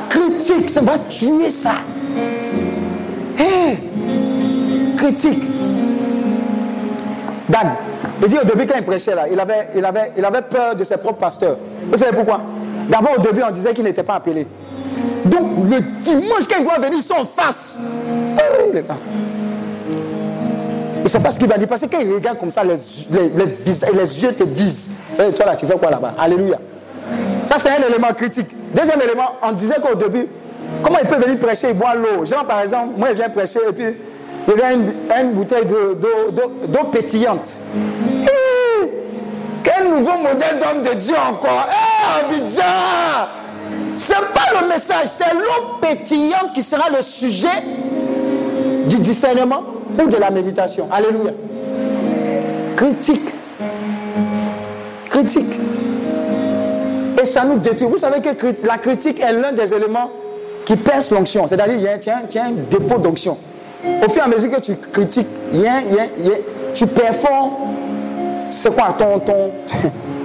Critique, 0.09 0.69
ça 0.69 0.81
va 0.81 0.97
tuer 1.09 1.49
ça. 1.49 1.71
Critique. 4.97 5.43
Dag, 7.49 7.67
il 8.23 8.29
dit 8.29 8.37
au 8.37 8.43
début 8.43 8.65
quand 8.65 8.77
il 8.77 8.83
prêchait 8.83 9.15
là, 9.15 9.25
il 9.29 9.39
avait, 9.39 9.69
il 9.75 9.83
avait, 9.83 10.11
il 10.17 10.23
avait 10.23 10.41
peur 10.41 10.75
de 10.75 10.83
ses 10.83 10.97
propres 10.97 11.19
pasteurs. 11.19 11.57
Vous 11.89 11.97
savez 11.97 12.15
pourquoi? 12.15 12.41
D'abord 12.89 13.15
au 13.17 13.21
début 13.21 13.41
on 13.47 13.51
disait 13.51 13.73
qu'il 13.73 13.83
n'était 13.83 14.03
pas 14.03 14.15
appelé. 14.15 14.47
Donc 15.25 15.69
le 15.69 15.79
dimanche 16.01 16.47
quand 16.49 16.57
il 16.59 16.63
doit 16.63 16.77
venir, 16.77 16.93
ils 16.97 17.03
sont 17.03 17.15
en 17.15 17.25
face. 17.25 17.77
Il 20.97 21.03
ne 21.03 21.07
sait 21.09 21.19
pas 21.19 21.31
ce 21.31 21.39
qu'il 21.39 21.49
va 21.49 21.57
dire. 21.57 21.67
Parce 21.67 21.81
que 21.81 21.87
quand 21.87 21.99
il 21.99 22.13
regarde 22.13 22.39
comme 22.39 22.49
ça, 22.49 22.63
les, 22.63 22.75
les, 23.11 23.29
les, 23.35 24.23
yeux 24.23 24.33
te 24.33 24.43
disent 24.45 24.89
hey, 25.19 25.33
Toi 25.33 25.45
là, 25.45 25.55
tu 25.55 25.65
fais 25.65 25.77
quoi 25.77 25.91
là-bas? 25.91 26.13
Alléluia. 26.17 26.57
Ça, 27.45 27.57
c'est 27.59 27.71
un 27.71 27.85
élément 27.89 28.13
critique. 28.13 28.47
Deuxième 28.73 29.01
élément, 29.01 29.33
on 29.41 29.51
disait 29.51 29.75
qu'au 29.81 29.95
début, 29.95 30.27
comment 30.81 30.99
il 31.01 31.09
peut 31.09 31.17
venir 31.17 31.37
prêcher, 31.39 31.71
il 31.71 31.77
boit 31.77 31.93
l'eau. 31.95 32.23
Genre, 32.23 32.45
par 32.45 32.61
exemple, 32.61 32.93
moi, 32.97 33.09
il 33.11 33.17
vient 33.17 33.29
prêcher 33.29 33.59
et 33.67 33.73
puis 33.73 33.97
il 34.47 34.53
vient 34.55 34.71
une, 34.71 34.93
une 35.19 35.31
bouteille 35.31 35.65
d'eau 35.65 36.83
pétillante. 36.91 37.49
quel 39.63 39.89
nouveau 39.89 40.17
modèle 40.17 40.59
d'homme 40.61 40.83
de 40.83 40.99
Dieu 40.99 41.15
encore 41.15 41.67
Hé, 41.69 42.25
Abidjan 42.25 42.63
Ce 43.95 44.11
n'est 44.13 44.19
pas 44.33 44.61
le 44.61 44.67
message, 44.67 45.07
c'est 45.17 45.33
l'eau 45.33 45.77
pétillante 45.81 46.53
qui 46.53 46.61
sera 46.63 46.89
le 46.89 47.01
sujet 47.01 47.47
du 48.87 48.97
discernement 48.97 49.63
ou 49.97 50.07
de 50.07 50.17
la 50.17 50.29
méditation. 50.29 50.87
Alléluia. 50.91 51.31
Critique. 52.75 53.29
Critique. 55.09 55.53
Et 57.21 57.25
ça 57.25 57.45
nous 57.45 57.59
détruit. 57.59 57.87
Vous 57.87 57.97
savez 57.97 58.19
que 58.19 58.45
la 58.65 58.77
critique 58.77 59.21
est 59.21 59.31
l'un 59.31 59.53
des 59.53 59.73
éléments 59.73 60.09
qui 60.65 60.75
perce 60.75 61.11
l'onction. 61.11 61.47
C'est-à-dire, 61.47 61.75
il 61.75 61.81
y 61.81 61.87
a 61.87 62.43
un 62.45 62.51
dépôt 62.69 62.97
d'onction. 62.97 63.37
Au 63.83 64.09
fur 64.09 64.21
et 64.21 64.25
à 64.25 64.27
mesure 64.27 64.51
que 64.51 64.61
tu 64.61 64.75
critiques, 64.75 65.27
tu 66.73 66.87
performes, 66.87 67.51
c'est 68.49 68.73
quoi 68.73 68.95
ton, 68.97 69.19
ton, 69.19 69.51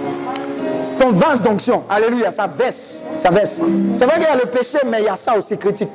ton 0.98 1.12
vase 1.12 1.42
d'onction? 1.42 1.82
Alléluia, 1.88 2.30
ça 2.30 2.46
baisse. 2.46 3.02
Ça 3.16 3.30
baisse. 3.30 3.60
C'est 3.96 4.04
vrai 4.04 4.14
qu'il 4.14 4.24
y 4.24 4.26
a 4.26 4.36
le 4.36 4.46
péché, 4.46 4.78
mais 4.86 4.98
il 5.00 5.04
y 5.06 5.08
a 5.08 5.16
ça 5.16 5.36
aussi, 5.36 5.56
critique. 5.58 5.88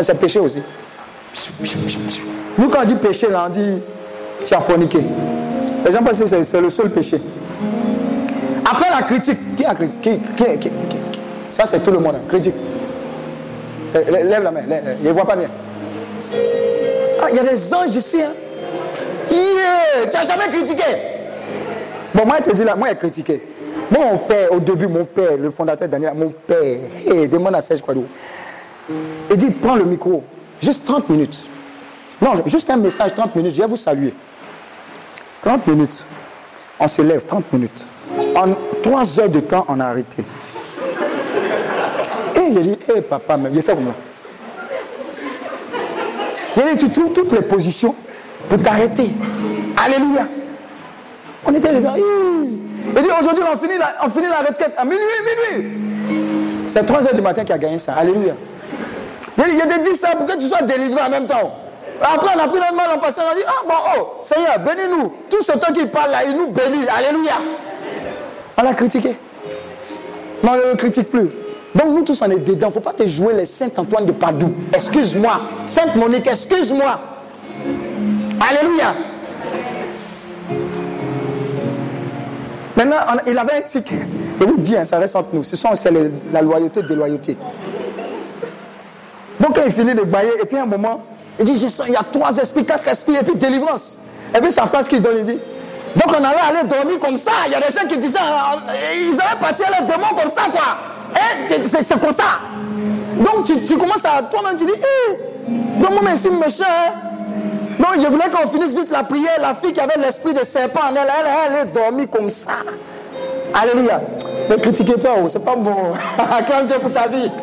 C'est 0.00 0.18
péché 0.18 0.38
aussi. 0.40 0.62
Nous, 2.58 2.68
quand 2.68 2.80
on 2.82 2.84
dit 2.84 2.94
péché, 2.94 3.28
on 3.34 3.48
dit 3.50 3.82
tu 4.44 4.54
as 4.54 4.60
forniqué. 4.60 5.00
Les 5.84 5.92
gens 5.92 6.02
pensent 6.02 6.20
que 6.20 6.44
c'est 6.44 6.60
le 6.60 6.70
seul 6.70 6.90
péché. 6.90 7.20
Après 8.70 8.90
la 8.90 9.02
critique, 9.02 9.56
qui 9.56 9.64
a 9.64 9.74
critiqué 9.74 10.20
qui, 10.36 10.70
Ça, 11.52 11.64
c'est 11.66 11.80
tout 11.80 11.90
le 11.90 11.98
monde. 11.98 12.14
Hein. 12.16 12.22
Critique. 12.28 12.54
Lève 13.94 14.42
la 14.42 14.50
main. 14.50 14.62
Je 15.02 15.08
ne 15.08 15.12
vois 15.12 15.24
pas 15.24 15.36
bien. 15.36 15.48
Il 17.30 17.36
y 17.36 17.38
a 17.38 17.44
des 17.44 17.74
anges 17.74 17.94
ici. 17.94 18.22
Hein. 18.22 18.32
Yeah, 19.30 20.08
tu 20.10 20.16
n'as 20.16 20.26
jamais 20.26 20.48
critiqué. 20.48 20.82
Bon, 22.14 22.26
moi, 22.26 22.36
je 22.44 22.50
te 22.50 22.56
dis 22.56 22.64
là, 22.64 22.74
moi, 22.74 22.88
j'ai 22.88 22.96
critiqué. 22.96 23.40
Mon 23.90 24.18
père, 24.18 24.52
au 24.52 24.60
début, 24.60 24.86
mon 24.86 25.04
père, 25.04 25.36
le 25.36 25.50
fondateur 25.50 25.88
Daniel, 25.88 26.12
mon 26.14 26.30
père, 26.30 26.78
hey, 27.06 27.28
demande 27.28 27.54
à 27.54 27.60
Serge 27.60 27.80
Kwadou. 27.80 28.06
Il 29.30 29.36
dit, 29.36 29.50
prends 29.50 29.76
le 29.76 29.84
micro, 29.84 30.22
juste 30.60 30.84
30 30.84 31.08
minutes. 31.10 31.46
Non, 32.20 32.32
juste 32.46 32.68
un 32.70 32.76
message, 32.76 33.14
30 33.14 33.34
minutes, 33.36 33.54
je 33.54 33.62
vais 33.62 33.68
vous 33.68 33.76
saluer. 33.76 34.12
30 35.40 35.66
minutes. 35.68 36.04
On 36.78 36.86
se 36.86 37.02
lève, 37.02 37.24
30 37.24 37.52
minutes. 37.52 37.86
En 38.34 38.54
3 38.82 39.20
heures 39.20 39.28
de 39.28 39.40
temps, 39.40 39.64
on 39.68 39.78
a 39.80 39.86
arrêté. 39.86 40.22
Et 42.36 42.52
j'ai 42.54 42.62
dit, 42.62 42.78
hé 42.94 43.00
papa, 43.00 43.36
mais 43.36 43.50
j'ai 43.52 43.62
fait 43.62 43.74
comme 43.74 43.86
ça. 43.86 43.94
Il 46.56 46.76
dit, 46.76 46.86
tu 46.86 46.90
trouves 46.90 47.12
toutes 47.12 47.32
les 47.32 47.42
positions 47.42 47.94
pour 48.48 48.58
t'arrêter. 48.58 49.10
Alléluia. 49.76 50.26
On 51.46 51.54
était 51.54 51.72
dedans. 51.72 51.94
Il 51.96 53.02
dit, 53.02 53.08
aujourd'hui, 53.20 53.44
on 53.52 53.56
finit, 53.56 53.78
la, 53.78 53.94
on 54.04 54.10
finit 54.10 54.26
la 54.28 54.38
retraite 54.48 54.72
à 54.76 54.84
minuit, 54.84 54.98
minuit. 55.54 56.68
C'est 56.68 56.84
3 56.84 57.06
heures 57.06 57.14
du 57.14 57.22
matin 57.22 57.44
qui 57.44 57.52
a 57.52 57.58
gagné 57.58 57.78
ça. 57.78 57.94
Alléluia. 57.94 58.34
Il 59.38 59.44
dit, 59.44 59.50
je 59.58 59.68
te 59.68 59.90
dis 59.90 59.96
ça 59.96 60.10
pour 60.16 60.26
que 60.26 60.38
tu 60.38 60.46
sois 60.46 60.62
délivré 60.62 61.00
en 61.00 61.10
même 61.10 61.26
temps. 61.26 61.56
Après, 62.02 62.34
on 62.34 62.38
a 62.38 62.48
pris 62.48 62.58
notre 62.58 62.74
mal 62.74 62.90
en 62.96 62.98
passant, 62.98 63.22
on 63.28 63.32
a 63.32 63.34
dit, 63.34 63.44
ah 63.46 63.62
bon, 63.66 63.74
oh, 63.98 64.18
Seigneur, 64.22 64.58
bénis-nous. 64.58 65.12
Tout 65.28 65.42
ce 65.42 65.52
temps 65.52 65.72
qu'il 65.72 65.88
parle 65.88 66.10
là, 66.10 66.24
il 66.26 66.34
nous 66.34 66.48
bénit. 66.48 66.86
Alléluia. 66.88 67.34
On 68.56 68.62
l'a 68.62 68.74
critiqué. 68.74 69.16
Non, 70.42 70.52
on 70.52 70.56
ne 70.56 70.70
le 70.70 70.76
critique 70.76 71.10
plus. 71.10 71.28
Donc 71.74 71.86
nous 71.88 72.02
tous 72.02 72.20
on 72.22 72.30
est 72.30 72.36
dedans. 72.36 72.66
Il 72.66 72.70
ne 72.70 72.72
faut 72.74 72.80
pas 72.80 72.92
te 72.92 73.06
jouer 73.06 73.34
les 73.34 73.46
Saint-Antoine 73.46 74.06
de 74.06 74.12
Padoue. 74.12 74.52
Excuse-moi. 74.72 75.40
Sainte 75.66 75.94
Monique, 75.96 76.26
excuse-moi. 76.26 76.98
Alléluia. 78.40 78.94
Maintenant, 82.76 82.96
il 83.26 83.38
avait 83.38 83.58
un 83.58 83.60
tic. 83.60 83.92
Je 84.40 84.44
vous 84.44 84.56
dis, 84.56 84.74
hein, 84.74 84.86
ça 84.86 84.98
reste 84.98 85.14
entre 85.14 85.28
nous. 85.34 85.44
Ce 85.44 85.54
sont 85.54 85.74
c'est 85.74 85.92
la 86.32 86.40
loyauté, 86.40 86.82
déloyauté. 86.82 87.36
Donc 89.38 89.54
quand 89.54 89.62
il 89.66 89.72
finit 89.72 89.94
de 89.94 90.02
bailler, 90.02 90.32
et 90.42 90.46
puis 90.46 90.56
à 90.56 90.62
un 90.62 90.66
moment, 90.66 91.02
il 91.38 91.44
dit, 91.44 91.66
il 91.86 91.92
y 91.92 91.96
a 91.96 92.04
trois 92.10 92.36
esprits, 92.38 92.64
quatre 92.64 92.88
esprits, 92.88 93.16
et 93.16 93.22
puis 93.22 93.36
délivrance. 93.36 93.98
Et 94.34 94.40
puis 94.40 94.50
sa 94.50 94.66
phrase 94.66 94.88
qu'il 94.88 95.02
donne, 95.02 95.18
il 95.18 95.24
dit, 95.24 95.38
donc 95.94 96.08
on 96.08 96.24
allait 96.24 96.58
aller 96.58 96.68
dormir 96.68 96.98
comme 97.00 97.18
ça. 97.18 97.32
Il 97.46 97.52
y 97.52 97.54
a 97.54 97.60
des 97.60 97.72
gens 97.72 97.86
qui 97.86 97.98
disaient, 97.98 98.18
ils 98.96 99.20
allaient 99.20 99.40
partir 99.40 99.66
les 99.78 99.86
démons 99.86 100.14
comme 100.20 100.30
ça, 100.30 100.42
quoi. 100.50 100.78
Eh, 101.14 101.64
c'est 101.64 102.00
comme 102.00 102.12
ça. 102.12 102.40
Donc 103.16 103.44
tu, 103.44 103.76
commences 103.76 104.04
à 104.04 104.22
toi-même, 104.22 104.56
tu 104.56 104.64
dis, 104.64 104.72
eh, 104.76 105.80
donc 105.80 105.90
moi, 106.02 106.10
je 106.12 106.16
suis 106.16 106.30
méchant. 106.30 106.64
Donc 107.78 107.94
je 108.02 108.06
voulais 108.08 108.28
qu'on 108.30 108.48
finisse 108.48 108.74
vite 108.74 108.90
la 108.90 109.02
prière. 109.02 109.38
La 109.40 109.54
fille 109.54 109.72
qui 109.72 109.80
avait 109.80 109.98
l'esprit 109.98 110.34
de 110.34 110.44
serpent 110.44 110.80
en 110.80 110.90
elle, 110.90 111.08
elle, 111.08 111.26
elle, 111.46 111.56
est 111.62 111.72
dormie 111.72 112.06
comme 112.06 112.30
ça. 112.30 112.52
Alléluia. 113.54 114.00
Ne 114.48 114.56
critiquez 114.56 114.94
pas, 114.94 115.14
oh, 115.22 115.28
c'est 115.28 115.44
pas 115.44 115.56
bon. 115.56 115.92
Acclame 116.18 116.66
Dieu 116.66 116.76
pour 116.80 116.92
ta 116.92 117.08
vie. 117.08 117.30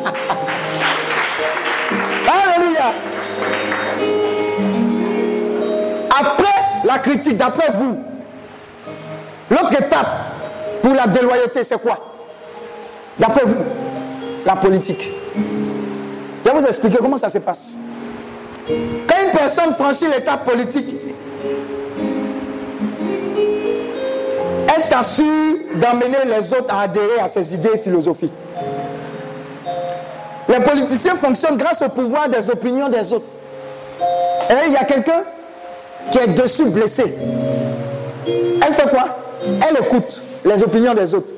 Alléluia. 2.28 2.92
Après 6.10 6.54
la 6.84 6.98
critique, 6.98 7.36
d'après 7.36 7.70
vous, 7.74 7.98
l'autre 9.50 9.72
étape 9.72 10.08
pour 10.82 10.94
la 10.94 11.06
déloyauté, 11.06 11.64
c'est 11.64 11.80
quoi? 11.80 11.98
D'après 13.18 13.44
vous, 13.44 13.64
la 14.46 14.56
politique. 14.56 15.10
Je 16.44 16.50
vais 16.50 16.58
vous 16.58 16.66
expliquer 16.66 16.98
comment 16.98 17.18
ça 17.18 17.28
se 17.28 17.38
passe. 17.38 17.74
Quand 18.66 19.16
une 19.24 19.32
personne 19.32 19.72
franchit 19.72 20.06
l'étape 20.06 20.44
politique, 20.44 20.94
elle 24.74 24.82
s'assure 24.82 25.24
d'amener 25.74 26.18
les 26.26 26.52
autres 26.52 26.72
à 26.72 26.82
adhérer 26.82 27.18
à 27.20 27.28
ses 27.28 27.54
idées 27.54 27.70
et 27.74 27.78
philosophies. 27.78 28.30
Les 30.48 30.60
politiciens 30.60 31.14
fonctionnent 31.14 31.56
grâce 31.56 31.82
au 31.82 31.88
pouvoir 31.88 32.28
des 32.28 32.48
opinions 32.50 32.88
des 32.88 33.12
autres. 33.12 33.26
Et 34.50 34.68
il 34.68 34.72
y 34.72 34.76
a 34.76 34.84
quelqu'un 34.84 35.24
qui 36.10 36.18
est 36.18 36.28
dessus 36.28 36.64
blessé. 36.66 37.04
Elle 38.26 38.72
fait 38.72 38.88
quoi? 38.88 39.18
Elle 39.68 39.76
écoute 39.84 40.22
les 40.44 40.62
opinions 40.62 40.94
des 40.94 41.14
autres. 41.14 41.32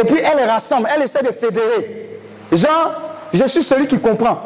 Et 0.00 0.04
puis 0.04 0.18
elle 0.18 0.38
les 0.38 0.44
rassemble, 0.44 0.88
elle 0.94 1.02
essaie 1.02 1.22
de 1.22 1.30
fédérer. 1.30 2.18
Genre, 2.50 2.92
je 3.32 3.44
suis 3.44 3.62
celui 3.62 3.86
qui 3.86 3.98
comprend. 3.98 4.38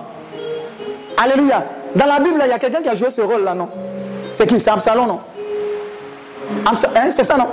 Alléluia. 1.17 1.63
Dans 1.95 2.07
la 2.07 2.19
Bible, 2.19 2.41
il 2.45 2.49
y 2.49 2.53
a 2.53 2.59
quelqu'un 2.59 2.83
qui 2.83 2.89
a 2.89 2.95
joué 2.95 3.09
ce 3.09 3.21
rôle-là, 3.21 3.55
non? 3.55 3.69
C'est 4.33 4.47
qui? 4.47 4.59
C'est 4.59 4.71
Absalom, 4.71 5.07
non? 5.07 5.21
Hein? 6.67 7.11
C'est 7.11 7.23
ça, 7.23 7.37
non? 7.37 7.47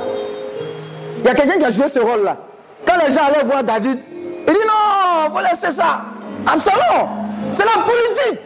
Il 1.19 1.26
y 1.26 1.30
a 1.30 1.36
quelqu'un 1.36 1.60
qui 1.60 1.65
a 1.65 1.69
joué 1.69 1.88
ce 1.88 1.99
rôle-là. 1.99 2.38
Quand 2.88 2.95
les 3.06 3.14
gens 3.14 3.22
allaient 3.23 3.44
voir 3.44 3.64
David, 3.64 3.99
il 4.48 4.53
dit 4.53 4.60
non, 4.65 5.36
faut 5.36 5.41
laisser 5.41 5.72
ça. 5.72 6.02
Absalom, 6.48 7.07
c'est 7.53 7.65
la 7.65 7.84
politique. 7.84 8.41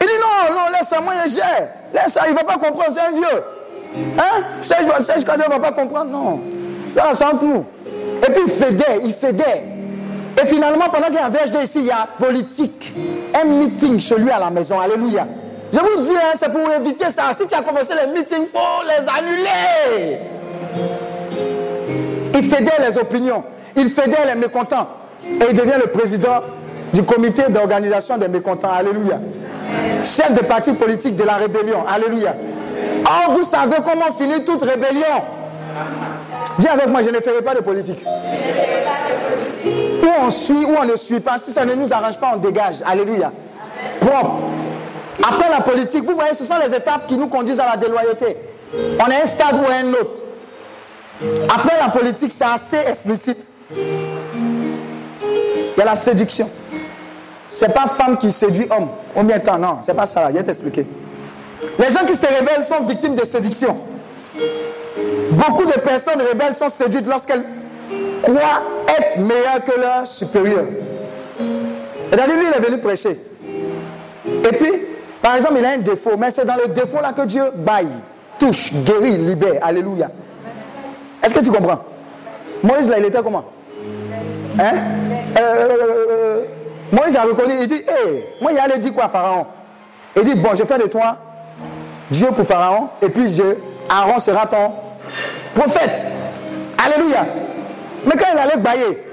Il 0.00 0.06
dit 0.06 0.12
non, 0.18 0.54
non, 0.54 0.62
laisse 0.72 0.94
moi, 1.04 1.12
je 1.26 1.30
gère. 1.30 1.68
Laisse 1.92 2.14
ça, 2.14 2.22
il 2.26 2.32
ne 2.32 2.38
va 2.38 2.44
pas 2.44 2.54
comprendre, 2.54 2.88
c'est 2.90 3.00
un 3.00 3.12
vieux. 3.12 3.44
Hein? 4.18 4.42
Serge, 4.62 5.00
Serge 5.00 5.24
ne 5.24 5.50
va 5.50 5.60
pas 5.60 5.72
comprendre, 5.72 6.10
non. 6.10 6.40
Ça, 6.90 7.10
c'est 7.12 7.24
entre 7.24 7.44
nous. 7.44 7.66
Et 8.26 8.30
puis 8.30 8.42
il 8.46 8.50
fédère, 8.50 8.98
il 9.02 9.12
fédère. 9.12 9.62
Et 10.40 10.46
finalement, 10.46 10.88
pendant 10.88 11.06
qu'il 11.06 11.16
y 11.16 11.18
a 11.18 11.26
un 11.26 11.28
VHD 11.28 11.64
ici, 11.64 11.80
il 11.80 11.86
y 11.86 11.90
a 11.90 12.08
politique. 12.18 12.92
Un 13.34 13.44
meeting 13.44 14.00
chez 14.00 14.16
lui 14.16 14.30
à 14.30 14.38
la 14.38 14.50
maison. 14.50 14.80
Alléluia. 14.80 15.26
Je 15.72 15.78
vous 15.78 16.02
dis, 16.02 16.14
hein, 16.14 16.36
c'est 16.38 16.52
pour 16.52 16.70
éviter 16.72 17.10
ça. 17.10 17.32
Si 17.34 17.46
tu 17.46 17.54
as 17.54 17.62
commencé 17.62 17.94
les 17.94 18.12
meetings, 18.12 18.42
il 18.42 18.46
faut 18.46 18.82
les 18.86 19.08
annuler. 19.08 20.18
Il 22.34 22.42
fédère 22.42 22.78
les 22.86 22.98
opinions. 22.98 23.44
Il 23.76 23.88
fédère 23.88 24.26
les 24.26 24.38
mécontents. 24.38 24.88
Et 25.24 25.44
il 25.50 25.56
devient 25.56 25.78
le 25.82 25.90
président 25.90 26.42
du 26.92 27.02
comité 27.02 27.44
d'organisation 27.48 28.18
des 28.18 28.28
mécontents. 28.28 28.72
Alléluia. 28.72 29.18
Chef 30.04 30.34
de 30.34 30.44
parti 30.44 30.72
politique 30.72 31.16
de 31.16 31.24
la 31.24 31.34
rébellion. 31.34 31.84
Alléluia. 31.88 32.34
Oh, 33.06 33.32
vous 33.32 33.42
savez 33.42 33.76
comment 33.84 34.12
finir 34.12 34.44
toute 34.44 34.62
rébellion. 34.62 35.22
Dis 36.58 36.68
avec 36.68 36.88
moi, 36.88 37.02
je 37.02 37.10
ne 37.10 37.20
ferai 37.20 37.42
pas 37.42 37.54
de 37.54 37.60
politique. 37.60 38.04
Ou 39.64 40.06
on 40.20 40.30
suit 40.30 40.64
ou 40.64 40.74
on 40.80 40.84
ne 40.84 40.96
suit 40.96 41.20
pas. 41.20 41.38
Si 41.38 41.50
ça 41.50 41.64
ne 41.64 41.74
nous 41.74 41.92
arrange 41.92 42.18
pas, 42.18 42.32
on 42.34 42.38
dégage. 42.38 42.76
Alléluia. 42.86 43.32
Propre. 44.00 44.42
Après 45.22 45.50
la 45.50 45.60
politique, 45.60 46.04
vous 46.04 46.14
voyez, 46.14 46.34
ce 46.34 46.44
sont 46.44 46.56
les 46.64 46.74
étapes 46.74 47.06
qui 47.06 47.16
nous 47.16 47.28
conduisent 47.28 47.60
à 47.60 47.66
la 47.66 47.76
déloyauté. 47.76 48.36
On 48.98 49.10
est 49.10 49.22
un 49.22 49.26
stade 49.26 49.56
ou 49.56 49.70
un 49.70 49.92
autre. 49.92 50.20
Après 51.54 51.78
la 51.78 51.88
politique, 51.88 52.32
c'est 52.32 52.44
assez 52.44 52.78
explicite. 52.88 53.50
Il 53.76 55.78
y 55.78 55.80
a 55.80 55.84
la 55.84 55.94
séduction. 55.94 56.48
C'est 57.46 57.72
pas 57.72 57.86
femme 57.86 58.16
qui 58.16 58.32
séduit 58.32 58.66
homme. 58.70 58.88
Au 59.14 59.22
bien 59.22 59.38
temps, 59.38 59.58
non, 59.58 59.78
c'est 59.82 59.94
pas 59.94 60.06
ça. 60.06 60.28
Je 60.28 60.38
vais 60.38 60.42
t'expliquer. 60.42 60.86
Les 61.78 61.90
gens 61.90 62.04
qui 62.06 62.16
se 62.16 62.26
révèlent 62.26 62.64
sont 62.64 62.82
victimes 62.84 63.14
de 63.14 63.24
séduction. 63.24 63.76
Beaucoup 65.32 65.64
de 65.64 65.80
personnes 65.80 66.20
rebelles 66.20 66.54
sont 66.54 66.68
séduites 66.68 67.06
lorsqu'elles 67.06 67.44
croient 68.22 68.62
être 68.86 69.18
meilleures 69.18 69.64
que 69.64 69.80
leurs 69.80 70.06
supérieurs. 70.06 70.66
Et 71.40 72.16
d'ailleurs, 72.16 72.36
lui, 72.36 72.46
il 72.50 72.62
est 72.62 72.66
venu 72.66 72.78
prêcher. 72.78 73.18
Et 74.26 74.56
puis, 74.56 74.72
par 75.22 75.36
exemple, 75.36 75.54
il 75.58 75.64
a 75.64 75.70
un 75.70 75.78
défaut, 75.78 76.16
mais 76.18 76.30
c'est 76.30 76.44
dans 76.44 76.56
le 76.56 76.68
défaut 76.68 77.00
là 77.00 77.12
que 77.12 77.22
Dieu 77.22 77.44
baille, 77.54 77.88
touche, 78.38 78.72
guérit, 78.84 79.16
libère. 79.16 79.54
Alléluia. 79.62 80.10
Est-ce 81.22 81.32
que 81.32 81.40
tu 81.40 81.50
comprends? 81.50 81.80
Moïse, 82.62 82.90
là, 82.90 82.98
il 82.98 83.06
était 83.06 83.22
comment? 83.22 83.44
Hein? 84.58 84.72
Euh, 85.38 85.40
euh, 85.40 85.68
euh, 86.10 86.42
Moïse 86.92 87.16
a 87.16 87.22
reconnu, 87.22 87.54
il 87.60 87.66
dit, 87.66 87.82
hé, 87.88 88.24
moi, 88.42 88.52
il 88.52 88.58
allait 88.58 88.78
dire 88.78 88.92
quoi 88.92 89.08
Pharaon 89.08 89.46
Il 90.14 90.22
dit, 90.24 90.34
bon, 90.34 90.50
je 90.54 90.64
fais 90.64 90.78
de 90.78 90.88
toi 90.88 91.16
Dieu 92.10 92.28
pour 92.28 92.44
Pharaon, 92.44 92.88
et 93.00 93.08
puis 93.08 93.34
je, 93.34 93.42
Aaron 93.88 94.18
sera 94.18 94.46
ton 94.46 94.72
prophète. 95.54 96.06
Alléluia. 96.78 97.24
Mais 98.04 98.12
quand 98.12 98.26
il 98.32 98.38
allait 98.38 98.56
bailler, 98.56 99.04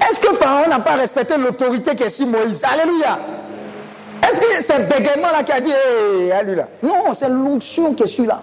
est-ce 0.00 0.20
que 0.20 0.34
Pharaon 0.34 0.68
n'a 0.68 0.80
pas 0.80 0.94
respecté 0.94 1.36
l'autorité 1.36 1.94
qui 1.94 2.02
est 2.04 2.10
sur 2.10 2.26
Moïse? 2.26 2.62
Alléluia. 2.64 3.18
Est-ce 4.22 4.40
que 4.40 4.62
c'est 4.62 4.88
bégaiement 4.88 5.28
là 5.32 5.42
qui 5.44 5.52
a 5.52 5.60
dit, 5.60 5.70
hé, 5.70 6.56
Non, 6.82 7.12
c'est 7.12 7.28
l'onction 7.28 7.92
qui 7.94 8.04
est 8.04 8.06
sur 8.06 8.24
là. 8.24 8.40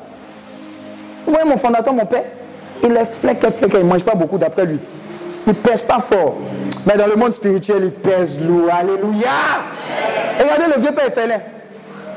Vous 1.26 1.34
voyez 1.34 1.50
mon 1.50 1.58
fondateur, 1.58 1.94
mon 1.94 2.06
père? 2.06 2.24
Il 2.84 2.96
est 2.96 3.06
fleck, 3.06 3.40
fleck, 3.50 3.72
il 3.74 3.80
ne 3.80 3.84
mange 3.84 4.04
pas 4.04 4.16
beaucoup 4.16 4.38
d'après 4.38 4.66
lui. 4.66 4.80
Il 5.48 5.56
pèse 5.56 5.84
pas 5.84 6.00
fort. 6.00 6.36
Mais 6.86 6.96
dans 6.96 7.08
le 7.08 7.16
monde 7.16 7.34
spirituel, 7.34 7.84
il 7.86 7.92
pèse 7.92 8.40
lourd. 8.44 8.70
Alléluia. 8.72 9.30
Regardez 10.40 10.76
le 10.76 10.82
vieux 10.82 10.92
père 10.92 11.12
Félin. 11.14 11.40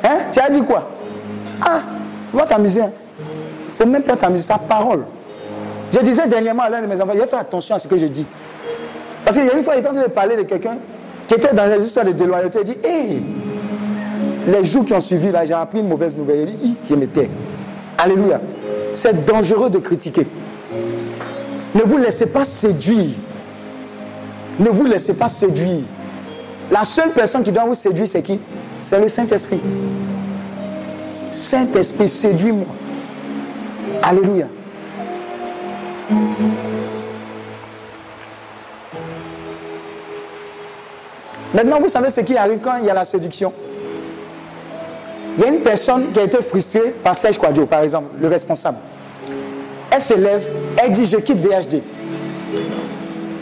Hein? 0.04 0.18
Tu 0.32 0.40
as 0.40 0.50
dit 0.50 0.62
quoi? 0.62 0.90
Ah, 1.62 1.80
tu 2.30 2.36
vas 2.36 2.46
t'amuser. 2.46 2.82
Faut 3.74 3.86
même 3.86 4.02
pas 4.02 4.16
t'amuser. 4.16 4.44
Sa 4.44 4.58
parole. 4.58 5.04
Je 5.92 6.00
disais 6.00 6.26
dernièrement 6.26 6.64
à 6.64 6.70
l'un 6.70 6.82
de 6.82 6.86
mes 6.86 7.00
enfants, 7.00 7.12
il 7.14 7.26
faire 7.26 7.38
attention 7.38 7.74
à 7.74 7.78
ce 7.78 7.86
que 7.86 7.96
je 7.96 8.06
dis. 8.06 8.26
Parce 9.24 9.36
qu'il 9.36 9.46
y 9.46 9.50
a 9.50 9.54
une 9.54 9.62
fois, 9.62 9.74
il 9.76 9.80
était 9.80 9.88
en 9.88 9.92
train 9.92 10.02
de 10.02 10.08
parler 10.08 10.36
de 10.36 10.42
quelqu'un 10.42 10.76
qui 11.28 11.34
était 11.34 11.54
dans 11.54 11.66
les 11.66 11.84
histoires 11.84 12.04
de 12.04 12.12
déloyauté. 12.12 12.58
Il 12.60 12.64
dit, 12.64 12.76
hé, 12.84 13.22
les 14.48 14.64
jours 14.64 14.84
qui 14.84 14.92
ont 14.92 15.00
suivi, 15.00 15.30
là, 15.30 15.44
j'ai 15.44 15.54
appris 15.54 15.78
une 15.80 15.88
mauvaise 15.88 16.16
nouvelle. 16.16 16.48
Il 16.50 16.56
dit, 16.56 16.76
je 16.90 16.94
m'étais. 16.94 17.30
Alléluia. 17.96 18.40
C'est 18.92 19.24
dangereux 19.24 19.70
de 19.70 19.78
critiquer. 19.78 20.26
Ne 21.74 21.82
vous 21.82 21.96
laissez 21.96 22.26
pas 22.26 22.44
séduire. 22.44 23.14
Ne 24.58 24.68
vous 24.68 24.84
laissez 24.84 25.14
pas 25.14 25.28
séduire. 25.28 25.82
La 26.70 26.84
seule 26.84 27.10
personne 27.10 27.42
qui 27.42 27.52
doit 27.52 27.64
vous 27.64 27.74
séduire, 27.74 28.06
c'est 28.06 28.22
qui? 28.22 28.40
C'est 28.80 29.00
le 29.00 29.08
Saint-Esprit. 29.08 29.60
Saint-Esprit, 31.32 32.08
séduis-moi. 32.08 32.66
Alléluia. 34.06 34.46
Maintenant, 41.54 41.78
vous 41.80 41.88
savez 41.88 42.10
ce 42.10 42.20
qui 42.20 42.36
arrive 42.36 42.58
quand 42.62 42.76
il 42.80 42.84
y 42.84 42.90
a 42.90 42.94
la 42.94 43.06
séduction. 43.06 43.50
Il 45.38 45.44
y 45.44 45.46
a 45.46 45.50
une 45.50 45.60
personne 45.60 46.12
qui 46.12 46.18
a 46.18 46.24
été 46.24 46.42
frustrée 46.42 46.94
par 47.02 47.14
Serge 47.14 47.38
Quadio, 47.38 47.64
par 47.64 47.82
exemple, 47.82 48.08
le 48.20 48.28
responsable. 48.28 48.76
Elle 49.90 50.00
se 50.00 50.14
lève, 50.14 50.44
elle 50.76 50.90
dit 50.90 51.06
Je 51.06 51.16
quitte 51.16 51.38
VHD. 51.38 51.82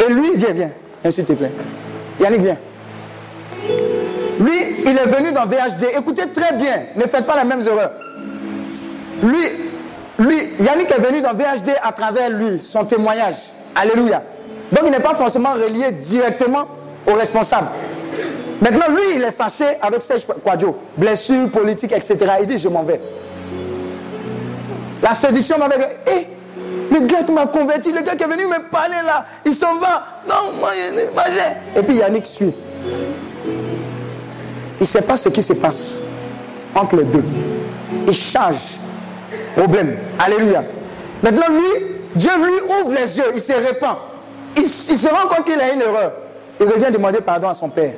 Et 0.06 0.12
lui, 0.12 0.30
viens, 0.36 0.52
viens, 0.52 0.70
viens 1.02 1.10
s'il 1.10 1.24
te 1.24 1.32
plaît. 1.32 1.50
Yannick, 2.20 2.40
viens. 2.42 2.58
Lui, 4.38 4.58
il 4.86 4.96
est 4.96 5.08
venu 5.08 5.32
dans 5.32 5.44
VHD. 5.44 5.88
Écoutez 5.98 6.28
très 6.32 6.54
bien, 6.54 6.84
ne 6.94 7.02
faites 7.02 7.26
pas 7.26 7.42
les 7.42 7.48
mêmes 7.48 7.66
erreurs. 7.66 7.92
Lui, 9.24 9.71
lui, 10.18 10.36
Yannick 10.60 10.90
est 10.90 11.00
venu 11.00 11.20
dans 11.20 11.32
VHD 11.32 11.70
à 11.82 11.92
travers 11.92 12.30
lui, 12.30 12.60
son 12.60 12.84
témoignage. 12.84 13.36
Alléluia. 13.74 14.22
Donc 14.70 14.82
il 14.84 14.90
n'est 14.90 15.00
pas 15.00 15.14
forcément 15.14 15.52
relié 15.52 15.90
directement 15.92 16.66
au 17.06 17.14
responsable. 17.14 17.68
Maintenant, 18.60 18.94
lui, 18.94 19.16
il 19.16 19.22
est 19.22 19.32
fâché 19.32 19.64
avec 19.80 20.02
Serge 20.02 20.24
Quadio. 20.44 20.76
Blessure, 20.96 21.48
politique, 21.50 21.92
etc. 21.92 22.16
Il 22.40 22.46
dit, 22.46 22.58
je 22.58 22.68
m'en 22.68 22.84
vais. 22.84 23.00
La 25.02 25.14
séduction 25.14 25.58
m'avait 25.58 25.78
dit, 25.78 26.10
hé, 26.12 26.26
le 26.92 27.06
gars 27.06 27.24
qui 27.24 27.32
m'a 27.32 27.46
converti, 27.46 27.90
le 27.90 28.02
gars 28.02 28.14
qui 28.14 28.22
est 28.22 28.28
venu 28.28 28.46
me 28.46 28.70
parler 28.70 28.96
là, 29.04 29.26
il 29.44 29.52
s'en 29.52 29.76
va. 29.76 30.04
Non, 30.28 30.52
moi, 30.60 30.70
je 30.74 31.80
Et 31.80 31.82
puis 31.82 31.96
Yannick 31.96 32.26
suit. 32.26 32.54
Il 32.84 34.82
ne 34.82 34.84
sait 34.84 35.02
pas 35.02 35.16
ce 35.16 35.28
qui 35.28 35.42
se 35.42 35.54
passe 35.54 36.00
entre 36.74 36.96
les 36.96 37.04
deux. 37.04 37.24
Il 38.06 38.14
change. 38.14 38.78
Problème. 39.56 39.96
Alléluia. 40.18 40.64
Maintenant, 41.22 41.48
lui, 41.50 41.86
Dieu 42.14 42.30
lui 42.36 42.60
ouvre 42.80 42.92
les 42.92 43.16
yeux, 43.18 43.32
il 43.34 43.40
se 43.40 43.52
répand. 43.52 43.96
Il, 44.56 44.68
se 44.68 45.08
rend 45.08 45.28
compte 45.28 45.46
qu'il 45.46 45.60
a 45.60 45.72
une 45.72 45.80
erreur. 45.80 46.12
Il 46.60 46.66
revient 46.66 46.90
demander 46.90 47.20
pardon 47.20 47.48
à 47.48 47.54
son 47.54 47.68
père. 47.68 47.92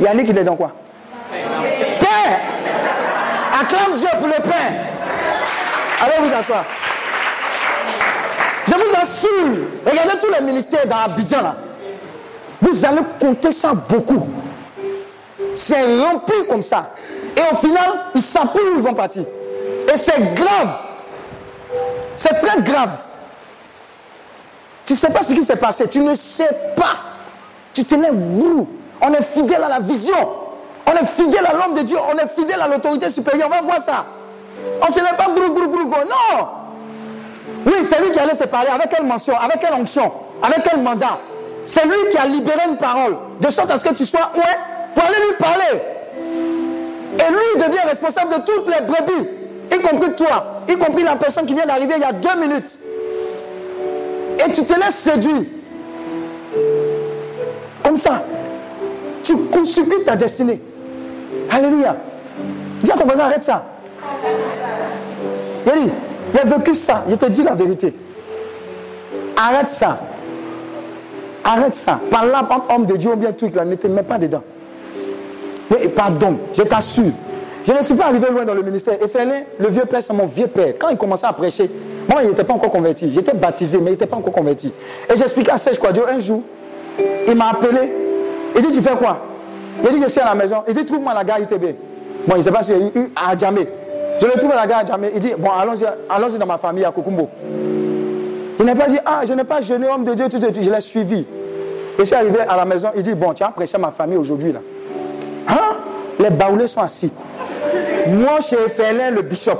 Yannick, 0.00 0.28
il 0.28 0.38
est 0.38 0.44
dans 0.44 0.56
quoi? 0.56 0.72
Père 1.30 2.40
Acclame 3.60 3.96
Dieu 3.96 4.08
pour 4.18 4.26
le 4.26 4.42
pain. 4.42 4.72
Allez 6.00 6.26
vous 6.28 6.34
asseoir. 6.34 6.64
Je 8.66 8.74
vous 8.74 8.96
assure, 9.00 9.66
regardez 9.86 10.18
tous 10.20 10.32
les 10.32 10.44
ministères 10.44 10.86
dans 10.86 10.96
Abidjan 10.96 11.42
là. 11.42 11.54
Vous 12.60 12.84
allez 12.84 13.02
compter 13.20 13.52
ça 13.52 13.72
beaucoup. 13.74 14.26
C'est 15.54 15.82
rempli 16.00 16.34
comme 16.48 16.62
ça. 16.62 16.94
Et 17.36 17.52
au 17.52 17.56
final, 17.56 17.90
ils 18.14 18.22
savent 18.22 18.48
où 18.54 18.76
ils 18.76 18.82
vont 18.82 18.94
partir. 18.94 19.24
Et 19.92 19.96
c'est 19.96 20.34
grave. 20.34 20.78
C'est 22.16 22.34
très 22.40 22.62
grave. 22.62 22.90
Tu 24.86 24.92
ne 24.92 24.98
sais 24.98 25.08
pas 25.08 25.22
ce 25.22 25.32
qui 25.32 25.42
s'est 25.42 25.56
passé. 25.56 25.88
Tu 25.88 26.00
ne 26.00 26.14
sais 26.14 26.50
pas. 26.76 26.96
Tu 27.72 27.84
te 27.84 27.94
lèves 27.94 28.14
brou. 28.14 28.68
On 29.00 29.12
est 29.12 29.22
fidèle 29.22 29.62
à 29.62 29.68
la 29.68 29.80
vision. 29.80 30.14
On 30.86 30.92
est 30.92 31.06
fidèle 31.06 31.46
à 31.46 31.52
l'homme 31.52 31.76
de 31.76 31.82
Dieu. 31.82 31.96
On 32.12 32.16
est 32.18 32.28
fidèle 32.28 32.60
à 32.60 32.68
l'autorité 32.68 33.10
supérieure. 33.10 33.48
On 33.50 33.54
va 33.54 33.62
voir 33.62 33.80
ça. 33.80 34.04
On 34.80 34.86
ne 34.86 34.90
se 34.90 35.00
lève 35.00 35.16
pas 35.16 35.28
brou, 35.28 35.52
brou, 35.52 35.68
brou, 35.68 35.86
Non. 35.88 36.48
Oui, 37.66 37.72
c'est 37.82 38.00
lui 38.00 38.10
qui 38.10 38.18
allait 38.18 38.36
te 38.36 38.44
parler. 38.44 38.68
Avec 38.68 38.90
quelle 38.90 39.06
mention 39.06 39.36
Avec 39.38 39.58
quelle 39.60 39.74
onction 39.74 40.12
Avec 40.42 40.62
quel 40.62 40.80
mandat 40.80 41.18
C'est 41.64 41.84
lui 41.84 42.10
qui 42.10 42.18
a 42.18 42.26
libéré 42.26 42.60
une 42.68 42.76
parole. 42.76 43.16
De 43.40 43.50
sorte 43.50 43.70
à 43.70 43.78
ce 43.78 43.84
que 43.84 43.94
tu 43.94 44.04
sois 44.04 44.30
ouais 44.36 44.58
pour 44.94 45.04
aller 45.04 45.16
lui 45.26 45.34
parler. 45.38 45.82
Et 47.14 47.30
lui, 47.30 47.62
devient 47.62 47.86
responsable 47.86 48.34
de 48.34 48.40
toutes 48.40 48.66
les 48.66 48.84
brebis, 48.86 49.28
y 49.74 49.78
compris 49.80 50.12
toi, 50.14 50.62
y 50.68 50.76
compris 50.76 51.02
la 51.02 51.16
personne 51.16 51.46
qui 51.46 51.54
vient 51.54 51.66
d'arriver 51.66 51.94
il 51.96 52.02
y 52.02 52.04
a 52.04 52.12
deux 52.12 52.40
minutes. 52.40 52.78
Et 54.44 54.52
tu 54.52 54.64
te 54.64 54.74
laisses 54.74 54.94
séduire. 54.94 55.44
Comme 57.82 57.96
ça. 57.96 58.22
Tu 59.22 59.36
consultes 59.36 60.04
ta 60.04 60.16
destinée. 60.16 60.60
Alléluia. 61.50 61.96
Dis 62.82 62.90
à 62.90 62.94
ton 62.94 63.04
voisin, 63.04 63.24
arrête 63.24 63.44
ça. 63.44 63.64
Il 65.66 66.38
a 66.38 66.44
vécu 66.44 66.74
ça. 66.74 67.04
Je 67.08 67.14
te 67.14 67.26
dis 67.26 67.42
la 67.42 67.54
vérité. 67.54 67.94
Arrête 69.36 69.70
ça. 69.70 69.98
Arrête 71.42 71.74
ça. 71.74 72.00
Par 72.10 72.26
là, 72.26 72.46
homme 72.74 72.86
de 72.86 72.96
Dieu 72.96 73.12
ou 73.12 73.16
bien 73.16 73.32
truc 73.32 73.54
là, 73.54 73.64
ne 73.64 73.74
te 73.74 73.86
mets 73.86 74.02
pas 74.02 74.18
dedans. 74.18 74.42
Mais 75.70 75.88
pardon, 75.88 76.38
je 76.54 76.62
t'assure. 76.62 77.12
Je 77.66 77.72
ne 77.72 77.82
suis 77.82 77.94
pas 77.94 78.06
arrivé 78.06 78.28
loin 78.30 78.44
dans 78.44 78.54
le 78.54 78.62
ministère. 78.62 79.02
Et 79.02 79.08
Félin, 79.08 79.42
le 79.58 79.68
vieux 79.68 79.84
père, 79.86 80.02
c'est 80.02 80.12
mon 80.12 80.26
vieux 80.26 80.46
père. 80.46 80.74
Quand 80.78 80.90
il 80.90 80.98
commençait 80.98 81.26
à 81.26 81.32
prêcher, 81.32 81.70
moi, 82.08 82.22
il 82.22 82.28
n'était 82.28 82.44
pas 82.44 82.52
encore 82.52 82.70
converti. 82.70 83.10
J'étais 83.12 83.32
baptisé, 83.32 83.78
mais 83.78 83.86
il 83.86 83.92
n'était 83.92 84.06
pas 84.06 84.16
encore 84.16 84.32
converti. 84.32 84.70
Et 85.10 85.16
j'expliquais 85.16 85.52
à 85.52 85.56
Serge 85.56 85.78
Quadio 85.78 86.04
un 86.06 86.18
jour, 86.18 86.42
il 87.26 87.34
m'a 87.34 87.50
appelé. 87.50 87.92
Il 88.54 88.66
dit, 88.66 88.72
tu 88.72 88.82
fais 88.82 88.94
quoi? 88.94 89.18
Il 89.82 89.90
dit, 89.90 90.02
je 90.02 90.08
suis 90.08 90.20
à 90.20 90.26
la 90.26 90.34
maison. 90.34 90.56
Il 90.68 90.74
dit, 90.74 90.84
trouve-moi 90.84 91.14
la 91.14 91.24
gare 91.24 91.40
UTB. 91.40 91.64
Bon, 92.26 92.34
il 92.34 92.38
ne 92.38 92.42
sait 92.42 92.52
pas 92.52 92.62
si 92.62 92.72
il 92.72 93.00
eu 93.00 93.12
à 93.16 93.36
Djamé. 93.36 93.66
Je 94.20 94.26
le 94.26 94.32
trouve 94.32 94.52
à 94.52 94.56
la 94.56 94.66
gare 94.66 94.80
à 94.80 94.84
Djamé. 94.84 95.10
Il 95.14 95.20
dit, 95.20 95.32
bon, 95.36 95.50
allons-y 95.50 95.86
allons 96.08 96.28
dans 96.38 96.46
ma 96.46 96.58
famille 96.58 96.84
à 96.84 96.92
Kokumbo. 96.92 97.28
Il 98.60 98.64
n'a 98.64 98.74
pas 98.74 98.86
dit, 98.86 98.98
ah, 99.04 99.22
je 99.26 99.32
n'ai 99.32 99.44
pas 99.44 99.60
jeûné, 99.60 99.88
homme 99.88 100.04
de 100.04 100.14
Dieu, 100.14 100.28
tout, 100.28 100.38
tout, 100.38 100.50
tout. 100.50 100.62
Je 100.62 100.70
l'ai 100.70 100.80
suivi. 100.80 101.26
Et 101.98 102.04
suis 102.04 102.14
arrivé 102.14 102.40
à 102.40 102.56
la 102.56 102.64
maison. 102.64 102.88
Il 102.94 103.02
dit, 103.02 103.14
bon, 103.14 103.32
tu 103.32 103.42
as 103.42 103.48
prêché 103.48 103.78
ma 103.78 103.90
famille 103.90 104.18
aujourd'hui, 104.18 104.52
là. 104.52 104.60
Hein? 105.48 105.76
Les 106.20 106.30
baoulés 106.30 106.68
sont 106.68 106.80
assis. 106.80 107.12
Moi, 108.08 108.40
chez 108.40 108.68
Félin, 108.68 109.10
le 109.10 109.22
bishop. 109.22 109.58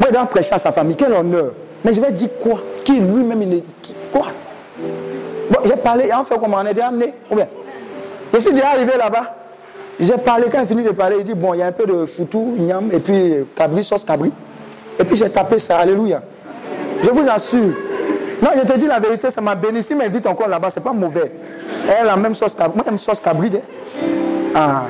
Moi, 0.00 0.10
doit 0.10 0.26
prêcher 0.26 0.54
à 0.54 0.58
sa 0.58 0.72
famille. 0.72 0.96
Quel 0.96 1.12
honneur. 1.12 1.52
Mais 1.84 1.92
je 1.92 2.00
vais 2.00 2.12
dire 2.12 2.30
quoi? 2.42 2.60
Qui 2.84 2.94
lui-même, 2.94 3.42
il 3.42 3.54
est. 3.54 3.64
Quoi? 4.12 4.26
Bon, 5.50 5.58
j'ai 5.64 5.76
parlé, 5.76 6.12
en 6.12 6.24
fait, 6.24 6.38
comment 6.38 6.58
on 6.60 6.66
est 6.66 6.74
déjà 6.74 6.88
amené 6.88 7.14
bien? 7.30 7.46
Je 8.32 8.38
suis 8.38 8.52
déjà 8.52 8.70
arrivé 8.70 8.92
là-bas. 8.98 9.34
J'ai 10.00 10.16
parlé, 10.16 10.46
quand 10.50 10.60
il 10.60 10.66
finit 10.66 10.82
de 10.82 10.90
parler, 10.90 11.16
il 11.18 11.24
dit 11.24 11.34
Bon, 11.34 11.54
il 11.54 11.60
y 11.60 11.62
a 11.62 11.66
un 11.66 11.72
peu 11.72 11.86
de 11.86 12.06
foutou, 12.06 12.54
ignam, 12.58 12.88
et 12.90 12.98
puis 12.98 13.46
cabri, 13.54 13.84
sauce 13.84 14.04
cabri. 14.04 14.32
Et 14.98 15.04
puis 15.04 15.16
j'ai 15.16 15.30
tapé 15.30 15.58
ça, 15.58 15.78
Alléluia. 15.78 16.22
Je 17.02 17.10
vous 17.10 17.28
assure. 17.28 17.74
Non, 18.42 18.50
je 18.56 18.72
te 18.72 18.78
dis 18.78 18.86
la 18.86 18.98
vérité, 18.98 19.30
ça 19.30 19.40
m'a 19.40 19.54
béni. 19.54 19.82
Si 19.82 19.94
m'invite 19.94 20.26
encore 20.26 20.48
là-bas, 20.48 20.70
c'est 20.70 20.82
pas 20.82 20.92
mauvais. 20.92 21.30
Elle 21.88 22.08
a 22.08 22.10
la 22.10 22.16
même 22.16 22.34
sauce 22.34 22.54
cabri. 22.54 22.76
Moi, 22.76 22.84
j'aime 22.86 22.98
sauce 22.98 23.20
cabri. 23.20 23.52
Ah. 24.54 24.84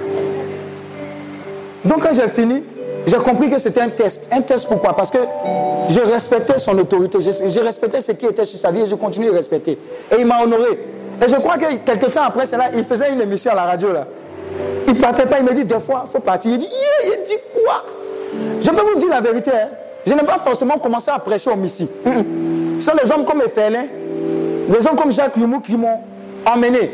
Donc, 1.85 2.03
quand 2.03 2.13
j'ai 2.15 2.29
fini, 2.29 2.63
j'ai 3.07 3.17
compris 3.19 3.51
que 3.51 3.59
c'était 3.59 3.83
un 3.83 3.91
test. 3.91 4.29
Un 4.33 4.41
test 4.41 4.67
pourquoi? 4.67 4.95
Parce 4.97 5.11
que 5.11 5.19
je 5.91 6.01
respectais 6.01 6.59
son 6.59 6.79
autorité, 6.79 7.19
je, 7.21 7.61
respectais 7.61 8.01
ce 8.01 8.13
qui 8.13 8.27
était 8.27 8.45
sur 8.45 8.59
sa 8.59 8.71
vie 8.71 8.81
et 8.81 8.87
je 8.87 8.95
continue 8.95 9.27
de 9.27 9.33
respecter. 9.33 9.73
Et 10.11 10.17
il 10.19 10.27
m'a 10.27 10.43
honoré. 10.43 10.79
Et 11.23 11.29
je 11.29 11.37
crois 11.37 11.59
que 11.59 11.75
quelques 11.85 12.13
temps 12.13 12.25
après 12.25 12.47
cela, 12.47 12.71
il 12.75 12.85
faisait 12.85 13.13
une 13.13 13.21
émission 13.21 13.53
à 13.53 13.55
la 13.55 13.65
radio 13.65 13.93
là. 13.93 14.07
Il 14.89 14.95
ne 14.95 15.01
partait 15.01 15.27
pas, 15.27 15.39
il 15.39 15.45
me 15.45 15.53
dit 15.53 15.65
des 15.65 15.81
fois, 15.81 16.05
il 16.07 16.11
faut 16.11 16.21
partir. 16.21 16.53
Il 16.53 16.59
dit, 16.59 16.69
il 17.05 17.25
dit 17.27 17.39
quoi? 17.53 17.85
Je 18.61 18.71
peux 18.71 18.83
vous 18.93 18.99
dire 18.99 19.11
la 19.11 19.21
vérité. 19.21 19.51
Hein. 19.51 19.69
Je 20.07 20.15
n'ai 20.15 20.23
pas 20.23 20.39
forcément 20.39 20.79
commencé 20.79 21.11
à 21.11 21.19
prêcher 21.19 21.51
au 21.51 21.57
Messie. 21.57 21.89
Ce 22.79 22.85
sont 22.85 22.97
les 23.03 23.11
hommes 23.13 23.25
comme 23.25 23.41
Ephelin, 23.43 23.85
les 24.69 24.87
hommes 24.87 24.97
comme 24.97 25.13
Jacques 25.13 25.37
Lumou 25.37 25.61
qui 25.61 25.77
m'ont 25.77 25.99
emmené. 26.47 26.91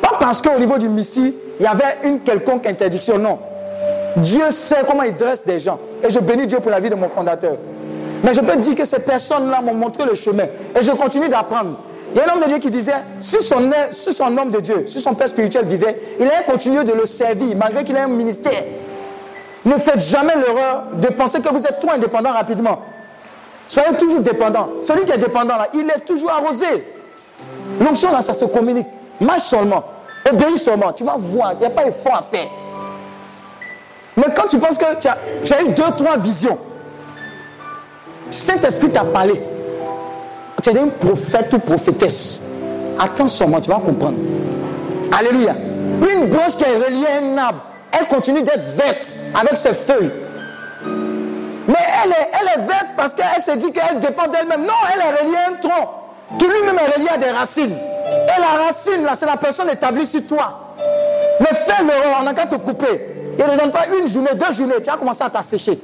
Pas 0.00 0.16
parce 0.18 0.42
qu'au 0.42 0.58
niveau 0.58 0.78
du 0.78 0.88
Messie, 0.88 1.34
il 1.58 1.62
y 1.62 1.66
avait 1.66 1.98
une 2.04 2.20
quelconque 2.20 2.66
interdiction, 2.66 3.18
non. 3.18 3.38
Dieu 4.16 4.50
sait 4.50 4.82
comment 4.86 5.02
il 5.02 5.14
dresse 5.14 5.44
des 5.44 5.58
gens. 5.58 5.78
Et 6.02 6.10
je 6.10 6.18
bénis 6.18 6.46
Dieu 6.46 6.58
pour 6.58 6.70
la 6.70 6.80
vie 6.80 6.90
de 6.90 6.94
mon 6.94 7.08
fondateur. 7.08 7.56
Mais 8.22 8.34
je 8.34 8.40
peux 8.40 8.56
dire 8.56 8.74
que 8.74 8.84
ces 8.84 8.98
personnes-là 9.00 9.60
m'ont 9.60 9.74
montré 9.74 10.04
le 10.04 10.14
chemin. 10.14 10.44
Et 10.78 10.82
je 10.82 10.90
continue 10.92 11.28
d'apprendre. 11.28 11.78
Il 12.12 12.18
y 12.18 12.20
a 12.20 12.28
un 12.28 12.34
homme 12.34 12.42
de 12.42 12.48
Dieu 12.48 12.58
qui 12.58 12.70
disait, 12.70 12.94
si 13.20 13.40
son, 13.40 13.70
si 13.92 14.12
son 14.12 14.36
homme 14.36 14.50
de 14.50 14.60
Dieu, 14.60 14.84
si 14.88 15.00
son 15.00 15.14
père 15.14 15.28
spirituel 15.28 15.64
vivait, 15.64 15.96
il 16.18 16.26
allait 16.26 16.44
continuer 16.44 16.82
de 16.82 16.92
le 16.92 17.06
servir, 17.06 17.56
malgré 17.56 17.84
qu'il 17.84 17.96
ait 17.96 18.00
un 18.00 18.08
ministère. 18.08 18.64
Ne 19.64 19.74
faites 19.74 20.00
jamais 20.00 20.34
l'erreur 20.34 20.84
de 20.94 21.08
penser 21.08 21.40
que 21.40 21.48
vous 21.48 21.64
êtes 21.64 21.78
trop 21.78 21.92
indépendant 21.92 22.32
rapidement. 22.32 22.80
Soyez 23.68 23.96
toujours 23.96 24.20
dépendant. 24.20 24.68
Celui 24.84 25.04
qui 25.04 25.12
est 25.12 25.18
dépendant 25.18 25.56
là, 25.56 25.68
il 25.72 25.88
est 25.88 26.04
toujours 26.04 26.32
arrosé. 26.32 26.66
L'onction 27.80 28.10
là, 28.10 28.20
ça 28.20 28.32
se 28.32 28.44
communique. 28.46 28.86
Marche 29.20 29.42
seulement. 29.42 29.84
Obéis 30.28 30.58
seulement. 30.58 30.92
Tu 30.92 31.04
vas 31.04 31.16
voir, 31.16 31.52
il 31.52 31.58
n'y 31.60 31.66
a 31.66 31.70
pas 31.70 31.84
d'effort 31.84 32.16
à 32.16 32.22
faire. 32.22 32.48
Mais 34.16 34.26
quand 34.34 34.48
tu 34.48 34.58
penses 34.58 34.76
que 34.76 34.84
tu 34.98 35.08
as, 35.08 35.62
eu 35.62 35.68
deux, 35.68 35.82
trois 35.96 36.16
visions, 36.16 36.58
Saint-Esprit 38.30 38.90
t'a 38.90 39.04
parlé. 39.04 39.40
Tu 40.62 40.70
es 40.70 40.78
un 40.78 40.88
prophète 40.88 41.52
ou 41.52 41.58
prophétesse. 41.58 42.42
Attends 42.98 43.28
seulement, 43.28 43.60
tu 43.60 43.70
vas 43.70 43.76
comprendre. 43.76 44.18
Alléluia. 45.16 45.54
Une 45.54 46.26
branche 46.26 46.56
qui 46.56 46.64
est 46.64 46.76
reliée 46.76 47.06
à 47.06 47.24
un 47.24 47.38
arbre, 47.38 47.60
elle 47.92 48.06
continue 48.06 48.42
d'être 48.42 48.64
verte 48.76 49.18
avec 49.34 49.56
ses 49.56 49.74
feuilles. 49.74 50.10
Mais 51.66 51.78
elle 52.04 52.10
est, 52.10 52.30
elle 52.40 52.60
est 52.60 52.66
verte 52.66 52.88
parce 52.96 53.14
qu'elle 53.14 53.42
se 53.42 53.52
dit 53.52 53.72
qu'elle 53.72 54.00
dépend 54.00 54.28
d'elle-même. 54.28 54.62
Non, 54.62 54.74
elle 54.92 55.00
est 55.00 55.22
reliée 55.22 55.36
à 55.36 55.50
un 55.50 55.54
tronc 55.54 55.88
qui 56.38 56.46
lui-même 56.46 56.76
est 56.78 56.96
relié 56.96 57.08
à 57.08 57.16
des 57.16 57.30
racines. 57.30 57.74
Et 57.74 58.40
la 58.40 58.64
racine, 58.64 59.04
là, 59.04 59.12
c'est 59.18 59.26
la 59.26 59.36
personne 59.36 59.68
établie 59.70 60.06
sur 60.06 60.26
toi. 60.26 60.74
Mais 61.40 61.46
fais 61.46 61.82
l'erreur, 61.82 62.18
on 62.20 62.24
n'a 62.24 62.34
qu'à 62.34 62.46
te 62.46 62.56
couper. 62.56 63.19
Il 63.40 63.46
ne 63.50 63.58
donne 63.58 63.72
pas 63.72 63.86
une 63.98 64.06
journée, 64.06 64.30
deux 64.34 64.52
journées, 64.52 64.74
tu 64.82 64.90
vas 64.90 64.98
commencer 64.98 65.24
à 65.24 65.30
t'assécher. 65.30 65.78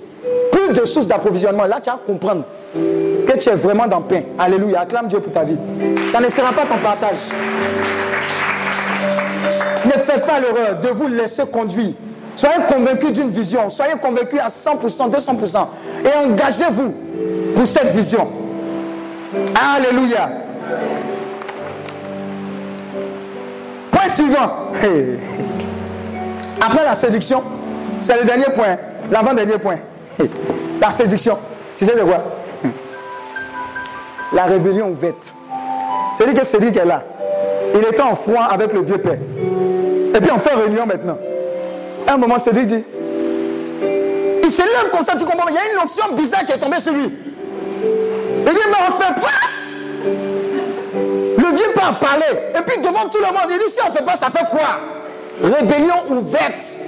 Plus 0.53 0.75
de 0.75 0.85
sources 0.85 1.07
d'approvisionnement. 1.07 1.65
Là, 1.65 1.81
tu 1.83 1.89
vas 1.89 1.99
comprendre 2.07 2.45
que 2.75 3.39
tu 3.39 3.49
es 3.49 3.55
vraiment 3.55 3.87
dans 3.87 4.01
le 4.01 4.05
pain. 4.05 4.23
Alléluia. 4.39 4.81
Acclame 4.81 5.09
Dieu 5.09 5.21
pour 5.21 5.33
ta 5.33 5.45
vie. 5.45 5.57
Ça 6.11 6.21
ne 6.21 6.29
sera 6.29 6.53
pas 6.53 6.67
ton 6.67 6.77
partage. 6.77 7.17
Ne 9.87 9.93
faites 9.93 10.27
pas 10.27 10.41
l'erreur 10.41 10.81
de 10.81 10.89
vous 10.89 11.07
laisser 11.07 11.45
conduire. 11.47 11.93
Soyez 12.35 12.57
convaincus 12.69 13.13
d'une 13.13 13.31
vision. 13.31 13.71
Soyez 13.71 13.95
convaincus 14.03 14.41
à 14.41 14.49
100%, 14.49 15.11
200%. 15.11 15.67
Et 16.05 16.27
engagez-vous 16.27 16.93
pour 17.55 17.67
cette 17.67 17.95
vision. 17.95 18.29
Alléluia. 19.55 20.29
Point 23.91 24.09
suivant. 24.09 24.51
Après 26.61 26.85
la 26.85 26.95
séduction, 26.95 27.43
c'est 28.01 28.17
le 28.19 28.25
dernier 28.25 28.47
point, 28.55 28.77
l'avant-dernier 29.11 29.59
point. 29.59 29.79
La 30.81 30.91
séduction. 30.91 31.39
Tu 31.77 31.85
sais 31.85 31.95
de 31.95 32.01
quoi? 32.01 32.23
La 34.33 34.45
rébellion 34.45 34.89
ouverte. 34.89 35.35
C'est 36.15 36.27
lui 36.27 36.35
que 36.35 36.45
Cédric 36.45 36.77
est 36.77 36.85
là. 36.85 37.03
Il 37.75 37.81
était 37.81 38.01
en 38.03 38.15
froid 38.15 38.45
avec 38.51 38.73
le 38.73 38.81
vieux 38.81 38.99
père. 38.99 39.19
Et 40.15 40.21
puis 40.21 40.31
on 40.33 40.39
fait 40.39 40.55
réunion 40.55 40.87
maintenant. 40.87 41.19
À 42.07 42.15
un 42.15 42.17
moment, 42.17 42.39
Cédric 42.39 42.67
dit 42.67 42.85
Il 44.45 44.51
s'élève 44.51 44.91
comme 44.93 45.05
ça, 45.05 45.15
tu 45.17 45.25
comprends? 45.25 45.49
Il 45.49 45.55
y 45.55 45.59
a 45.59 45.73
une 45.73 45.83
notion 45.83 46.15
bizarre 46.15 46.45
qui 46.45 46.53
est 46.53 46.59
tombée 46.59 46.81
sur 46.81 46.93
lui. 46.93 47.11
Il 48.47 48.53
dit 48.53 48.61
Mais 48.69 48.79
on 48.87 48.97
ne 48.97 49.03
fait 49.03 49.21
pas. 49.21 49.37
Le 51.39 51.57
vieux 51.57 51.73
père 51.75 51.99
parlait. 51.99 52.53
Et 52.59 52.63
puis 52.63 52.81
devant 52.81 53.09
tout 53.09 53.19
le 53.19 53.27
monde, 53.27 53.51
il 53.51 53.59
dit 53.59 53.73
Si 53.73 53.81
on 53.85 53.89
ne 53.89 53.93
fait 53.93 54.05
pas, 54.05 54.17
ça 54.17 54.31
fait 54.31 54.47
quoi? 54.51 54.96
Rébellion 55.43 55.95
ouverte. 56.11 56.81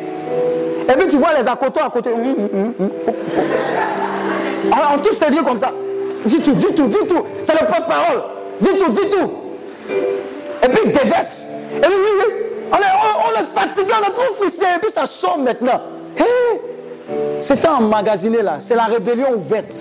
Et 0.89 0.93
puis 0.93 1.09
tu 1.09 1.19
vois 1.19 1.35
les 1.39 1.47
accotos 1.47 1.81
à 1.85 1.91
côté. 1.91 2.11
Hum, 2.11 2.49
hum, 2.53 2.75
hum, 2.81 2.91
on, 4.73 4.95
on 4.95 4.99
tous 4.99 5.21
dit 5.31 5.45
comme 5.45 5.59
ça. 5.59 5.71
Dis 6.25 6.43
tout, 6.43 6.53
dis 6.53 6.75
tout, 6.75 6.89
dis 6.89 7.07
tout. 7.09 7.25
C'est 7.43 7.53
le 7.53 7.67
porte-parole. 7.67 8.23
Dis 8.61 8.79
tout, 8.79 8.91
dis 8.91 9.11
tout. 9.11 9.31
Et 10.63 10.69
puis 10.69 10.81
il 10.87 10.93
déverse. 10.93 11.49
Et 11.77 11.87
oui, 11.87 11.95
oui, 11.95 12.11
oui. 12.19 12.35
On 12.73 12.77
est, 12.77 12.81
on, 12.81 13.41
est 13.41 13.47
fatigué, 13.55 13.93
on 14.01 14.07
est 14.07 14.15
trop 14.15 14.35
frustré. 14.35 14.67
Et 14.77 14.79
puis 14.79 14.91
ça 14.91 15.07
sort 15.07 15.39
maintenant. 15.39 15.81
Hey, 16.17 16.61
C'était 17.41 17.69
emmagasiné 17.69 18.43
là. 18.43 18.57
C'est 18.59 18.75
la 18.75 18.85
rébellion 18.85 19.33
ouverte. 19.37 19.75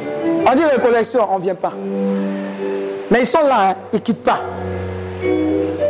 On 0.00 0.54
dit 0.54 0.64
récollection, 0.64 1.26
on 1.30 1.38
ne 1.38 1.42
vient 1.44 1.54
pas. 1.54 1.72
Mais 3.10 3.20
ils 3.20 3.26
sont 3.26 3.46
là, 3.46 3.70
hein. 3.70 3.74
ils 3.92 3.96
ne 3.96 4.00
quittent 4.00 4.24
pas. 4.24 4.40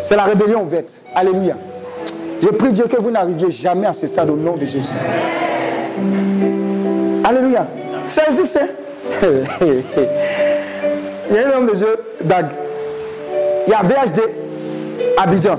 C'est 0.01 0.17
la 0.17 0.25
rébellion 0.25 0.63
ouverte. 0.63 0.93
Alléluia. 1.15 1.55
Je 2.43 2.49
prie 2.49 2.73
Dieu 2.73 2.87
que 2.87 3.01
vous 3.01 3.11
n'arriviez 3.11 3.53
jamais 3.53 3.87
à 3.87 3.93
ce 3.93 4.07
stade 4.09 4.29
au 4.29 4.37
nom 4.37 4.57
de 4.57 4.67
Jésus. 4.67 4.91
Alléluia. 7.23 7.69
Saisissez. 8.05 8.59
Il 11.31 11.37
y 11.37 11.39
a 11.39 11.49
un 11.49 11.59
homme 11.59 11.67
de 11.69 11.75
Dieu, 11.75 11.97
Dag. 12.25 12.47
Il 13.67 13.71
y 13.71 13.75
a 13.75 13.83
VHD, 13.83 14.23
Abidjan. 15.17 15.59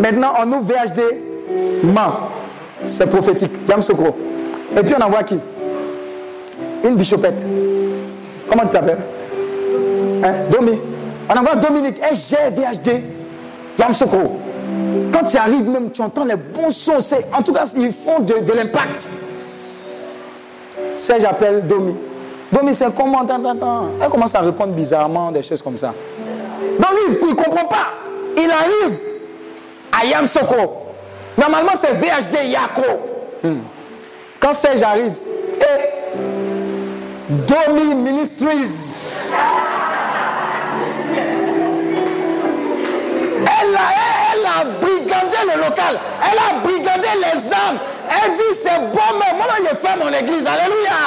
Maintenant, 0.00 0.32
on 0.42 0.52
ouvre 0.52 0.72
VHD, 0.72 1.02
Man. 1.84 2.10
C'est 2.86 3.06
prophétique. 3.06 3.52
Yam 3.68 3.82
Sokro. 3.82 4.16
Et 4.76 4.80
puis 4.80 4.94
on 4.98 5.02
envoie 5.02 5.22
qui? 5.24 5.38
Une 6.84 6.96
bichopette. 6.96 7.46
Comment 8.48 8.62
tu 8.62 8.70
t'appelles? 8.70 8.98
Hein? 10.24 10.32
Domi. 10.50 10.78
On 11.28 11.38
envoie 11.38 11.56
Dominique. 11.56 11.96
Un 12.02 12.14
VHD, 12.14 13.02
Yam 13.78 13.92
Sokro. 13.92 14.41
Quand 15.12 15.24
tu 15.24 15.36
arrives 15.36 15.68
même, 15.68 15.90
tu 15.90 16.02
entends 16.02 16.24
les 16.24 16.36
bons 16.36 16.70
sons. 16.70 16.98
En 17.36 17.42
tout 17.42 17.52
cas, 17.52 17.64
ils 17.76 17.92
font 17.92 18.20
de, 18.20 18.34
l'impact. 18.52 19.08
C'est 20.96 21.20
j'appelle 21.20 21.66
Domi. 21.66 21.94
Domi, 22.52 22.74
c'est 22.74 22.94
comment? 22.94 23.26
Elle 24.00 24.08
commence 24.08 24.34
à 24.34 24.40
répondre 24.40 24.72
bizarrement, 24.72 25.32
des 25.32 25.42
choses 25.42 25.62
comme 25.62 25.78
ça. 25.78 25.94
Donc 26.78 26.90
lui, 26.90 27.16
il 27.22 27.28
ne 27.28 27.34
comprend 27.34 27.66
pas. 27.66 27.88
Il 28.36 28.50
arrive 28.50 28.98
à 29.92 30.04
Yamsoko. 30.06 30.82
Normalement, 31.38 31.72
c'est 31.74 31.92
VHD 31.92 32.50
Yako. 32.50 32.82
Hmm. 33.42 33.60
Quand 34.40 34.52
Serge 34.52 34.82
arrive, 34.82 35.14
Domi 37.28 37.94
Ministries. 37.94 39.32
A 44.60 44.64
brigandé 44.64 45.38
le 45.54 45.60
local. 45.62 45.98
Elle 46.22 46.38
a 46.38 46.60
brigandé 46.60 47.08
les 47.16 47.52
âmes. 47.52 47.78
Elle 48.08 48.32
dit 48.34 48.58
c'est 48.60 48.78
bon, 48.92 49.18
mais 49.18 49.36
moi 49.36 49.46
je 49.58 49.76
fais 49.76 49.96
mon 49.96 50.12
église. 50.12 50.46
Alléluia. 50.46 50.98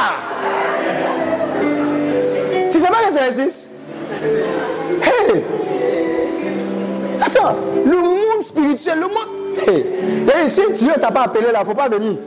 Tu 2.72 2.80
sais 2.80 2.88
pas 2.88 3.04
que 3.08 3.14
ça 3.14 3.28
existe? 3.28 3.70
Hey! 5.02 5.44
Attends, 7.22 7.56
le 7.86 7.98
monde 7.98 8.44
spirituel, 8.44 9.00
le 9.00 9.08
monde. 9.08 9.36
Hey. 9.68 10.50
si 10.50 10.62
Dieu 10.74 10.94
t'a 11.00 11.12
pas 11.12 11.24
appelé 11.24 11.52
là, 11.52 11.60
il 11.62 11.66
faut 11.66 11.74
pas 11.74 11.88
venir. 11.88 12.18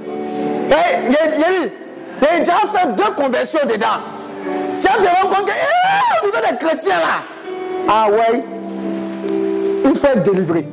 Hey, 0.70 1.08
il 1.08 2.26
a 2.26 2.38
déjà 2.38 2.52
fait 2.72 2.94
deux 2.96 3.12
conversions 3.16 3.60
dedans. 3.64 4.00
Tu 4.80 4.86
as 4.86 4.92
te 4.92 5.22
rends 5.22 5.28
compte 5.28 5.46
que, 5.46 6.26
niveau 6.26 6.38
des 6.38 6.56
chrétiens 6.56 6.98
là. 6.98 7.22
Ah 7.88 8.06
ouais, 8.10 8.42
il 9.84 9.94
faut 9.94 10.06
être 10.06 10.22
délivré. 10.22 10.66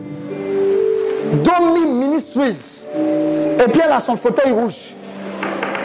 Domi 1.59 1.85
Ministries. 1.85 2.87
Et 2.95 3.69
puis 3.69 3.81
elle 3.83 3.91
a 3.91 3.99
son 3.99 4.15
fauteuil 4.15 4.51
rouge. 4.51 4.93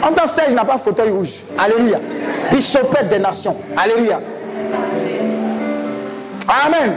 En 0.03 0.11
tant 0.13 0.23
que 0.23 0.51
n'a 0.53 0.65
pas 0.65 0.77
fauteuil 0.77 1.11
rouge. 1.11 1.35
Alléluia. 1.57 1.99
Bichopette 2.51 3.09
des 3.09 3.19
nations. 3.19 3.55
Alléluia. 3.77 4.19
Amen. 6.65 6.95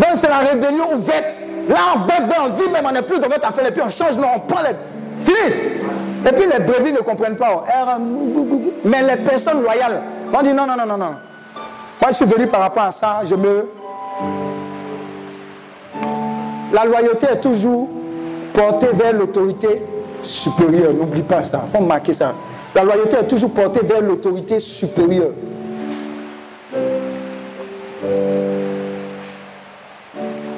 Donc 0.00 0.10
c'est 0.14 0.28
la 0.28 0.38
rébellion 0.38 0.94
ouverte. 0.94 1.40
Là, 1.68 1.76
on 1.96 1.98
bébé, 2.00 2.34
on 2.40 2.48
dit 2.50 2.70
même 2.72 2.86
on 2.88 2.92
n'est 2.92 3.02
plus 3.02 3.18
dans 3.18 3.28
votre 3.28 3.46
affaire, 3.46 3.66
et 3.66 3.70
puis 3.70 3.82
on 3.84 3.90
change, 3.90 4.16
non, 4.16 4.28
on 4.36 4.40
prend 4.40 4.62
les. 4.62 4.74
Fini. 5.20 5.54
Et 6.26 6.32
puis 6.32 6.44
les 6.50 6.64
brebis 6.64 6.92
ne 6.92 6.98
comprennent 6.98 7.36
pas. 7.36 7.64
Mais 8.84 9.02
les 9.02 9.16
personnes 9.16 9.62
loyales 9.62 10.00
vont 10.32 10.42
dire 10.42 10.54
non, 10.54 10.66
non, 10.66 10.76
non, 10.76 10.86
non, 10.86 10.96
non. 10.96 11.14
Moi, 12.00 12.10
je 12.10 12.12
suis 12.12 12.24
venu 12.24 12.46
par 12.46 12.60
rapport 12.60 12.84
à 12.84 12.92
ça, 12.92 13.20
je 13.24 13.34
me. 13.34 13.68
La 16.72 16.84
loyauté 16.84 17.26
est 17.32 17.40
toujours 17.40 17.88
portée 18.52 18.88
vers 18.92 19.12
l'autorité 19.12 19.82
supérieure. 20.22 20.92
N'oublie 20.92 21.22
pas 21.22 21.44
ça. 21.44 21.62
Il 21.66 21.76
faut 21.76 21.82
marquer 21.82 22.12
ça. 22.12 22.34
La 22.74 22.82
loyauté 22.82 23.16
est 23.16 23.28
toujours 23.28 23.50
portée 23.50 23.80
vers 23.82 24.00
l'autorité 24.00 24.60
supérieure. 24.60 25.30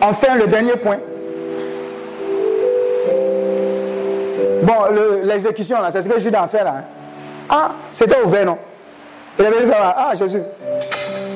Enfin, 0.03 0.35
le 0.37 0.47
dernier 0.47 0.77
point. 0.77 0.99
Bon, 4.63 4.75
l'exécution, 5.25 5.77
c'est 5.91 6.03
ce 6.03 6.09
que 6.09 6.19
Judas 6.19 6.43
a 6.43 6.49
fait 6.49 6.65
là. 6.65 6.75
Hein. 6.79 6.85
Ah, 7.49 7.73
c'était 7.91 8.21
ouvert, 8.25 8.47
non? 8.47 8.59
Il 9.39 9.47
avait 9.47 9.65
dit, 9.65 9.73
ah, 9.75 10.13
Jésus, 10.15 10.43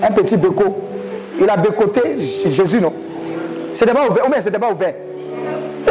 un 0.02 0.10
petit 0.12 0.36
béco. 0.36 0.64
Il 1.40 1.48
a 1.48 1.56
bécoté 1.56 2.18
Jésus, 2.18 2.80
non? 2.80 2.92
C'était 3.74 3.92
pas 3.92 4.08
ouvert, 4.08 4.26
pas 4.60 4.70
ouvert. 4.70 4.94
Eh, 5.86 5.90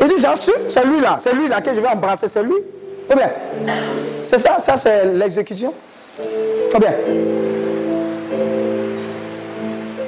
il 0.00 0.08
dit, 0.08 0.14
j'en 0.18 0.34
suis, 0.34 0.52
c'est 0.68 0.84
lui 0.84 1.00
là, 1.00 1.16
c'est 1.18 1.34
lui 1.34 1.48
là 1.48 1.60
que 1.60 1.74
je 1.74 1.80
vais 1.80 1.88
embrasser, 1.88 2.28
c'est 2.28 2.42
lui. 2.42 2.54
Ou 3.10 3.14
bien, 3.14 3.30
c'est 4.24 4.38
ça, 4.38 4.56
ça 4.58 4.76
c'est 4.76 5.04
l'exécution. 5.04 5.74
Ou 6.74 6.78
bien, 6.78 6.94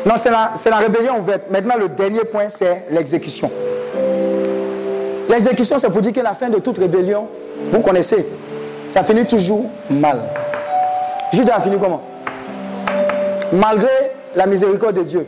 non, 0.07 0.15
c'est 0.17 0.31
la, 0.31 0.77
rébellion 0.77 1.19
ouverte. 1.19 1.51
Maintenant, 1.51 1.75
le 1.77 1.89
dernier 1.89 2.21
point, 2.21 2.49
c'est 2.49 2.85
l'exécution. 2.93 3.51
L'exécution, 5.29 5.79
c'est 5.79 5.91
pour 5.91 6.01
dire 6.01 6.13
que 6.13 6.21
la 6.21 6.35
fin 6.35 6.49
de 6.49 6.61
toute 6.61 6.79
rébellion, 6.79 7.27
vous 7.73 7.81
connaissez, 7.81 8.25
ça 8.91 9.03
finit 9.03 9.27
toujours 9.27 9.67
mal. 9.91 10.21
Judas 11.33 11.57
a 11.57 11.61
fini 11.61 11.77
comment? 11.81 12.03
Malgré 13.53 13.91
la 14.37 14.47
miséricorde 14.47 14.95
de 14.95 15.03
Dieu, 15.03 15.27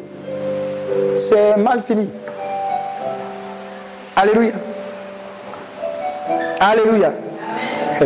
c'est 1.16 1.56
mal 1.56 1.80
fini. 1.80 2.08
Alléluia. 4.16 4.52
Alléluia. 6.60 7.12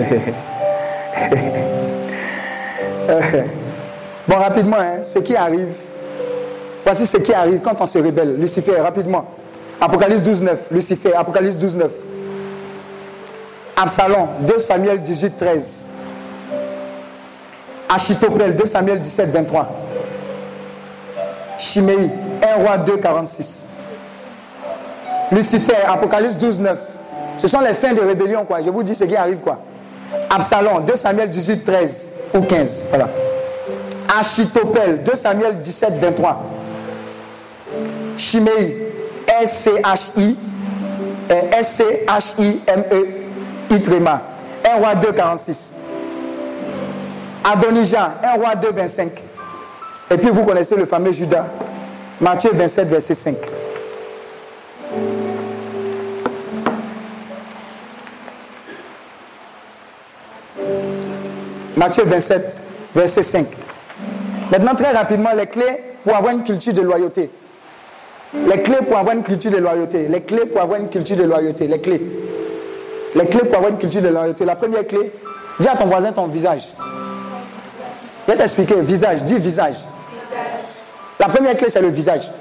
bon, 4.28 4.36
rapidement, 4.36 4.78
hein, 4.78 5.02
ce 5.02 5.19
qui 5.19 5.36
arrive 5.36 5.69
Voici 6.85 7.06
ce 7.06 7.16
qui 7.19 7.32
arrive 7.32 7.60
quand 7.60 7.81
on 7.81 7.86
se 7.86 7.98
rebelle. 7.98 8.36
Lucifer, 8.39 8.81
rapidement. 8.81 9.24
Apocalypse 9.81 10.23
12, 10.23 10.43
9. 10.43 10.66
Lucifer, 10.73 11.14
Apocalypse 11.14 11.59
12, 11.59 11.77
9. 11.77 11.93
Absalom, 13.77 14.28
2 14.40 14.59
Samuel 14.59 15.01
18, 15.01 15.36
13. 15.36 15.86
Achitopel, 17.89 18.56
2 18.56 18.64
Samuel 18.66 19.01
17, 19.01 19.31
23. 19.31 19.69
Chiméi, 21.59 22.10
1 22.57 22.62
roi 22.62 22.77
2, 22.79 22.97
46. 22.99 23.66
Lucifer, 25.31 25.77
Apocalypse 25.89 26.37
12, 26.37 26.61
9. 26.61 26.79
Ce 27.39 27.49
sont 27.49 27.61
les 27.61 27.74
fins 27.74 27.95
de 27.95 28.01
rébellion, 28.01 28.45
quoi. 28.45 28.61
Je 28.62 28.70
vous 28.70 28.83
dis 28.83 28.95
ce 28.95 29.05
qui 29.05 29.16
arrive, 29.16 29.39
quoi. 29.39 29.59
Absalom, 30.29 30.85
2 30.85 30.95
Samuel 30.97 31.31
18, 31.31 31.65
13 31.65 32.12
ou 32.35 32.41
15. 32.43 32.83
Voilà. 32.91 33.09
Achitopel, 34.19 35.03
2 35.03 35.15
Samuel 35.15 35.61
17, 35.61 35.95
23. 35.95 36.43
Chiméi, 38.19 38.77
S-C-H-I, 39.43 40.37
S-C-H-I-M-E, 41.59 43.07
Itrema, 43.74 44.20
1 44.70 44.77
roi 44.77 44.95
2, 44.97 45.12
46. 45.12 45.73
Adonijah, 47.43 48.12
1 48.23 48.33
roi 48.35 48.55
2, 48.55 48.70
25. 48.70 49.11
Et 50.11 50.19
puis 50.19 50.29
vous 50.29 50.45
connaissez 50.45 50.77
le 50.77 50.85
fameux 50.85 51.12
Judas, 51.12 51.47
Matthieu 52.23 52.53
27, 52.53 52.86
verset 52.86 53.15
5. 53.15 53.36
Matthieu 61.77 62.05
27, 62.05 62.62
verset 62.94 63.23
5. 63.23 63.47
Maintenant, 64.53 64.77
très 64.77 64.93
rapidement, 64.93 65.31
les 65.36 65.49
clés 65.49 65.65
pour 66.05 66.15
avoir 66.15 66.32
une 66.32 66.44
culture 66.44 66.73
de 66.73 66.82
loyauté. 66.82 67.28
Les 68.47 68.62
clés 68.62 68.77
pour 68.86 68.99
avoir 68.99 69.16
une 69.16 69.24
culture 69.24 69.51
de 69.51 69.57
loyauté. 69.57 70.07
Les 70.07 70.23
clés 70.23 70.47
pour 70.47 70.61
avoir 70.61 70.78
une 70.78 70.90
culture 70.90 71.16
de 71.16 71.24
loyauté. 71.24 71.66
Les 71.66 71.81
clés. 71.81 72.03
Les 73.16 73.27
clés 73.27 73.40
pour 73.40 73.57
avoir 73.57 73.73
une 73.73 73.78
culture 73.78 74.01
de 74.01 74.09
loyauté. 74.09 74.44
La 74.44 74.55
première 74.55 74.86
clé, 74.86 75.11
dis 75.59 75.66
à 75.66 75.74
ton 75.74 75.86
voisin 75.86 76.12
ton 76.12 76.28
visage. 76.28 76.69
Je 78.28 78.32
vais 78.32 78.39
t'expliquer. 78.39 78.81
Visage, 78.81 79.24
dis 79.24 79.39
visage. 79.39 79.74
La 81.23 81.28
première 81.28 81.57
clé, 81.57 81.69
c'est 81.69 81.81
le 81.81 81.86
visage. 81.86 82.32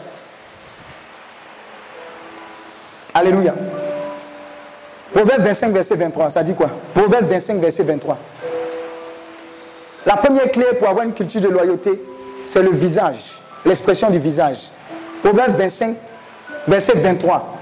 Alléluia. 3.13 3.53
Proverbe 5.13 5.43
25, 5.43 5.71
verset 5.71 5.93
23, 5.93 6.31
ça 6.31 6.41
dit 6.41 6.55
quoi? 6.55 6.71
Proverbe 6.95 7.25
25, 7.25 7.59
verset 7.61 7.83
23. 7.83 8.17
La 10.07 10.17
première 10.17 10.51
clé 10.51 10.65
pour 10.79 10.89
avoir 10.89 11.05
une 11.05 11.13
culture 11.13 11.41
de 11.41 11.49
loyauté, 11.49 11.91
c'est 12.43 12.63
le 12.63 12.71
visage, 12.71 13.39
l'expression 13.65 14.09
du 14.09 14.17
visage. 14.17 14.71
Proverbe 15.21 15.51
25, 15.57 15.95
verset 16.67 16.93
23. 16.95 17.57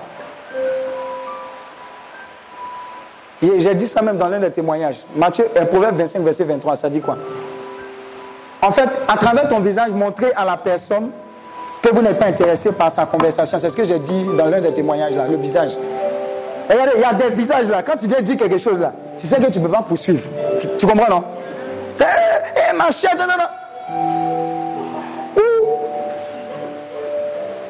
J'ai 3.41 3.75
dit 3.75 3.87
ça 3.87 4.01
même 4.01 4.17
dans 4.17 4.29
l'un 4.29 4.39
des 4.39 4.51
témoignages. 4.53 4.99
Matthieu, 5.17 5.45
euh, 5.57 5.65
Proverbe 5.65 5.97
25, 5.97 6.21
verset 6.21 6.45
23, 6.45 6.77
ça 6.77 6.89
dit 6.89 7.01
quoi? 7.01 7.17
En 8.61 8.71
fait, 8.71 8.89
à 9.07 9.17
travers 9.17 9.47
ton 9.47 9.59
visage, 9.59 9.91
montrer 9.91 10.31
à 10.35 10.45
la 10.45 10.57
personne 10.57 11.11
que 11.81 11.89
vous 11.89 12.01
n'êtes 12.01 12.19
pas 12.19 12.25
intéressé 12.25 12.71
par 12.71 12.91
sa 12.91 13.05
conversation. 13.05 13.57
C'est 13.57 13.69
ce 13.69 13.75
que 13.75 13.85
j'ai 13.85 13.99
dit 13.99 14.25
dans 14.37 14.45
l'un 14.45 14.59
des 14.59 14.73
témoignages 14.73 15.15
là, 15.15 15.27
le 15.27 15.37
visage. 15.37 15.77
regardez, 16.69 16.91
il 16.95 17.01
y 17.01 17.03
a 17.05 17.13
des 17.13 17.29
visages 17.29 17.69
là. 17.69 17.83
Quand 17.83 17.95
tu 17.97 18.07
viens 18.07 18.21
dire 18.21 18.37
quelque 18.37 18.57
chose 18.57 18.79
là, 18.79 18.93
tu 19.17 19.25
sais 19.25 19.37
que 19.37 19.49
tu 19.49 19.59
ne 19.59 19.65
peux 19.65 19.71
pas 19.71 19.81
poursuivre. 19.81 20.27
tu 20.77 20.85
comprends, 20.85 21.09
non? 21.09 21.23
Eh, 21.99 22.75
ma 22.75 22.91
chère, 22.91 23.15
non, 23.17 23.25
non. 23.25 23.43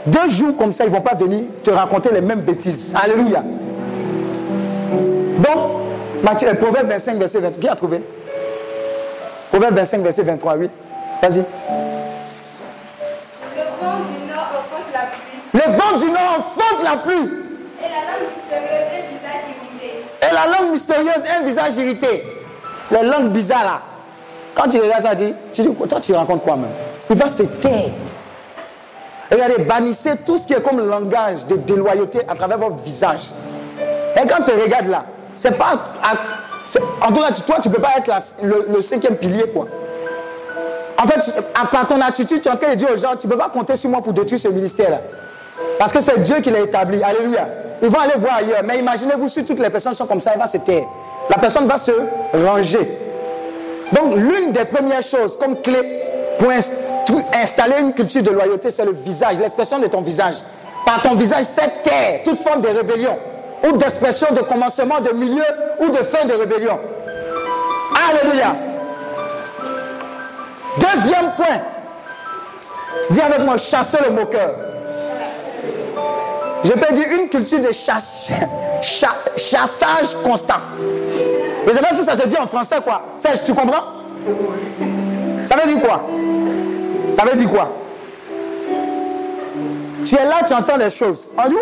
Deux 0.08 0.30
jours 0.30 0.58
comme 0.58 0.72
ça, 0.72 0.86
ils 0.86 0.92
ne 0.92 0.96
vont 0.96 1.02
pas 1.02 1.14
venir 1.14 1.44
te 1.64 1.70
raconter 1.70 2.10
les 2.12 2.22
mêmes 2.22 2.42
bêtises. 2.42 2.96
Alléluia. 3.00 3.44
Donc, 5.38 5.72
Matthieu, 6.24 6.54
Proverbe 6.56 6.88
25, 6.88 7.18
verset 7.18 7.40
23. 7.40 7.62
Qui 7.62 7.68
a 7.68 7.76
trouvé? 7.76 8.02
Proverbe 9.60 9.76
25, 9.76 10.02
verset 10.04 10.24
23, 10.24 10.56
oui. 10.56 10.70
Vas-y. 11.22 11.40
Le 11.40 11.44
vent 13.82 14.00
du 14.08 14.26
nord 14.26 14.48
enfante 14.56 14.88
la 14.94 15.02
pluie. 15.12 15.42
Le 15.54 15.60
vent 15.74 15.98
du 15.98 16.06
nord 16.06 16.38
enfante 16.38 16.82
la 16.82 16.96
pluie. 16.96 17.30
Et 17.82 17.90
la 17.94 18.06
langue 18.06 18.32
mystérieuse, 18.32 18.86
un 18.96 19.04
visage 19.12 19.48
irrité. 19.58 20.06
Et 20.22 20.34
la 20.34 20.48
langue 20.48 20.72
mystérieuse, 20.72 21.24
un 21.38 21.44
visage 21.44 21.76
irrité. 21.76 22.24
Les 22.90 23.04
langues 23.04 23.32
bizarres 23.32 23.66
là. 23.66 23.82
Quand 24.56 24.70
tu 24.70 24.80
regardes 24.80 25.02
ça, 25.02 25.14
tu 25.14 25.34
dis, 25.62 25.76
toi 25.90 26.00
tu 26.00 26.14
racontes 26.14 26.44
quoi 26.44 26.56
même? 26.56 26.72
Il 27.10 27.18
va 27.18 27.28
se 27.28 27.44
taire. 27.44 27.90
Regardez, 29.30 29.58
bannissez 29.58 30.16
tout 30.26 30.38
ce 30.38 30.48
qui 30.48 30.54
est 30.54 30.62
comme 30.62 30.80
langage 30.88 31.46
de 31.48 31.58
déloyauté 31.58 32.22
à 32.30 32.34
travers 32.34 32.60
votre 32.60 32.78
visage. 32.78 33.30
Et 34.16 34.26
quand 34.26 34.42
tu 34.42 34.52
regardes 34.52 34.88
là, 34.88 35.04
c'est 35.36 35.58
pas. 35.58 35.84
En 37.02 37.12
tout 37.12 37.22
cas, 37.22 37.32
toi, 37.32 37.58
tu 37.62 37.70
ne 37.70 37.74
peux 37.74 37.82
pas 37.82 37.94
être 37.98 38.12
le, 38.44 38.82
cinquième 38.82 39.16
pilier, 39.16 39.46
quoi. 39.54 39.68
En 41.02 41.08
fait, 41.08 41.44
à 41.60 41.66
part 41.66 41.88
ton 41.88 42.02
attitude, 42.02 42.42
tu 42.42 42.50
es 42.50 42.52
en 42.52 42.58
train 42.58 42.72
de 42.72 42.76
dire 42.76 42.90
aux 42.94 42.98
gens, 42.98 43.16
tu 43.18 43.28
ne 43.28 43.32
peux 43.32 43.38
pas 43.38 43.50
compter 43.50 43.76
sur 43.76 43.90
moi 43.90 44.02
pour 44.02 44.12
détruire 44.12 44.40
ce 44.40 44.50
ministère-là. 44.50 45.00
Parce 45.78 45.94
que 45.94 46.02
c'est 46.02 46.22
Dieu 46.22 46.42
qui 46.42 46.52
l'a 46.52 46.60
établi. 46.60 47.02
Alléluia. 47.02 47.48
Ils 47.82 47.88
vont 47.88 48.00
aller 48.00 48.16
voir 48.18 48.36
ailleurs. 48.36 48.62
Mais 48.66 48.80
imaginez-vous 48.80 49.30
si 49.30 49.46
toutes 49.46 49.60
les 49.60 49.70
personnes 49.70 49.94
sont 49.94 50.06
comme 50.06 50.20
ça, 50.20 50.32
il 50.36 50.40
va 50.40 50.48
se 50.48 50.58
taire. 50.58 50.84
La 51.30 51.38
personne 51.38 51.68
va 51.68 51.78
se 51.78 51.92
ranger. 52.34 53.00
Donc 53.94 54.16
l'une 54.16 54.52
des 54.52 54.66
premières 54.66 55.02
choses 55.02 55.38
comme 55.38 55.62
clé 55.62 56.02
pour 56.38 56.50
installer 57.34 57.76
une 57.80 57.94
culture 57.94 58.22
de 58.22 58.32
loyauté, 58.32 58.72
c'est 58.72 58.86
le 58.86 58.92
visage, 58.92 59.38
l'expression 59.38 59.80
de 59.80 59.88
ton 59.88 60.02
visage. 60.02 60.36
Par 60.86 61.02
ton 61.02 61.16
visage, 61.16 61.46
fais 61.46 61.72
taire 61.84 62.22
toute 62.24 62.40
forme 62.40 62.62
de 62.62 62.68
rébellion 62.68 63.18
ou 63.64 63.72
d'expression 63.78 64.28
de 64.34 64.42
commencement, 64.42 65.00
de 65.02 65.12
milieu 65.12 65.44
ou 65.80 65.90
de 65.90 65.98
fin 65.98 66.26
de 66.26 66.34
rébellion. 66.34 66.80
Alléluia. 68.10 68.56
Deuxième 70.78 71.32
point. 71.36 71.60
Dis 73.10 73.22
avec 73.22 73.40
moi, 73.40 73.58
chasser 73.58 73.98
le 74.06 74.12
moqueur. 74.12 74.52
Je 76.64 76.72
peux 76.72 76.94
dire 76.94 77.06
une 77.20 77.30
culture 77.30 77.60
de 77.60 77.72
chassage 78.82 80.16
constant. 80.24 80.62
Je 81.66 81.70
ne 81.70 81.76
sais 81.76 81.82
pas 81.82 81.94
si 81.94 82.04
ça 82.04 82.16
se 82.16 82.28
dit 82.28 82.38
en 82.38 82.48
français 82.48 82.82
quoi? 82.84 83.02
Serge, 83.18 83.44
tu 83.46 83.54
comprends? 83.54 83.84
Ça 85.46 85.56
veut 85.56 85.74
dire 85.74 85.82
quoi? 85.82 86.02
Ça 87.14 87.24
veut 87.24 87.36
dire 87.36 87.50
quoi? 87.50 87.70
Tu 90.06 90.16
es 90.16 90.26
là, 90.26 90.42
tu 90.48 90.54
entends 90.54 90.78
des 90.78 90.90
choses. 90.90 91.28
On 91.38 91.48
dit, 91.48 91.56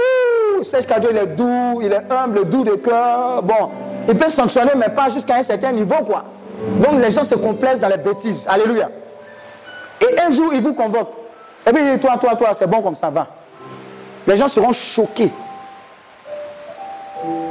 ouh, 0.58 0.64
Serge 0.64 0.86
il 1.10 1.18
est 1.18 1.28
doux, 1.28 1.82
il 1.82 1.92
est 1.92 2.12
humble, 2.12 2.46
doux 2.46 2.64
de 2.64 2.76
cœur. 2.76 3.42
Bon, 3.44 3.70
il 4.08 4.16
peut 4.16 4.30
sanctionner, 4.30 4.72
mais 4.76 4.90
pas 4.90 5.10
jusqu'à 5.10 5.36
un 5.36 5.44
certain 5.44 5.72
niveau, 5.72 6.04
quoi. 6.06 6.24
Donc 6.80 7.02
les 7.02 7.12
gens 7.12 7.24
se 7.24 7.36
complaisent 7.36 7.80
dans 7.80 7.90
les 7.90 7.98
bêtises. 7.98 8.48
Alléluia. 8.50 8.90
Et 10.02 10.20
un 10.20 10.30
jour, 10.30 10.52
il 10.54 10.62
vous 10.62 10.74
convoque. 10.74 11.12
Et 11.66 11.72
puis 11.72 12.00
toi, 12.00 12.18
toi, 12.20 12.36
toi, 12.36 12.54
c'est 12.54 12.68
bon 12.68 12.82
comme 12.82 12.96
ça 12.96 13.10
va. 13.10 13.28
Les 14.26 14.38
gens 14.38 14.48
seront 14.48 14.74
choqués. 14.74 15.32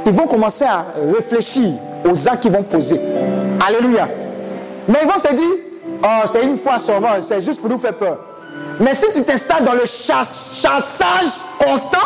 Ils 0.05 0.11
vont 0.11 0.27
commencer 0.27 0.65
à 0.65 0.85
réfléchir 1.13 1.73
aux 2.09 2.27
actes 2.27 2.41
qu'ils 2.41 2.51
vont 2.51 2.63
poser. 2.63 2.99
Alléluia. 3.65 4.07
Mais 4.87 4.99
ils 5.03 5.07
vont 5.07 5.17
se 5.17 5.33
dire, 5.33 5.51
oh, 6.03 6.25
c'est 6.25 6.43
une 6.43 6.57
fois 6.57 6.77
sauveur, 6.77 7.17
c'est 7.21 7.41
juste 7.41 7.59
pour 7.59 7.69
nous 7.69 7.77
faire 7.77 7.93
peur. 7.93 8.17
Mais 8.79 8.93
si 8.93 9.05
tu 9.13 9.23
t'installes 9.23 9.63
dans 9.63 9.73
le 9.73 9.85
chassage 9.85 11.29
constant, 11.59 11.97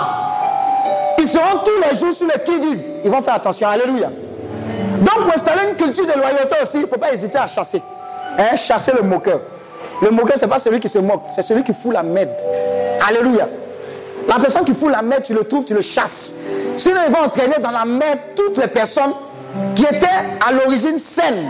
ils 1.22 1.28
seront 1.28 1.60
tous 1.64 1.90
les 1.90 1.98
jours 1.98 2.14
sur 2.14 2.26
le 2.26 2.34
qui-vive. 2.44 2.82
Ils 3.04 3.12
vont 3.12 3.22
faire 3.22 3.36
attention. 3.36 3.68
Alléluia. 3.68 4.10
Donc, 5.00 5.24
pour 5.24 5.34
installer 5.34 5.70
une 5.70 5.76
culture 5.76 6.06
de 6.06 6.14
loyauté 6.14 6.56
aussi, 6.62 6.78
il 6.78 6.82
ne 6.82 6.88
faut 6.88 6.98
pas 6.98 7.12
hésiter 7.14 7.38
à 7.38 7.48
chasser. 7.48 7.82
Hein, 8.38 8.56
chasser 8.56 8.92
le 8.96 9.08
moqueur. 9.08 9.42
Le 10.02 10.10
moqueur, 10.10 10.38
ce 10.38 10.46
n'est 10.46 10.52
pas 10.52 10.60
celui 10.60 10.80
qui 10.80 10.90
se 10.90 11.00
moque, 11.00 11.24
c'est 11.34 11.42
celui 11.42 11.64
qui 11.64 11.74
fout 11.74 11.94
la 11.94 12.04
merde. 12.04 12.36
Alléluia. 13.08 13.48
La 14.28 14.36
personne 14.36 14.64
qui 14.64 14.74
fout 14.74 14.92
la 14.92 15.02
merde, 15.02 15.24
tu 15.24 15.34
le 15.34 15.44
trouves, 15.44 15.66
tu 15.66 15.74
le 15.74 15.82
chasses. 15.82 16.36
Sinon, 16.78 17.02
il 17.08 17.12
va 17.12 17.24
entraîner 17.24 17.56
dans 17.60 17.72
la 17.72 17.86
merde 17.86 18.20
toutes 18.36 18.58
les 18.58 18.68
personnes 18.68 19.14
qui 19.76 19.84
étaient 19.84 20.08
à 20.48 20.52
l'origine 20.54 20.98
saines. 20.98 21.50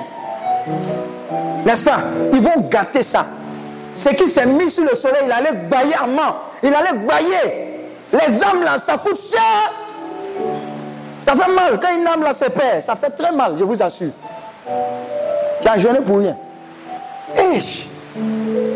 N'est-ce 1.66 1.84
pas? 1.84 2.00
Ils 2.34 2.42
vont 2.42 2.62
gâter 2.70 3.04
ça. 3.04 3.26
C'est 3.94 4.16
qui 4.16 4.28
s'est 4.30 4.46
mis 4.46 4.70
sur 4.70 4.84
le 4.84 4.96
soleil, 4.96 5.24
il 5.26 5.32
allait 5.32 5.54
bailler 5.70 5.96
à 5.96 6.08
main. 6.08 6.36
Il 6.64 6.74
allait 6.74 6.98
bailler. 7.06 7.71
Les 8.14 8.44
âmes 8.44 8.64
là, 8.64 8.78
ça 8.78 8.98
coûte 8.98 9.18
cher. 9.18 9.72
Ça 11.22 11.34
fait 11.34 11.52
mal. 11.54 11.80
Quand 11.80 11.96
une 11.98 12.08
âme 12.08 12.24
là 12.24 12.34
se 12.34 12.46
perd, 12.46 12.82
ça 12.82 12.96
fait 12.96 13.12
très 13.12 13.32
mal, 13.32 13.54
je 13.58 13.64
vous 13.64 13.82
assure. 13.82 14.12
Tu 15.62 15.68
as 15.68 15.78
jeûné 15.78 16.00
pour 16.00 16.18
rien. 16.18 16.36
Eich. 17.38 17.88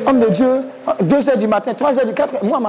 Homme 0.07 0.19
de 0.19 0.27
Dieu, 0.27 0.61
2h 1.03 1.37
du 1.37 1.47
matin, 1.47 1.73
3h 1.73 2.05
du 2.05 2.13
4 2.13 2.43
Moi, 2.43 2.59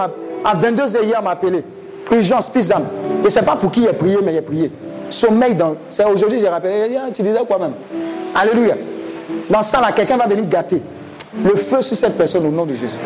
à 0.45 0.57
22h 0.57 1.05
hier, 1.05 1.23
m'a 1.23 1.33
appelé. 1.33 1.65
Urgence, 2.11 2.49
pisam. 2.49 2.85
Je 3.21 3.25
ne 3.25 3.29
sais 3.29 3.43
pas 3.43 3.57
pour 3.57 3.71
qui 3.71 3.83
il 3.83 3.89
a 3.89 3.93
prié, 3.93 4.19
mais 4.23 4.33
il 4.33 4.39
a 4.39 4.43
prié. 4.43 4.71
Sommeil 5.11 5.55
dans. 5.55 5.77
C'est 5.91 6.05
aujourd'hui, 6.05 6.41
j'ai 6.41 6.49
rappelé. 6.49 6.91
Tu 7.13 7.23
disais 7.23 7.39
quoi 7.47 7.59
même? 7.59 7.73
Alléluia. 8.35 8.75
Dans 9.51 9.63
ça, 9.63 9.81
là, 9.81 9.93
quelqu'un 9.93 10.17
va 10.17 10.27
venir 10.27 10.47
gâter. 10.47 10.83
Le 11.45 11.55
feu 11.57 11.83
sur 11.83 11.97
cette 11.97 12.17
personne 12.17 12.47
au 12.47 12.51
nom 12.51 12.65
de 12.65 12.75
Jésus. 12.75 12.97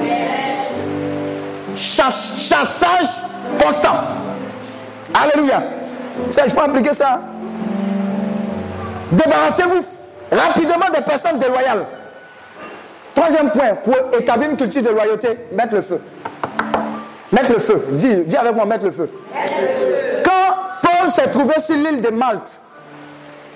chassage 1.76 3.06
constant. 3.58 3.94
Alléluia. 5.14 5.62
Ça, 6.28 6.46
je 6.46 6.54
peux 6.54 6.62
appliquer 6.62 6.92
ça. 6.92 7.20
Débarrassez-vous 9.12 9.84
rapidement 10.30 10.86
des 10.94 11.02
personnes 11.02 11.38
déloyales. 11.38 11.84
Troisième 13.14 13.50
point, 13.50 13.74
pour 13.84 13.94
établir 14.18 14.50
une 14.50 14.56
culture 14.56 14.82
de 14.82 14.90
loyauté, 14.90 15.28
mettre 15.52 15.74
le 15.74 15.82
feu. 15.82 16.00
Mettre 17.32 17.52
le 17.52 17.58
feu. 17.58 17.86
Dis, 17.90 18.24
dis 18.24 18.36
avec 18.36 18.54
moi, 18.54 18.64
mettre 18.64 18.84
le 18.84 18.92
feu. 18.92 19.10
Quand 20.24 20.54
Paul 20.82 21.10
s'est 21.10 21.30
trouvé 21.30 21.54
sur 21.60 21.76
l'île 21.76 22.00
de 22.00 22.08
Malte, 22.08 22.60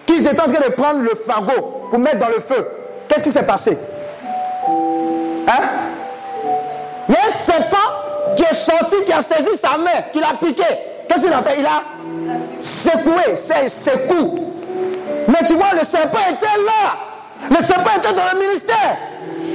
qu'ils 0.07 0.27
étaient 0.27 0.41
en 0.41 0.51
train 0.51 0.67
de 0.67 0.73
prendre 0.73 1.01
le 1.01 1.15
fagot 1.15 1.89
pour 1.91 1.99
mettre 1.99 2.19
dans 2.19 2.29
le 2.29 2.41
feu, 2.41 2.67
qu'est-ce 3.09 3.25
qui 3.25 3.33
s'est 3.33 3.47
passé? 3.47 3.79
Hein? 5.49 5.63
Il 7.09 7.15
y 7.15 7.19
a 7.19 7.27
un 7.27 7.31
serpent 7.31 7.77
qui 8.45 8.51
est 8.51 8.55
sorti, 8.55 8.97
qui 9.05 9.13
a 9.13 9.23
saisi 9.23 9.57
sa 9.57 9.77
main, 9.79 10.03
qui 10.13 10.21
l'a 10.21 10.35
piqué. 10.41 10.63
Qu'est-ce 11.09 11.25
qu'il 11.25 11.33
a 11.33 11.43
fait? 11.43 11.57
Il 11.59 11.67
a 11.67 11.83
secoué 12.61 13.37
coups. 14.09 14.43
Mais 15.29 15.47
tu 15.47 15.55
vois, 15.55 15.73
le 15.79 15.85
serpent 15.85 16.19
était 16.31 16.47
là. 16.47 17.51
Le 17.57 17.63
serpent 17.63 17.91
était 17.99 18.13
dans 18.13 18.35
le 18.35 18.47
ministère. 18.47 18.97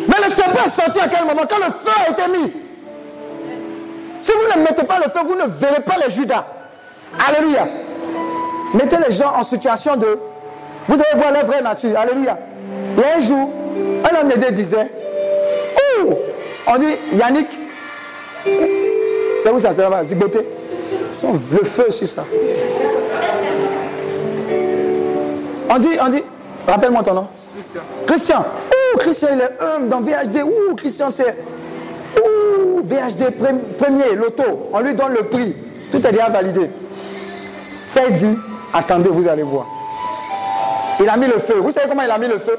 Mais 0.08 0.24
le 0.24 0.30
serpent 0.30 0.66
est 0.66 0.70
sorti 0.70 1.00
à 1.00 1.08
quel 1.08 1.26
moment? 1.26 1.44
Quand 1.50 1.58
le 1.58 1.72
feu 1.72 1.92
a 2.08 2.12
été 2.12 2.22
mis. 2.32 2.52
Si 4.22 4.32
vous 4.32 4.60
ne 4.60 4.64
mettez 4.64 4.84
pas 4.84 4.98
le 4.98 5.10
feu, 5.10 5.20
vous 5.26 5.36
ne 5.36 5.46
verrez 5.48 5.82
pas 5.82 5.96
les 6.04 6.12
Judas. 6.12 6.46
Alléluia. 7.28 7.68
Mettez 8.74 8.98
les 8.98 9.12
gens 9.12 9.34
en 9.38 9.44
situation 9.44 9.96
de... 9.96 10.20
Vous 10.88 10.96
allez 10.96 11.22
voir 11.22 11.32
la 11.32 11.44
vraie 11.44 11.62
nature. 11.62 11.98
Alléluia. 11.98 12.38
Il 12.96 13.02
y 13.02 13.04
a 13.04 13.16
un 13.16 13.20
jour, 13.20 13.50
un 14.04 14.22
homme 14.22 14.30
de 14.30 14.38
Dieu 14.38 14.52
disait, 14.52 14.92
oh, 16.02 16.20
on 16.68 16.78
dit, 16.78 16.98
Yannick, 17.14 17.48
c'est 19.42 19.50
où 19.50 19.60
ça, 19.60 19.72
ça 19.72 19.90
va, 19.90 20.04
zigoté? 20.04 20.40
Le 21.24 21.64
feu 21.64 21.90
sur 21.90 22.08
ça. 22.08 22.24
On 25.70 25.78
dit, 25.78 25.90
on 26.04 26.10
dit, 26.10 26.24
rappelle-moi 26.68 27.04
ton 27.04 27.14
nom. 27.14 27.28
Christian. 27.54 27.82
Christian. 28.06 28.46
Oh, 28.72 28.98
Christian, 28.98 29.28
il 29.34 29.42
est 29.42 29.52
homme 29.62 29.90
dans 29.90 30.02
VHD. 30.02 30.44
Ouh, 30.44 30.76
Christian, 30.76 31.10
c'est. 31.10 31.36
Ouh, 32.18 32.82
VHD 32.84 33.32
premier, 33.78 34.16
loto. 34.16 34.70
On 34.74 34.80
lui 34.80 34.94
donne 34.94 35.14
le 35.14 35.24
prix. 35.24 35.56
Tout 35.92 35.98
est 36.06 36.12
déjà 36.12 36.30
validé. 36.30 36.70
C'est 37.84 38.12
dit, 38.14 38.38
attendez, 38.74 39.10
vous 39.10 39.28
allez 39.28 39.44
voir. 39.44 39.66
Il 41.00 41.08
a 41.08 41.18
mis 41.18 41.28
le 41.28 41.40
feu. 41.40 41.56
Vous 41.62 41.72
savez 41.72 41.88
comment 41.88 42.04
il 42.04 42.12
a 42.12 42.18
mis 42.18 42.28
le 42.28 42.40
feu? 42.40 42.58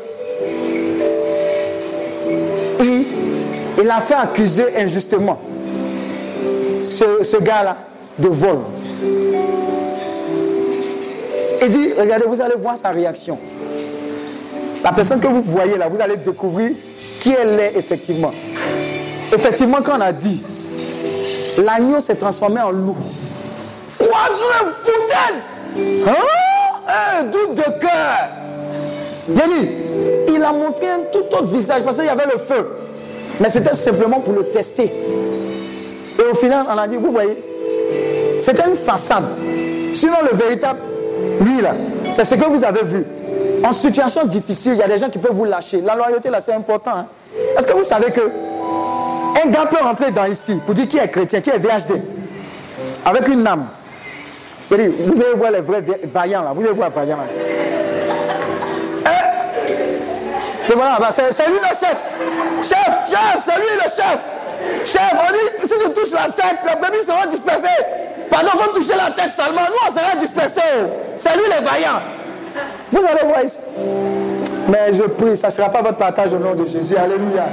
Il, 2.80 3.06
il 3.82 3.90
a 3.90 4.00
fait 4.00 4.14
accuser 4.14 4.64
injustement 4.78 5.40
ce, 6.82 7.36
gars-là 7.42 7.76
de 8.18 8.28
vol. 8.28 8.58
Il 11.62 11.68
dit, 11.68 11.92
regardez, 11.98 12.24
vous 12.26 12.40
allez 12.40 12.54
voir 12.56 12.76
sa 12.76 12.90
réaction. 12.90 13.38
La 14.82 14.92
personne 14.92 15.20
que 15.20 15.26
vous 15.26 15.42
voyez 15.42 15.76
là, 15.76 15.88
vous 15.88 16.00
allez 16.00 16.16
découvrir 16.16 16.72
qui 17.20 17.34
elle 17.38 17.60
est 17.60 17.76
effectivement. 17.76 18.32
Effectivement, 19.32 19.78
quand 19.84 19.98
on 19.98 20.00
a 20.00 20.12
dit, 20.12 20.42
l'agneau 21.58 22.00
s'est 22.00 22.14
transformé 22.14 22.60
en 22.60 22.70
loup. 22.70 22.96
Quoi, 23.98 24.26
foutaise 24.84 25.44
Hein? 25.76 27.20
Un 27.20 27.24
doute 27.24 27.54
de 27.54 27.80
cœur. 27.80 28.30
Il 30.28 30.42
a 30.42 30.52
montré 30.52 30.88
un 30.88 31.00
tout 31.12 31.24
autre 31.36 31.44
visage 31.44 31.82
parce 31.82 31.96
qu'il 31.96 32.06
y 32.06 32.08
avait 32.08 32.26
le 32.26 32.38
feu. 32.38 32.76
Mais 33.38 33.48
c'était 33.48 33.74
simplement 33.74 34.20
pour 34.20 34.32
le 34.34 34.44
tester. 34.44 34.90
Et 36.20 36.30
au 36.30 36.34
final, 36.34 36.66
on 36.68 36.76
a 36.76 36.86
dit, 36.86 36.96
vous 36.96 37.10
voyez, 37.10 37.36
c'était 38.38 38.68
une 38.68 38.76
façade. 38.76 39.24
Sinon, 39.94 40.16
le 40.30 40.36
véritable, 40.36 40.80
lui 41.40 41.60
là, 41.60 41.72
c'est 42.10 42.24
ce 42.24 42.34
que 42.34 42.44
vous 42.44 42.62
avez 42.62 42.82
vu. 42.82 43.04
En 43.64 43.72
situation 43.72 44.24
difficile, 44.24 44.72
il 44.72 44.78
y 44.78 44.82
a 44.82 44.88
des 44.88 44.98
gens 44.98 45.08
qui 45.08 45.18
peuvent 45.18 45.34
vous 45.34 45.44
lâcher. 45.44 45.80
La 45.80 45.94
loyauté, 45.94 46.30
là, 46.30 46.40
c'est 46.40 46.52
important. 46.52 46.92
Hein. 46.94 47.06
Est-ce 47.56 47.66
que 47.66 47.72
vous 47.72 47.84
savez 47.84 48.10
que 48.10 48.20
un 49.42 49.48
gars 49.48 49.66
peut 49.66 49.82
rentrer 49.82 50.10
dans 50.10 50.26
ici 50.26 50.58
pour 50.64 50.74
dire 50.74 50.88
qui 50.88 50.98
est 50.98 51.08
chrétien, 51.08 51.40
qui 51.40 51.50
est 51.50 51.58
VHD, 51.58 52.02
avec 53.04 53.28
une 53.28 53.46
âme. 53.46 53.66
vous 54.68 54.76
allez 54.76 55.34
voir 55.36 55.50
les 55.52 55.60
vrais 55.60 55.82
vaillants 56.04 56.42
là, 56.42 56.52
vous 56.54 56.62
allez 56.62 56.72
voir 56.72 56.90
vaillants. 56.90 57.18
Et 60.68 60.74
voilà, 60.74 60.98
bah, 61.00 61.08
c'est 61.10 61.46
lui 61.48 61.56
le 61.56 61.76
chef. 61.76 61.96
Chef, 62.62 63.10
chef, 63.10 63.42
c'est 63.42 63.56
lui 63.56 63.66
le 63.76 63.82
chef. 63.82 64.39
Chef, 64.84 65.12
on 65.12 65.32
dit, 65.32 65.66
si 65.66 65.74
tu 65.84 65.92
touches 65.92 66.12
la 66.12 66.30
tête, 66.32 66.58
les 66.64 66.74
bébés 66.74 67.02
seront 67.02 67.28
dispersés. 67.28 67.68
Pardon, 68.30 68.50
vous 68.54 68.80
touchez 68.80 68.94
la 68.94 69.10
tête 69.10 69.32
seulement, 69.32 69.62
nous 69.68 69.88
on 69.88 69.90
sera 69.90 70.16
dispersés. 70.16 70.60
C'est 71.16 71.34
lui 71.36 71.44
les 71.44 71.64
vaillants. 71.64 72.00
Vous 72.92 72.98
allez 72.98 73.28
voir 73.28 73.44
ici. 73.44 73.58
Mais 74.68 74.92
je 74.92 75.02
prie, 75.02 75.36
ça 75.36 75.48
ne 75.48 75.52
sera 75.52 75.68
pas 75.68 75.82
votre 75.82 75.96
partage 75.96 76.32
au 76.32 76.38
nom 76.38 76.54
de 76.54 76.64
Jésus. 76.66 76.96
Alléluia. 76.96 77.46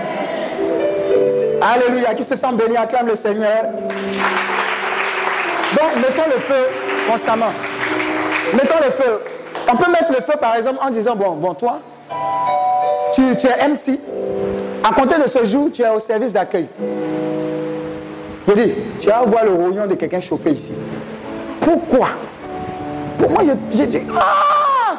Alléluia. 1.62 2.14
Qui 2.14 2.24
se 2.24 2.36
sent 2.36 2.48
béni, 2.54 2.78
acclame 2.78 3.08
le 3.08 3.16
Seigneur. 3.16 3.64
Donc, 5.74 5.96
mettons 5.98 6.30
le 6.30 6.40
feu 6.40 6.66
constamment. 7.10 7.52
Mettons 8.54 8.78
le 8.84 8.92
feu. 8.92 9.22
On 9.72 9.76
peut 9.76 9.92
mettre 9.92 10.12
le 10.12 10.22
feu, 10.22 10.34
par 10.40 10.56
exemple, 10.56 10.80
en 10.82 10.90
disant, 10.90 11.16
bon, 11.16 11.32
bon, 11.32 11.54
toi, 11.54 11.80
tu, 13.14 13.36
tu 13.38 13.48
es 13.48 13.68
MC. 13.68 14.00
À 14.84 14.94
compter 14.94 15.22
de 15.22 15.28
ce 15.28 15.44
jour, 15.44 15.70
tu 15.72 15.82
es 15.82 15.90
au 15.90 16.00
service 16.00 16.34
d'accueil. 16.34 16.68
Je 18.48 18.54
dis, 18.54 18.74
tu 19.00 19.08
vas 19.08 19.24
voir 19.26 19.44
le 19.44 19.52
rognon 19.54 19.88
de 19.88 19.96
quelqu'un 19.96 20.22
chauffé 20.22 20.52
ici. 20.52 20.74
Pourquoi? 21.60 22.10
Pour 23.18 23.30
moi, 23.30 23.42
j'ai 23.72 23.88
dit, 23.88 24.02
ah 24.18 24.96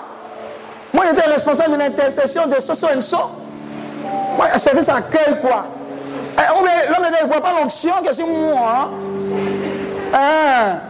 Moi, 0.92 1.04
j'étais 1.08 1.28
responsable 1.28 1.72
d'une 1.72 1.82
intercession 1.82 2.46
de 2.46 2.60
Soso 2.60 2.86
so. 3.00 3.16
Moi, 4.36 4.46
un 4.52 4.58
service 4.58 4.86
d'accueil, 4.86 5.40
quoi. 5.40 5.66
Eh, 6.36 6.92
l'homme 6.92 7.10
ne 7.10 7.26
voit 7.26 7.40
pas 7.40 7.60
l'onction 7.60 7.94
que 8.04 8.14
c'est 8.14 8.24
moi. 8.24 8.90
Hein? 10.14 10.14
hein? 10.14 10.80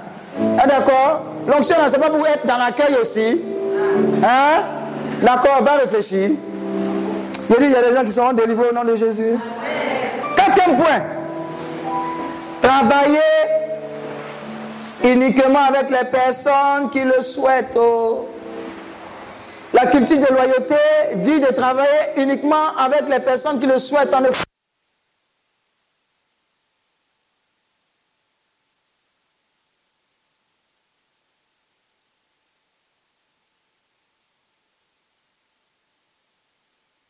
Ah, 0.58 0.66
d'accord 0.66 1.22
L'onction, 1.46 1.76
c'est 1.88 1.98
pas 1.98 2.10
pour 2.10 2.26
être 2.26 2.46
dans 2.46 2.58
l'accueil 2.58 2.96
aussi. 3.00 3.40
Hein? 4.22 4.62
D'accord, 5.22 5.62
va 5.62 5.72
réfléchir. 5.72 6.30
Il 7.50 7.56
dit, 7.56 7.64
il 7.64 7.70
y 7.70 7.74
a 7.74 7.82
des 7.82 7.92
gens 7.92 8.04
qui 8.04 8.12
seront 8.12 8.32
délivrés 8.32 8.68
au 8.70 8.74
nom 8.74 8.84
de 8.84 8.96
Jésus. 8.96 9.36
Quatrième 10.36 10.76
point. 10.76 11.02
Travailler 12.60 13.20
uniquement 15.04 15.62
avec 15.68 15.90
les 15.90 16.06
personnes 16.10 16.90
qui 16.90 17.00
le 17.00 17.20
souhaitent. 17.22 17.76
Oh. 17.76 18.28
La 19.72 19.86
culture 19.86 20.18
de 20.18 20.32
loyauté 20.32 20.74
dit 21.16 21.40
de 21.40 21.52
travailler 21.52 21.88
uniquement 22.16 22.76
avec 22.76 23.02
les 23.08 23.20
personnes 23.20 23.60
qui 23.60 23.66
le 23.66 23.78
souhaitent 23.78 24.14
en 24.14 24.20